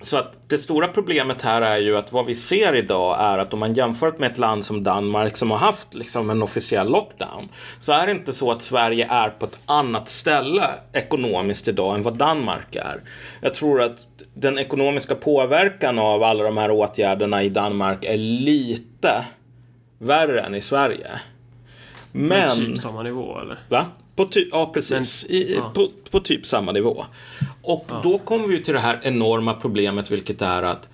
så 0.02 0.16
att 0.16 0.48
det 0.48 0.58
stora 0.58 0.88
problemet 0.88 1.42
här 1.42 1.62
är 1.62 1.76
ju 1.76 1.96
att 1.96 2.12
vad 2.12 2.26
vi 2.26 2.34
ser 2.34 2.74
idag 2.74 3.16
är 3.20 3.38
att 3.38 3.52
om 3.54 3.60
man 3.60 3.74
jämför 3.74 4.14
med 4.18 4.32
ett 4.32 4.38
land 4.38 4.64
som 4.64 4.84
Danmark 4.84 5.36
som 5.36 5.50
har 5.50 5.58
haft 5.58 5.94
liksom 5.94 6.30
en 6.30 6.42
officiell 6.42 6.90
lockdown 6.90 7.48
så 7.78 7.92
är 7.92 8.06
det 8.06 8.12
inte 8.12 8.32
så 8.32 8.50
att 8.50 8.62
Sverige 8.62 9.06
är 9.10 9.30
på 9.30 9.46
ett 9.46 9.58
annat 9.66 10.08
ställe 10.08 10.70
ekonomiskt 10.92 11.68
idag 11.68 11.94
än 11.94 12.02
vad 12.02 12.14
Danmark 12.14 12.76
är. 12.76 13.00
Jag 13.40 13.54
tror 13.54 13.82
att 13.82 14.08
den 14.34 14.58
ekonomiska 14.58 15.14
påverkan 15.14 15.98
av 15.98 16.22
alla 16.22 16.44
de 16.44 16.56
här 16.56 16.70
åtgärderna 16.70 17.42
i 17.42 17.48
Danmark 17.48 18.04
är 18.04 18.16
lite 18.16 19.24
värre 19.98 20.40
än 20.40 20.54
i 20.54 20.62
Sverige. 20.62 21.10
Men... 22.12 22.50
Typ 22.50 22.78
samma 22.78 23.02
nivå 23.02 23.40
eller? 23.40 23.58
Va? 23.68 23.86
På 24.16 24.24
ty- 24.24 24.48
ja, 24.50 24.70
precis. 24.74 25.26
Men, 25.28 25.36
I, 25.36 25.54
ja. 25.54 25.70
På, 25.74 25.90
på, 26.10 26.20
typ 26.20 26.46
samma 26.46 26.72
nivå. 26.72 27.04
Och 27.62 27.86
ja. 27.88 28.00
då 28.02 28.18
kommer 28.18 28.48
vi 28.48 28.62
till 28.62 28.74
det 28.74 28.80
här 28.80 29.00
enorma 29.02 29.54
problemet, 29.54 30.10
vilket 30.10 30.42
är 30.42 30.62
att 30.62 30.88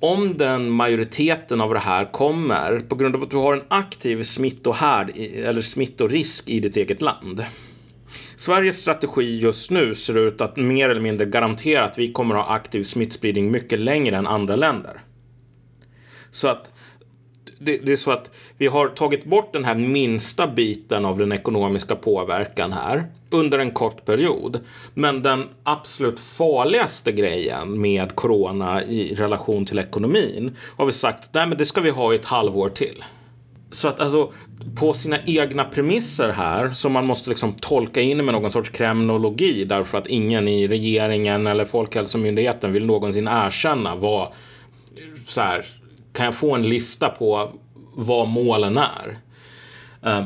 om 0.00 0.36
den 0.36 0.70
majoriteten 0.70 1.60
av 1.60 1.74
det 1.74 1.80
här 1.80 2.12
kommer 2.12 2.80
på 2.80 2.94
grund 2.94 3.16
av 3.16 3.22
att 3.22 3.30
du 3.30 3.36
har 3.36 3.54
en 3.54 3.62
aktiv 3.68 4.22
smittohärd 4.22 5.12
eller 5.34 5.60
smittorisk 5.60 6.48
i 6.48 6.60
ditt 6.60 6.76
eget 6.76 7.02
land. 7.02 7.44
Sveriges 8.36 8.76
strategi 8.76 9.38
just 9.38 9.70
nu 9.70 9.94
ser 9.94 10.18
ut 10.18 10.40
att 10.40 10.56
mer 10.56 10.88
eller 10.88 11.00
mindre 11.00 11.26
garantera 11.26 11.84
att 11.84 11.98
vi 11.98 12.12
kommer 12.12 12.34
att 12.34 12.46
ha 12.46 12.54
aktiv 12.54 12.82
smittspridning 12.82 13.50
mycket 13.50 13.78
längre 13.78 14.16
än 14.16 14.26
andra 14.26 14.56
länder. 14.56 15.00
Så 16.30 16.48
att 16.48 16.70
det, 17.58 17.78
det, 17.78 17.92
är 17.92 17.96
så 17.96 18.10
att 18.10 18.30
vi 18.56 18.66
har 18.66 18.88
tagit 18.88 19.24
bort 19.24 19.52
den 19.52 19.64
här 19.64 19.74
minsta 19.74 20.46
biten 20.46 21.04
av 21.04 21.18
den 21.18 21.32
ekonomiska 21.32 21.96
påverkan 21.96 22.72
här 22.72 23.04
under 23.30 23.58
en 23.58 23.70
kort 23.70 24.04
period. 24.04 24.60
Men 24.94 25.22
den 25.22 25.44
absolut 25.62 26.20
farligaste 26.20 27.12
grejen 27.12 27.80
med 27.80 28.14
corona 28.14 28.84
i 28.84 29.14
relation 29.14 29.66
till 29.66 29.78
ekonomin 29.78 30.56
har 30.76 30.86
vi 30.86 30.92
sagt, 30.92 31.28
nej 31.32 31.46
men 31.46 31.58
det 31.58 31.66
ska 31.66 31.80
vi 31.80 31.90
ha 31.90 32.12
i 32.12 32.16
ett 32.16 32.24
halvår 32.24 32.68
till. 32.68 33.04
Så 33.70 33.88
att 33.88 34.00
alltså 34.00 34.32
på 34.76 34.94
sina 34.94 35.18
egna 35.26 35.64
premisser 35.64 36.28
här 36.28 36.70
som 36.70 36.92
man 36.92 37.06
måste 37.06 37.28
liksom 37.28 37.52
tolka 37.52 38.00
in 38.00 38.24
med 38.24 38.34
någon 38.34 38.50
sorts 38.50 38.70
kremnologi 38.70 39.64
därför 39.64 39.98
att 39.98 40.06
ingen 40.06 40.48
i 40.48 40.68
regeringen 40.68 41.46
eller 41.46 41.64
Folkhälsomyndigheten 41.64 42.72
vill 42.72 42.86
någonsin 42.86 43.28
erkänna 43.28 43.96
vad 43.96 44.28
så 45.26 45.40
här, 45.40 45.64
kan 46.12 46.24
jag 46.24 46.34
få 46.34 46.54
en 46.54 46.68
lista 46.68 47.08
på 47.08 47.52
vad 47.94 48.28
målen 48.28 48.78
är? 48.78 49.18
Eh, 50.02 50.24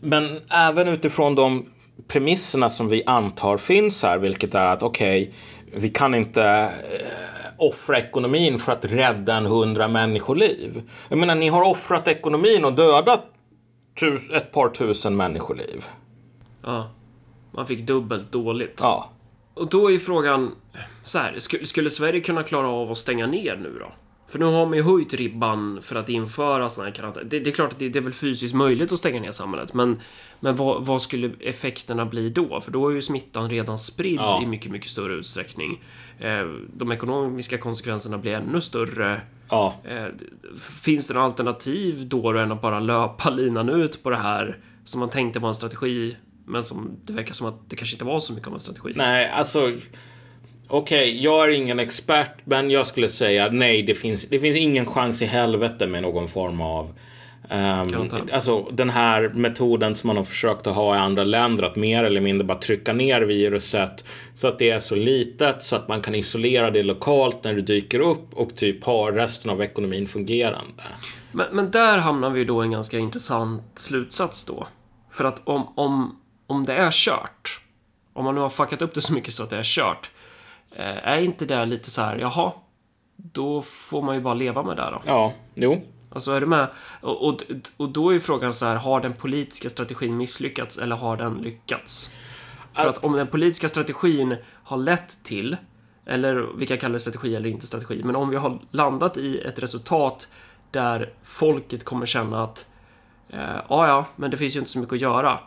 men 0.00 0.40
även 0.50 0.88
utifrån 0.88 1.34
de 1.34 1.66
premisserna 2.08 2.70
som 2.70 2.88
vi 2.88 3.04
antar 3.06 3.58
finns 3.58 4.02
här, 4.02 4.18
vilket 4.18 4.54
är 4.54 4.66
att 4.66 4.82
okej, 4.82 5.22
okay, 5.22 5.80
vi 5.80 5.88
kan 5.88 6.14
inte 6.14 6.44
eh, 6.44 7.48
offra 7.56 7.98
ekonomin 7.98 8.58
för 8.58 8.72
att 8.72 8.84
rädda 8.84 9.36
en 9.36 9.46
hundra 9.46 9.88
människoliv. 9.88 10.82
Jag 11.08 11.18
menar, 11.18 11.34
ni 11.34 11.48
har 11.48 11.62
offrat 11.62 12.08
ekonomin 12.08 12.64
och 12.64 12.72
dödat 12.72 13.24
ett 14.32 14.52
par 14.52 14.68
tusen 14.68 15.16
människoliv. 15.16 15.84
Ja, 16.62 16.90
man 17.50 17.66
fick 17.66 17.86
dubbelt 17.86 18.32
dåligt. 18.32 18.78
Ja. 18.82 19.10
Och 19.54 19.68
då 19.68 19.92
är 19.92 19.98
frågan 19.98 20.54
så 21.02 21.18
här, 21.18 21.64
skulle 21.64 21.90
Sverige 21.90 22.20
kunna 22.20 22.42
klara 22.42 22.68
av 22.68 22.90
att 22.90 22.98
stänga 22.98 23.26
ner 23.26 23.56
nu 23.56 23.78
då? 23.78 23.92
För 24.32 24.38
nu 24.38 24.44
har 24.44 24.66
man 24.66 24.76
ju 24.76 24.82
höjt 24.82 25.14
ribban 25.14 25.82
för 25.82 25.96
att 25.96 26.08
införa 26.08 26.68
sådana 26.68 26.90
här 26.90 26.94
karantän. 26.94 27.28
Det, 27.28 27.40
det, 27.40 27.50
är 27.50 27.54
klart 27.54 27.72
att 27.72 27.78
det, 27.78 27.88
det, 27.88 27.98
är 27.98 28.02
väl 28.02 28.12
fysiskt 28.12 28.54
möjligt 28.54 28.92
att 28.92 28.98
stänga 28.98 29.20
ner 29.20 29.30
samhället, 29.30 29.74
men, 29.74 30.00
men 30.40 30.56
vad, 30.56 30.86
vad, 30.86 31.02
skulle 31.02 31.30
effekterna 31.40 32.06
bli 32.06 32.30
då? 32.30 32.60
För 32.60 32.72
då 32.72 32.88
är 32.88 32.94
ju 32.94 33.02
smittan 33.02 33.50
redan 33.50 33.78
spridd 33.78 34.20
ja. 34.20 34.42
i 34.42 34.46
mycket, 34.46 34.72
mycket 34.72 34.90
större 34.90 35.14
utsträckning. 35.14 35.82
Eh, 36.18 36.46
de 36.76 36.92
ekonomiska 36.92 37.58
konsekvenserna 37.58 38.18
blir 38.18 38.32
ännu 38.32 38.60
större. 38.60 39.20
Ja. 39.48 39.74
Eh, 39.84 40.06
finns 40.84 41.08
det 41.08 41.14
några 41.14 41.26
alternativ 41.26 42.08
då, 42.08 42.32
då 42.32 42.38
än 42.38 42.52
att 42.52 42.62
bara 42.62 42.80
löpa 42.80 43.30
linan 43.30 43.68
ut 43.68 44.02
på 44.02 44.10
det 44.10 44.16
här 44.16 44.58
som 44.84 45.00
man 45.00 45.08
tänkte 45.08 45.38
var 45.38 45.48
en 45.48 45.54
strategi, 45.54 46.16
men 46.44 46.62
som 46.62 46.90
det 47.04 47.12
verkar 47.12 47.34
som 47.34 47.46
att 47.46 47.70
det 47.70 47.76
kanske 47.76 47.94
inte 47.94 48.04
var 48.04 48.18
så 48.18 48.32
mycket 48.32 48.48
av 48.48 48.54
en 48.54 48.60
strategi? 48.60 48.92
Nej, 48.96 49.30
alltså 49.30 49.72
Okej, 50.74 51.10
okay, 51.10 51.22
jag 51.22 51.44
är 51.44 51.48
ingen 51.48 51.80
expert, 51.80 52.32
men 52.44 52.70
jag 52.70 52.86
skulle 52.86 53.08
säga 53.08 53.48
nej, 53.50 53.82
det 53.82 53.94
finns, 53.94 54.28
det 54.28 54.40
finns 54.40 54.56
ingen 54.56 54.86
chans 54.86 55.22
i 55.22 55.26
helvete 55.26 55.86
med 55.86 56.02
någon 56.02 56.28
form 56.28 56.60
av 56.60 56.94
Um, 57.50 58.10
alltså 58.32 58.62
den 58.62 58.90
här 58.90 59.28
metoden 59.28 59.94
som 59.94 60.08
man 60.08 60.16
har 60.16 60.24
försökt 60.24 60.66
att 60.66 60.74
ha 60.74 60.96
i 60.96 60.98
andra 60.98 61.24
länder 61.24 61.64
att 61.64 61.76
mer 61.76 62.04
eller 62.04 62.20
mindre 62.20 62.46
bara 62.46 62.58
trycka 62.58 62.92
ner 62.92 63.20
viruset 63.20 64.04
så 64.34 64.48
att 64.48 64.58
det 64.58 64.70
är 64.70 64.78
så 64.78 64.94
litet 64.94 65.62
så 65.62 65.76
att 65.76 65.88
man 65.88 66.02
kan 66.02 66.14
isolera 66.14 66.70
det 66.70 66.82
lokalt 66.82 67.44
när 67.44 67.54
det 67.54 67.62
dyker 67.62 68.00
upp 68.00 68.34
och 68.34 68.56
typ 68.56 68.84
ha 68.84 69.12
resten 69.12 69.50
av 69.50 69.62
ekonomin 69.62 70.08
fungerande. 70.08 70.82
Men, 71.32 71.46
men 71.52 71.70
där 71.70 71.98
hamnar 71.98 72.30
vi 72.30 72.44
då 72.44 72.62
i 72.62 72.66
en 72.66 72.72
ganska 72.72 72.98
intressant 72.98 73.62
slutsats 73.74 74.44
då. 74.44 74.66
För 75.10 75.24
att 75.24 75.42
om, 75.44 75.72
om, 75.74 76.20
om 76.46 76.64
det 76.64 76.74
är 76.74 76.90
kört, 76.90 77.60
om 78.12 78.24
man 78.24 78.34
nu 78.34 78.40
har 78.40 78.48
fuckat 78.48 78.82
upp 78.82 78.94
det 78.94 79.00
så 79.00 79.12
mycket 79.12 79.32
så 79.32 79.42
att 79.42 79.50
det 79.50 79.56
är 79.56 79.64
kört, 79.64 80.10
är 80.76 81.18
inte 81.18 81.46
det 81.46 81.66
lite 81.66 81.90
så 81.90 82.02
här, 82.02 82.18
jaha, 82.18 82.52
då 83.16 83.62
får 83.62 84.02
man 84.02 84.14
ju 84.14 84.20
bara 84.20 84.34
leva 84.34 84.62
med 84.62 84.76
det 84.76 84.90
då? 84.90 85.02
Ja, 85.06 85.32
jo. 85.54 85.82
Alltså 86.10 86.32
är 86.32 86.40
du 86.40 86.46
med? 86.46 86.68
Och, 87.00 87.28
och, 87.28 87.42
och 87.76 87.88
då 87.88 88.08
är 88.08 88.12
ju 88.12 88.20
frågan 88.20 88.54
så 88.54 88.66
här, 88.66 88.76
har 88.76 89.00
den 89.00 89.12
politiska 89.12 89.70
strategin 89.70 90.16
misslyckats 90.16 90.78
eller 90.78 90.96
har 90.96 91.16
den 91.16 91.34
lyckats? 91.34 92.14
För 92.74 92.88
att 92.88 93.04
om 93.04 93.12
den 93.12 93.26
politiska 93.26 93.68
strategin 93.68 94.36
har 94.46 94.76
lett 94.76 95.24
till, 95.24 95.56
eller 96.06 96.48
vi 96.56 96.66
kan 96.66 96.78
kalla 96.78 96.92
det 96.92 96.98
strategi 96.98 97.36
eller 97.36 97.50
inte 97.50 97.66
strategi, 97.66 98.02
men 98.04 98.16
om 98.16 98.30
vi 98.30 98.36
har 98.36 98.58
landat 98.70 99.16
i 99.16 99.38
ett 99.38 99.58
resultat 99.58 100.28
där 100.70 101.12
folket 101.22 101.84
kommer 101.84 102.06
känna 102.06 102.44
att 102.44 102.66
eh, 103.28 103.56
ja, 103.68 103.88
ja, 103.88 104.06
men 104.16 104.30
det 104.30 104.36
finns 104.36 104.56
ju 104.56 104.58
inte 104.58 104.70
så 104.70 104.78
mycket 104.78 104.94
att 104.94 105.00
göra 105.00 105.38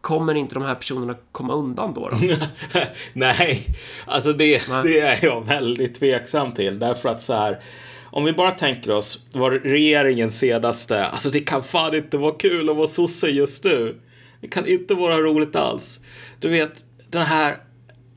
kommer 0.00 0.34
inte 0.34 0.54
de 0.54 0.62
här 0.64 0.74
personerna 0.74 1.16
komma 1.32 1.54
undan 1.54 1.94
då? 1.94 2.08
då? 2.08 2.36
Nej, 3.12 3.66
alltså 4.06 4.32
det, 4.32 4.68
Nej. 4.68 4.82
det 4.82 5.00
är 5.00 5.24
jag 5.24 5.46
väldigt 5.46 5.98
tveksam 5.98 6.52
till. 6.52 6.78
Därför 6.78 7.08
att 7.08 7.22
så 7.22 7.32
här, 7.32 7.62
om 8.04 8.24
vi 8.24 8.32
bara 8.32 8.50
tänker 8.50 8.90
oss 8.90 9.24
vad 9.32 9.52
regeringens 9.52 10.38
senaste, 10.38 11.06
alltså 11.06 11.30
det 11.30 11.40
kan 11.40 11.62
fan 11.62 11.94
inte 11.94 12.18
vara 12.18 12.32
kul 12.32 12.70
att 12.70 12.76
vara 12.76 12.86
sosse 12.86 13.28
just 13.28 13.64
nu. 13.64 14.00
Det 14.40 14.48
kan 14.48 14.66
inte 14.66 14.94
vara 14.94 15.18
roligt 15.18 15.56
alls. 15.56 16.00
Du 16.38 16.48
vet, 16.48 16.84
den 17.10 17.22
här 17.22 17.56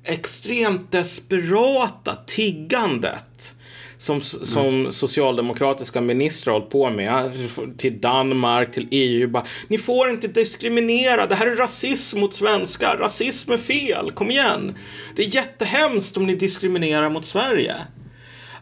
extremt 0.03 0.91
desperata 0.91 2.17
tiggandet 2.25 3.53
som, 4.03 4.21
som 4.21 4.67
mm. 4.67 4.91
socialdemokratiska 4.91 6.01
ministrar 6.01 6.53
hållit 6.53 6.69
på 6.69 6.89
med 6.89 7.31
till 7.77 8.01
Danmark, 8.01 8.71
till 8.71 8.87
EU. 8.91 9.27
Bara, 9.27 9.45
Ni 9.67 9.77
får 9.77 10.09
inte 10.09 10.27
diskriminera, 10.27 11.27
det 11.27 11.35
här 11.35 11.47
är 11.47 11.55
rasism 11.55 12.19
mot 12.19 12.33
svenskar, 12.33 12.97
rasism 12.97 13.51
är 13.51 13.57
fel, 13.57 14.11
kom 14.11 14.31
igen. 14.31 14.75
Det 15.15 15.23
är 15.23 15.35
jättehemskt 15.35 16.17
om 16.17 16.25
ni 16.25 16.35
diskriminerar 16.35 17.09
mot 17.09 17.25
Sverige. 17.25 17.75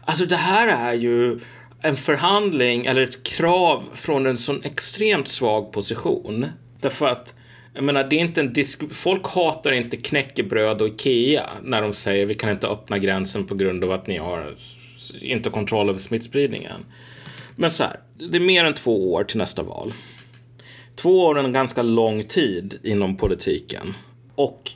Alltså 0.04 0.26
det 0.26 0.36
här 0.36 0.90
är 0.90 0.94
ju 0.94 1.40
en 1.80 1.96
förhandling 1.96 2.86
eller 2.86 3.02
ett 3.02 3.22
krav 3.22 3.82
från 3.94 4.26
en 4.26 4.36
sån 4.36 4.62
extremt 4.64 5.28
svag 5.28 5.72
position. 5.72 6.46
Därför 6.80 7.06
att 7.06 7.34
jag 7.74 7.84
menar, 7.84 8.04
det 8.04 8.16
är 8.16 8.20
inte 8.20 8.40
en 8.40 8.52
disk... 8.52 8.82
Folk 8.92 9.26
hatar 9.26 9.72
inte 9.72 9.96
knäckebröd 9.96 10.82
och 10.82 10.88
Ikea 10.88 11.50
när 11.62 11.82
de 11.82 11.94
säger 11.94 12.26
vi 12.26 12.34
kan 12.34 12.50
inte 12.50 12.68
öppna 12.68 12.98
gränsen 12.98 13.46
på 13.46 13.54
grund 13.54 13.84
av 13.84 13.92
att 13.92 14.06
ni 14.06 14.18
har 14.18 14.54
inte 15.20 15.50
kontroll 15.50 15.88
över 15.88 15.98
smittspridningen. 15.98 16.84
Men 17.56 17.70
så 17.70 17.82
här, 17.82 18.00
det 18.30 18.38
är 18.38 18.40
mer 18.40 18.64
än 18.64 18.74
två 18.74 19.12
år 19.12 19.24
till 19.24 19.38
nästa 19.38 19.62
val. 19.62 19.92
Två 20.96 21.24
år 21.26 21.38
är 21.38 21.44
en 21.44 21.52
ganska 21.52 21.82
lång 21.82 22.24
tid 22.24 22.78
inom 22.82 23.16
politiken. 23.16 23.94
Och 24.34 24.70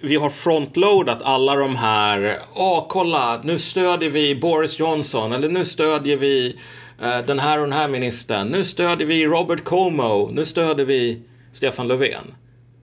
vi 0.00 0.16
har 0.16 0.30
frontloadat 0.30 1.22
alla 1.22 1.54
de 1.54 1.76
här, 1.76 2.38
åh 2.54 2.86
kolla, 2.88 3.40
nu 3.44 3.58
stödjer 3.58 4.10
vi 4.10 4.34
Boris 4.34 4.78
Johnson 4.78 5.32
eller 5.32 5.48
nu 5.48 5.64
stödjer 5.64 6.16
vi 6.16 6.56
eh, 7.02 7.18
den 7.18 7.38
här 7.38 7.58
och 7.58 7.64
den 7.64 7.72
här 7.72 7.88
ministern. 7.88 8.48
Nu 8.48 8.64
stödjer 8.64 9.08
vi 9.08 9.26
Robert 9.26 9.64
Como, 9.64 10.30
nu 10.32 10.44
stödjer 10.44 10.86
vi 10.86 11.22
Stefan 11.52 11.88
Löfven. 11.88 12.34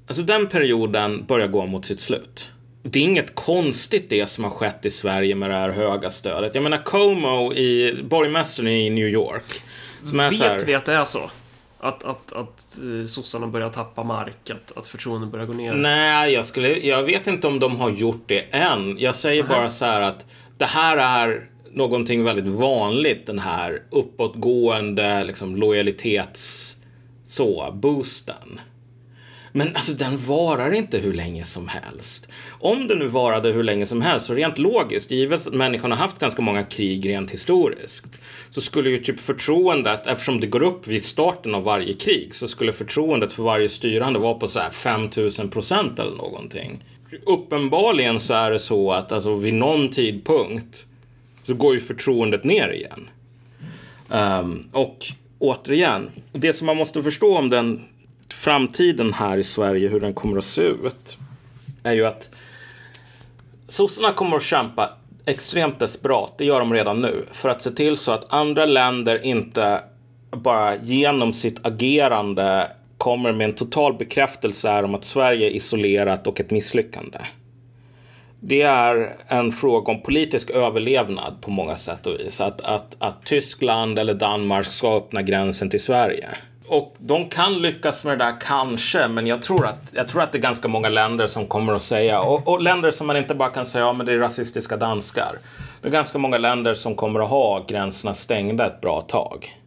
Alltså 0.08 0.24
den 0.24 0.48
perioden 0.48 1.26
börjar 1.26 1.48
gå 1.48 1.66
mot 1.66 1.86
sitt 1.86 2.00
slut 2.00 2.52
det 2.92 3.00
är 3.00 3.04
inget 3.04 3.36
konstigt 3.36 4.10
det 4.10 4.28
som 4.28 4.44
har 4.44 4.52
skett 4.52 4.86
i 4.86 4.90
Sverige 4.90 5.36
med 5.36 5.50
det 5.50 5.56
här 5.56 5.70
höga 5.70 6.10
stödet. 6.10 6.56
Jag 6.56 6.64
menar 6.64 6.84
Como 6.84 7.54
i 7.54 8.00
borgmästaren 8.04 8.70
i 8.70 8.90
New 8.90 9.08
York. 9.08 9.62
Vet 10.14 10.40
här, 10.40 10.66
vi 10.66 10.76
att 10.76 10.86
det 10.86 10.94
är 10.94 11.06
så? 11.06 11.30
Att, 11.80 12.04
att, 12.04 12.34
att 12.34 12.80
eh, 12.84 13.06
sossarna 13.06 13.48
börjar 13.48 13.70
tappa 13.70 14.04
mark, 14.04 14.50
att, 14.50 14.78
att 14.78 14.86
förtroendet 14.86 15.32
börjar 15.32 15.46
gå 15.46 15.54
ner? 15.54 15.74
Nej, 15.74 16.34
jag, 16.34 16.46
skulle, 16.46 16.70
jag 16.80 17.04
vet 17.04 17.28
inte 17.28 17.48
om 17.48 17.60
de 17.60 17.76
har 17.76 17.90
gjort 17.90 18.24
det 18.26 18.40
än. 18.40 18.96
Jag 19.00 19.16
säger 19.16 19.44
Nähä. 19.44 19.56
bara 19.56 19.70
så 19.70 19.86
här 19.86 20.02
att 20.02 20.26
det 20.58 20.66
här 20.66 20.98
är 20.98 21.48
någonting 21.72 22.24
väldigt 22.24 22.54
vanligt, 22.54 23.26
den 23.26 23.40
här 23.40 23.82
uppåtgående 23.90 25.24
liksom, 25.24 25.56
lojalitets 25.56 26.76
så, 27.26 27.72
boosten. 27.74 28.60
Men 29.58 29.76
alltså 29.76 29.94
den 29.94 30.18
varar 30.18 30.74
inte 30.74 30.98
hur 30.98 31.14
länge 31.14 31.44
som 31.44 31.68
helst. 31.68 32.28
Om 32.50 32.88
det 32.88 32.96
nu 32.96 33.08
varade 33.08 33.52
hur 33.52 33.64
länge 33.64 33.86
som 33.86 34.02
helst, 34.02 34.26
så 34.26 34.34
rent 34.34 34.58
logiskt, 34.58 35.12
givet 35.12 35.48
att 35.48 35.54
människan 35.54 35.92
har 35.92 35.98
haft 35.98 36.20
ganska 36.20 36.42
många 36.42 36.64
krig 36.64 37.10
rent 37.10 37.32
historiskt, 37.32 38.06
så 38.50 38.62
skulle 38.62 38.90
ju 38.90 38.98
typ 38.98 39.20
förtroendet, 39.20 40.08
eftersom 40.08 40.40
det 40.40 40.48
går 40.48 40.64
upp 40.64 40.88
vid 40.88 41.06
starten 41.06 41.56
av 41.56 41.64
varje 41.64 41.94
krig, 41.94 42.36
så 42.36 42.48
skulle 42.48 42.74
förtroendet 42.74 43.34
för 43.34 43.44
varje 43.44 43.70
styrande 43.70 44.20
vara 44.20 44.34
på 44.34 44.48
så 44.48 44.60
här 44.60 44.70
5000 44.70 45.50
procent 45.50 46.00
eller 46.00 46.16
någonting. 46.16 46.84
Uppenbarligen 47.26 48.20
så 48.20 48.34
är 48.34 48.52
det 48.52 48.60
så 48.60 48.92
att 48.92 49.12
alltså 49.12 49.36
vid 49.36 49.54
någon 49.54 49.90
tidpunkt 49.90 50.86
så 51.44 51.54
går 51.54 51.74
ju 51.74 51.80
förtroendet 51.80 52.44
ner 52.44 52.70
igen. 52.70 53.10
Um, 54.10 54.70
och 54.72 55.06
återigen, 55.40 56.10
det 56.32 56.54
som 56.54 56.66
man 56.66 56.78
måste 56.78 57.04
förstå 57.04 57.38
om 57.38 57.50
den 57.50 57.82
framtiden 58.34 59.14
här 59.14 59.38
i 59.38 59.44
Sverige, 59.44 59.90
hur 59.90 60.00
den 60.00 60.14
kommer 60.14 60.38
att 60.38 60.44
se 60.44 60.62
ut, 60.62 61.18
är 61.84 61.94
ju 61.94 62.06
att 62.06 62.30
sossarna 63.68 64.14
kommer 64.14 64.38
att 64.38 64.44
kämpa 64.44 64.90
extremt 65.26 65.80
desperat, 65.80 66.34
det 66.38 66.46
gör 66.46 66.60
de 66.60 66.74
redan 66.74 67.02
nu, 67.02 67.26
för 67.32 67.50
att 67.50 67.62
se 67.62 67.72
till 67.72 67.98
så 67.98 68.12
att 68.12 68.34
andra 68.34 68.66
länder 68.66 69.26
inte 69.26 69.82
bara 70.32 70.76
genom 70.76 71.34
sitt 71.34 71.66
agerande 71.68 72.72
kommer 72.98 73.32
med 73.32 73.46
en 73.46 73.56
total 73.56 73.94
bekräftelse 73.94 74.70
här 74.70 74.84
om 74.84 74.96
att 74.96 75.04
Sverige 75.04 75.48
är 75.48 75.52
isolerat 75.52 76.28
och 76.28 76.40
ett 76.40 76.52
misslyckande. 76.52 77.20
Det 78.40 78.62
är 78.62 79.16
en 79.28 79.52
fråga 79.52 79.92
om 79.92 80.02
politisk 80.02 80.50
överlevnad 80.50 81.42
på 81.42 81.52
många 81.52 81.76
sätt 81.76 82.08
och 82.08 82.20
vis. 82.20 82.42
Att, 82.42 82.62
att, 82.62 82.96
att 83.00 83.26
Tyskland 83.26 84.00
eller 84.00 84.14
Danmark 84.14 84.66
ska 84.66 84.98
öppna 84.98 85.22
gränsen 85.22 85.70
till 85.70 85.84
Sverige. 85.84 86.30
Och 86.68 86.96
de 86.98 87.30
kan 87.30 87.54
lyckas 87.54 88.04
med 88.04 88.20
det 88.20 88.26
där 88.26 88.42
kanske, 88.42 89.08
men 89.08 89.28
jag 89.28 89.42
tror 89.42 89.66
att, 89.66 89.90
jag 89.92 90.08
tror 90.08 90.22
att 90.22 90.32
det 90.32 90.38
är 90.38 90.42
ganska 90.42 90.68
många 90.68 90.90
länder 90.90 91.28
som 91.28 91.48
kommer 91.48 91.74
att 91.74 91.82
säga, 91.82 92.22
och, 92.22 92.48
och 92.48 92.62
länder 92.62 92.92
som 92.92 93.08
man 93.08 93.18
inte 93.18 93.36
bara 93.36 93.50
kan 93.50 93.66
säga, 93.66 93.86
ja 93.86 93.94
men 93.94 94.06
det 94.06 94.14
är 94.14 94.18
rasistiska 94.18 94.78
danskar. 94.78 95.40
Det 95.82 95.88
är 95.88 95.92
ganska 95.92 96.18
många 96.18 96.38
länder 96.38 96.74
som 96.74 96.96
kommer 96.96 97.20
att 97.20 97.30
ha 97.30 97.66
gränserna 97.68 98.14
stängda 98.14 98.68
ett 98.68 98.82
bra 98.82 99.02
tag. 99.02 99.58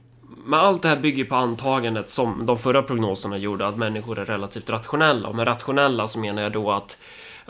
Men 0.44 0.60
allt 0.60 0.82
det 0.82 0.88
här 0.88 0.96
bygger 0.96 1.24
på 1.24 1.34
antagandet 1.34 2.10
som 2.10 2.46
de 2.46 2.58
förra 2.58 2.82
prognoserna 2.82 3.38
gjorde, 3.38 3.66
att 3.66 3.76
människor 3.76 4.18
är 4.18 4.24
relativt 4.24 4.70
rationella. 4.70 5.28
Och 5.28 5.34
med 5.34 5.46
rationella 5.46 6.06
så 6.06 6.18
menar 6.18 6.42
jag 6.42 6.52
då 6.52 6.70
att 6.70 6.96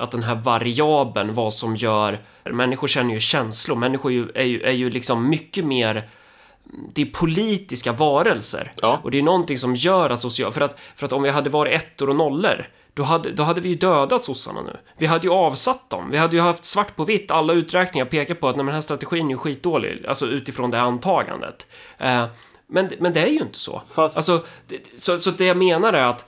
att 0.01 0.11
den 0.11 0.23
här 0.23 0.35
variabeln, 0.35 1.35
vad 1.35 1.53
som 1.53 1.77
gör... 1.77 2.19
Människor 2.45 2.89
känner 2.89 3.15
ju 3.15 3.21
känslor, 3.21 3.77
människor 3.77 4.11
är 4.11 4.15
ju, 4.15 4.29
är 4.35 4.45
ju, 4.45 4.63
är 4.63 4.73
ju 4.73 4.91
liksom 4.91 5.29
mycket 5.29 5.65
mer... 5.65 6.09
Det 6.93 7.03
är 7.03 7.07
politiska 7.07 7.93
varelser. 7.93 8.73
Ja. 8.77 9.01
Och 9.03 9.11
det 9.11 9.19
är 9.19 9.23
någonting 9.23 9.59
som 9.59 9.75
gör 9.75 10.11
att 10.11 10.21
social... 10.21 10.53
För 10.53 10.61
att, 10.61 10.81
för 10.97 11.07
att 11.07 11.13
om 11.13 11.23
vi 11.23 11.31
hade 11.31 11.51
varit 11.51 11.75
ettor 11.75 12.09
och 12.09 12.17
nollor, 12.17 12.69
då 12.95 13.03
hade, 13.03 13.31
då 13.31 13.43
hade 13.43 13.61
vi 13.61 13.69
ju 13.69 13.75
dödat 13.75 14.25
sossarna 14.25 14.63
nu. 14.63 14.77
Vi 14.99 15.07
hade 15.07 15.27
ju 15.27 15.33
avsatt 15.33 15.91
dem. 15.91 16.11
Vi 16.11 16.19
hade 16.19 16.37
ju 16.37 16.43
haft 16.43 16.65
svart 16.65 16.97
på 16.97 17.05
vitt, 17.05 17.31
alla 17.31 17.53
uträkningar 17.53 18.07
pekar 18.07 18.35
på 18.35 18.49
att 18.49 18.57
nej, 18.57 18.65
den 18.65 18.75
här 18.75 18.81
strategin 18.81 19.27
är 19.27 19.31
ju 19.31 19.37
skitdålig, 19.37 20.07
alltså 20.07 20.27
utifrån 20.27 20.71
det 20.71 20.81
antagandet. 20.81 21.67
Eh, 21.99 22.27
men, 22.67 22.91
men 22.99 23.13
det 23.13 23.21
är 23.21 23.27
ju 23.31 23.39
inte 23.39 23.59
så. 23.59 23.83
Fast- 23.93 24.17
Alltså, 24.17 24.45
det, 24.69 25.01
så, 25.01 25.19
så 25.19 25.31
det 25.31 25.45
jag 25.45 25.57
menar 25.57 25.93
är 25.93 26.05
att 26.05 26.25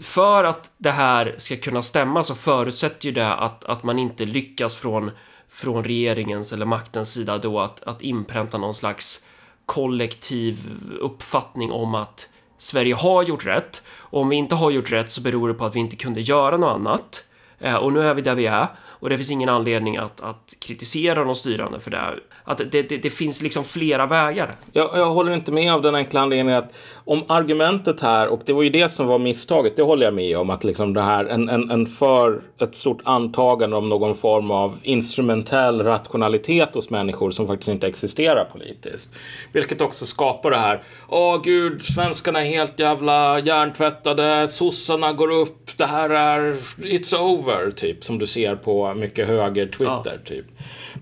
för 0.00 0.44
att 0.44 0.70
det 0.78 0.90
här 0.90 1.34
ska 1.38 1.56
kunna 1.56 1.82
stämma 1.82 2.22
så 2.22 2.34
förutsätter 2.34 3.06
ju 3.06 3.12
det 3.12 3.34
att, 3.34 3.64
att 3.64 3.84
man 3.84 3.98
inte 3.98 4.24
lyckas 4.24 4.76
från, 4.76 5.10
från 5.48 5.84
regeringens 5.84 6.52
eller 6.52 6.66
maktens 6.66 7.12
sida 7.12 7.38
då 7.38 7.60
att, 7.60 7.82
att 7.82 8.02
inpränta 8.02 8.58
någon 8.58 8.74
slags 8.74 9.24
kollektiv 9.68 10.56
uppfattning 11.00 11.72
om 11.72 11.94
att 11.94 12.28
Sverige 12.58 12.94
har 12.94 13.22
gjort 13.22 13.46
rätt. 13.46 13.82
Och 13.88 14.20
om 14.20 14.28
vi 14.28 14.36
inte 14.36 14.54
har 14.54 14.70
gjort 14.70 14.92
rätt 14.92 15.10
så 15.10 15.20
beror 15.20 15.48
det 15.48 15.54
på 15.54 15.64
att 15.64 15.76
vi 15.76 15.80
inte 15.80 15.96
kunde 15.96 16.20
göra 16.20 16.56
något 16.56 16.74
annat. 16.74 17.24
Eh, 17.58 17.74
och 17.74 17.92
nu 17.92 18.00
är 18.00 18.14
vi 18.14 18.22
där 18.22 18.34
vi 18.34 18.46
är 18.46 18.66
och 19.00 19.08
det 19.08 19.16
finns 19.16 19.30
ingen 19.30 19.48
anledning 19.48 19.96
att, 19.96 20.20
att 20.20 20.54
kritisera 20.58 21.24
de 21.24 21.34
styrande 21.34 21.80
för 21.80 21.90
det. 21.90 22.14
Att 22.44 22.58
det, 22.58 22.82
det, 22.82 22.96
det 22.96 23.10
finns 23.10 23.42
liksom 23.42 23.64
flera 23.64 24.06
vägar. 24.06 24.54
Jag, 24.72 24.90
jag 24.94 25.10
håller 25.10 25.32
inte 25.32 25.52
med 25.52 25.72
av 25.72 25.82
den 25.82 25.94
enkla 25.94 26.20
anledningen 26.20 26.58
att 26.58 26.72
om 27.08 27.24
argumentet 27.28 28.00
här, 28.00 28.28
och 28.28 28.40
det 28.44 28.52
var 28.52 28.62
ju 28.62 28.70
det 28.70 28.88
som 28.88 29.06
var 29.06 29.18
misstaget, 29.18 29.76
det 29.76 29.82
håller 29.82 30.04
jag 30.04 30.14
med 30.14 30.36
om, 30.36 30.50
att 30.50 30.64
liksom 30.64 30.94
det 30.94 31.02
här, 31.02 31.24
en, 31.24 31.48
en, 31.48 31.70
en 31.70 31.86
för 31.86 32.40
ett 32.60 32.74
stort 32.74 33.00
antagande 33.04 33.76
om 33.76 33.88
någon 33.88 34.14
form 34.14 34.50
av 34.50 34.78
instrumentell 34.82 35.84
rationalitet 35.84 36.74
hos 36.74 36.90
människor 36.90 37.30
som 37.30 37.46
faktiskt 37.46 37.68
inte 37.68 37.86
existerar 37.86 38.44
politiskt. 38.44 39.12
Vilket 39.52 39.80
också 39.80 40.06
skapar 40.06 40.50
det 40.50 40.56
här, 40.56 40.82
åh 41.08 41.42
gud, 41.44 41.82
svenskarna 41.82 42.44
är 42.44 42.48
helt 42.48 42.78
jävla 42.78 43.40
hjärntvättade, 43.40 44.48
sossarna 44.48 45.12
går 45.12 45.30
upp, 45.30 45.70
det 45.76 45.86
här 45.86 46.10
är, 46.10 46.54
it's 46.78 47.16
over, 47.16 47.70
typ, 47.70 48.04
som 48.04 48.18
du 48.18 48.26
ser 48.26 48.56
på 48.56 48.94
mycket 48.94 49.28
höger 49.28 49.66
Twitter, 49.66 50.20
typ. 50.24 50.46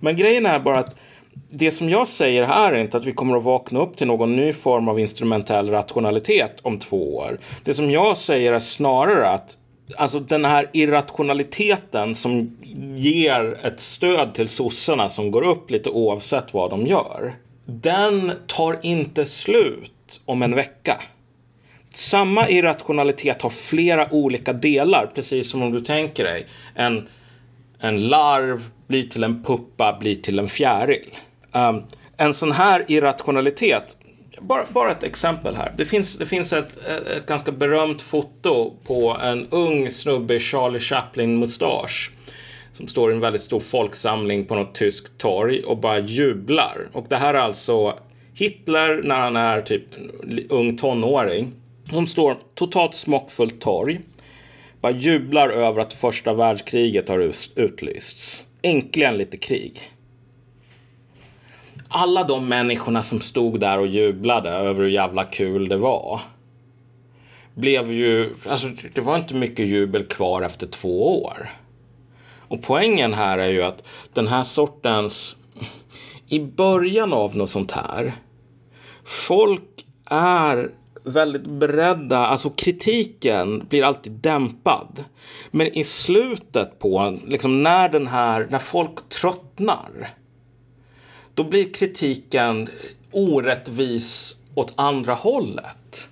Men 0.01 0.17
grejen 0.17 0.47
är 0.47 0.59
bara 0.59 0.79
att 0.79 0.97
det 1.59 1.71
som 1.71 1.89
jag 1.89 2.09
säger 2.09 2.43
här 2.43 2.73
är 2.73 2.79
inte 2.79 2.97
att 2.97 3.05
vi 3.05 3.13
kommer 3.13 3.37
att 3.37 3.45
vakna 3.45 3.81
upp 3.81 3.97
till 3.97 4.07
någon 4.07 4.37
ny 4.37 4.53
form 4.53 4.89
av 4.89 5.01
instrumentell 5.01 5.71
rationalitet 5.71 6.59
om 6.63 6.79
två 6.79 7.17
år. 7.17 7.41
Det 7.65 7.75
som 7.75 7.91
jag 7.91 8.19
säger 8.19 8.53
är 8.53 8.61
snarare 8.61 9.29
att 9.29 9.57
Alltså 9.97 10.21
den 10.21 10.45
här 10.45 10.71
irrationaliteten 10.73 12.15
som 12.15 12.57
ger 12.97 13.67
ett 13.67 13.81
stöd 13.81 14.35
till 14.35 14.49
sossarna 14.49 15.09
som 15.09 15.31
går 15.31 15.43
upp 15.43 15.71
lite 15.71 15.91
oavsett 15.91 16.55
vad 16.55 16.71
de 16.71 16.87
gör. 16.87 17.35
Den 17.65 18.33
tar 18.47 18.79
inte 18.83 19.27
slut 19.27 20.21
om 20.25 20.43
en 20.43 20.55
vecka. 20.55 21.01
Samma 21.91 22.49
irrationalitet 22.49 23.43
har 23.43 23.51
flera 23.51 24.13
olika 24.13 24.53
delar, 24.53 25.11
precis 25.15 25.51
som 25.51 25.63
om 25.63 25.73
du 25.73 25.81
tänker 25.81 26.25
dig 26.25 26.47
en, 26.75 27.09
en 27.81 28.09
larv 28.09 28.65
blir 28.87 29.09
till 29.09 29.25
en 29.25 29.45
puppa, 29.45 29.97
blir 30.01 30.23
till 30.23 30.39
en 30.39 30.49
fjäril. 30.49 31.11
Um, 31.57 31.83
en 32.17 32.35
sån 32.35 32.53
här 32.53 32.85
irrationalitet, 32.89 33.97
bara, 34.41 34.65
bara 34.73 34.91
ett 34.91 35.03
exempel 35.03 35.57
här. 35.57 35.73
Det 35.77 35.85
finns, 35.85 36.19
det 36.19 36.27
finns 36.27 36.53
ett, 36.53 36.87
ett, 36.87 37.27
ganska 37.27 37.53
berömt 37.53 38.03
foto 38.03 38.77
på 38.85 39.19
en 39.23 39.47
ung 39.51 39.91
snubbe 39.91 40.35
i 40.35 40.41
Charlie 40.41 40.81
Chaplin-mustasch 40.81 42.11
som 42.73 42.89
står 42.89 43.11
i 43.11 43.15
en 43.15 43.21
väldigt 43.21 43.43
stor 43.43 43.61
folksamling 43.61 44.45
på 44.45 44.55
något 44.55 44.75
tyskt 44.75 45.19
torg 45.19 45.65
och 45.65 45.79
bara 45.79 45.99
jublar. 45.99 46.89
Och 46.93 47.07
det 47.09 47.17
här 47.17 47.35
är 47.35 47.39
alltså 47.39 47.99
Hitler 48.35 49.03
när 49.03 49.21
han 49.21 49.37
är 49.37 49.63
typ 49.63 49.83
ung 50.49 50.77
tonåring. 50.77 51.53
Som 51.91 52.07
står 52.07 52.37
totalt 52.55 52.95
smockfullt 52.95 53.61
torg. 53.61 54.01
Bara 54.81 54.93
jublar 54.93 55.49
över 55.49 55.83
att 55.83 55.95
första 55.95 56.35
världskriget 56.35 57.09
har 57.09 57.33
utlysts. 57.57 58.45
Äntligen 58.63 59.17
lite 59.17 59.37
krig. 59.37 59.83
Alla 61.89 62.25
de 62.25 62.49
människorna 62.49 63.03
som 63.03 63.21
stod 63.21 63.61
där 63.61 63.79
och 63.79 63.87
jublade 63.87 64.51
över 64.51 64.83
hur 64.83 64.91
jävla 64.91 65.25
kul 65.25 65.69
det 65.69 65.77
var. 65.77 66.21
Blev 67.55 67.93
ju, 67.93 68.35
alltså 68.47 68.69
det 68.95 69.01
var 69.01 69.17
inte 69.17 69.35
mycket 69.35 69.67
jubel 69.67 70.05
kvar 70.05 70.43
efter 70.43 70.67
två 70.67 71.23
år. 71.25 71.51
Och 72.49 72.63
poängen 72.63 73.15
här 73.15 73.39
är 73.39 73.49
ju 73.49 73.63
att 73.63 73.83
den 74.13 74.27
här 74.27 74.43
sortens, 74.43 75.37
i 76.29 76.41
början 76.41 77.13
av 77.13 77.37
något 77.37 77.51
sånt 77.51 77.73
här, 77.73 78.13
folk 79.05 79.87
är 80.11 80.71
väldigt 81.05 81.47
beredda, 81.47 82.19
alltså 82.19 82.51
kritiken 82.51 83.67
blir 83.69 83.83
alltid 83.83 84.13
dämpad. 84.13 85.05
Men 85.51 85.67
i 85.67 85.85
slutet 85.85 86.79
på, 86.79 87.19
liksom 87.27 87.63
när 87.63 87.89
den 87.89 88.07
här, 88.07 88.47
när 88.51 88.59
folk 88.59 89.09
tröttnar, 89.09 90.09
då 91.37 91.45
blir 91.45 91.73
kritiken 91.73 92.69
orättvis 93.11 94.37
åt 94.55 94.73
andra 94.77 95.15
hållet. 95.15 96.09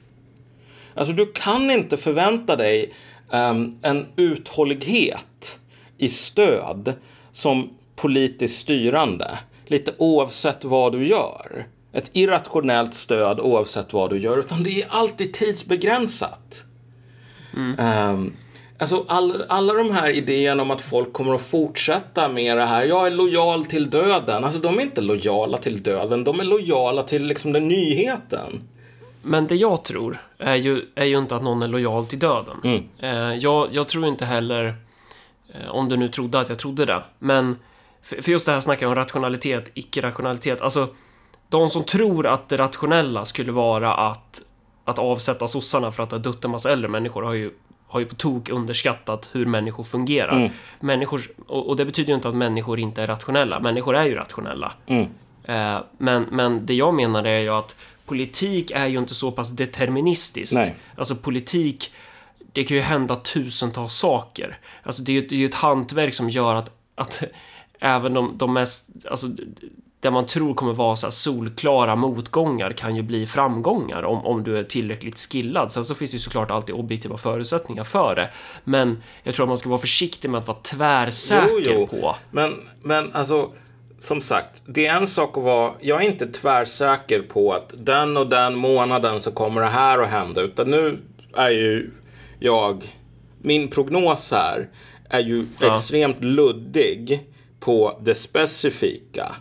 Alltså 0.94 1.14
du 1.14 1.26
kan 1.26 1.70
inte 1.70 1.96
förvänta 1.96 2.56
dig 2.56 2.94
um, 3.30 3.78
en 3.82 4.06
uthållighet 4.16 5.58
i 5.98 6.08
stöd 6.08 6.92
som 7.32 7.70
politiskt 7.96 8.60
styrande. 8.60 9.38
Lite 9.66 9.94
oavsett 9.98 10.64
vad 10.64 10.92
du 10.92 11.06
gör. 11.06 11.66
Ett 11.92 12.10
irrationellt 12.12 12.94
stöd 12.94 13.40
oavsett 13.40 13.92
vad 13.92 14.10
du 14.10 14.18
gör. 14.18 14.38
Utan 14.38 14.62
det 14.62 14.82
är 14.82 14.86
alltid 14.88 15.32
tidsbegränsat. 15.32 16.64
Um, 17.78 18.36
alltså 18.78 19.04
all, 19.08 19.44
alla 19.48 19.72
de 19.72 19.90
här 19.90 20.10
idéerna 20.10 20.62
om 20.62 20.70
att 20.70 20.82
folk 20.82 21.12
kommer 21.12 21.34
att 21.34 21.42
fortsätta 21.42 22.28
med 22.28 22.56
det 22.56 22.66
här. 22.66 22.84
Jag 22.84 23.06
är 23.06 23.10
lojal 23.10 23.64
till 23.64 23.90
döden. 23.90 24.44
Alltså 24.44 24.60
de 24.60 24.78
är 24.78 24.82
inte 24.82 25.00
lojala 25.00 25.58
till 25.58 25.82
döden. 25.82 26.24
De 26.24 26.40
är 26.40 26.44
lojala 26.44 27.02
till 27.02 27.26
liksom 27.26 27.52
den 27.52 27.68
nyheten. 27.68 28.62
men 29.22 29.46
det 29.46 29.54
jag 29.54 29.84
tror 29.84 30.18
är 30.38 30.54
ju, 30.54 30.82
är 30.94 31.04
ju 31.04 31.18
inte 31.18 31.36
att 31.36 31.42
någon 31.42 31.62
är 31.62 31.68
lojal 31.68 32.06
till 32.06 32.18
döden. 32.18 32.56
Mm. 32.64 32.82
Eh, 32.98 33.38
jag, 33.38 33.68
jag 33.72 33.88
tror 33.88 34.06
inte 34.06 34.24
heller, 34.24 34.74
eh, 35.48 35.68
om 35.68 35.88
du 35.88 35.96
nu 35.96 36.08
trodde 36.08 36.40
att 36.40 36.48
jag 36.48 36.58
trodde 36.58 36.84
det, 36.84 37.02
men 37.18 37.56
för, 38.02 38.22
för 38.22 38.32
just 38.32 38.46
det 38.46 38.52
här 38.52 38.60
snacket 38.60 38.88
om 38.88 38.94
rationalitet, 38.94 39.70
icke-rationalitet, 39.74 40.60
alltså 40.60 40.88
de 41.48 41.70
som 41.70 41.84
tror 41.84 42.26
att 42.26 42.48
det 42.48 42.56
rationella 42.56 43.24
skulle 43.24 43.52
vara 43.52 43.94
att, 43.94 44.42
att 44.84 44.98
avsätta 44.98 45.48
sossarna 45.48 45.90
för 45.90 46.02
att 46.02 46.12
har 46.12 46.18
dött 46.18 46.44
en 46.44 46.50
massa 46.50 46.72
äldre 46.72 46.88
människor 46.88 47.22
har 47.22 47.34
ju, 47.34 47.50
har 47.95 48.01
ju 48.01 48.07
på 48.07 48.14
tok 48.14 48.49
underskattat 48.49 49.30
hur 49.32 49.47
människor 49.47 49.84
fungerar. 49.84 50.36
Mm. 50.36 50.53
Människor, 50.80 51.22
och, 51.47 51.68
och 51.68 51.76
det 51.76 51.84
betyder 51.84 52.09
ju 52.09 52.14
inte 52.14 52.28
att 52.28 52.34
människor 52.34 52.80
inte 52.80 53.03
är 53.03 53.07
rationella. 53.07 53.61
Människor 53.61 53.97
är 53.97 54.05
ju 54.05 54.14
rationella. 54.14 54.72
Mm. 54.86 55.07
Eh, 55.45 55.82
men, 55.99 56.26
men 56.30 56.66
det 56.66 56.74
jag 56.74 56.95
menar 56.95 57.24
är 57.24 57.38
ju 57.38 57.49
att 57.49 57.76
politik 58.07 58.70
är 58.70 58.86
ju 58.86 58.99
inte 58.99 59.14
så 59.14 59.32
pass 59.32 59.51
deterministiskt. 59.51 60.55
Nej. 60.55 60.74
Alltså 60.97 61.14
politik, 61.16 61.92
det 62.53 62.64
kan 62.64 62.76
ju 62.76 62.82
hända 62.82 63.16
tusentals 63.16 63.95
saker. 63.95 64.59
Alltså 64.82 65.03
det 65.03 65.12
är 65.12 65.14
ju, 65.14 65.26
det 65.26 65.34
är 65.34 65.38
ju 65.38 65.47
ett 65.47 65.55
hantverk 65.55 66.14
som 66.14 66.30
gör 66.30 66.55
att, 66.55 66.70
att 66.95 67.22
även 67.78 68.14
de, 68.14 68.32
de 68.36 68.53
mest, 68.53 68.88
alltså 69.11 69.26
det 70.05 70.11
man 70.11 70.26
tror 70.26 70.55
kommer 70.55 70.72
vara 70.72 70.96
så 70.96 71.11
solklara 71.11 71.96
motgångar 71.96 72.72
kan 72.72 72.96
ju 72.96 73.02
bli 73.02 73.26
framgångar 73.26 74.02
om, 74.02 74.26
om 74.26 74.42
du 74.44 74.59
är 74.59 74.64
tillräckligt 74.64 75.18
skillad. 75.18 75.72
Sen 75.72 75.84
så 75.84 75.94
finns 75.94 76.11
det 76.11 76.14
ju 76.14 76.20
såklart 76.20 76.50
alltid 76.50 76.74
objektiva 76.74 77.16
förutsättningar 77.16 77.84
för 77.84 78.14
det. 78.14 78.30
Men 78.64 79.02
jag 79.22 79.34
tror 79.34 79.44
att 79.44 79.48
man 79.48 79.59
ska 79.59 79.68
vara 79.68 79.80
försiktig 79.80 80.30
med 80.30 80.38
att 80.38 80.46
vara 80.48 80.59
tvärsäker 80.62 81.48
Jo, 81.50 81.61
jo. 81.64 81.86
på. 81.86 82.16
Men, 82.30 82.55
men 82.82 83.12
alltså, 83.12 83.50
som 84.00 84.20
sagt, 84.20 84.62
det 84.66 84.86
är 84.86 84.96
en 84.96 85.07
sak 85.07 85.36
att 85.36 85.44
vara... 85.44 85.72
Jag 85.80 86.02
är 86.05 86.07
inte 86.07 86.26
tvärsäker 86.26 87.22
på 87.22 87.52
att 87.52 87.74
den 87.78 88.16
och 88.16 88.26
den 88.28 88.55
månaden 88.55 89.20
så 89.20 89.30
kommer 89.30 89.61
det 89.61 89.66
här 89.68 89.98
att 89.98 90.09
hända. 90.09 90.40
Utan 90.40 90.70
nu 90.70 90.98
är 91.36 91.50
ju 91.50 91.90
jag... 92.38 92.94
Min 93.42 93.68
prognos 93.68 94.30
här 94.30 94.68
är 95.11 95.20
ju 95.20 95.46
Ja. 95.61 95.74
extremt 95.74 96.24
luddig 96.24 97.20
på 97.61 97.98
det 98.02 98.14
specifika. 98.14 99.34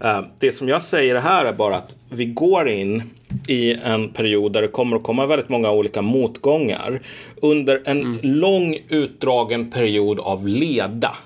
Eh, 0.00 0.20
Det 0.38 0.52
som 0.52 0.68
jag 0.68 0.82
säger 0.82 1.14
här 1.16 1.44
är 1.44 1.52
bara 1.52 1.76
att 1.76 1.96
vi 2.10 2.24
går 2.24 2.68
in 2.68 3.02
i 3.48 3.74
en 3.74 4.08
period 4.08 4.52
där 4.52 4.62
det 4.62 4.68
kommer 4.68 4.96
att 4.96 5.02
komma 5.02 5.26
väldigt 5.26 5.48
många 5.48 5.70
olika 5.70 6.02
motgångar 6.02 7.00
under 7.42 7.82
en 7.84 8.18
lång 8.22 8.78
utdragen 8.88 9.70
period 9.70 10.20
av 10.20 10.46
leda. 10.48 11.16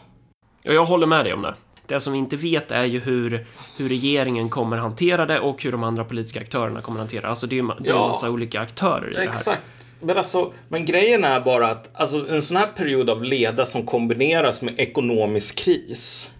Och 0.66 0.74
jag 0.74 0.84
håller 0.84 1.06
med 1.06 1.24
dig 1.24 1.32
om 1.34 1.42
det. 1.42 1.54
Det 1.86 2.00
som 2.00 2.12
vi 2.12 2.18
inte 2.18 2.36
vet 2.36 2.70
är 2.70 2.84
ju 2.84 3.00
hur, 3.00 3.46
hur 3.76 3.88
regeringen 3.88 4.48
kommer 4.48 4.76
hantera 4.76 5.26
det 5.26 5.40
och 5.40 5.62
hur 5.62 5.72
de 5.72 5.84
andra 5.84 6.04
politiska 6.04 6.40
aktörerna 6.40 6.80
kommer 6.80 6.98
hantera 6.98 7.20
det. 7.22 7.28
Alltså 7.28 7.46
det 7.46 7.54
är 7.58 7.62
ju 7.62 7.66
det 7.66 7.72
är 7.88 7.92
en 7.92 7.98
Ja. 7.98 8.06
massa 8.08 8.30
olika 8.30 8.60
aktörer 8.60 9.10
i 9.10 9.12
det 9.12 9.18
här. 9.18 9.26
Exakt. 9.28 9.62
Men, 10.00 10.18
alltså, 10.18 10.52
men 10.68 10.84
grejen 10.84 11.24
är 11.24 11.40
bara 11.40 11.66
att 11.68 11.90
alltså, 11.94 12.28
en 12.28 12.42
sån 12.42 12.56
här 12.56 12.66
period 12.76 13.10
av 13.10 13.24
leda 13.24 13.66
som 13.66 13.86
kombineras 13.86 14.62
med 14.62 14.74
ekonomisk 14.80 15.58
kris. 15.58 16.30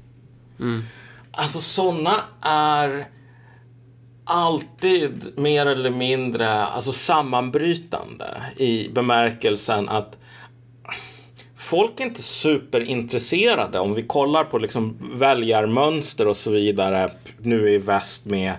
Alltså 1.37 1.61
sådana 1.61 2.21
är 2.43 3.09
alltid 4.25 5.33
mer 5.37 5.67
eller 5.67 5.91
mindre 5.91 6.65
alltså, 6.65 6.93
sammanbrytande 6.93 8.43
i 8.57 8.89
bemärkelsen 8.89 9.89
att 9.89 10.19
folk 11.57 12.01
är 12.01 12.05
inte 12.05 12.23
superintresserade 12.23 13.79
om 13.79 13.95
vi 13.95 14.03
kollar 14.03 14.45
på 14.45 14.59
liksom 14.59 15.11
väljarmönster 15.15 16.29
och 16.29 16.37
så 16.37 16.51
vidare 16.51 17.11
nu 17.39 17.71
i 17.71 17.79
väst 17.79 18.27
med 18.27 18.53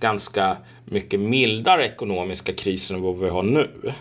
ganska 0.00 0.56
mycket 0.84 1.20
mildare 1.20 1.84
ekonomiska 1.84 2.52
kriser 2.52 2.94
än 2.94 3.02
vad 3.02 3.18
vi 3.18 3.28
har 3.28 3.42
nu. 3.42 3.92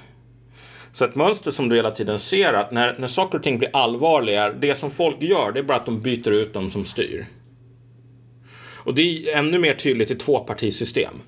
Så 0.91 1.05
ett 1.05 1.15
mönster 1.15 1.51
som 1.51 1.69
du 1.69 1.75
hela 1.75 1.91
tiden 1.91 2.19
ser 2.19 2.53
att 2.53 2.71
när, 2.71 2.95
när 2.99 3.07
saker 3.07 3.38
och 3.38 3.43
ting 3.43 3.59
blir 3.59 3.69
allvarligare 3.73 4.53
det 4.53 4.75
som 4.75 4.91
folk 4.91 5.21
gör 5.21 5.51
det 5.51 5.59
är 5.59 5.63
bara 5.63 5.78
att 5.78 5.86
de 5.86 6.01
byter 6.01 6.32
ut 6.32 6.53
dem 6.53 6.71
som 6.71 6.86
styr. 6.86 7.25
Och 8.88 8.95
det 8.95 9.31
är 9.31 9.38
ännu 9.38 9.59
mer 9.59 9.73
tydligt 9.73 10.11
i 10.11 10.15
tvåpartisystem. 10.15 11.21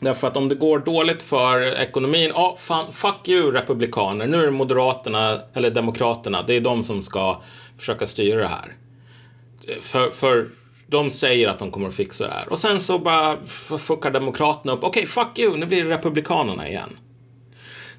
Därför 0.00 0.28
att 0.28 0.36
om 0.36 0.48
det 0.48 0.54
går 0.54 0.78
dåligt 0.78 1.22
för 1.22 1.62
ekonomin, 1.62 2.30
ja 2.34 2.58
oh, 2.68 2.90
fuck 2.90 3.28
you 3.28 3.52
republikaner, 3.52 4.26
nu 4.26 4.40
är 4.40 4.44
det 4.44 4.50
moderaterna 4.50 5.40
eller 5.54 5.70
demokraterna, 5.70 6.42
det 6.42 6.54
är 6.54 6.60
de 6.60 6.84
som 6.84 7.02
ska 7.02 7.42
försöka 7.78 8.06
styra 8.06 8.40
det 8.40 8.48
här. 8.48 8.76
För, 9.80 10.10
för 10.10 10.48
de 10.86 11.10
säger 11.10 11.48
att 11.48 11.58
de 11.58 11.70
kommer 11.70 11.88
att 11.88 11.94
fixa 11.94 12.26
det 12.26 12.32
här. 12.32 12.48
Och 12.48 12.58
sen 12.58 12.80
så 12.80 12.98
bara 12.98 13.36
fuckar 13.78 14.10
demokraterna 14.10 14.72
upp, 14.72 14.84
okej 14.84 15.06
fuck 15.06 15.38
you, 15.38 15.56
nu 15.56 15.66
blir 15.66 15.84
det 15.84 15.90
republikanerna 15.90 16.68
igen. 16.68 16.98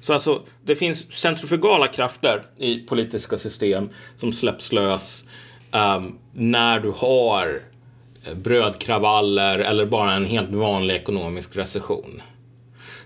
Så 0.00 0.12
alltså, 0.12 0.42
det 0.64 0.76
finns 0.76 1.12
centrifugala 1.12 1.88
krafter 1.88 2.42
i 2.58 2.78
politiska 2.78 3.36
system 3.36 3.88
som 4.16 4.32
släpps 4.32 4.72
lös 4.72 5.24
um, 5.72 6.18
när 6.32 6.80
du 6.80 6.90
har 6.96 7.73
brödkravaller 8.34 9.58
eller 9.58 9.86
bara 9.86 10.14
en 10.14 10.24
helt 10.24 10.50
vanlig 10.50 10.94
ekonomisk 10.94 11.56
recession. 11.56 12.22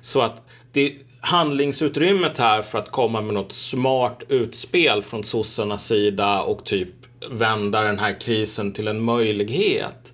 Så 0.00 0.20
att 0.20 0.42
det 0.72 0.94
handlingsutrymmet 1.20 2.38
här 2.38 2.62
för 2.62 2.78
att 2.78 2.90
komma 2.90 3.20
med 3.20 3.34
något 3.34 3.52
smart 3.52 4.22
utspel 4.28 5.02
från 5.02 5.24
sossarnas 5.24 5.86
sida 5.86 6.42
och 6.42 6.64
typ 6.64 6.88
vända 7.30 7.80
den 7.80 7.98
här 7.98 8.20
krisen 8.20 8.72
till 8.72 8.88
en 8.88 9.02
möjlighet. 9.02 10.12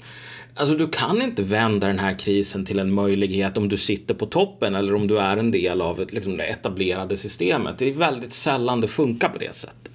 Alltså 0.57 0.75
du 0.75 0.89
kan 0.89 1.23
inte 1.23 1.43
vända 1.43 1.87
den 1.87 1.99
här 1.99 2.19
krisen 2.19 2.65
till 2.65 2.79
en 2.79 2.93
möjlighet 2.93 3.57
om 3.57 3.69
du 3.69 3.77
sitter 3.77 4.15
på 4.15 4.27
toppen 4.27 4.75
eller 4.75 4.95
om 4.95 5.07
du 5.07 5.19
är 5.19 5.37
en 5.37 5.51
del 5.51 5.81
av 5.81 6.07
liksom, 6.11 6.37
det 6.37 6.45
etablerade 6.45 7.17
systemet. 7.17 7.79
Det 7.79 7.89
är 7.89 7.93
väldigt 7.93 8.33
sällan 8.33 8.81
det 8.81 8.89
funkar 8.89 9.29
på 9.29 9.39
det 9.39 9.57
sättet. 9.57 9.94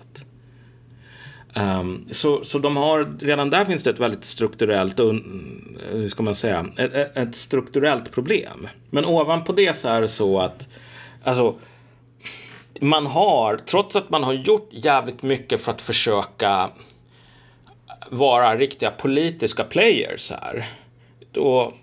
Um, 1.61 2.05
så, 2.11 2.43
så 2.43 2.59
de 2.59 2.77
har, 2.77 3.17
redan 3.19 3.49
där 3.49 3.65
finns 3.65 3.83
det 3.83 3.89
ett 3.89 3.99
väldigt 3.99 4.25
strukturellt, 4.25 4.99
un- 4.99 5.79
hur 5.91 6.07
ska 6.07 6.23
man 6.23 6.35
säga, 6.35 6.65
ett, 6.77 7.17
ett- 7.17 7.35
strukturellt 7.35 8.11
problem. 8.11 8.67
Men 8.89 9.05
ovanpå 9.05 9.53
det 9.53 9.77
så 9.77 9.87
är 9.89 10.01
det 10.01 10.07
så 10.07 10.39
att, 10.39 10.67
alltså, 11.23 11.55
man 12.81 13.05
har, 13.05 13.57
trots 13.57 13.95
att 13.95 14.09
man 14.09 14.23
har 14.23 14.33
gjort 14.33 14.69
jävligt 14.71 15.23
mycket 15.23 15.61
för 15.61 15.71
att 15.71 15.81
försöka 15.81 16.69
vara 18.09 18.57
riktiga 18.57 18.91
politiska 18.91 19.63
players 19.63 20.31
här. 20.31 20.67
Då, 21.31 21.73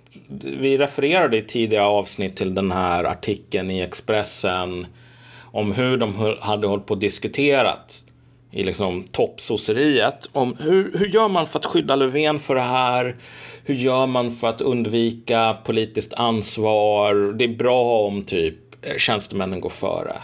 vi 0.41 0.79
refererade 0.79 1.37
i 1.37 1.43
tidigare 1.43 1.85
avsnitt 1.85 2.37
till 2.37 2.55
den 2.55 2.73
här 2.73 3.05
artikeln 3.05 3.71
i 3.71 3.81
Expressen 3.83 4.87
om 5.53 5.73
hur 5.73 5.97
de 5.97 6.37
hade 6.41 6.67
hållit 6.67 6.87
på 6.87 6.95
och 6.95 7.01
diskuterat 7.01 8.03
i 8.57 8.65
liksom 8.65 9.05
toppsosseriet 9.05 10.29
om 10.33 10.57
hur, 10.59 10.99
hur 10.99 11.07
gör 11.07 11.29
man 11.29 11.47
för 11.47 11.59
att 11.59 11.67
skydda 11.67 11.97
Löfven 11.97 12.39
för 12.39 12.55
det 12.55 12.61
här? 12.61 13.17
Hur 13.65 13.75
gör 13.75 14.07
man 14.07 14.33
för 14.33 14.49
att 14.49 14.61
undvika 14.61 15.57
politiskt 15.65 16.15
ansvar? 16.15 17.15
Det 17.33 17.45
är 17.45 17.57
bra 17.57 18.07
om 18.07 18.25
typ 18.25 18.57
eh, 18.83 18.97
tjänstemännen 18.97 19.61
går 19.61 19.71
före. 19.71 20.23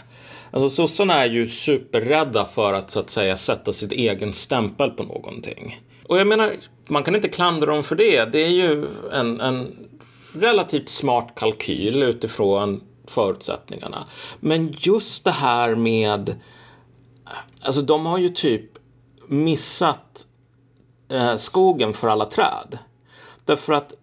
Alltså 0.51 0.69
sossarna 0.69 1.13
är 1.13 1.29
ju 1.29 1.47
superrädda 1.47 2.45
för 2.45 2.73
att 2.73 2.89
så 2.89 2.99
att 2.99 3.09
säga 3.09 3.37
sätta 3.37 3.73
sitt 3.73 3.91
egen 3.91 4.33
stämpel 4.33 4.89
på 4.89 5.03
någonting. 5.03 5.81
Och 6.07 6.19
jag 6.19 6.27
menar, 6.27 6.51
man 6.87 7.03
kan 7.03 7.15
inte 7.15 7.29
klandra 7.29 7.73
dem 7.73 7.83
för 7.83 7.95
det. 7.95 8.25
Det 8.25 8.39
är 8.39 8.49
ju 8.49 8.85
en, 9.11 9.41
en 9.41 9.75
relativt 10.33 10.89
smart 10.89 11.33
kalkyl 11.35 12.03
utifrån 12.03 12.81
förutsättningarna. 13.07 14.05
Men 14.39 14.75
just 14.79 15.25
det 15.25 15.31
här 15.31 15.75
med 15.75 16.35
Alltså 17.61 17.81
de 17.81 18.05
har 18.05 18.17
ju 18.17 18.29
typ 18.29 18.69
missat 19.27 20.27
eh, 21.09 21.35
skogen 21.35 21.93
för 21.93 22.07
alla 22.07 22.25
träd. 22.25 22.77
Därför 23.45 23.73
att 23.73 23.93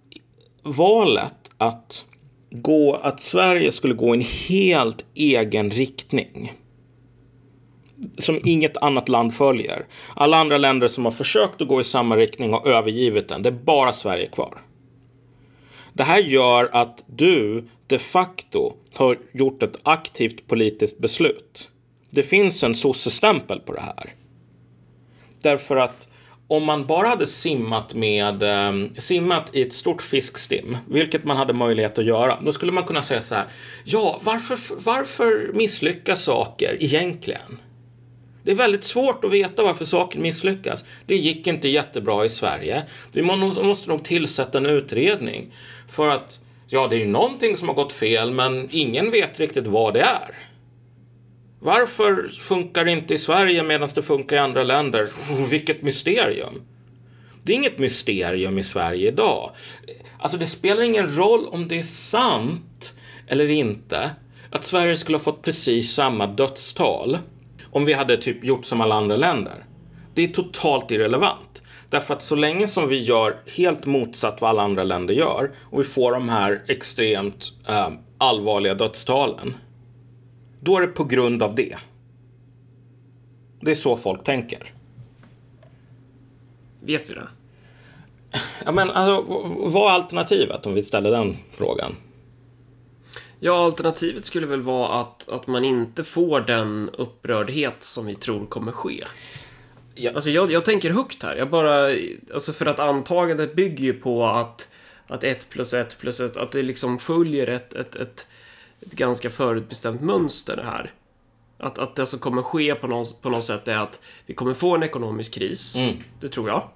valet 0.62 1.50
att 1.58 2.04
gå, 2.50 2.94
att 2.94 3.20
Sverige 3.20 3.72
skulle 3.72 3.94
gå 3.94 4.14
i 4.14 4.18
en 4.18 4.24
helt 4.48 5.04
egen 5.14 5.70
riktning 5.70 6.52
som 8.18 8.40
inget 8.44 8.76
annat 8.76 9.08
land 9.08 9.34
följer. 9.34 9.86
Alla 10.14 10.36
andra 10.36 10.58
länder 10.58 10.88
som 10.88 11.04
har 11.04 11.12
försökt 11.12 11.62
att 11.62 11.68
gå 11.68 11.80
i 11.80 11.84
samma 11.84 12.16
riktning 12.16 12.52
har 12.52 12.66
övergivit 12.68 13.28
den. 13.28 13.42
Det 13.42 13.48
är 13.48 13.64
bara 13.64 13.92
Sverige 13.92 14.26
kvar. 14.26 14.62
Det 15.92 16.04
här 16.04 16.18
gör 16.18 16.70
att 16.72 17.04
du 17.06 17.68
de 17.86 17.98
facto 17.98 18.72
har 18.94 19.18
gjort 19.32 19.62
ett 19.62 19.78
aktivt 19.82 20.46
politiskt 20.46 20.98
beslut. 20.98 21.70
Det 22.10 22.22
finns 22.22 22.62
en 22.62 22.74
sossestämpel 22.74 23.60
på 23.60 23.72
det 23.72 23.80
här. 23.80 24.14
Därför 25.42 25.76
att 25.76 26.08
om 26.48 26.64
man 26.64 26.86
bara 26.86 27.08
hade 27.08 27.26
simmat 27.26 27.94
med 27.94 28.42
eh, 28.42 28.72
simmat 28.98 29.48
i 29.52 29.62
ett 29.62 29.72
stort 29.72 30.02
fiskstim, 30.02 30.76
vilket 30.88 31.24
man 31.24 31.36
hade 31.36 31.52
möjlighet 31.52 31.98
att 31.98 32.04
göra, 32.04 32.40
då 32.40 32.52
skulle 32.52 32.72
man 32.72 32.84
kunna 32.84 33.02
säga 33.02 33.22
så 33.22 33.34
här. 33.34 33.46
Ja, 33.84 34.20
varför, 34.22 34.58
varför 34.84 35.50
misslyckas 35.54 36.22
saker 36.22 36.76
egentligen? 36.80 37.58
Det 38.42 38.50
är 38.50 38.54
väldigt 38.54 38.84
svårt 38.84 39.24
att 39.24 39.32
veta 39.32 39.62
varför 39.62 39.84
saker 39.84 40.18
misslyckas. 40.18 40.84
Det 41.06 41.16
gick 41.16 41.46
inte 41.46 41.68
jättebra 41.68 42.24
i 42.24 42.28
Sverige. 42.28 42.82
Vi 43.12 43.22
måste 43.22 43.88
nog 43.88 44.04
tillsätta 44.04 44.58
en 44.58 44.66
utredning 44.66 45.54
för 45.88 46.08
att 46.08 46.40
Ja, 46.72 46.86
det 46.88 46.96
är 46.96 46.98
ju 46.98 47.06
någonting 47.06 47.56
som 47.56 47.68
har 47.68 47.74
gått 47.74 47.92
fel, 47.92 48.30
men 48.30 48.68
ingen 48.70 49.10
vet 49.10 49.40
riktigt 49.40 49.66
vad 49.66 49.94
det 49.94 50.00
är. 50.00 50.49
Varför 51.62 52.28
funkar 52.28 52.84
det 52.84 52.90
inte 52.90 53.14
i 53.14 53.18
Sverige 53.18 53.62
medan 53.62 53.88
det 53.94 54.02
funkar 54.02 54.36
i 54.36 54.38
andra 54.38 54.64
länder? 54.64 55.08
Oh, 55.30 55.48
vilket 55.48 55.82
mysterium. 55.82 56.62
Det 57.42 57.52
är 57.52 57.56
inget 57.56 57.78
mysterium 57.78 58.58
i 58.58 58.62
Sverige 58.62 59.08
idag. 59.08 59.50
Alltså 60.18 60.38
det 60.38 60.46
spelar 60.46 60.82
ingen 60.82 61.16
roll 61.16 61.46
om 61.46 61.68
det 61.68 61.78
är 61.78 61.82
sant 61.82 62.98
eller 63.28 63.50
inte 63.50 64.10
att 64.50 64.64
Sverige 64.64 64.96
skulle 64.96 65.18
ha 65.18 65.22
fått 65.22 65.42
precis 65.42 65.94
samma 65.94 66.26
dödstal 66.26 67.18
om 67.70 67.84
vi 67.84 67.92
hade 67.92 68.16
typ 68.16 68.44
gjort 68.44 68.64
som 68.64 68.80
alla 68.80 68.94
andra 68.94 69.16
länder. 69.16 69.64
Det 70.14 70.24
är 70.24 70.28
totalt 70.28 70.90
irrelevant. 70.90 71.62
Därför 71.90 72.14
att 72.14 72.22
så 72.22 72.36
länge 72.36 72.66
som 72.66 72.88
vi 72.88 72.98
gör 72.98 73.36
helt 73.56 73.86
motsatt 73.86 74.40
vad 74.40 74.50
alla 74.50 74.62
andra 74.62 74.84
länder 74.84 75.14
gör 75.14 75.50
och 75.60 75.80
vi 75.80 75.84
får 75.84 76.12
de 76.12 76.28
här 76.28 76.62
extremt 76.68 77.52
eh, 77.68 77.88
allvarliga 78.18 78.74
dödstalen. 78.74 79.54
Då 80.60 80.76
är 80.76 80.80
det 80.80 80.86
på 80.86 81.04
grund 81.04 81.42
av 81.42 81.54
det. 81.54 81.76
Det 83.60 83.70
är 83.70 83.74
så 83.74 83.96
folk 83.96 84.24
tänker. 84.24 84.72
Vet 86.80 87.10
vi 87.10 87.14
det? 87.14 87.28
Ja, 88.64 88.72
men 88.72 88.90
alltså, 88.90 89.22
vad 89.58 89.90
är 89.90 89.94
alternativet 89.94 90.66
om 90.66 90.74
vi 90.74 90.82
ställer 90.82 91.10
den 91.10 91.36
frågan? 91.56 91.92
Ja, 93.38 93.64
alternativet 93.64 94.24
skulle 94.24 94.46
väl 94.46 94.62
vara 94.62 95.00
att, 95.00 95.28
att 95.28 95.46
man 95.46 95.64
inte 95.64 96.04
får 96.04 96.40
den 96.40 96.90
upprördhet 96.98 97.82
som 97.82 98.06
vi 98.06 98.14
tror 98.14 98.46
kommer 98.46 98.72
ske. 98.72 99.04
Ja. 99.94 100.12
Alltså 100.14 100.30
jag, 100.30 100.52
jag 100.52 100.64
tänker 100.64 100.90
högt 100.90 101.22
här. 101.22 101.36
Jag 101.36 101.50
bara... 101.50 101.90
Alltså 102.34 102.52
för 102.52 102.66
att 102.66 102.78
antagandet 102.78 103.56
bygger 103.56 103.84
ju 103.84 103.92
på 103.92 104.26
att, 104.26 104.68
att 105.06 105.24
1 105.24 105.50
plus 105.50 105.74
1 105.74 105.98
plus 105.98 106.20
1, 106.20 106.36
att 106.36 106.52
det 106.52 106.62
liksom 106.62 106.98
följer 106.98 107.46
ett, 107.46 107.74
ett, 107.74 107.94
ett, 107.94 108.26
ett 108.80 108.92
ganska 108.92 109.30
förutbestämt 109.30 110.00
mönster 110.00 110.56
det 110.56 110.62
här. 110.64 110.92
Att, 111.58 111.78
att 111.78 111.96
det 111.96 112.06
som 112.06 112.18
kommer 112.18 112.42
ske 112.42 112.74
på 112.74 112.86
något, 112.86 113.22
på 113.22 113.30
något 113.30 113.44
sätt 113.44 113.68
är 113.68 113.76
att 113.76 114.00
vi 114.26 114.34
kommer 114.34 114.54
få 114.54 114.74
en 114.74 114.82
ekonomisk 114.82 115.34
kris. 115.34 115.76
Mm. 115.76 115.96
Det 116.20 116.28
tror 116.28 116.48
jag. 116.48 116.68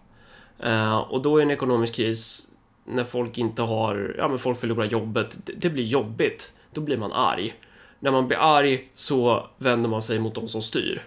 Uh, 0.66 0.96
och 0.96 1.22
då 1.22 1.38
är 1.38 1.42
en 1.42 1.50
ekonomisk 1.50 1.94
kris 1.94 2.48
när 2.86 3.04
folk 3.04 3.38
inte 3.38 3.62
har, 3.62 4.14
ja 4.18 4.28
men 4.28 4.38
folk 4.38 4.58
förlorar 4.58 4.84
jobbet. 4.84 5.46
Det, 5.46 5.52
det 5.52 5.70
blir 5.70 5.84
jobbigt. 5.84 6.52
Då 6.72 6.80
blir 6.80 6.96
man 6.96 7.12
arg. 7.12 7.54
När 8.00 8.10
man 8.10 8.26
blir 8.26 8.38
arg 8.38 8.90
så 8.94 9.50
vänder 9.58 9.88
man 9.88 10.02
sig 10.02 10.18
mot 10.18 10.34
de 10.34 10.48
som 10.48 10.62
styr. 10.62 11.02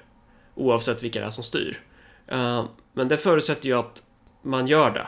Oavsett 0.56 1.04
vilka 1.04 1.20
det 1.20 1.26
är 1.26 1.30
som 1.30 1.44
styr. 1.44 1.82
Uh, 2.32 2.66
men 2.94 3.08
det 3.08 3.18
förutsätter 3.18 3.66
ju 3.66 3.80
att 3.80 4.04
man 4.42 4.68
gör 4.68 4.92
det. 4.92 5.08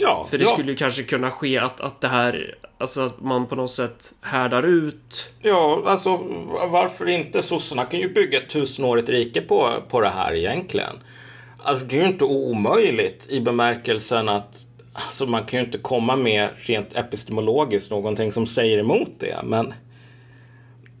Ja, 0.00 0.26
För 0.30 0.38
det 0.38 0.44
ja. 0.44 0.50
skulle 0.50 0.70
ju 0.70 0.76
kanske 0.76 1.02
kunna 1.02 1.30
ske 1.30 1.58
att, 1.58 1.80
att 1.80 2.00
det 2.00 2.08
här, 2.08 2.54
alltså 2.78 3.00
att 3.00 3.20
man 3.20 3.46
på 3.46 3.56
något 3.56 3.70
sätt 3.70 4.14
härdar 4.20 4.62
ut. 4.62 5.32
Ja, 5.42 5.82
alltså 5.86 6.16
varför 6.70 7.08
inte? 7.08 7.42
Sossarna 7.42 7.84
kan 7.84 8.00
ju 8.00 8.12
bygga 8.12 8.38
ett 8.38 8.50
tusenårigt 8.50 9.08
rike 9.08 9.40
på, 9.40 9.82
på 9.88 10.00
det 10.00 10.08
här 10.08 10.34
egentligen. 10.34 10.96
Alltså 11.62 11.84
det 11.84 11.96
är 11.96 12.00
ju 12.00 12.08
inte 12.08 12.24
omöjligt 12.24 13.26
i 13.28 13.40
bemärkelsen 13.40 14.28
att 14.28 14.66
alltså, 14.92 15.26
man 15.26 15.44
kan 15.44 15.60
ju 15.60 15.66
inte 15.66 15.78
komma 15.78 16.16
med 16.16 16.50
rent 16.56 16.96
epistemologiskt 16.96 17.90
någonting 17.90 18.32
som 18.32 18.46
säger 18.46 18.78
emot 18.78 19.10
det. 19.18 19.40
Men, 19.44 19.74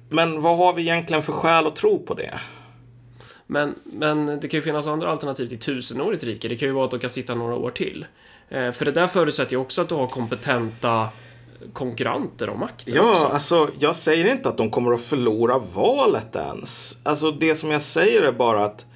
men 0.08 0.42
vad 0.42 0.56
har 0.56 0.72
vi 0.72 0.82
egentligen 0.82 1.22
för 1.22 1.32
skäl 1.32 1.66
att 1.66 1.76
tro 1.76 1.98
på 1.98 2.14
det? 2.14 2.40
Men, 3.46 3.74
men 3.84 4.26
det 4.26 4.48
kan 4.48 4.58
ju 4.58 4.62
finnas 4.62 4.86
andra 4.86 5.10
alternativ 5.10 5.48
till 5.48 5.58
tusenårigt 5.58 6.24
rike. 6.24 6.48
Det 6.48 6.56
kan 6.56 6.68
ju 6.68 6.74
vara 6.74 6.84
att 6.84 6.90
de 6.90 7.00
kan 7.00 7.10
sitta 7.10 7.34
några 7.34 7.54
år 7.54 7.70
till. 7.70 8.06
Eh, 8.50 8.72
för 8.72 8.84
det 8.84 8.92
där 8.92 9.06
förutsätter 9.06 9.52
ju 9.52 9.58
också 9.58 9.82
att 9.82 9.88
du 9.88 9.94
har 9.94 10.06
kompetenta 10.06 11.08
konkurrenter 11.72 12.48
om 12.48 12.60
makten 12.60 12.94
Ja, 12.96 13.10
också. 13.10 13.26
alltså 13.26 13.70
jag 13.78 13.96
säger 13.96 14.32
inte 14.32 14.48
att 14.48 14.56
de 14.56 14.70
kommer 14.70 14.92
att 14.92 15.00
förlora 15.02 15.58
valet 15.58 16.36
ens. 16.36 16.98
Alltså 17.02 17.30
det 17.30 17.54
som 17.54 17.70
jag 17.70 17.82
säger 17.82 18.22
är 18.22 18.32
bara 18.32 18.64
att 18.64 18.86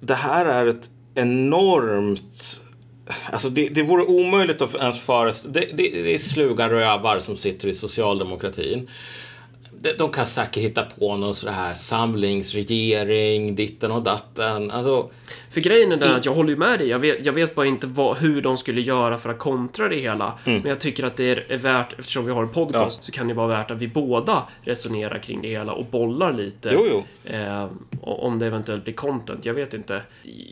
det 0.00 0.14
här 0.14 0.46
är 0.46 0.66
ett 0.66 0.90
enormt... 1.14 2.60
Alltså 3.32 3.50
det, 3.50 3.68
det 3.68 3.82
vore 3.82 4.04
omöjligt 4.04 4.62
att 4.62 4.74
ens 4.74 5.00
föreställa... 5.00 5.52
Det, 5.52 5.60
det, 5.60 6.02
det 6.02 6.14
är 6.14 6.18
sluga 6.18 6.68
rövar 6.68 7.20
som 7.20 7.36
sitter 7.36 7.68
i 7.68 7.74
socialdemokratin. 7.74 8.88
De, 9.82 9.92
de 9.92 10.10
kan 10.10 10.26
säkert 10.26 10.62
hitta 10.62 10.84
på 10.84 11.16
någon 11.16 11.34
sån 11.34 11.54
här 11.54 11.74
samlingsregering, 11.74 13.54
ditten 13.54 13.90
och 13.90 14.02
datten. 14.02 14.70
Alltså, 14.70 15.10
För 15.50 15.60
grejen 15.60 15.92
är 15.92 15.96
den 15.96 16.16
att 16.16 16.24
jag 16.24 16.34
håller 16.34 16.50
ju 16.50 16.56
med 16.56 16.78
dig. 16.78 16.88
Jag 16.88 16.98
vet, 16.98 17.26
jag 17.26 17.32
vet 17.32 17.54
bara 17.54 17.66
inte 17.66 17.86
vad, 17.86 18.16
hur 18.16 18.42
de 18.42 18.56
skulle 18.56 18.80
göra 18.80 19.18
för 19.18 19.30
att 19.30 19.38
kontra 19.38 19.88
det 19.88 19.96
hela. 19.96 20.38
Mm. 20.44 20.60
Men 20.60 20.68
jag 20.68 20.80
tycker 20.80 21.04
att 21.04 21.16
det 21.16 21.24
är, 21.30 21.52
är 21.52 21.56
värt, 21.56 21.98
eftersom 21.98 22.24
vi 22.24 22.32
har 22.32 22.42
en 22.42 22.48
podcast, 22.48 23.04
så 23.04 23.12
kan 23.12 23.28
det 23.28 23.34
vara 23.34 23.46
värt 23.46 23.70
att 23.70 23.78
vi 23.78 23.88
båda 23.88 24.42
resonerar 24.62 25.18
kring 25.18 25.42
det 25.42 25.48
hela 25.48 25.72
och 25.72 25.86
bollar 25.86 26.32
lite. 26.32 26.70
Jo, 26.72 26.86
jo. 26.90 27.04
Eh, 27.32 27.68
om 28.00 28.38
det 28.38 28.46
eventuellt 28.46 28.84
blir 28.84 28.94
content. 28.94 29.46
Jag 29.46 29.54
vet 29.54 29.74
inte. 29.74 30.02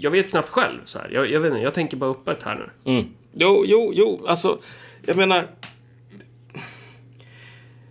Jag 0.01 0.11
vet 0.11 0.31
knappt 0.31 0.49
själv. 0.49 0.79
Så 0.85 0.99
här. 0.99 1.11
Jag, 1.13 1.31
jag 1.31 1.41
vet 1.41 1.51
inte, 1.51 1.63
jag 1.63 1.75
tänker 1.75 1.97
bara 1.97 2.11
öppet 2.11 2.43
här 2.43 2.71
nu. 2.85 2.93
Mm. 2.93 3.09
Jo, 3.35 3.65
jo, 3.67 3.93
jo, 3.95 4.25
alltså 4.27 4.59
jag 5.07 5.17
menar. 5.17 5.47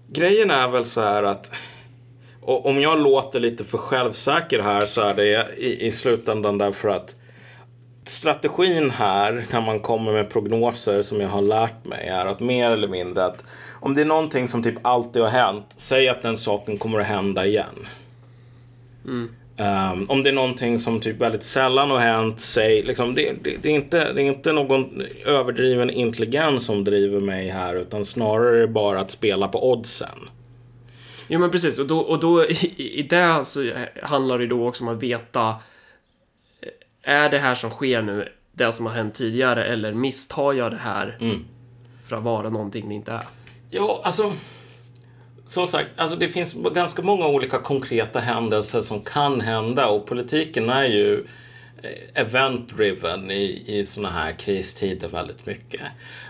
Grejen 0.07 0.51
är 0.51 0.67
väl 0.67 0.85
så 0.85 1.01
här 1.01 1.23
att 1.23 1.51
och 2.41 2.65
om 2.65 2.81
jag 2.81 2.99
låter 2.99 3.39
lite 3.39 3.63
för 3.63 3.77
självsäker 3.77 4.59
här 4.59 4.85
så 4.85 5.01
är 5.01 5.13
det 5.13 5.55
i, 5.57 5.87
i 5.87 5.91
slutändan 5.91 6.57
därför 6.57 6.89
att 6.89 7.15
strategin 8.03 8.89
här 8.89 9.45
när 9.51 9.61
man 9.61 9.79
kommer 9.79 10.13
med 10.13 10.29
prognoser 10.29 11.01
som 11.01 11.21
jag 11.21 11.29
har 11.29 11.41
lärt 11.41 11.85
mig 11.85 12.07
är 12.07 12.25
att 12.25 12.39
mer 12.39 12.71
eller 12.71 12.87
mindre 12.87 13.25
att 13.25 13.43
om 13.71 13.93
det 13.93 14.01
är 14.01 14.05
någonting 14.05 14.47
som 14.47 14.63
typ 14.63 14.75
alltid 14.81 15.21
har 15.21 15.29
hänt, 15.29 15.65
säg 15.69 16.09
att 16.09 16.21
den 16.21 16.37
saken 16.37 16.77
kommer 16.77 16.99
att 16.99 17.07
hända 17.07 17.45
igen. 17.45 17.87
Mm. 19.05 19.29
Um, 19.59 20.05
om 20.09 20.23
det 20.23 20.29
är 20.29 20.33
någonting 20.33 20.79
som 20.79 20.99
typ 20.99 21.21
väldigt 21.21 21.43
sällan 21.43 21.89
har 21.89 21.99
hänt, 21.99 22.41
säg 22.41 22.83
liksom, 22.83 23.13
det, 23.13 23.33
det, 23.43 23.57
det, 23.61 23.69
är 23.69 23.73
inte, 23.73 24.13
det 24.13 24.21
är 24.21 24.25
inte 24.25 24.51
någon 24.51 25.01
överdriven 25.25 25.89
intelligens 25.89 26.65
som 26.65 26.83
driver 26.83 27.19
mig 27.19 27.49
här 27.49 27.75
utan 27.75 28.05
snarare 28.05 28.67
bara 28.67 28.99
att 28.99 29.11
spela 29.11 29.47
på 29.47 29.71
oddsen. 29.71 30.29
Jo 31.27 31.39
men 31.39 31.51
precis, 31.51 31.79
och 31.79 31.87
då, 31.87 31.99
och 31.99 32.19
då 32.19 32.45
i, 32.45 32.99
i 32.99 33.03
det 33.03 33.45
så 33.45 33.71
handlar 34.03 34.39
det 34.39 34.47
då 34.47 34.67
också 34.67 34.83
om 34.83 34.89
att 34.89 35.03
veta 35.03 35.55
eh, 36.61 37.13
Är 37.13 37.29
det 37.29 37.37
här 37.39 37.55
som 37.55 37.69
sker 37.69 38.01
nu 38.01 38.29
det 38.51 38.71
som 38.71 38.85
har 38.85 38.93
hänt 38.93 39.15
tidigare 39.15 39.65
eller 39.65 39.93
misstar 39.93 40.53
jag 40.53 40.71
det 40.71 40.77
här 40.77 41.17
Mm. 41.21 41.45
för 42.05 42.15
att 42.15 42.23
vara 42.23 42.49
någonting 42.49 42.89
det 42.89 42.95
inte 42.95 43.11
är? 43.11 43.23
Ja, 43.69 44.01
alltså. 44.03 44.33
Som 45.47 45.67
sagt, 45.67 45.89
alltså 45.95 46.17
det 46.17 46.29
finns 46.29 46.53
ganska 46.53 47.01
många 47.01 47.27
olika 47.27 47.59
konkreta 47.59 48.19
händelser 48.19 48.81
som 48.81 49.01
kan 49.01 49.41
hända 49.41 49.87
och 49.87 50.05
politiken 50.05 50.69
är 50.69 50.83
ju 50.83 51.25
eh, 51.81 52.21
event-driven 52.21 53.31
i, 53.31 53.63
i 53.67 53.85
sådana 53.85 54.09
här 54.09 54.31
kristider 54.31 55.07
väldigt 55.07 55.45
mycket. 55.45 55.81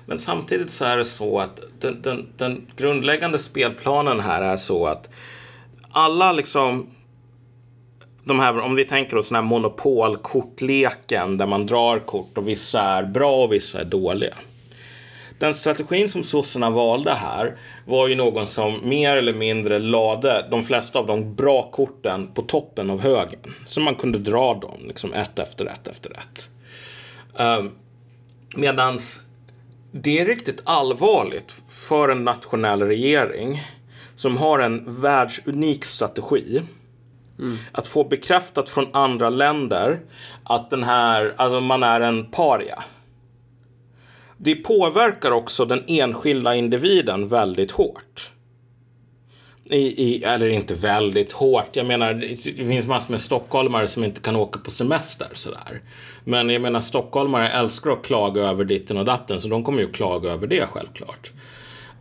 Men 0.05 0.19
samtidigt 0.19 0.71
så 0.71 0.85
är 0.85 0.97
det 0.97 1.05
så 1.05 1.39
att 1.39 1.59
den, 1.79 2.01
den, 2.01 2.27
den 2.37 2.67
grundläggande 2.75 3.39
spelplanen 3.39 4.19
här 4.19 4.41
är 4.41 4.57
så 4.57 4.85
att 4.85 5.09
alla 5.91 6.31
liksom 6.31 6.87
de 8.23 8.39
här, 8.39 8.59
om 8.59 8.75
vi 8.75 8.85
tänker 8.85 9.17
oss 9.17 9.29
den 9.29 9.35
här 9.35 9.41
monopolkortleken 9.41 11.37
där 11.37 11.45
man 11.45 11.65
drar 11.65 11.99
kort 11.99 12.37
och 12.37 12.47
vissa 12.47 12.81
är 12.81 13.03
bra 13.03 13.43
och 13.43 13.53
vissa 13.53 13.81
är 13.81 13.85
dåliga. 13.85 14.33
Den 15.39 15.53
strategin 15.53 16.09
som 16.09 16.23
sossarna 16.23 16.69
valde 16.69 17.13
här 17.13 17.57
var 17.85 18.07
ju 18.07 18.15
någon 18.15 18.47
som 18.47 18.89
mer 18.89 19.15
eller 19.15 19.33
mindre 19.33 19.79
lade 19.79 20.47
de 20.51 20.65
flesta 20.65 20.99
av 20.99 21.07
de 21.07 21.35
bra 21.35 21.63
korten 21.71 22.27
på 22.33 22.41
toppen 22.41 22.89
av 22.89 23.01
högen. 23.01 23.39
Så 23.65 23.79
man 23.79 23.95
kunde 23.95 24.19
dra 24.19 24.53
dem 24.53 24.79
liksom 24.87 25.13
ett 25.13 25.39
efter 25.39 25.65
ett 25.65 25.87
efter 25.87 26.11
ett. 26.11 26.49
Um, 27.39 27.71
medans 28.55 29.21
det 29.91 30.19
är 30.19 30.25
riktigt 30.25 30.61
allvarligt 30.63 31.53
för 31.69 32.09
en 32.09 32.23
nationell 32.23 32.81
regering 32.81 33.61
som 34.15 34.37
har 34.37 34.59
en 34.59 35.01
världsunik 35.01 35.85
strategi 35.85 36.61
att 37.71 37.87
få 37.87 38.03
bekräftat 38.03 38.69
från 38.69 38.95
andra 38.95 39.29
länder 39.29 39.99
att 40.43 40.69
den 40.69 40.83
här, 40.83 41.33
alltså 41.37 41.59
man 41.59 41.83
är 41.83 42.01
en 42.01 42.25
paria. 42.25 42.83
Det 44.37 44.55
påverkar 44.55 45.31
också 45.31 45.65
den 45.65 45.83
enskilda 45.87 46.55
individen 46.55 47.27
väldigt 47.27 47.71
hårt. 47.71 48.31
I, 49.69 49.77
i, 49.77 50.23
eller 50.23 50.47
inte 50.47 50.75
väldigt 50.75 51.31
hårt. 51.31 51.75
Jag 51.75 51.85
menar, 51.85 52.13
det 52.13 52.67
finns 52.67 52.87
massor 52.87 53.11
med 53.11 53.21
stockholmare 53.21 53.87
som 53.87 54.03
inte 54.03 54.21
kan 54.21 54.35
åka 54.35 54.59
på 54.59 54.71
semester 54.71 55.27
sådär. 55.33 55.81
Men 56.23 56.49
jag 56.49 56.61
menar, 56.61 56.81
stockholmare 56.81 57.49
älskar 57.49 57.91
att 57.91 58.03
klaga 58.03 58.41
över 58.41 58.65
ditten 58.65 58.97
och 58.97 59.05
datten, 59.05 59.41
så 59.41 59.47
de 59.47 59.63
kommer 59.63 59.81
ju 59.81 59.91
klaga 59.91 60.31
över 60.31 60.47
det 60.47 60.67
självklart. 60.71 61.31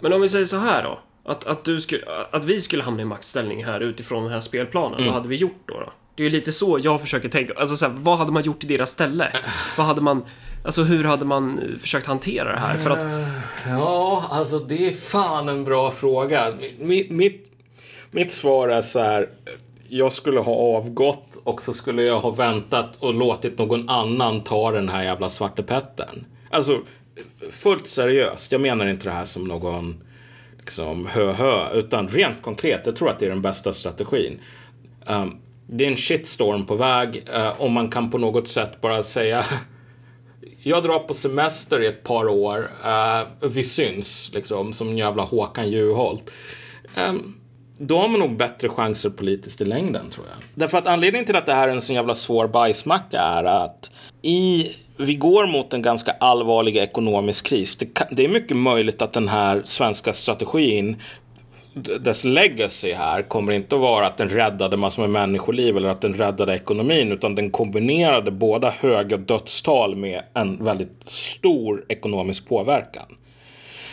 Men 0.00 0.12
om 0.12 0.20
vi 0.20 0.28
säger 0.28 0.44
så 0.44 0.56
här 0.56 0.82
då. 0.82 0.98
Att, 1.24 1.46
att, 1.46 1.64
du 1.64 1.80
skulle, 1.80 2.02
att 2.30 2.44
vi 2.44 2.60
skulle 2.60 2.82
hamna 2.82 3.02
i 3.02 3.04
maktställning 3.04 3.64
här 3.64 3.80
utifrån 3.80 4.22
den 4.22 4.32
här 4.32 4.40
spelplanen. 4.40 4.94
Mm. 4.94 5.06
Vad 5.06 5.14
hade 5.14 5.28
vi 5.28 5.36
gjort 5.36 5.62
då? 5.66 5.74
då? 5.74 5.92
Det 6.14 6.22
är 6.22 6.24
ju 6.24 6.30
lite 6.30 6.52
så 6.52 6.78
jag 6.82 7.00
försöker 7.00 7.28
tänka. 7.28 7.52
Alltså 7.56 7.76
så 7.76 7.86
här, 7.86 7.92
vad 7.96 8.18
hade 8.18 8.32
man 8.32 8.42
gjort 8.42 8.64
i 8.64 8.66
deras 8.66 8.90
ställe? 8.90 9.32
Vad 9.76 9.86
hade 9.86 10.00
man... 10.00 10.24
Alltså 10.66 10.82
hur 10.82 11.04
hade 11.04 11.24
man 11.24 11.58
eh, 11.58 11.78
försökt 11.78 12.06
hantera 12.06 12.52
det 12.52 12.58
här? 12.58 12.78
För 12.78 12.90
att, 12.90 13.04
eh, 13.04 13.28
Ja, 13.68 14.24
alltså 14.30 14.58
det 14.58 14.88
är 14.88 14.92
fan 14.92 15.48
en 15.48 15.64
bra 15.64 15.90
fråga. 15.90 16.54
Mitt, 16.78 17.10
mitt, 17.10 17.52
mitt 18.10 18.32
svar 18.32 18.68
är 18.68 18.82
så 18.82 19.00
här. 19.00 19.28
Jag 19.88 20.12
skulle 20.12 20.40
ha 20.40 20.52
avgått 20.52 21.36
och 21.44 21.62
så 21.62 21.74
skulle 21.74 22.02
jag 22.02 22.20
ha 22.20 22.30
väntat 22.30 22.96
och 22.96 23.14
låtit 23.14 23.58
någon 23.58 23.88
annan 23.88 24.40
ta 24.40 24.70
den 24.70 24.88
här 24.88 25.02
jävla 25.02 25.28
svartepetten. 25.28 26.26
Alltså, 26.50 26.80
fullt 27.50 27.86
seriöst. 27.86 28.52
Jag 28.52 28.60
menar 28.60 28.86
inte 28.86 29.04
det 29.04 29.14
här 29.14 29.24
som 29.24 29.44
någon 29.44 30.04
liksom 30.58 31.06
hö-hö, 31.06 31.72
utan 31.74 32.08
rent 32.08 32.42
konkret. 32.42 32.80
Jag 32.84 32.96
tror 32.96 33.10
att 33.10 33.18
det 33.18 33.26
är 33.26 33.30
den 33.30 33.42
bästa 33.42 33.72
strategin. 33.72 34.40
Um, 35.06 35.36
det 35.66 35.84
är 35.84 35.88
en 35.88 35.96
shitstorm 35.96 36.66
på 36.66 36.74
väg 36.74 37.24
eh, 37.34 37.40
uh, 37.40 37.62
om 37.62 37.72
man 37.72 37.90
kan 37.90 38.10
på 38.10 38.18
något 38.18 38.48
sätt 38.48 38.80
bara 38.80 39.02
säga 39.02 39.44
jag 40.68 40.82
drar 40.82 40.98
på 40.98 41.14
semester 41.14 41.82
i 41.82 41.86
ett 41.86 42.02
par 42.02 42.28
år. 42.28 42.70
Uh, 42.84 43.48
vi 43.48 43.64
syns 43.64 44.30
liksom 44.34 44.72
som 44.72 44.88
en 44.88 44.98
jävla 44.98 45.22
Håkan 45.22 45.70
Juholt. 45.70 46.30
Um, 47.08 47.36
då 47.78 47.98
har 47.98 48.08
man 48.08 48.20
nog 48.20 48.36
bättre 48.36 48.68
chanser 48.68 49.10
politiskt 49.10 49.60
i 49.60 49.64
längden 49.64 50.10
tror 50.10 50.26
jag. 50.26 50.36
Därför 50.54 50.78
att 50.78 50.86
anledningen 50.86 51.26
till 51.26 51.36
att 51.36 51.46
det 51.46 51.54
här 51.54 51.68
är 51.68 51.72
en 51.72 51.80
så 51.80 51.92
jävla 51.92 52.14
svår 52.14 52.48
bajsmacka 52.48 53.20
är 53.20 53.44
att 53.44 53.90
i, 54.22 54.66
vi 54.96 55.14
går 55.14 55.46
mot 55.46 55.74
en 55.74 55.82
ganska 55.82 56.12
allvarlig 56.12 56.76
ekonomisk 56.76 57.46
kris. 57.46 57.76
Det, 57.76 57.86
kan, 57.86 58.06
det 58.10 58.24
är 58.24 58.28
mycket 58.28 58.56
möjligt 58.56 59.02
att 59.02 59.12
den 59.12 59.28
här 59.28 59.62
svenska 59.64 60.12
strategin 60.12 60.96
dess 61.76 62.24
legacy 62.24 62.92
här 62.92 63.22
kommer 63.22 63.52
inte 63.52 63.74
att 63.74 63.80
vara 63.80 64.06
att 64.06 64.16
den 64.16 64.28
räddade 64.28 64.76
massor 64.76 65.02
med 65.02 65.10
människoliv 65.10 65.76
eller 65.76 65.88
att 65.88 66.00
den 66.00 66.14
räddade 66.14 66.54
ekonomin 66.54 67.12
utan 67.12 67.34
den 67.34 67.50
kombinerade 67.50 68.30
båda 68.30 68.70
höga 68.70 69.16
dödstal 69.16 69.96
med 69.96 70.22
en 70.34 70.64
väldigt 70.64 71.02
stor 71.08 71.84
ekonomisk 71.88 72.48
påverkan 72.48 73.06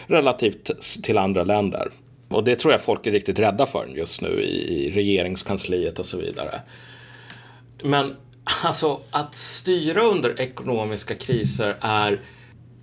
relativt 0.08 0.72
till 1.04 1.18
andra 1.18 1.44
länder. 1.44 1.92
Och 2.30 2.44
det 2.44 2.56
tror 2.56 2.74
jag 2.74 2.82
folk 2.82 3.08
är 3.08 3.12
riktigt 3.12 3.40
rädda 3.40 3.66
för 3.66 3.88
just 3.96 4.22
nu 4.22 4.42
i, 4.42 4.92
regeringskansliet 4.92 6.00
och 6.00 6.06
så 6.06 6.18
vidare. 6.18 6.62
Men 7.84 8.16
alltså 8.64 9.00
att 9.12 9.36
styra 9.36 10.02
under 10.02 10.42
ekonomiska 10.42 11.16
kriser 11.16 11.76
är 11.82 12.20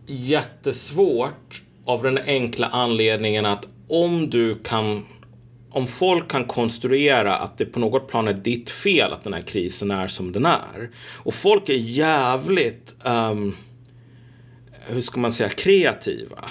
jättesvårt 0.07 1.63
av 1.85 2.03
den 2.03 2.19
enkla 2.19 2.67
anledningen 2.67 3.47
att 3.47 3.67
om 3.91 4.31
du 4.31 4.55
kan 4.55 5.03
om 5.73 5.87
folk 5.87 6.31
kan 6.31 6.45
konstruera 6.45 7.37
att 7.37 7.59
det 7.59 7.65
på 7.65 7.81
något 7.81 8.09
plan 8.09 8.29
är 8.29 8.33
ditt 8.33 8.71
fel 8.71 9.13
att 9.13 9.25
den 9.25 9.33
här 9.33 9.41
krisen 9.41 9.91
är 9.91 10.09
som 10.09 10.33
den 10.33 10.47
är. 10.47 10.91
Och 11.17 11.35
folk 11.35 11.69
är 11.69 11.75
jävligt, 11.75 12.97
um, 13.05 13.57
hur 14.87 15.01
ska 15.01 15.21
man 15.21 15.33
säga, 15.33 15.49
kreativa. 15.49 16.45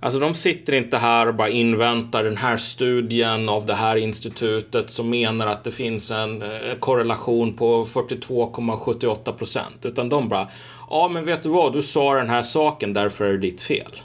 Alltså 0.00 0.20
de 0.20 0.34
sitter 0.34 0.72
inte 0.72 0.96
här 0.96 1.26
och 1.26 1.34
bara 1.34 1.48
inväntar 1.48 2.24
den 2.24 2.36
här 2.36 2.56
studien 2.56 3.48
av 3.48 3.66
det 3.66 3.74
här 3.74 3.96
institutet 3.96 4.90
som 4.90 5.10
menar 5.10 5.46
att 5.46 5.64
det 5.64 5.72
finns 5.72 6.10
en 6.10 6.42
eh, 6.42 6.74
korrelation 6.80 7.56
på 7.56 7.84
42,78 7.84 9.32
procent. 9.32 9.78
Utan 9.82 10.08
de 10.08 10.28
bara, 10.28 10.48
ja 10.90 11.08
men 11.08 11.24
vet 11.24 11.42
du 11.42 11.48
vad, 11.48 11.72
du 11.72 11.82
sa 11.82 12.14
den 12.14 12.30
här 12.30 12.42
saken, 12.42 12.92
därför 12.92 13.24
är 13.24 13.32
det 13.32 13.38
ditt 13.38 13.60
fel. 13.60 14.00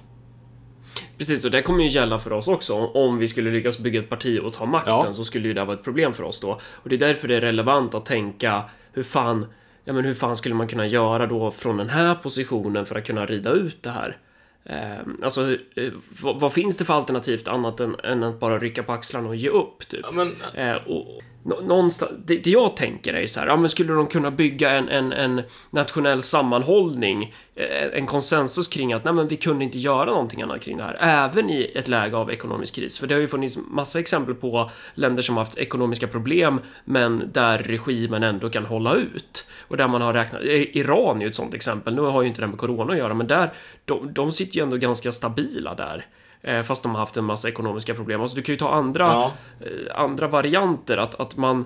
Precis, 1.21 1.45
och 1.45 1.51
det 1.51 1.61
kommer 1.61 1.83
ju 1.83 1.89
gälla 1.89 2.19
för 2.19 2.33
oss 2.33 2.47
också. 2.47 2.73
Om 2.73 3.17
vi 3.17 3.27
skulle 3.27 3.51
lyckas 3.51 3.79
bygga 3.79 3.99
ett 3.99 4.09
parti 4.09 4.39
och 4.43 4.53
ta 4.53 4.65
makten 4.65 4.93
ja. 4.93 5.13
så 5.13 5.25
skulle 5.25 5.47
ju 5.47 5.53
det 5.53 5.65
vara 5.65 5.77
ett 5.77 5.83
problem 5.83 6.13
för 6.13 6.23
oss 6.23 6.39
då. 6.39 6.59
Och 6.63 6.89
det 6.89 6.95
är 6.95 6.99
därför 6.99 7.27
det 7.27 7.35
är 7.35 7.41
relevant 7.41 7.95
att 7.95 8.05
tänka 8.05 8.63
hur 8.93 9.03
fan, 9.03 9.45
ja 9.85 9.93
men 9.93 10.05
hur 10.05 10.13
fan 10.13 10.35
skulle 10.35 10.55
man 10.55 10.67
kunna 10.67 10.87
göra 10.87 11.25
då 11.25 11.51
från 11.51 11.77
den 11.77 11.89
här 11.89 12.15
positionen 12.15 12.85
för 12.85 12.95
att 12.95 13.07
kunna 13.07 13.25
rida 13.25 13.51
ut 13.51 13.83
det 13.83 13.89
här? 13.89 14.17
Eh, 14.65 15.23
alltså, 15.23 15.51
eh, 15.75 15.93
vad, 16.21 16.39
vad, 16.39 16.53
finns 16.53 16.77
det 16.77 16.85
för 16.85 16.93
alternativt 16.93 17.47
annat 17.47 17.79
än, 17.79 17.95
än, 18.03 18.23
att 18.23 18.39
bara 18.39 18.59
rycka 18.59 18.83
på 18.83 18.91
axlarna 18.91 19.27
och 19.27 19.35
ge 19.35 19.49
upp? 19.49 19.87
Typ? 19.87 20.01
Ja, 20.03 20.11
men... 20.11 20.35
eh, 20.53 20.75
och, 20.87 21.21
någonstans, 21.43 22.11
det, 22.25 22.35
det, 22.35 22.49
jag 22.49 22.77
tänker 22.77 23.13
är 23.13 23.27
så 23.27 23.39
här, 23.39 23.47
ja 23.47 23.57
men 23.57 23.69
skulle 23.69 23.93
de 23.93 24.07
kunna 24.07 24.31
bygga 24.31 24.69
en, 24.69 24.89
en, 24.89 25.13
en 25.13 25.41
nationell 25.69 26.21
sammanhållning, 26.21 27.33
eh, 27.55 27.97
en 27.99 28.05
konsensus 28.05 28.67
kring 28.67 28.93
att 28.93 29.05
nej 29.05 29.13
men 29.13 29.27
vi 29.27 29.35
kunde 29.35 29.65
inte 29.65 29.79
göra 29.79 30.05
någonting 30.05 30.41
annat 30.41 30.61
kring 30.61 30.77
det 30.77 30.83
här, 30.83 30.97
även 31.01 31.49
i 31.49 31.71
ett 31.75 31.87
läge 31.87 32.17
av 32.17 32.31
ekonomisk 32.31 32.75
kris. 32.75 32.99
För 32.99 33.07
det 33.07 33.13
har 33.13 33.21
ju 33.21 33.27
funnits 33.27 33.57
massa 33.67 33.99
exempel 33.99 34.35
på 34.35 34.69
länder 34.93 35.21
som 35.21 35.37
haft 35.37 35.57
ekonomiska 35.57 36.07
problem, 36.07 36.59
men 36.85 37.29
där 37.33 37.57
regimen 37.57 38.23
ändå 38.23 38.49
kan 38.49 38.65
hålla 38.65 38.95
ut. 38.95 39.45
Och 39.67 39.77
där 39.77 39.87
man 39.87 40.01
har 40.01 40.13
räknat, 40.13 40.41
eh, 40.41 40.77
Iran 40.77 41.17
är 41.17 41.21
ju 41.21 41.27
ett 41.27 41.35
sånt 41.35 41.53
exempel, 41.53 41.95
nu 41.95 42.01
har 42.01 42.21
ju 42.21 42.27
inte 42.27 42.41
det 42.41 42.47
med 42.47 42.57
corona 42.57 42.93
att 42.93 42.99
göra, 42.99 43.13
men 43.13 43.27
där, 43.27 43.53
de, 43.85 44.13
de 44.13 44.31
sitter 44.31 44.57
ju 44.57 44.63
ändå 44.63 44.77
ganska 44.77 45.11
stabila 45.11 45.75
där. 45.75 46.05
Eh, 46.43 46.61
fast 46.61 46.83
de 46.83 46.91
har 46.91 46.99
haft 46.99 47.17
en 47.17 47.25
massa 47.25 47.49
ekonomiska 47.49 47.93
problem. 47.93 48.21
Alltså 48.21 48.35
du 48.35 48.41
kan 48.41 48.53
ju 48.53 48.59
ta 48.59 48.69
andra, 48.69 49.03
ja. 49.03 49.33
Eh, 49.59 50.01
andra 50.01 50.27
varianter. 50.27 50.97
Att, 50.97 51.19
att 51.19 51.37
man... 51.37 51.65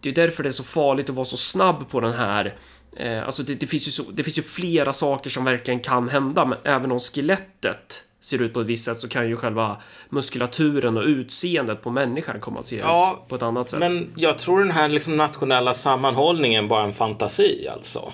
Det 0.00 0.08
är 0.08 0.14
därför 0.14 0.42
det 0.42 0.48
är 0.48 0.52
så 0.52 0.64
farligt 0.64 1.10
att 1.10 1.16
vara 1.16 1.24
så 1.24 1.36
snabb 1.36 1.88
på 1.90 2.00
den 2.00 2.12
här 2.12 2.54
eh, 2.96 3.24
Alltså 3.24 3.42
det, 3.42 3.54
det, 3.54 3.66
finns 3.66 3.88
ju 3.88 3.92
så, 3.92 4.02
det 4.02 4.22
finns 4.22 4.38
ju 4.38 4.42
flera 4.42 4.92
saker 4.92 5.30
som 5.30 5.44
verkligen 5.44 5.80
kan 5.80 6.08
hända, 6.08 6.44
men 6.44 6.58
även 6.64 6.92
om 6.92 6.98
skelettet 6.98 8.04
ser 8.20 8.42
ut 8.42 8.54
på 8.54 8.60
ett 8.60 8.66
visst 8.66 8.84
sätt 8.84 8.98
så 8.98 9.08
kan 9.08 9.28
ju 9.28 9.36
själva 9.36 9.76
muskulaturen 10.08 10.96
och 10.96 11.04
utseendet 11.04 11.82
på 11.82 11.90
människan 11.90 12.40
komma 12.40 12.60
att 12.60 12.66
se 12.66 12.76
ja, 12.76 13.20
ut 13.22 13.28
på 13.28 13.36
ett 13.36 13.42
annat 13.42 13.70
sätt. 13.70 13.80
Men 13.80 14.12
jag 14.16 14.38
tror 14.38 14.58
den 14.58 14.70
här 14.70 14.88
liksom 14.88 15.16
nationella 15.16 15.74
sammanhållningen 15.74 16.68
bara 16.68 16.82
är 16.82 16.86
en 16.86 16.94
fantasi 16.94 17.68
alltså. 17.74 18.12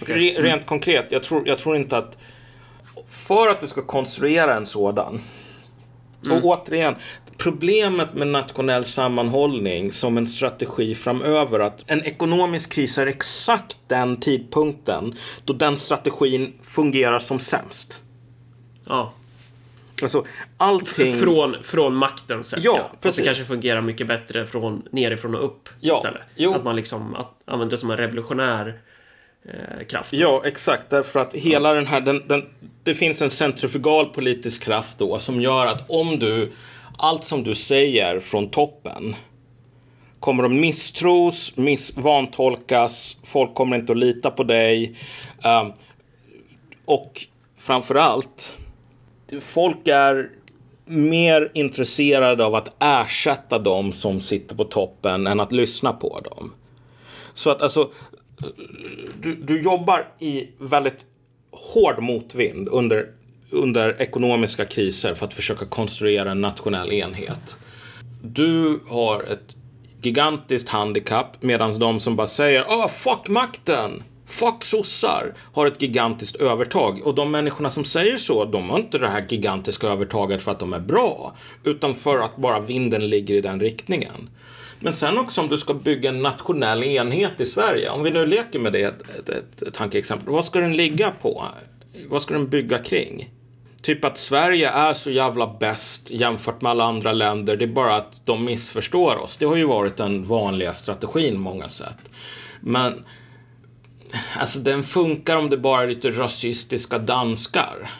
Okay. 0.00 0.16
Rent 0.16 0.38
mm. 0.38 0.64
konkret, 0.64 1.06
jag 1.10 1.22
tror, 1.22 1.48
jag 1.48 1.58
tror 1.58 1.76
inte 1.76 1.96
att 1.96 2.18
för 3.08 3.48
att 3.48 3.60
du 3.60 3.68
ska 3.68 3.82
konstruera 3.82 4.54
en 4.54 4.66
sådan. 4.66 5.20
Mm. 6.24 6.38
Och 6.38 6.44
återigen, 6.44 6.94
problemet 7.36 8.14
med 8.14 8.26
nationell 8.26 8.84
sammanhållning 8.84 9.92
som 9.92 10.18
en 10.18 10.26
strategi 10.26 10.94
framöver 10.94 11.60
att 11.60 11.84
en 11.86 12.04
ekonomisk 12.04 12.72
kris 12.72 12.98
är 12.98 13.06
exakt 13.06 13.78
den 13.86 14.20
tidpunkten 14.20 15.14
då 15.44 15.52
den 15.52 15.76
strategin 15.76 16.52
fungerar 16.62 17.18
som 17.18 17.38
sämst. 17.38 18.02
Ja. 18.84 19.12
Alltså, 20.02 20.24
allting... 20.56 21.14
Från, 21.14 21.56
från 21.62 21.94
maktens 21.94 22.50
sätt. 22.50 22.64
Ja, 22.64 22.76
ja. 22.76 22.90
precis. 23.00 23.18
Och 23.18 23.22
det 23.22 23.26
kanske 23.26 23.44
fungerar 23.44 23.80
mycket 23.80 24.06
bättre 24.06 24.46
från 24.46 24.82
nerifrån 24.90 25.34
och 25.34 25.44
upp 25.44 25.68
ja, 25.80 25.94
istället. 25.94 26.22
Jo. 26.34 26.54
Att 26.54 26.64
man 26.64 26.76
liksom 26.76 27.14
att, 27.14 27.30
använder 27.44 27.70
det 27.70 27.76
som 27.76 27.90
en 27.90 27.96
revolutionär 27.96 28.80
kraft. 29.88 30.12
Ja, 30.12 30.42
exakt. 30.44 30.90
Därför 30.90 31.20
att 31.20 31.34
hela 31.34 31.72
den 31.72 31.86
här, 31.86 32.00
den, 32.00 32.28
den, 32.28 32.46
det 32.82 32.94
finns 32.94 33.22
en 33.22 33.30
centrifugal 33.30 34.06
politisk 34.06 34.62
kraft 34.62 34.98
då 34.98 35.18
som 35.18 35.40
gör 35.40 35.66
att 35.66 35.90
om 35.90 36.18
du, 36.18 36.52
allt 36.98 37.24
som 37.24 37.44
du 37.44 37.54
säger 37.54 38.20
från 38.20 38.50
toppen 38.50 39.14
kommer 40.20 40.44
att 40.44 40.50
misstros, 40.50 41.56
miss, 41.56 41.96
vantolkas, 41.96 43.16
folk 43.24 43.54
kommer 43.54 43.76
inte 43.76 43.92
att 43.92 43.98
lita 43.98 44.30
på 44.30 44.42
dig. 44.42 44.98
Um, 45.44 45.72
och 46.84 47.26
framför 47.58 47.94
allt, 47.94 48.54
folk 49.40 49.88
är 49.88 50.30
mer 50.84 51.50
intresserade 51.54 52.44
av 52.44 52.54
att 52.54 52.68
ersätta 52.78 53.58
dem 53.58 53.92
som 53.92 54.20
sitter 54.20 54.54
på 54.54 54.64
toppen 54.64 55.26
än 55.26 55.40
att 55.40 55.52
lyssna 55.52 55.92
på 55.92 56.20
dem. 56.20 56.52
Så 57.32 57.50
att 57.50 57.62
alltså, 57.62 57.90
du, 59.20 59.34
du 59.34 59.62
jobbar 59.62 60.08
i 60.18 60.48
väldigt 60.58 61.06
hård 61.50 62.02
motvind 62.02 62.68
under, 62.68 63.06
under 63.50 64.02
ekonomiska 64.02 64.64
kriser 64.64 65.14
för 65.14 65.26
att 65.26 65.34
försöka 65.34 65.66
konstruera 65.66 66.30
en 66.30 66.40
nationell 66.40 66.92
enhet. 66.92 67.56
Du 68.22 68.80
har 68.88 69.22
ett 69.22 69.56
gigantiskt 70.02 70.68
handikapp 70.68 71.42
medan 71.42 71.78
de 71.78 72.00
som 72.00 72.16
bara 72.16 72.26
säger 72.26 72.64
Åh, 72.68 72.88
fuck 72.88 73.28
makten! 73.28 74.02
Fuck 74.26 74.64
sossar! 74.64 75.34
Har 75.52 75.66
ett 75.66 75.82
gigantiskt 75.82 76.36
övertag. 76.36 77.06
Och 77.06 77.14
de 77.14 77.30
människorna 77.30 77.70
som 77.70 77.84
säger 77.84 78.16
så, 78.16 78.44
de 78.44 78.70
har 78.70 78.78
inte 78.78 78.98
det 78.98 79.08
här 79.08 79.24
gigantiska 79.28 79.86
övertaget 79.86 80.42
för 80.42 80.52
att 80.52 80.58
de 80.58 80.72
är 80.72 80.80
bra. 80.80 81.36
Utan 81.64 81.94
för 81.94 82.18
att 82.18 82.36
bara 82.36 82.60
vinden 82.60 83.08
ligger 83.08 83.34
i 83.34 83.40
den 83.40 83.60
riktningen. 83.60 84.30
Men 84.80 84.92
sen 84.92 85.18
också 85.18 85.40
om 85.40 85.48
du 85.48 85.58
ska 85.58 85.74
bygga 85.74 86.08
en 86.08 86.22
nationell 86.22 86.84
enhet 86.84 87.40
i 87.40 87.46
Sverige. 87.46 87.90
Om 87.90 88.02
vi 88.02 88.10
nu 88.10 88.26
leker 88.26 88.58
med 88.58 88.72
det 88.72 88.82
ett, 88.82 89.28
ett, 89.28 89.62
ett 89.62 89.74
tankeexempel. 89.74 90.28
Vad 90.28 90.44
ska 90.44 90.60
den 90.60 90.76
ligga 90.76 91.10
på? 91.10 91.44
Vad 92.08 92.22
ska 92.22 92.34
den 92.34 92.48
bygga 92.48 92.78
kring? 92.78 93.30
Typ 93.82 94.04
att 94.04 94.18
Sverige 94.18 94.70
är 94.70 94.94
så 94.94 95.10
jävla 95.10 95.56
bäst 95.60 96.10
jämfört 96.10 96.60
med 96.60 96.70
alla 96.70 96.84
andra 96.84 97.12
länder. 97.12 97.56
Det 97.56 97.64
är 97.64 97.68
bara 97.68 97.96
att 97.96 98.26
de 98.26 98.44
missförstår 98.44 99.16
oss. 99.16 99.36
Det 99.36 99.46
har 99.46 99.56
ju 99.56 99.64
varit 99.64 99.96
den 99.96 100.24
vanliga 100.24 100.72
strategin 100.72 101.34
på 101.34 101.40
många 101.40 101.68
sätt. 101.68 101.98
Men 102.60 103.04
alltså 104.36 104.58
den 104.58 104.84
funkar 104.84 105.36
om 105.36 105.50
det 105.50 105.56
bara 105.56 105.82
är 105.82 105.86
lite 105.86 106.10
rasistiska 106.10 106.98
danskar 106.98 107.90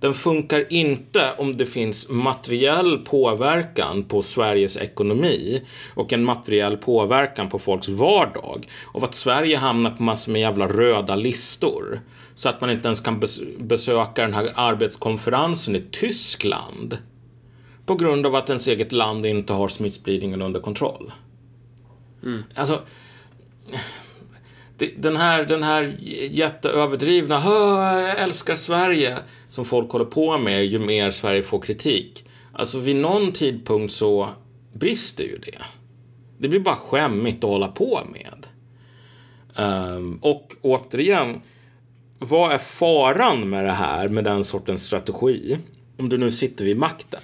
den 0.00 0.14
funkar 0.14 0.72
inte 0.72 1.32
om 1.38 1.56
det 1.56 1.66
finns 1.66 2.08
materiell 2.08 2.98
påverkan 2.98 4.04
på 4.04 4.22
Sveriges 4.22 4.76
ekonomi 4.76 5.62
och 5.94 6.12
en 6.12 6.24
materiell 6.24 6.76
påverkan 6.76 7.48
på 7.48 7.58
folks 7.58 7.88
vardag 7.88 8.66
av 8.94 9.04
att 9.04 9.14
Sverige 9.14 9.56
hamnar 9.56 9.90
på 9.90 10.02
massor 10.02 10.32
med 10.32 10.40
jävla 10.40 10.68
röda 10.68 11.16
listor 11.16 12.00
så 12.34 12.48
att 12.48 12.60
man 12.60 12.70
inte 12.70 12.88
ens 12.88 13.00
kan 13.00 13.22
besöka 13.58 14.22
den 14.22 14.34
här 14.34 14.52
arbetskonferensen 14.54 15.76
i 15.76 15.84
Tyskland 15.90 16.98
på 17.86 17.94
grund 17.94 18.26
av 18.26 18.34
att 18.34 18.48
ens 18.48 18.68
eget 18.68 18.92
land 18.92 19.26
inte 19.26 19.52
har 19.52 19.68
smittspridningen 19.68 20.42
under 20.42 20.60
kontroll. 20.60 21.12
Mm. 22.22 22.42
Alltså, 22.54 22.80
den 24.96 25.16
här, 25.16 25.44
den 25.44 25.62
här 25.62 25.96
jätteöverdrivna 26.30 27.42
jag 27.44 28.20
älskar 28.20 28.56
Sverige 28.56 29.18
som 29.48 29.64
folk 29.64 29.90
håller 29.90 30.04
på 30.04 30.38
med 30.38 30.66
ju 30.66 30.78
mer 30.78 31.10
Sverige 31.10 31.42
får 31.42 31.60
kritik. 31.60 32.24
Alltså 32.52 32.78
vid 32.78 32.96
någon 32.96 33.32
tidpunkt 33.32 33.92
så 33.92 34.28
brister 34.72 35.24
ju 35.24 35.38
det. 35.38 35.58
Det 36.38 36.48
blir 36.48 36.60
bara 36.60 36.76
skämmigt 36.76 37.44
att 37.44 37.50
hålla 37.50 37.68
på 37.68 38.00
med. 38.12 38.46
Um, 39.56 40.18
och 40.22 40.52
återigen, 40.62 41.40
vad 42.18 42.52
är 42.52 42.58
faran 42.58 43.50
med 43.50 43.64
det 43.64 43.72
här, 43.72 44.08
med 44.08 44.24
den 44.24 44.44
sortens 44.44 44.82
strategi? 44.82 45.58
Om 45.98 46.08
du 46.08 46.18
nu 46.18 46.30
sitter 46.30 46.64
vid 46.64 46.76
makten. 46.76 47.20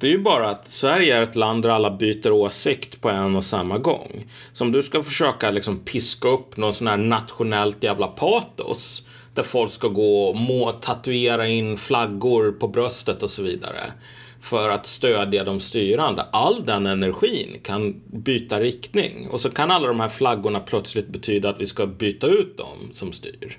Det 0.00 0.06
är 0.06 0.10
ju 0.10 0.18
bara 0.18 0.50
att 0.50 0.70
Sverige 0.70 1.16
är 1.16 1.22
ett 1.22 1.36
land 1.36 1.62
där 1.62 1.70
alla 1.70 1.90
byter 1.90 2.30
åsikt 2.30 3.00
på 3.00 3.10
en 3.10 3.36
och 3.36 3.44
samma 3.44 3.78
gång. 3.78 4.26
Så 4.52 4.64
om 4.64 4.72
du 4.72 4.82
ska 4.82 5.02
försöka 5.02 5.50
liksom 5.50 5.78
piska 5.78 6.28
upp 6.28 6.56
någon 6.56 6.74
sån 6.74 6.86
här 6.86 6.96
nationellt 6.96 7.82
jävla 7.82 8.06
patos 8.06 9.06
där 9.34 9.42
folk 9.42 9.72
ska 9.72 9.88
gå 9.88 10.24
och 10.24 10.36
må, 10.36 10.72
tatuera 10.72 11.48
in 11.48 11.76
flaggor 11.76 12.52
på 12.52 12.68
bröstet 12.68 13.22
och 13.22 13.30
så 13.30 13.42
vidare 13.42 13.92
för 14.40 14.68
att 14.68 14.86
stödja 14.86 15.44
de 15.44 15.60
styrande. 15.60 16.22
All 16.22 16.64
den 16.64 16.86
energin 16.86 17.60
kan 17.62 18.00
byta 18.06 18.60
riktning 18.60 19.28
och 19.30 19.40
så 19.40 19.50
kan 19.50 19.70
alla 19.70 19.88
de 19.88 20.00
här 20.00 20.08
flaggorna 20.08 20.60
plötsligt 20.60 21.08
betyda 21.08 21.50
att 21.50 21.60
vi 21.60 21.66
ska 21.66 21.86
byta 21.86 22.26
ut 22.26 22.56
dem 22.56 22.90
som 22.92 23.12
styr. 23.12 23.58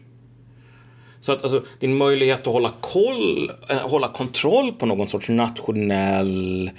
Så 1.21 1.31
att 1.31 1.43
alltså, 1.43 1.63
din 1.79 1.97
möjlighet 1.97 2.39
att 2.39 2.53
hålla 2.53 2.73
koll, 2.81 3.51
äh, 3.69 3.77
hålla 3.77 4.07
kontroll 4.07 4.73
på 4.73 4.85
någon 4.85 5.07
sorts 5.07 5.29
nationell 5.29 6.71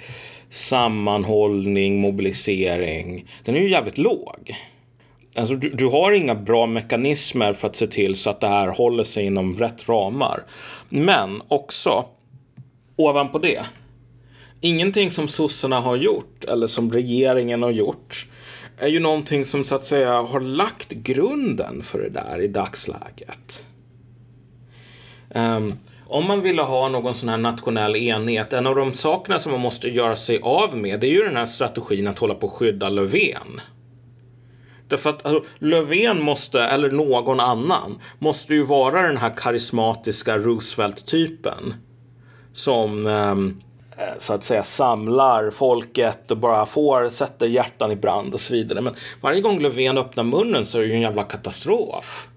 sammanhållning, 0.49 2.01
mobilisering, 2.01 3.27
den 3.43 3.55
är 3.55 3.59
ju 3.59 3.69
jävligt 3.69 3.97
låg. 3.97 4.55
Alltså, 5.35 5.55
du, 5.55 5.69
du, 5.69 5.87
har 5.87 6.11
inga 6.11 6.35
bra 6.35 6.65
mekanismer 6.65 7.53
för 7.53 7.67
att 7.67 7.75
se 7.75 7.87
till 7.87 8.15
så 8.15 8.29
att 8.29 8.39
det 8.39 8.47
här 8.47 8.67
håller 8.67 9.03
sig 9.03 9.25
inom 9.25 9.57
rätt 9.57 9.89
ramar. 9.89 10.43
Men 10.89 11.41
också, 11.47 12.05
ovanpå 12.95 13.39
det, 13.39 13.61
ingenting 14.61 15.11
som 15.11 15.27
sossarna 15.27 15.79
har 15.79 15.95
gjort 15.95 16.43
eller 16.43 16.67
som 16.67 16.91
regeringen 16.93 17.63
har 17.63 17.71
gjort 17.71 18.27
är 18.77 18.87
ju 18.87 18.99
någonting 18.99 19.45
som 19.45 19.63
så 19.63 19.75
att 19.75 19.83
säga 19.83 20.21
har 20.21 20.39
lagt 20.39 20.91
grunden 20.91 21.83
för 21.83 21.99
det 21.99 22.09
där 22.09 22.41
i 22.41 22.47
dagsläget. 22.47 23.65
Um, 25.35 25.77
om 26.07 26.27
man 26.27 26.41
ville 26.41 26.61
ha 26.61 26.87
någon 26.89 27.13
sån 27.13 27.29
här 27.29 27.37
nationell 27.37 27.95
enhet, 27.95 28.53
en 28.53 28.67
av 28.67 28.75
de 28.75 28.93
sakerna 28.93 29.39
som 29.39 29.51
man 29.51 29.61
måste 29.61 29.89
göra 29.89 30.15
sig 30.15 30.39
av 30.41 30.77
med, 30.77 30.99
det 30.99 31.07
är 31.07 31.11
ju 31.11 31.23
den 31.23 31.37
här 31.37 31.45
strategin 31.45 32.07
att 32.07 32.19
hålla 32.19 32.35
på 32.35 32.47
att 32.47 32.53
skydda 32.53 32.89
Löfven. 32.89 33.61
Därför 34.87 35.09
att 35.09 35.25
alltså, 35.25 35.43
Löfven 35.59 36.23
måste, 36.23 36.61
eller 36.61 36.91
någon 36.91 37.39
annan, 37.39 37.99
måste 38.19 38.53
ju 38.53 38.63
vara 38.63 39.01
den 39.01 39.17
här 39.17 39.33
karismatiska 39.37 40.37
Roosevelt-typen. 40.37 41.73
Som 42.53 43.05
um, 43.05 43.61
så 44.17 44.33
att 44.33 44.43
säga 44.43 44.63
samlar 44.63 45.49
folket 45.49 46.31
och 46.31 46.37
bara 46.37 46.65
får, 46.65 47.09
sätter 47.09 47.47
hjärtan 47.47 47.91
i 47.91 47.95
brand 47.95 48.33
och 48.33 48.39
så 48.39 48.53
vidare. 48.53 48.81
Men 48.81 48.95
varje 49.21 49.41
gång 49.41 49.59
Löfven 49.59 49.97
öppnar 49.97 50.23
munnen 50.23 50.65
så 50.65 50.77
är 50.77 50.81
det 50.81 50.87
ju 50.87 50.93
en 50.93 51.01
jävla 51.01 51.23
katastrof. 51.23 52.27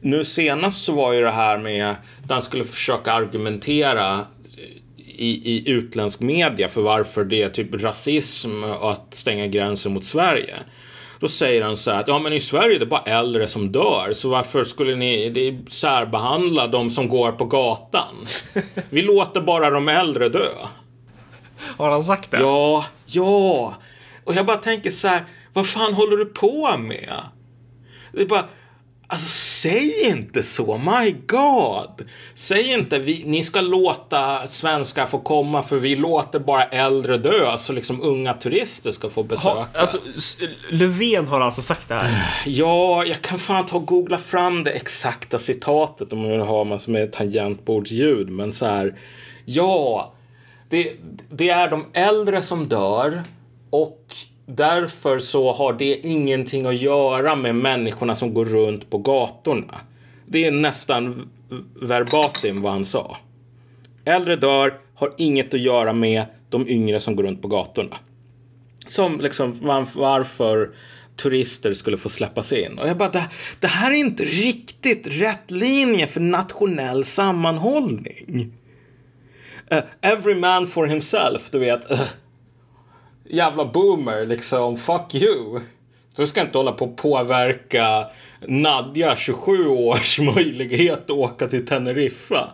Nu 0.00 0.24
senast 0.24 0.84
så 0.84 0.92
var 0.92 1.12
ju 1.12 1.20
det 1.20 1.30
här 1.30 1.58
med 1.58 1.90
att 1.90 2.30
han 2.30 2.42
skulle 2.42 2.64
försöka 2.64 3.12
argumentera 3.12 4.26
i, 5.18 5.54
i 5.54 5.70
utländsk 5.70 6.20
media 6.20 6.68
för 6.68 6.80
varför 6.80 7.24
det 7.24 7.42
är 7.42 7.48
typ 7.48 7.74
rasism 7.74 8.64
att 8.64 9.14
stänga 9.14 9.46
gränsen 9.46 9.92
mot 9.92 10.04
Sverige. 10.04 10.56
Då 11.20 11.28
säger 11.28 11.62
han 11.62 11.76
så 11.76 11.90
här 11.90 12.00
att 12.00 12.08
ja 12.08 12.18
men 12.18 12.32
i 12.32 12.40
Sverige 12.40 12.76
är 12.76 12.80
det 12.80 12.86
bara 12.86 13.02
äldre 13.02 13.48
som 13.48 13.72
dör 13.72 14.12
så 14.12 14.28
varför 14.28 14.64
skulle 14.64 14.96
ni 14.96 15.64
särbehandla 15.68 16.66
de 16.66 16.90
som 16.90 17.08
går 17.08 17.32
på 17.32 17.44
gatan? 17.44 18.26
Vi 18.90 19.02
låter 19.02 19.40
bara 19.40 19.70
de 19.70 19.88
äldre 19.88 20.28
dö. 20.28 20.48
Har 21.76 21.90
han 21.90 22.02
sagt 22.02 22.30
det? 22.30 22.40
Ja, 22.40 22.84
ja. 23.06 23.74
Och 24.24 24.34
jag 24.34 24.46
bara 24.46 24.56
tänker 24.56 24.90
så 24.90 25.08
här, 25.08 25.24
vad 25.52 25.66
fan 25.66 25.94
håller 25.94 26.16
du 26.16 26.24
på 26.24 26.76
med? 26.78 27.14
Det 28.12 28.20
är 28.20 28.26
bara, 28.26 28.44
Alltså 29.10 29.28
säg 29.28 30.06
inte 30.06 30.42
så, 30.42 30.78
my 30.78 31.16
God! 31.26 32.08
Säg 32.34 32.72
inte 32.72 32.98
vi, 32.98 33.24
ni 33.26 33.42
ska 33.42 33.60
låta 33.60 34.46
svenskar 34.46 35.06
få 35.06 35.18
komma 35.18 35.62
för 35.62 35.76
vi 35.76 35.96
låter 35.96 36.38
bara 36.38 36.64
äldre 36.64 37.18
dö 37.18 37.58
så 37.58 37.72
liksom 37.72 38.02
unga 38.02 38.34
turister 38.34 38.92
ska 38.92 39.10
få 39.10 39.22
besöka. 39.22 39.54
Ha, 39.54 39.66
alltså, 39.74 39.98
Löfven 40.70 41.28
har 41.28 41.40
alltså 41.40 41.62
sagt 41.62 41.88
det 41.88 41.94
här? 41.94 42.42
Ja, 42.46 43.04
jag 43.04 43.22
kan 43.22 43.38
fan 43.38 43.66
ta 43.66 43.76
och 43.76 43.86
googla 43.86 44.18
fram 44.18 44.64
det 44.64 44.70
exakta 44.70 45.38
citatet 45.38 46.12
om 46.12 46.18
man 46.18 46.30
vill 46.30 46.40
ha 46.40 46.64
massor 46.64 46.92
med 46.92 47.12
tangentbordsljud. 47.12 48.30
Men 48.30 48.52
så 48.52 48.66
här, 48.66 48.98
ja, 49.44 50.12
det, 50.68 50.92
det 51.30 51.48
är 51.48 51.70
de 51.70 51.86
äldre 51.92 52.42
som 52.42 52.68
dör 52.68 53.22
och 53.70 54.04
därför 54.48 55.18
så 55.18 55.52
har 55.52 55.72
det 55.72 56.06
ingenting 56.06 56.66
att 56.66 56.76
göra 56.76 57.36
med 57.36 57.54
människorna 57.54 58.16
som 58.16 58.34
går 58.34 58.44
runt 58.44 58.90
på 58.90 58.98
gatorna. 58.98 59.80
Det 60.26 60.46
är 60.46 60.50
nästan 60.50 61.30
verbatim 61.80 62.62
vad 62.62 62.72
han 62.72 62.84
sa. 62.84 63.16
Äldre 64.04 64.36
dör 64.36 64.80
har 64.94 65.12
inget 65.16 65.54
att 65.54 65.60
göra 65.60 65.92
med 65.92 66.24
de 66.50 66.68
yngre 66.68 67.00
som 67.00 67.16
går 67.16 67.22
runt 67.22 67.42
på 67.42 67.48
gatorna. 67.48 67.96
Som 68.86 69.20
liksom 69.20 69.58
varför 69.94 70.70
turister 71.16 71.72
skulle 71.72 71.96
få 71.96 72.08
släppas 72.08 72.52
in. 72.52 72.78
Och 72.78 72.88
jag 72.88 72.96
bara, 72.96 73.10
det, 73.10 73.24
det 73.60 73.66
här 73.66 73.90
är 73.90 73.96
inte 73.96 74.24
riktigt 74.24 75.06
rätt 75.06 75.50
linje 75.50 76.06
för 76.06 76.20
nationell 76.20 77.04
sammanhållning. 77.04 78.52
Uh, 79.72 79.80
every 80.00 80.34
man 80.34 80.66
for 80.66 80.86
himself, 80.86 81.50
du 81.50 81.58
vet. 81.58 81.90
Uh, 81.90 82.00
jävla 83.30 83.64
boomer 83.64 84.26
liksom, 84.26 84.76
fuck 84.76 85.14
you. 85.14 85.60
Du 86.16 86.26
ska 86.26 86.40
inte 86.40 86.58
hålla 86.58 86.72
på 86.72 86.84
att 86.84 86.96
påverka 86.96 88.06
Nadja, 88.46 89.16
27 89.16 89.68
års 89.68 90.18
möjlighet 90.34 91.04
att 91.04 91.10
åka 91.10 91.48
till 91.48 91.66
Teneriffa. 91.66 92.50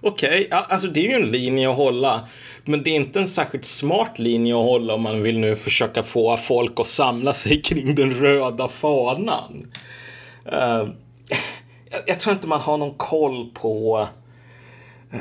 Okej, 0.00 0.46
okay, 0.46 0.48
alltså 0.50 0.88
det 0.88 1.00
är 1.00 1.08
ju 1.08 1.24
en 1.24 1.30
linje 1.30 1.70
att 1.70 1.76
hålla. 1.76 2.28
Men 2.64 2.82
det 2.82 2.90
är 2.90 2.96
inte 2.96 3.20
en 3.20 3.28
särskilt 3.28 3.64
smart 3.64 4.18
linje 4.18 4.54
att 4.54 4.64
hålla 4.64 4.94
om 4.94 5.02
man 5.02 5.22
vill 5.22 5.38
nu 5.38 5.56
försöka 5.56 6.02
få 6.02 6.36
folk 6.36 6.80
att 6.80 6.86
samla 6.86 7.34
sig 7.34 7.62
kring 7.62 7.94
den 7.94 8.14
röda 8.14 8.68
fanan. 8.68 9.72
Uh, 10.52 10.88
jag, 11.90 12.00
jag, 12.06 12.20
tror 12.20 12.32
inte 12.32 12.48
man 12.48 12.60
har 12.60 12.76
någon 12.78 12.94
koll 12.94 13.50
på... 13.54 14.08
Uh, 15.14 15.20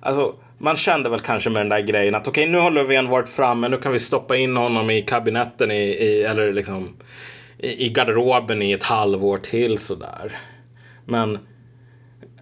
alltså 0.00 0.34
man 0.58 0.76
kände 0.76 1.08
väl 1.08 1.20
kanske 1.20 1.50
med 1.50 1.60
den 1.60 1.68
där 1.68 1.80
grejen 1.80 2.14
att 2.14 2.28
okej, 2.28 2.42
okay, 2.42 2.52
nu 2.52 2.58
har 2.58 2.70
Löfven 2.70 3.08
varit 3.08 3.28
framme, 3.28 3.68
nu 3.68 3.76
kan 3.76 3.92
vi 3.92 3.98
stoppa 3.98 4.36
in 4.36 4.56
honom 4.56 4.90
i 4.90 5.02
kabinetten 5.02 5.70
i, 5.70 5.82
i 5.84 6.22
eller 6.22 6.52
liksom 6.52 6.96
i, 7.58 7.86
i, 7.86 7.88
garderoben 7.88 8.62
i 8.62 8.72
ett 8.72 8.82
halvår 8.82 9.38
till 9.38 9.78
sådär. 9.78 10.36
Men 11.04 11.34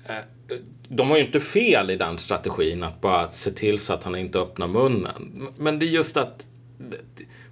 eh, 0.08 0.58
de 0.88 1.10
har 1.10 1.16
ju 1.16 1.24
inte 1.24 1.40
fel 1.40 1.90
i 1.90 1.96
den 1.96 2.18
strategin 2.18 2.82
att 2.82 3.00
bara 3.00 3.28
se 3.28 3.50
till 3.50 3.78
så 3.78 3.92
att 3.92 4.04
han 4.04 4.16
inte 4.16 4.38
öppnar 4.38 4.68
munnen. 4.68 5.48
Men 5.58 5.78
det 5.78 5.86
är 5.86 5.90
just 5.90 6.16
att 6.16 6.46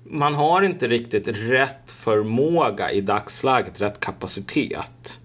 man 0.04 0.34
har 0.34 0.62
inte 0.62 0.88
riktigt 0.88 1.28
rätt 1.28 1.92
förmåga 1.92 2.90
i 2.90 3.00
dagsläget, 3.00 3.80
rätt 3.80 4.00
kapacitet 4.00 5.20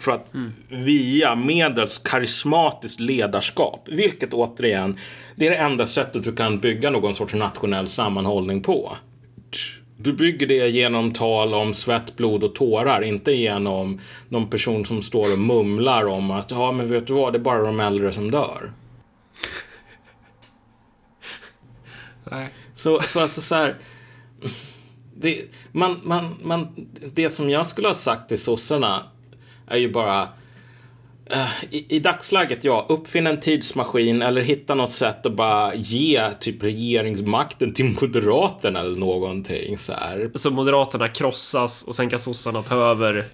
för 0.00 0.12
att 0.12 0.34
mm. 0.34 0.52
via 0.68 1.34
medels 1.34 1.98
karismatiskt 1.98 3.00
ledarskap, 3.00 3.88
vilket 3.88 4.34
återigen, 4.34 4.98
det 5.36 5.46
är 5.46 5.50
det 5.50 5.56
enda 5.56 5.86
sättet 5.86 6.24
du 6.24 6.36
kan 6.36 6.60
bygga 6.60 6.90
någon 6.90 7.14
sorts 7.14 7.34
nationell 7.34 7.88
sammanhållning 7.88 8.62
på. 8.62 8.96
Du 9.96 10.12
bygger 10.12 10.46
det 10.46 10.68
genom 10.68 11.12
tal 11.12 11.54
om 11.54 11.74
svett, 11.74 12.16
blod 12.16 12.44
och 12.44 12.54
tårar, 12.54 13.02
inte 13.02 13.32
genom 13.32 14.00
någon 14.28 14.50
person 14.50 14.86
som 14.86 15.02
står 15.02 15.32
och 15.32 15.38
mumlar 15.38 16.06
om 16.06 16.30
att 16.30 16.50
ja, 16.50 16.72
men 16.72 16.90
vet 16.90 17.06
du 17.06 17.12
vad, 17.12 17.32
det 17.32 17.38
är 17.38 17.40
bara 17.40 17.62
de 17.62 17.80
äldre 17.80 18.12
som 18.12 18.30
dör. 18.30 18.72
Nej. 22.30 22.48
Så, 22.74 23.02
så 23.02 23.20
alltså 23.20 23.40
så 23.40 23.54
här. 23.54 23.74
Det, 25.16 25.44
man, 25.72 26.00
man, 26.02 26.36
man, 26.42 26.86
det 27.14 27.30
som 27.30 27.50
jag 27.50 27.66
skulle 27.66 27.88
ha 27.88 27.94
sagt 27.94 28.28
till 28.28 28.42
sossarna 28.42 29.10
är 29.70 29.76
ju 29.76 29.92
bara 29.92 30.28
eh, 31.26 31.64
i, 31.70 31.96
i 31.96 31.98
dagsläget, 31.98 32.64
ja, 32.64 32.86
uppfinna 32.88 33.30
en 33.30 33.40
tidsmaskin 33.40 34.22
eller 34.22 34.42
hitta 34.42 34.74
något 34.74 34.92
sätt 34.92 35.26
att 35.26 35.32
bara 35.32 35.74
ge 35.74 36.30
typ 36.40 36.62
regeringsmakten 36.62 37.74
till 37.74 37.96
Moderaterna 38.00 38.80
eller 38.80 38.96
någonting 38.96 39.78
så 39.78 39.92
här. 39.92 40.30
Så 40.34 40.50
Moderaterna 40.50 41.08
krossas 41.08 41.82
och 41.82 41.94
sen 41.94 42.10
kan 42.10 42.18
sossarna 42.18 42.62
ta 42.62 42.74
över 42.74 43.24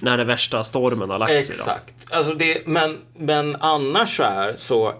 när 0.00 0.18
den 0.18 0.26
värsta 0.26 0.64
stormen 0.64 1.10
har 1.10 1.18
lagt 1.18 1.30
sig. 1.44 1.56
Då. 1.56 1.62
Exakt. 1.62 1.94
Alltså 2.10 2.34
det, 2.34 2.66
men, 2.66 2.98
men 3.14 3.56
annars 3.56 4.16
så 4.16 4.22
här 4.22 4.54
så 4.56 4.94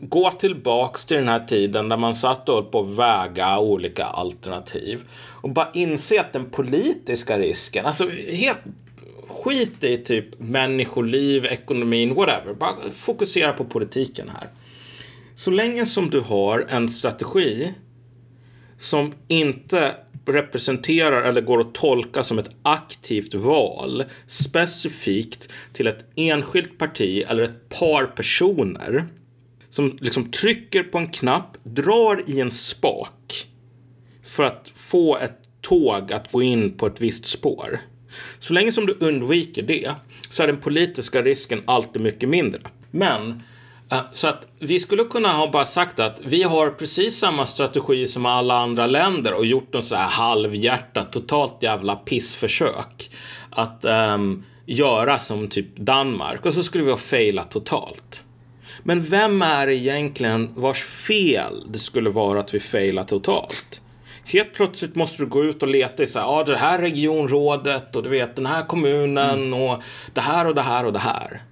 gå 0.00 0.30
tillbaks 0.30 1.06
till 1.06 1.16
den 1.16 1.28
här 1.28 1.44
tiden 1.44 1.88
där 1.88 1.96
man 1.96 2.14
satt 2.14 2.48
och 2.48 2.54
höll 2.54 2.64
på 2.64 2.80
att 2.80 2.88
väga 2.88 3.58
olika 3.58 4.04
alternativ 4.04 5.00
och 5.44 5.50
bara 5.50 5.68
inse 5.74 6.20
att 6.20 6.32
den 6.32 6.50
politiska 6.50 7.38
risken, 7.38 7.86
alltså 7.86 8.08
helt 8.30 8.60
skit 9.28 9.84
i 9.84 9.96
typ 9.96 10.40
människoliv, 10.40 11.44
ekonomin, 11.44 12.14
whatever. 12.14 12.54
Bara 12.54 12.74
fokusera 12.96 13.52
på 13.52 13.64
politiken 13.64 14.28
här. 14.28 14.48
Så 15.34 15.50
länge 15.50 15.86
som 15.86 16.10
du 16.10 16.20
har 16.20 16.66
en 16.68 16.88
strategi 16.88 17.74
som 18.78 19.12
inte 19.28 19.94
representerar 20.26 21.22
eller 21.22 21.40
går 21.40 21.60
att 21.60 21.74
tolka 21.74 22.22
som 22.22 22.38
ett 22.38 22.50
aktivt 22.62 23.34
val 23.34 24.04
specifikt 24.26 25.48
till 25.72 25.86
ett 25.86 26.04
enskilt 26.16 26.78
parti 26.78 27.24
eller 27.28 27.42
ett 27.42 27.68
par 27.68 28.04
personer 28.04 29.04
som 29.70 29.98
liksom 30.00 30.30
trycker 30.30 30.82
på 30.82 30.98
en 30.98 31.08
knapp, 31.08 31.56
drar 31.62 32.22
i 32.26 32.40
en 32.40 32.50
spak 32.50 33.46
för 34.22 34.44
att 34.44 34.70
få 34.74 35.16
ett 35.16 35.38
tåg 35.60 36.12
att 36.12 36.32
gå 36.32 36.42
in 36.42 36.72
på 36.72 36.86
ett 36.86 37.00
visst 37.00 37.26
spår. 37.26 37.80
Så 38.38 38.52
länge 38.52 38.72
som 38.72 38.86
du 38.86 38.96
undviker 39.00 39.62
det 39.62 39.94
så 40.30 40.42
är 40.42 40.46
den 40.46 40.60
politiska 40.60 41.22
risken 41.22 41.62
alltid 41.66 42.02
mycket 42.02 42.28
mindre. 42.28 42.60
Men 42.90 43.42
eh, 43.90 44.00
så 44.12 44.28
att 44.28 44.46
vi 44.58 44.80
skulle 44.80 45.04
kunna 45.04 45.32
ha 45.32 45.50
bara 45.50 45.66
sagt 45.66 46.00
att 46.00 46.20
vi 46.24 46.42
har 46.42 46.70
precis 46.70 47.18
samma 47.18 47.46
strategi 47.46 48.06
som 48.06 48.26
alla 48.26 48.58
andra 48.58 48.86
länder 48.86 49.34
och 49.34 49.46
gjort 49.46 49.72
något 49.72 49.84
så 49.84 49.96
här 49.96 50.08
halvhjärtat, 50.08 51.12
totalt 51.12 51.62
jävla 51.62 51.96
pissförsök 51.96 53.10
att 53.50 53.84
um, 53.84 54.44
göra 54.66 55.18
som 55.18 55.48
typ 55.48 55.76
Danmark 55.76 56.46
och 56.46 56.54
så 56.54 56.62
skulle 56.62 56.84
vi 56.84 56.90
ha 56.90 56.98
failat 56.98 57.50
totalt. 57.50 58.24
Men 58.82 59.02
vem 59.02 59.42
är 59.42 59.66
det 59.66 59.74
egentligen 59.74 60.50
vars 60.54 60.84
fel 60.84 61.64
det 61.68 61.78
skulle 61.78 62.10
vara 62.10 62.40
att 62.40 62.54
vi 62.54 62.60
failar 62.60 63.04
totalt? 63.04 63.80
Helt 64.24 64.54
plötsligt 64.54 64.94
måste 64.94 65.22
du 65.22 65.26
gå 65.26 65.44
ut 65.44 65.62
och 65.62 65.68
leta 65.68 66.02
i 66.02 66.06
så 66.06 66.18
här, 66.18 66.26
ja, 66.26 66.44
det 66.44 66.56
här 66.56 66.78
regionrådet 66.78 67.96
och 67.96 68.02
du 68.02 68.08
vet 68.08 68.36
den 68.36 68.46
här 68.46 68.66
kommunen 68.66 69.42
mm. 69.42 69.60
och 69.60 69.82
det 70.14 70.20
här 70.20 70.46
och 70.46 70.54
det 70.54 70.62
här 70.62 70.86
och 70.86 70.92
det 70.92 70.98
här. 70.98 71.42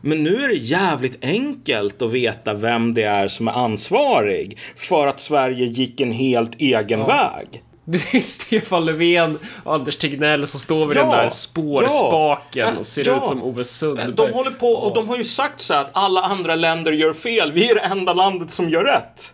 Men 0.00 0.22
nu 0.22 0.44
är 0.44 0.48
det 0.48 0.54
jävligt 0.54 1.24
enkelt 1.24 2.02
att 2.02 2.10
veta 2.10 2.54
vem 2.54 2.94
det 2.94 3.02
är 3.02 3.28
som 3.28 3.48
är 3.48 3.52
ansvarig 3.52 4.58
för 4.76 5.06
att 5.06 5.20
Sverige 5.20 5.66
gick 5.66 6.00
en 6.00 6.12
helt 6.12 6.54
egen 6.54 7.00
ja. 7.00 7.06
väg. 7.06 7.62
Det 7.84 8.14
är 8.14 8.20
Stefan 8.20 8.84
Löfven 8.84 9.38
och 9.64 9.74
Anders 9.74 9.96
Tegnell 9.96 10.46
som 10.46 10.60
står 10.60 10.86
vid 10.86 10.96
ja, 10.96 11.02
den 11.02 11.10
där 11.10 11.28
spårspaken 11.28 12.68
ja, 12.74 12.78
och 12.78 12.86
ser 12.86 13.06
ja. 13.06 13.16
ut 13.16 13.24
som 13.24 13.42
Ove 13.42 13.64
Sundberg. 13.64 14.12
De 14.12 14.32
håller 14.32 14.50
på 14.50 14.68
och 14.68 14.94
de 14.94 15.08
har 15.08 15.16
ju 15.16 15.24
sagt 15.24 15.60
så 15.60 15.74
att 15.74 15.90
alla 15.92 16.22
andra 16.22 16.54
länder 16.54 16.92
gör 16.92 17.12
fel. 17.12 17.52
Vi 17.52 17.70
är 17.70 17.74
det 17.74 17.80
enda 17.80 18.12
landet 18.14 18.50
som 18.50 18.70
gör 18.70 18.84
rätt. 18.84 19.32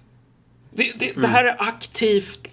Det, 0.70 0.92
det, 0.98 1.10
mm. 1.10 1.22
det 1.22 1.28
här 1.28 1.44
är 1.44 1.56
aktivt. 1.58 2.47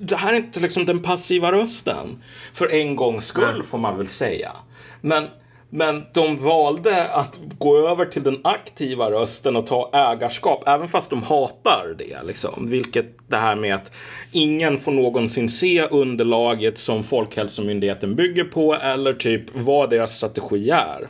Det 0.00 0.16
här 0.16 0.32
är 0.32 0.36
inte 0.36 0.60
liksom 0.60 0.84
den 0.84 1.02
passiva 1.02 1.52
rösten. 1.52 2.22
För 2.54 2.72
en 2.72 2.96
gångs 2.96 3.26
skull 3.26 3.62
får 3.62 3.78
man 3.78 3.98
väl 3.98 4.06
säga. 4.06 4.52
Men 5.00 5.26
men 5.70 6.04
de 6.12 6.36
valde 6.36 7.08
att 7.08 7.40
gå 7.58 7.88
över 7.88 8.06
till 8.06 8.22
den 8.22 8.40
aktiva 8.44 9.10
rösten 9.10 9.56
och 9.56 9.66
ta 9.66 9.90
ägarskap, 9.92 10.62
även 10.66 10.88
fast 10.88 11.10
de 11.10 11.22
hatar 11.22 11.94
det. 11.98 12.22
Liksom. 12.22 12.66
Vilket 12.70 13.06
det 13.28 13.36
här 13.36 13.56
med 13.56 13.74
att 13.74 13.92
ingen 14.32 14.80
får 14.80 14.92
någonsin 14.92 15.48
se 15.48 15.82
underlaget 15.82 16.78
som 16.78 17.04
Folkhälsomyndigheten 17.04 18.16
bygger 18.16 18.44
på 18.44 18.74
eller 18.74 19.14
typ 19.14 19.42
vad 19.54 19.90
deras 19.90 20.16
strategi 20.16 20.70
är. 20.70 21.08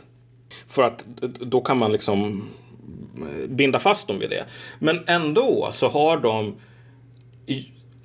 För 0.67 0.83
att 0.83 1.05
då 1.39 1.61
kan 1.61 1.77
man 1.77 1.91
liksom 1.91 2.49
eh, 3.17 3.49
binda 3.49 3.79
fast 3.79 4.07
dem 4.07 4.19
vid 4.19 4.29
det. 4.29 4.45
Men 4.79 4.99
ändå 5.07 5.69
så 5.71 5.87
har 5.87 6.17
de 6.17 6.55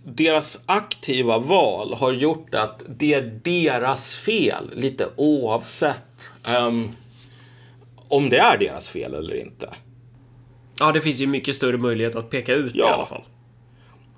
deras 0.04 0.62
aktiva 0.66 1.38
val 1.38 1.94
har 1.94 2.12
gjort 2.12 2.54
att 2.54 2.82
det 2.88 3.14
är 3.14 3.40
deras 3.44 4.16
fel 4.16 4.70
lite 4.74 5.08
oavsett 5.16 6.02
Um, 6.48 6.92
om 8.08 8.28
det 8.28 8.38
är 8.38 8.58
deras 8.58 8.88
fel 8.88 9.14
eller 9.14 9.40
inte. 9.40 9.68
Ja, 10.78 10.92
det 10.92 11.00
finns 11.00 11.20
ju 11.20 11.26
mycket 11.26 11.56
större 11.56 11.76
möjlighet 11.76 12.16
att 12.16 12.30
peka 12.30 12.54
ut 12.54 12.74
ja. 12.74 12.90
i 12.90 12.92
alla 12.92 13.04
fall. 13.04 13.22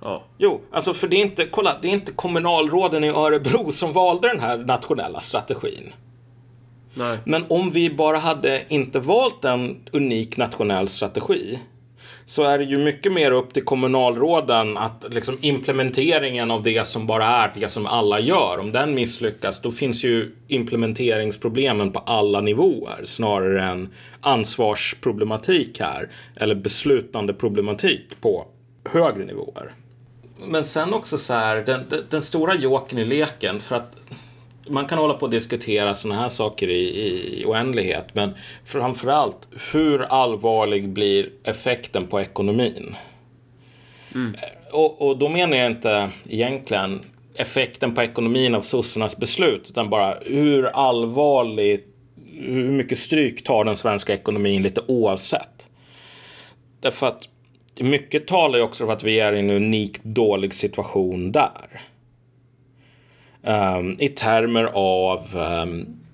Ja. 0.03 0.23
Jo, 0.39 0.61
alltså 0.71 0.95
för 0.95 1.09
det 1.09 1.17
är 1.17 1.21
inte, 1.21 1.47
kolla, 1.47 1.79
det 1.83 1.89
är 1.89 1.93
inte 1.93 2.13
kommunalråden 2.13 3.05
i 3.05 3.09
Örebro 3.09 3.73
som 3.73 3.93
valde 3.93 4.29
den 4.29 4.41
här 4.41 4.57
nationella 4.57 5.21
strategin. 5.21 5.93
Nej. 6.95 7.19
Men 7.25 7.45
om 7.49 7.71
vi 7.71 7.91
bara 7.91 8.19
hade 8.19 8.63
inte 8.69 9.01
valt 9.01 9.45
en 9.45 9.77
unik 9.93 10.37
nationell 10.37 10.89
strategi 10.89 11.59
så 12.27 12.43
är 12.43 12.59
det 12.59 12.65
ju 12.65 12.79
mycket 12.79 13.13
mer 13.13 13.31
upp 13.31 13.53
till 13.53 13.65
kommunalråden 13.65 14.77
att 14.77 15.05
liksom 15.11 15.39
implementeringen 15.41 16.51
av 16.51 16.63
det 16.63 16.87
som 16.87 17.07
bara 17.07 17.27
är 17.27 17.53
det 17.61 17.69
som 17.69 17.87
alla 17.87 18.21
gör. 18.21 18.59
Om 18.59 18.73
den 18.73 18.95
misslyckas 18.95 19.61
då 19.61 19.73
finns 19.73 20.05
ju 20.05 20.33
implementeringsproblemen 20.49 21.93
på 21.93 21.99
alla 21.99 22.41
nivåer 22.41 23.01
snarare 23.05 23.63
än 23.63 23.89
ansvarsproblematik 24.21 25.81
här. 25.81 26.09
Eller 26.37 26.55
beslutande 26.55 27.35
problematik 27.35 28.21
på 28.21 28.47
högre 28.91 29.25
nivåer. 29.25 29.75
Men 30.47 30.65
sen 30.65 30.95
också 30.95 31.19
så 31.19 31.35
här, 31.35 31.57
den, 31.57 31.81
den, 31.89 32.05
den 32.11 32.23
stora 32.23 32.55
joken 32.55 32.99
i 32.99 33.05
leken 33.05 33.61
för 33.61 33.77
att 33.77 33.97
man 34.69 34.87
kan 34.87 34.99
hålla 34.99 35.15
på 35.15 35.25
och 35.25 35.31
diskutera 35.31 35.95
sådana 35.95 36.21
här 36.21 36.29
saker 36.29 36.71
i, 36.71 37.41
i 37.41 37.45
oändlighet. 37.47 38.07
Men 38.13 38.35
framförallt, 38.65 39.49
hur 39.73 40.03
allvarlig 40.03 40.89
blir 40.89 41.31
effekten 41.45 42.07
på 42.07 42.21
ekonomin? 42.21 42.97
Mm. 44.15 44.37
Och, 44.73 45.03
och 45.03 45.19
då 45.19 45.29
menar 45.29 45.57
jag 45.57 45.67
inte 45.67 46.11
egentligen 46.29 47.01
effekten 47.35 47.95
på 47.95 48.03
ekonomin 48.03 48.55
av 48.55 48.63
sossarnas 48.63 49.19
beslut, 49.19 49.67
utan 49.71 49.91
bara 49.91 50.19
hur 50.25 50.65
allvarligt, 50.65 51.87
hur 52.33 52.69
mycket 52.69 52.99
stryk 52.99 53.45
tar 53.45 53.65
den 53.65 53.77
svenska 53.77 54.15
ekonomin 54.15 54.63
lite 54.63 54.81
oavsett. 54.87 55.67
Därför 56.81 57.07
att 57.07 57.29
mycket 57.79 58.27
talar 58.27 58.59
ju 58.59 58.65
också 58.65 58.87
för 58.87 58.93
att 58.93 59.05
vi 59.05 59.21
är 59.21 59.33
i 59.33 59.39
en 59.39 59.51
unikt 59.51 60.05
dålig 60.05 60.55
situation 60.55 61.33
där. 61.33 61.81
Um, 63.47 63.97
I 64.01 64.09
termer 64.09 64.65
av 64.75 65.37
um, 65.37 66.05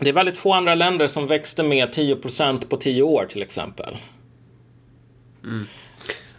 det 0.00 0.08
är 0.08 0.12
väldigt 0.12 0.38
få 0.38 0.52
andra 0.52 0.74
länder 0.74 1.06
som 1.06 1.26
växte 1.26 1.62
med 1.62 1.88
10% 1.88 2.68
på 2.68 2.76
10 2.76 3.02
år 3.02 3.26
till 3.30 3.42
exempel. 3.42 3.96
Mm. 5.44 5.66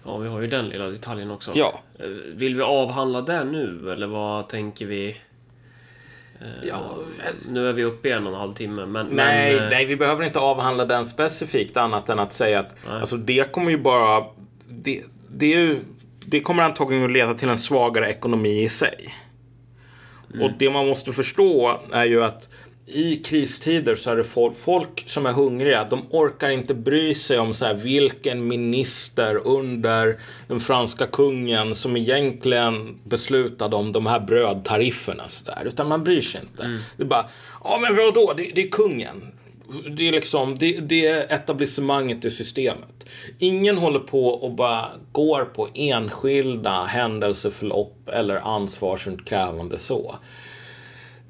Ja, 0.05 0.17
vi 0.17 0.29
har 0.29 0.41
ju 0.41 0.47
den 0.47 0.69
lilla 0.69 0.85
detaljen 0.85 1.31
också. 1.31 1.51
Ja. 1.55 1.79
Eh, 1.99 2.05
vill 2.35 2.55
vi 2.55 2.61
avhandla 2.61 3.21
det 3.21 3.43
nu 3.43 3.91
eller 3.91 4.07
vad 4.07 4.49
tänker 4.49 4.85
vi? 4.85 5.09
Eh, 6.41 6.67
ja, 6.67 6.97
nu 7.49 7.69
är 7.69 7.73
vi 7.73 7.83
uppe 7.83 8.09
i 8.09 8.11
en 8.11 8.27
och 8.27 8.33
en 8.33 8.39
halv 8.39 8.53
timme. 8.53 8.85
Men, 8.85 9.07
nej, 9.07 9.55
men, 9.55 9.63
eh, 9.63 9.69
nej, 9.69 9.85
vi 9.85 9.95
behöver 9.95 10.25
inte 10.25 10.39
avhandla 10.39 10.85
den 10.85 11.05
specifikt 11.05 11.77
annat 11.77 12.09
än 12.09 12.19
att 12.19 12.33
säga 12.33 12.59
att 12.59 12.75
alltså, 12.89 13.17
det 13.17 13.51
kommer 13.51 13.71
ju 13.71 13.77
bara... 13.77 14.25
Det, 14.69 15.03
det, 15.29 15.53
är 15.53 15.59
ju, 15.59 15.79
det 16.25 16.39
kommer 16.39 16.63
antagligen 16.63 17.05
att 17.05 17.11
leda 17.11 17.33
till 17.33 17.49
en 17.49 17.57
svagare 17.57 18.09
ekonomi 18.09 18.63
i 18.63 18.69
sig. 18.69 19.13
Mm. 20.33 20.45
Och 20.45 20.51
det 20.59 20.69
man 20.69 20.87
måste 20.87 21.13
förstå 21.13 21.79
är 21.91 22.05
ju 22.05 22.23
att 22.23 22.49
i 22.89 23.15
kristider 23.15 23.95
så 23.95 24.11
är 24.11 24.15
det 24.15 24.23
folk, 24.23 24.55
folk 24.55 25.03
som 25.07 25.25
är 25.25 25.31
hungriga. 25.31 25.83
De 25.83 26.05
orkar 26.09 26.49
inte 26.49 26.73
bry 26.73 27.15
sig 27.15 27.39
om 27.39 27.53
så 27.53 27.65
här, 27.65 27.73
vilken 27.73 28.47
minister 28.47 29.47
under 29.47 30.19
den 30.47 30.59
franska 30.59 31.07
kungen 31.07 31.75
som 31.75 31.97
egentligen 31.97 32.99
beslutade 33.03 33.75
om 33.75 33.91
de 33.91 34.05
här 34.05 34.19
brödtarifferna. 34.19 35.27
Så 35.27 35.43
där. 35.43 35.65
Utan 35.65 35.87
man 35.87 36.03
bryr 36.03 36.21
sig 36.21 36.41
inte. 36.41 36.63
Mm. 36.63 36.79
Det 36.97 37.03
är 37.03 37.07
bara, 37.07 37.25
ja 37.63 37.79
men 37.81 37.95
vadå, 37.95 38.33
det, 38.37 38.51
det 38.55 38.61
är 38.61 38.69
kungen. 38.69 39.31
Det 39.97 40.07
är 40.07 40.11
liksom, 40.11 40.55
det, 40.55 40.79
det, 40.79 41.05
är 41.05 41.33
etablissemanget 41.33 42.25
i 42.25 42.31
systemet. 42.31 42.96
Ingen 43.39 43.77
håller 43.77 43.99
på 43.99 44.27
och 44.27 44.51
bara 44.51 44.85
går 45.11 45.45
på 45.45 45.67
enskilda 45.73 46.83
händelseförlopp 46.83 48.09
eller 48.09 48.35
ansvarsutkrävande 48.35 49.79
så. 49.79 50.15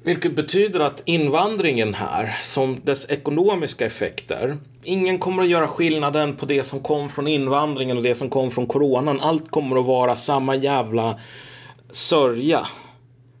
Vilket 0.02 0.36
betyder 0.36 0.80
att 0.80 1.02
invandringen 1.04 1.94
här, 1.94 2.36
som 2.42 2.80
dess 2.84 3.10
ekonomiska 3.10 3.86
effekter, 3.86 4.56
ingen 4.82 5.18
kommer 5.18 5.42
att 5.42 5.48
göra 5.48 5.68
skillnaden 5.68 6.36
på 6.36 6.46
det 6.46 6.64
som 6.64 6.80
kom 6.80 7.08
från 7.08 7.26
invandringen 7.26 7.96
och 7.96 8.02
det 8.02 8.14
som 8.14 8.30
kom 8.30 8.50
från 8.50 8.66
coronan. 8.66 9.20
Allt 9.20 9.50
kommer 9.50 9.80
att 9.80 9.86
vara 9.86 10.16
samma 10.16 10.54
jävla 10.56 11.20
sörja 11.90 12.66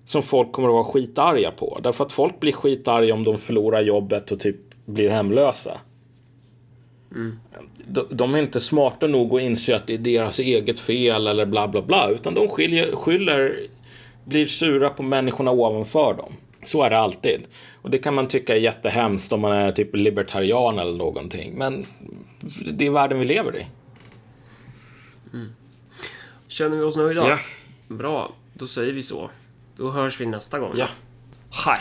som 0.04 0.22
folk 0.22 0.52
kommer 0.52 0.68
att 0.68 0.74
vara 0.74 0.84
skitarga 0.84 1.50
på. 1.50 1.80
Därför 1.82 2.04
att 2.04 2.12
folk 2.12 2.40
blir 2.40 2.52
skitarga 2.52 3.14
om 3.14 3.24
de 3.24 3.38
förlorar 3.38 3.80
jobbet 3.80 4.30
och 4.30 4.40
typ 4.40 4.56
blir 4.84 5.10
hemlösa. 5.10 5.80
De, 7.86 8.06
de 8.10 8.34
är 8.34 8.38
inte 8.38 8.60
smarta 8.60 9.06
nog 9.06 9.34
att 9.34 9.42
inse 9.42 9.76
att 9.76 9.86
det 9.86 9.94
är 9.94 9.98
deras 9.98 10.38
eget 10.38 10.78
fel 10.78 11.26
eller 11.26 11.46
bla 11.46 11.68
bla 11.68 11.82
bla. 11.82 12.10
Utan 12.10 12.34
de 12.34 12.48
skiljer, 12.48 12.96
skyller, 12.96 13.66
blir 14.24 14.46
sura 14.46 14.90
på 14.90 15.02
människorna 15.02 15.50
ovanför 15.50 16.14
dem. 16.14 16.32
Så 16.64 16.82
är 16.82 16.90
det 16.90 16.98
alltid. 16.98 17.40
Och 17.82 17.90
det 17.90 17.98
kan 17.98 18.14
man 18.14 18.28
tycka 18.28 18.56
är 18.56 18.60
jättehemskt 18.60 19.32
om 19.32 19.40
man 19.40 19.52
är 19.52 19.72
typ 19.72 19.96
libertarian 19.96 20.78
eller 20.78 20.98
någonting. 20.98 21.54
Men 21.54 21.86
det 22.72 22.86
är 22.86 22.90
världen 22.90 23.18
vi 23.18 23.24
lever 23.24 23.56
i. 23.56 23.66
Känner 26.48 26.76
vi 26.76 26.82
oss 26.82 26.96
nöjda? 26.96 27.28
Ja. 27.28 27.38
Bra, 27.88 28.32
då 28.54 28.66
säger 28.66 28.92
vi 28.92 29.02
så. 29.02 29.30
Då 29.76 29.90
hörs 29.90 30.20
vi 30.20 30.26
nästa 30.26 30.58
gång. 30.58 30.72
Ja. 30.76 30.88
Hej! 31.66 31.80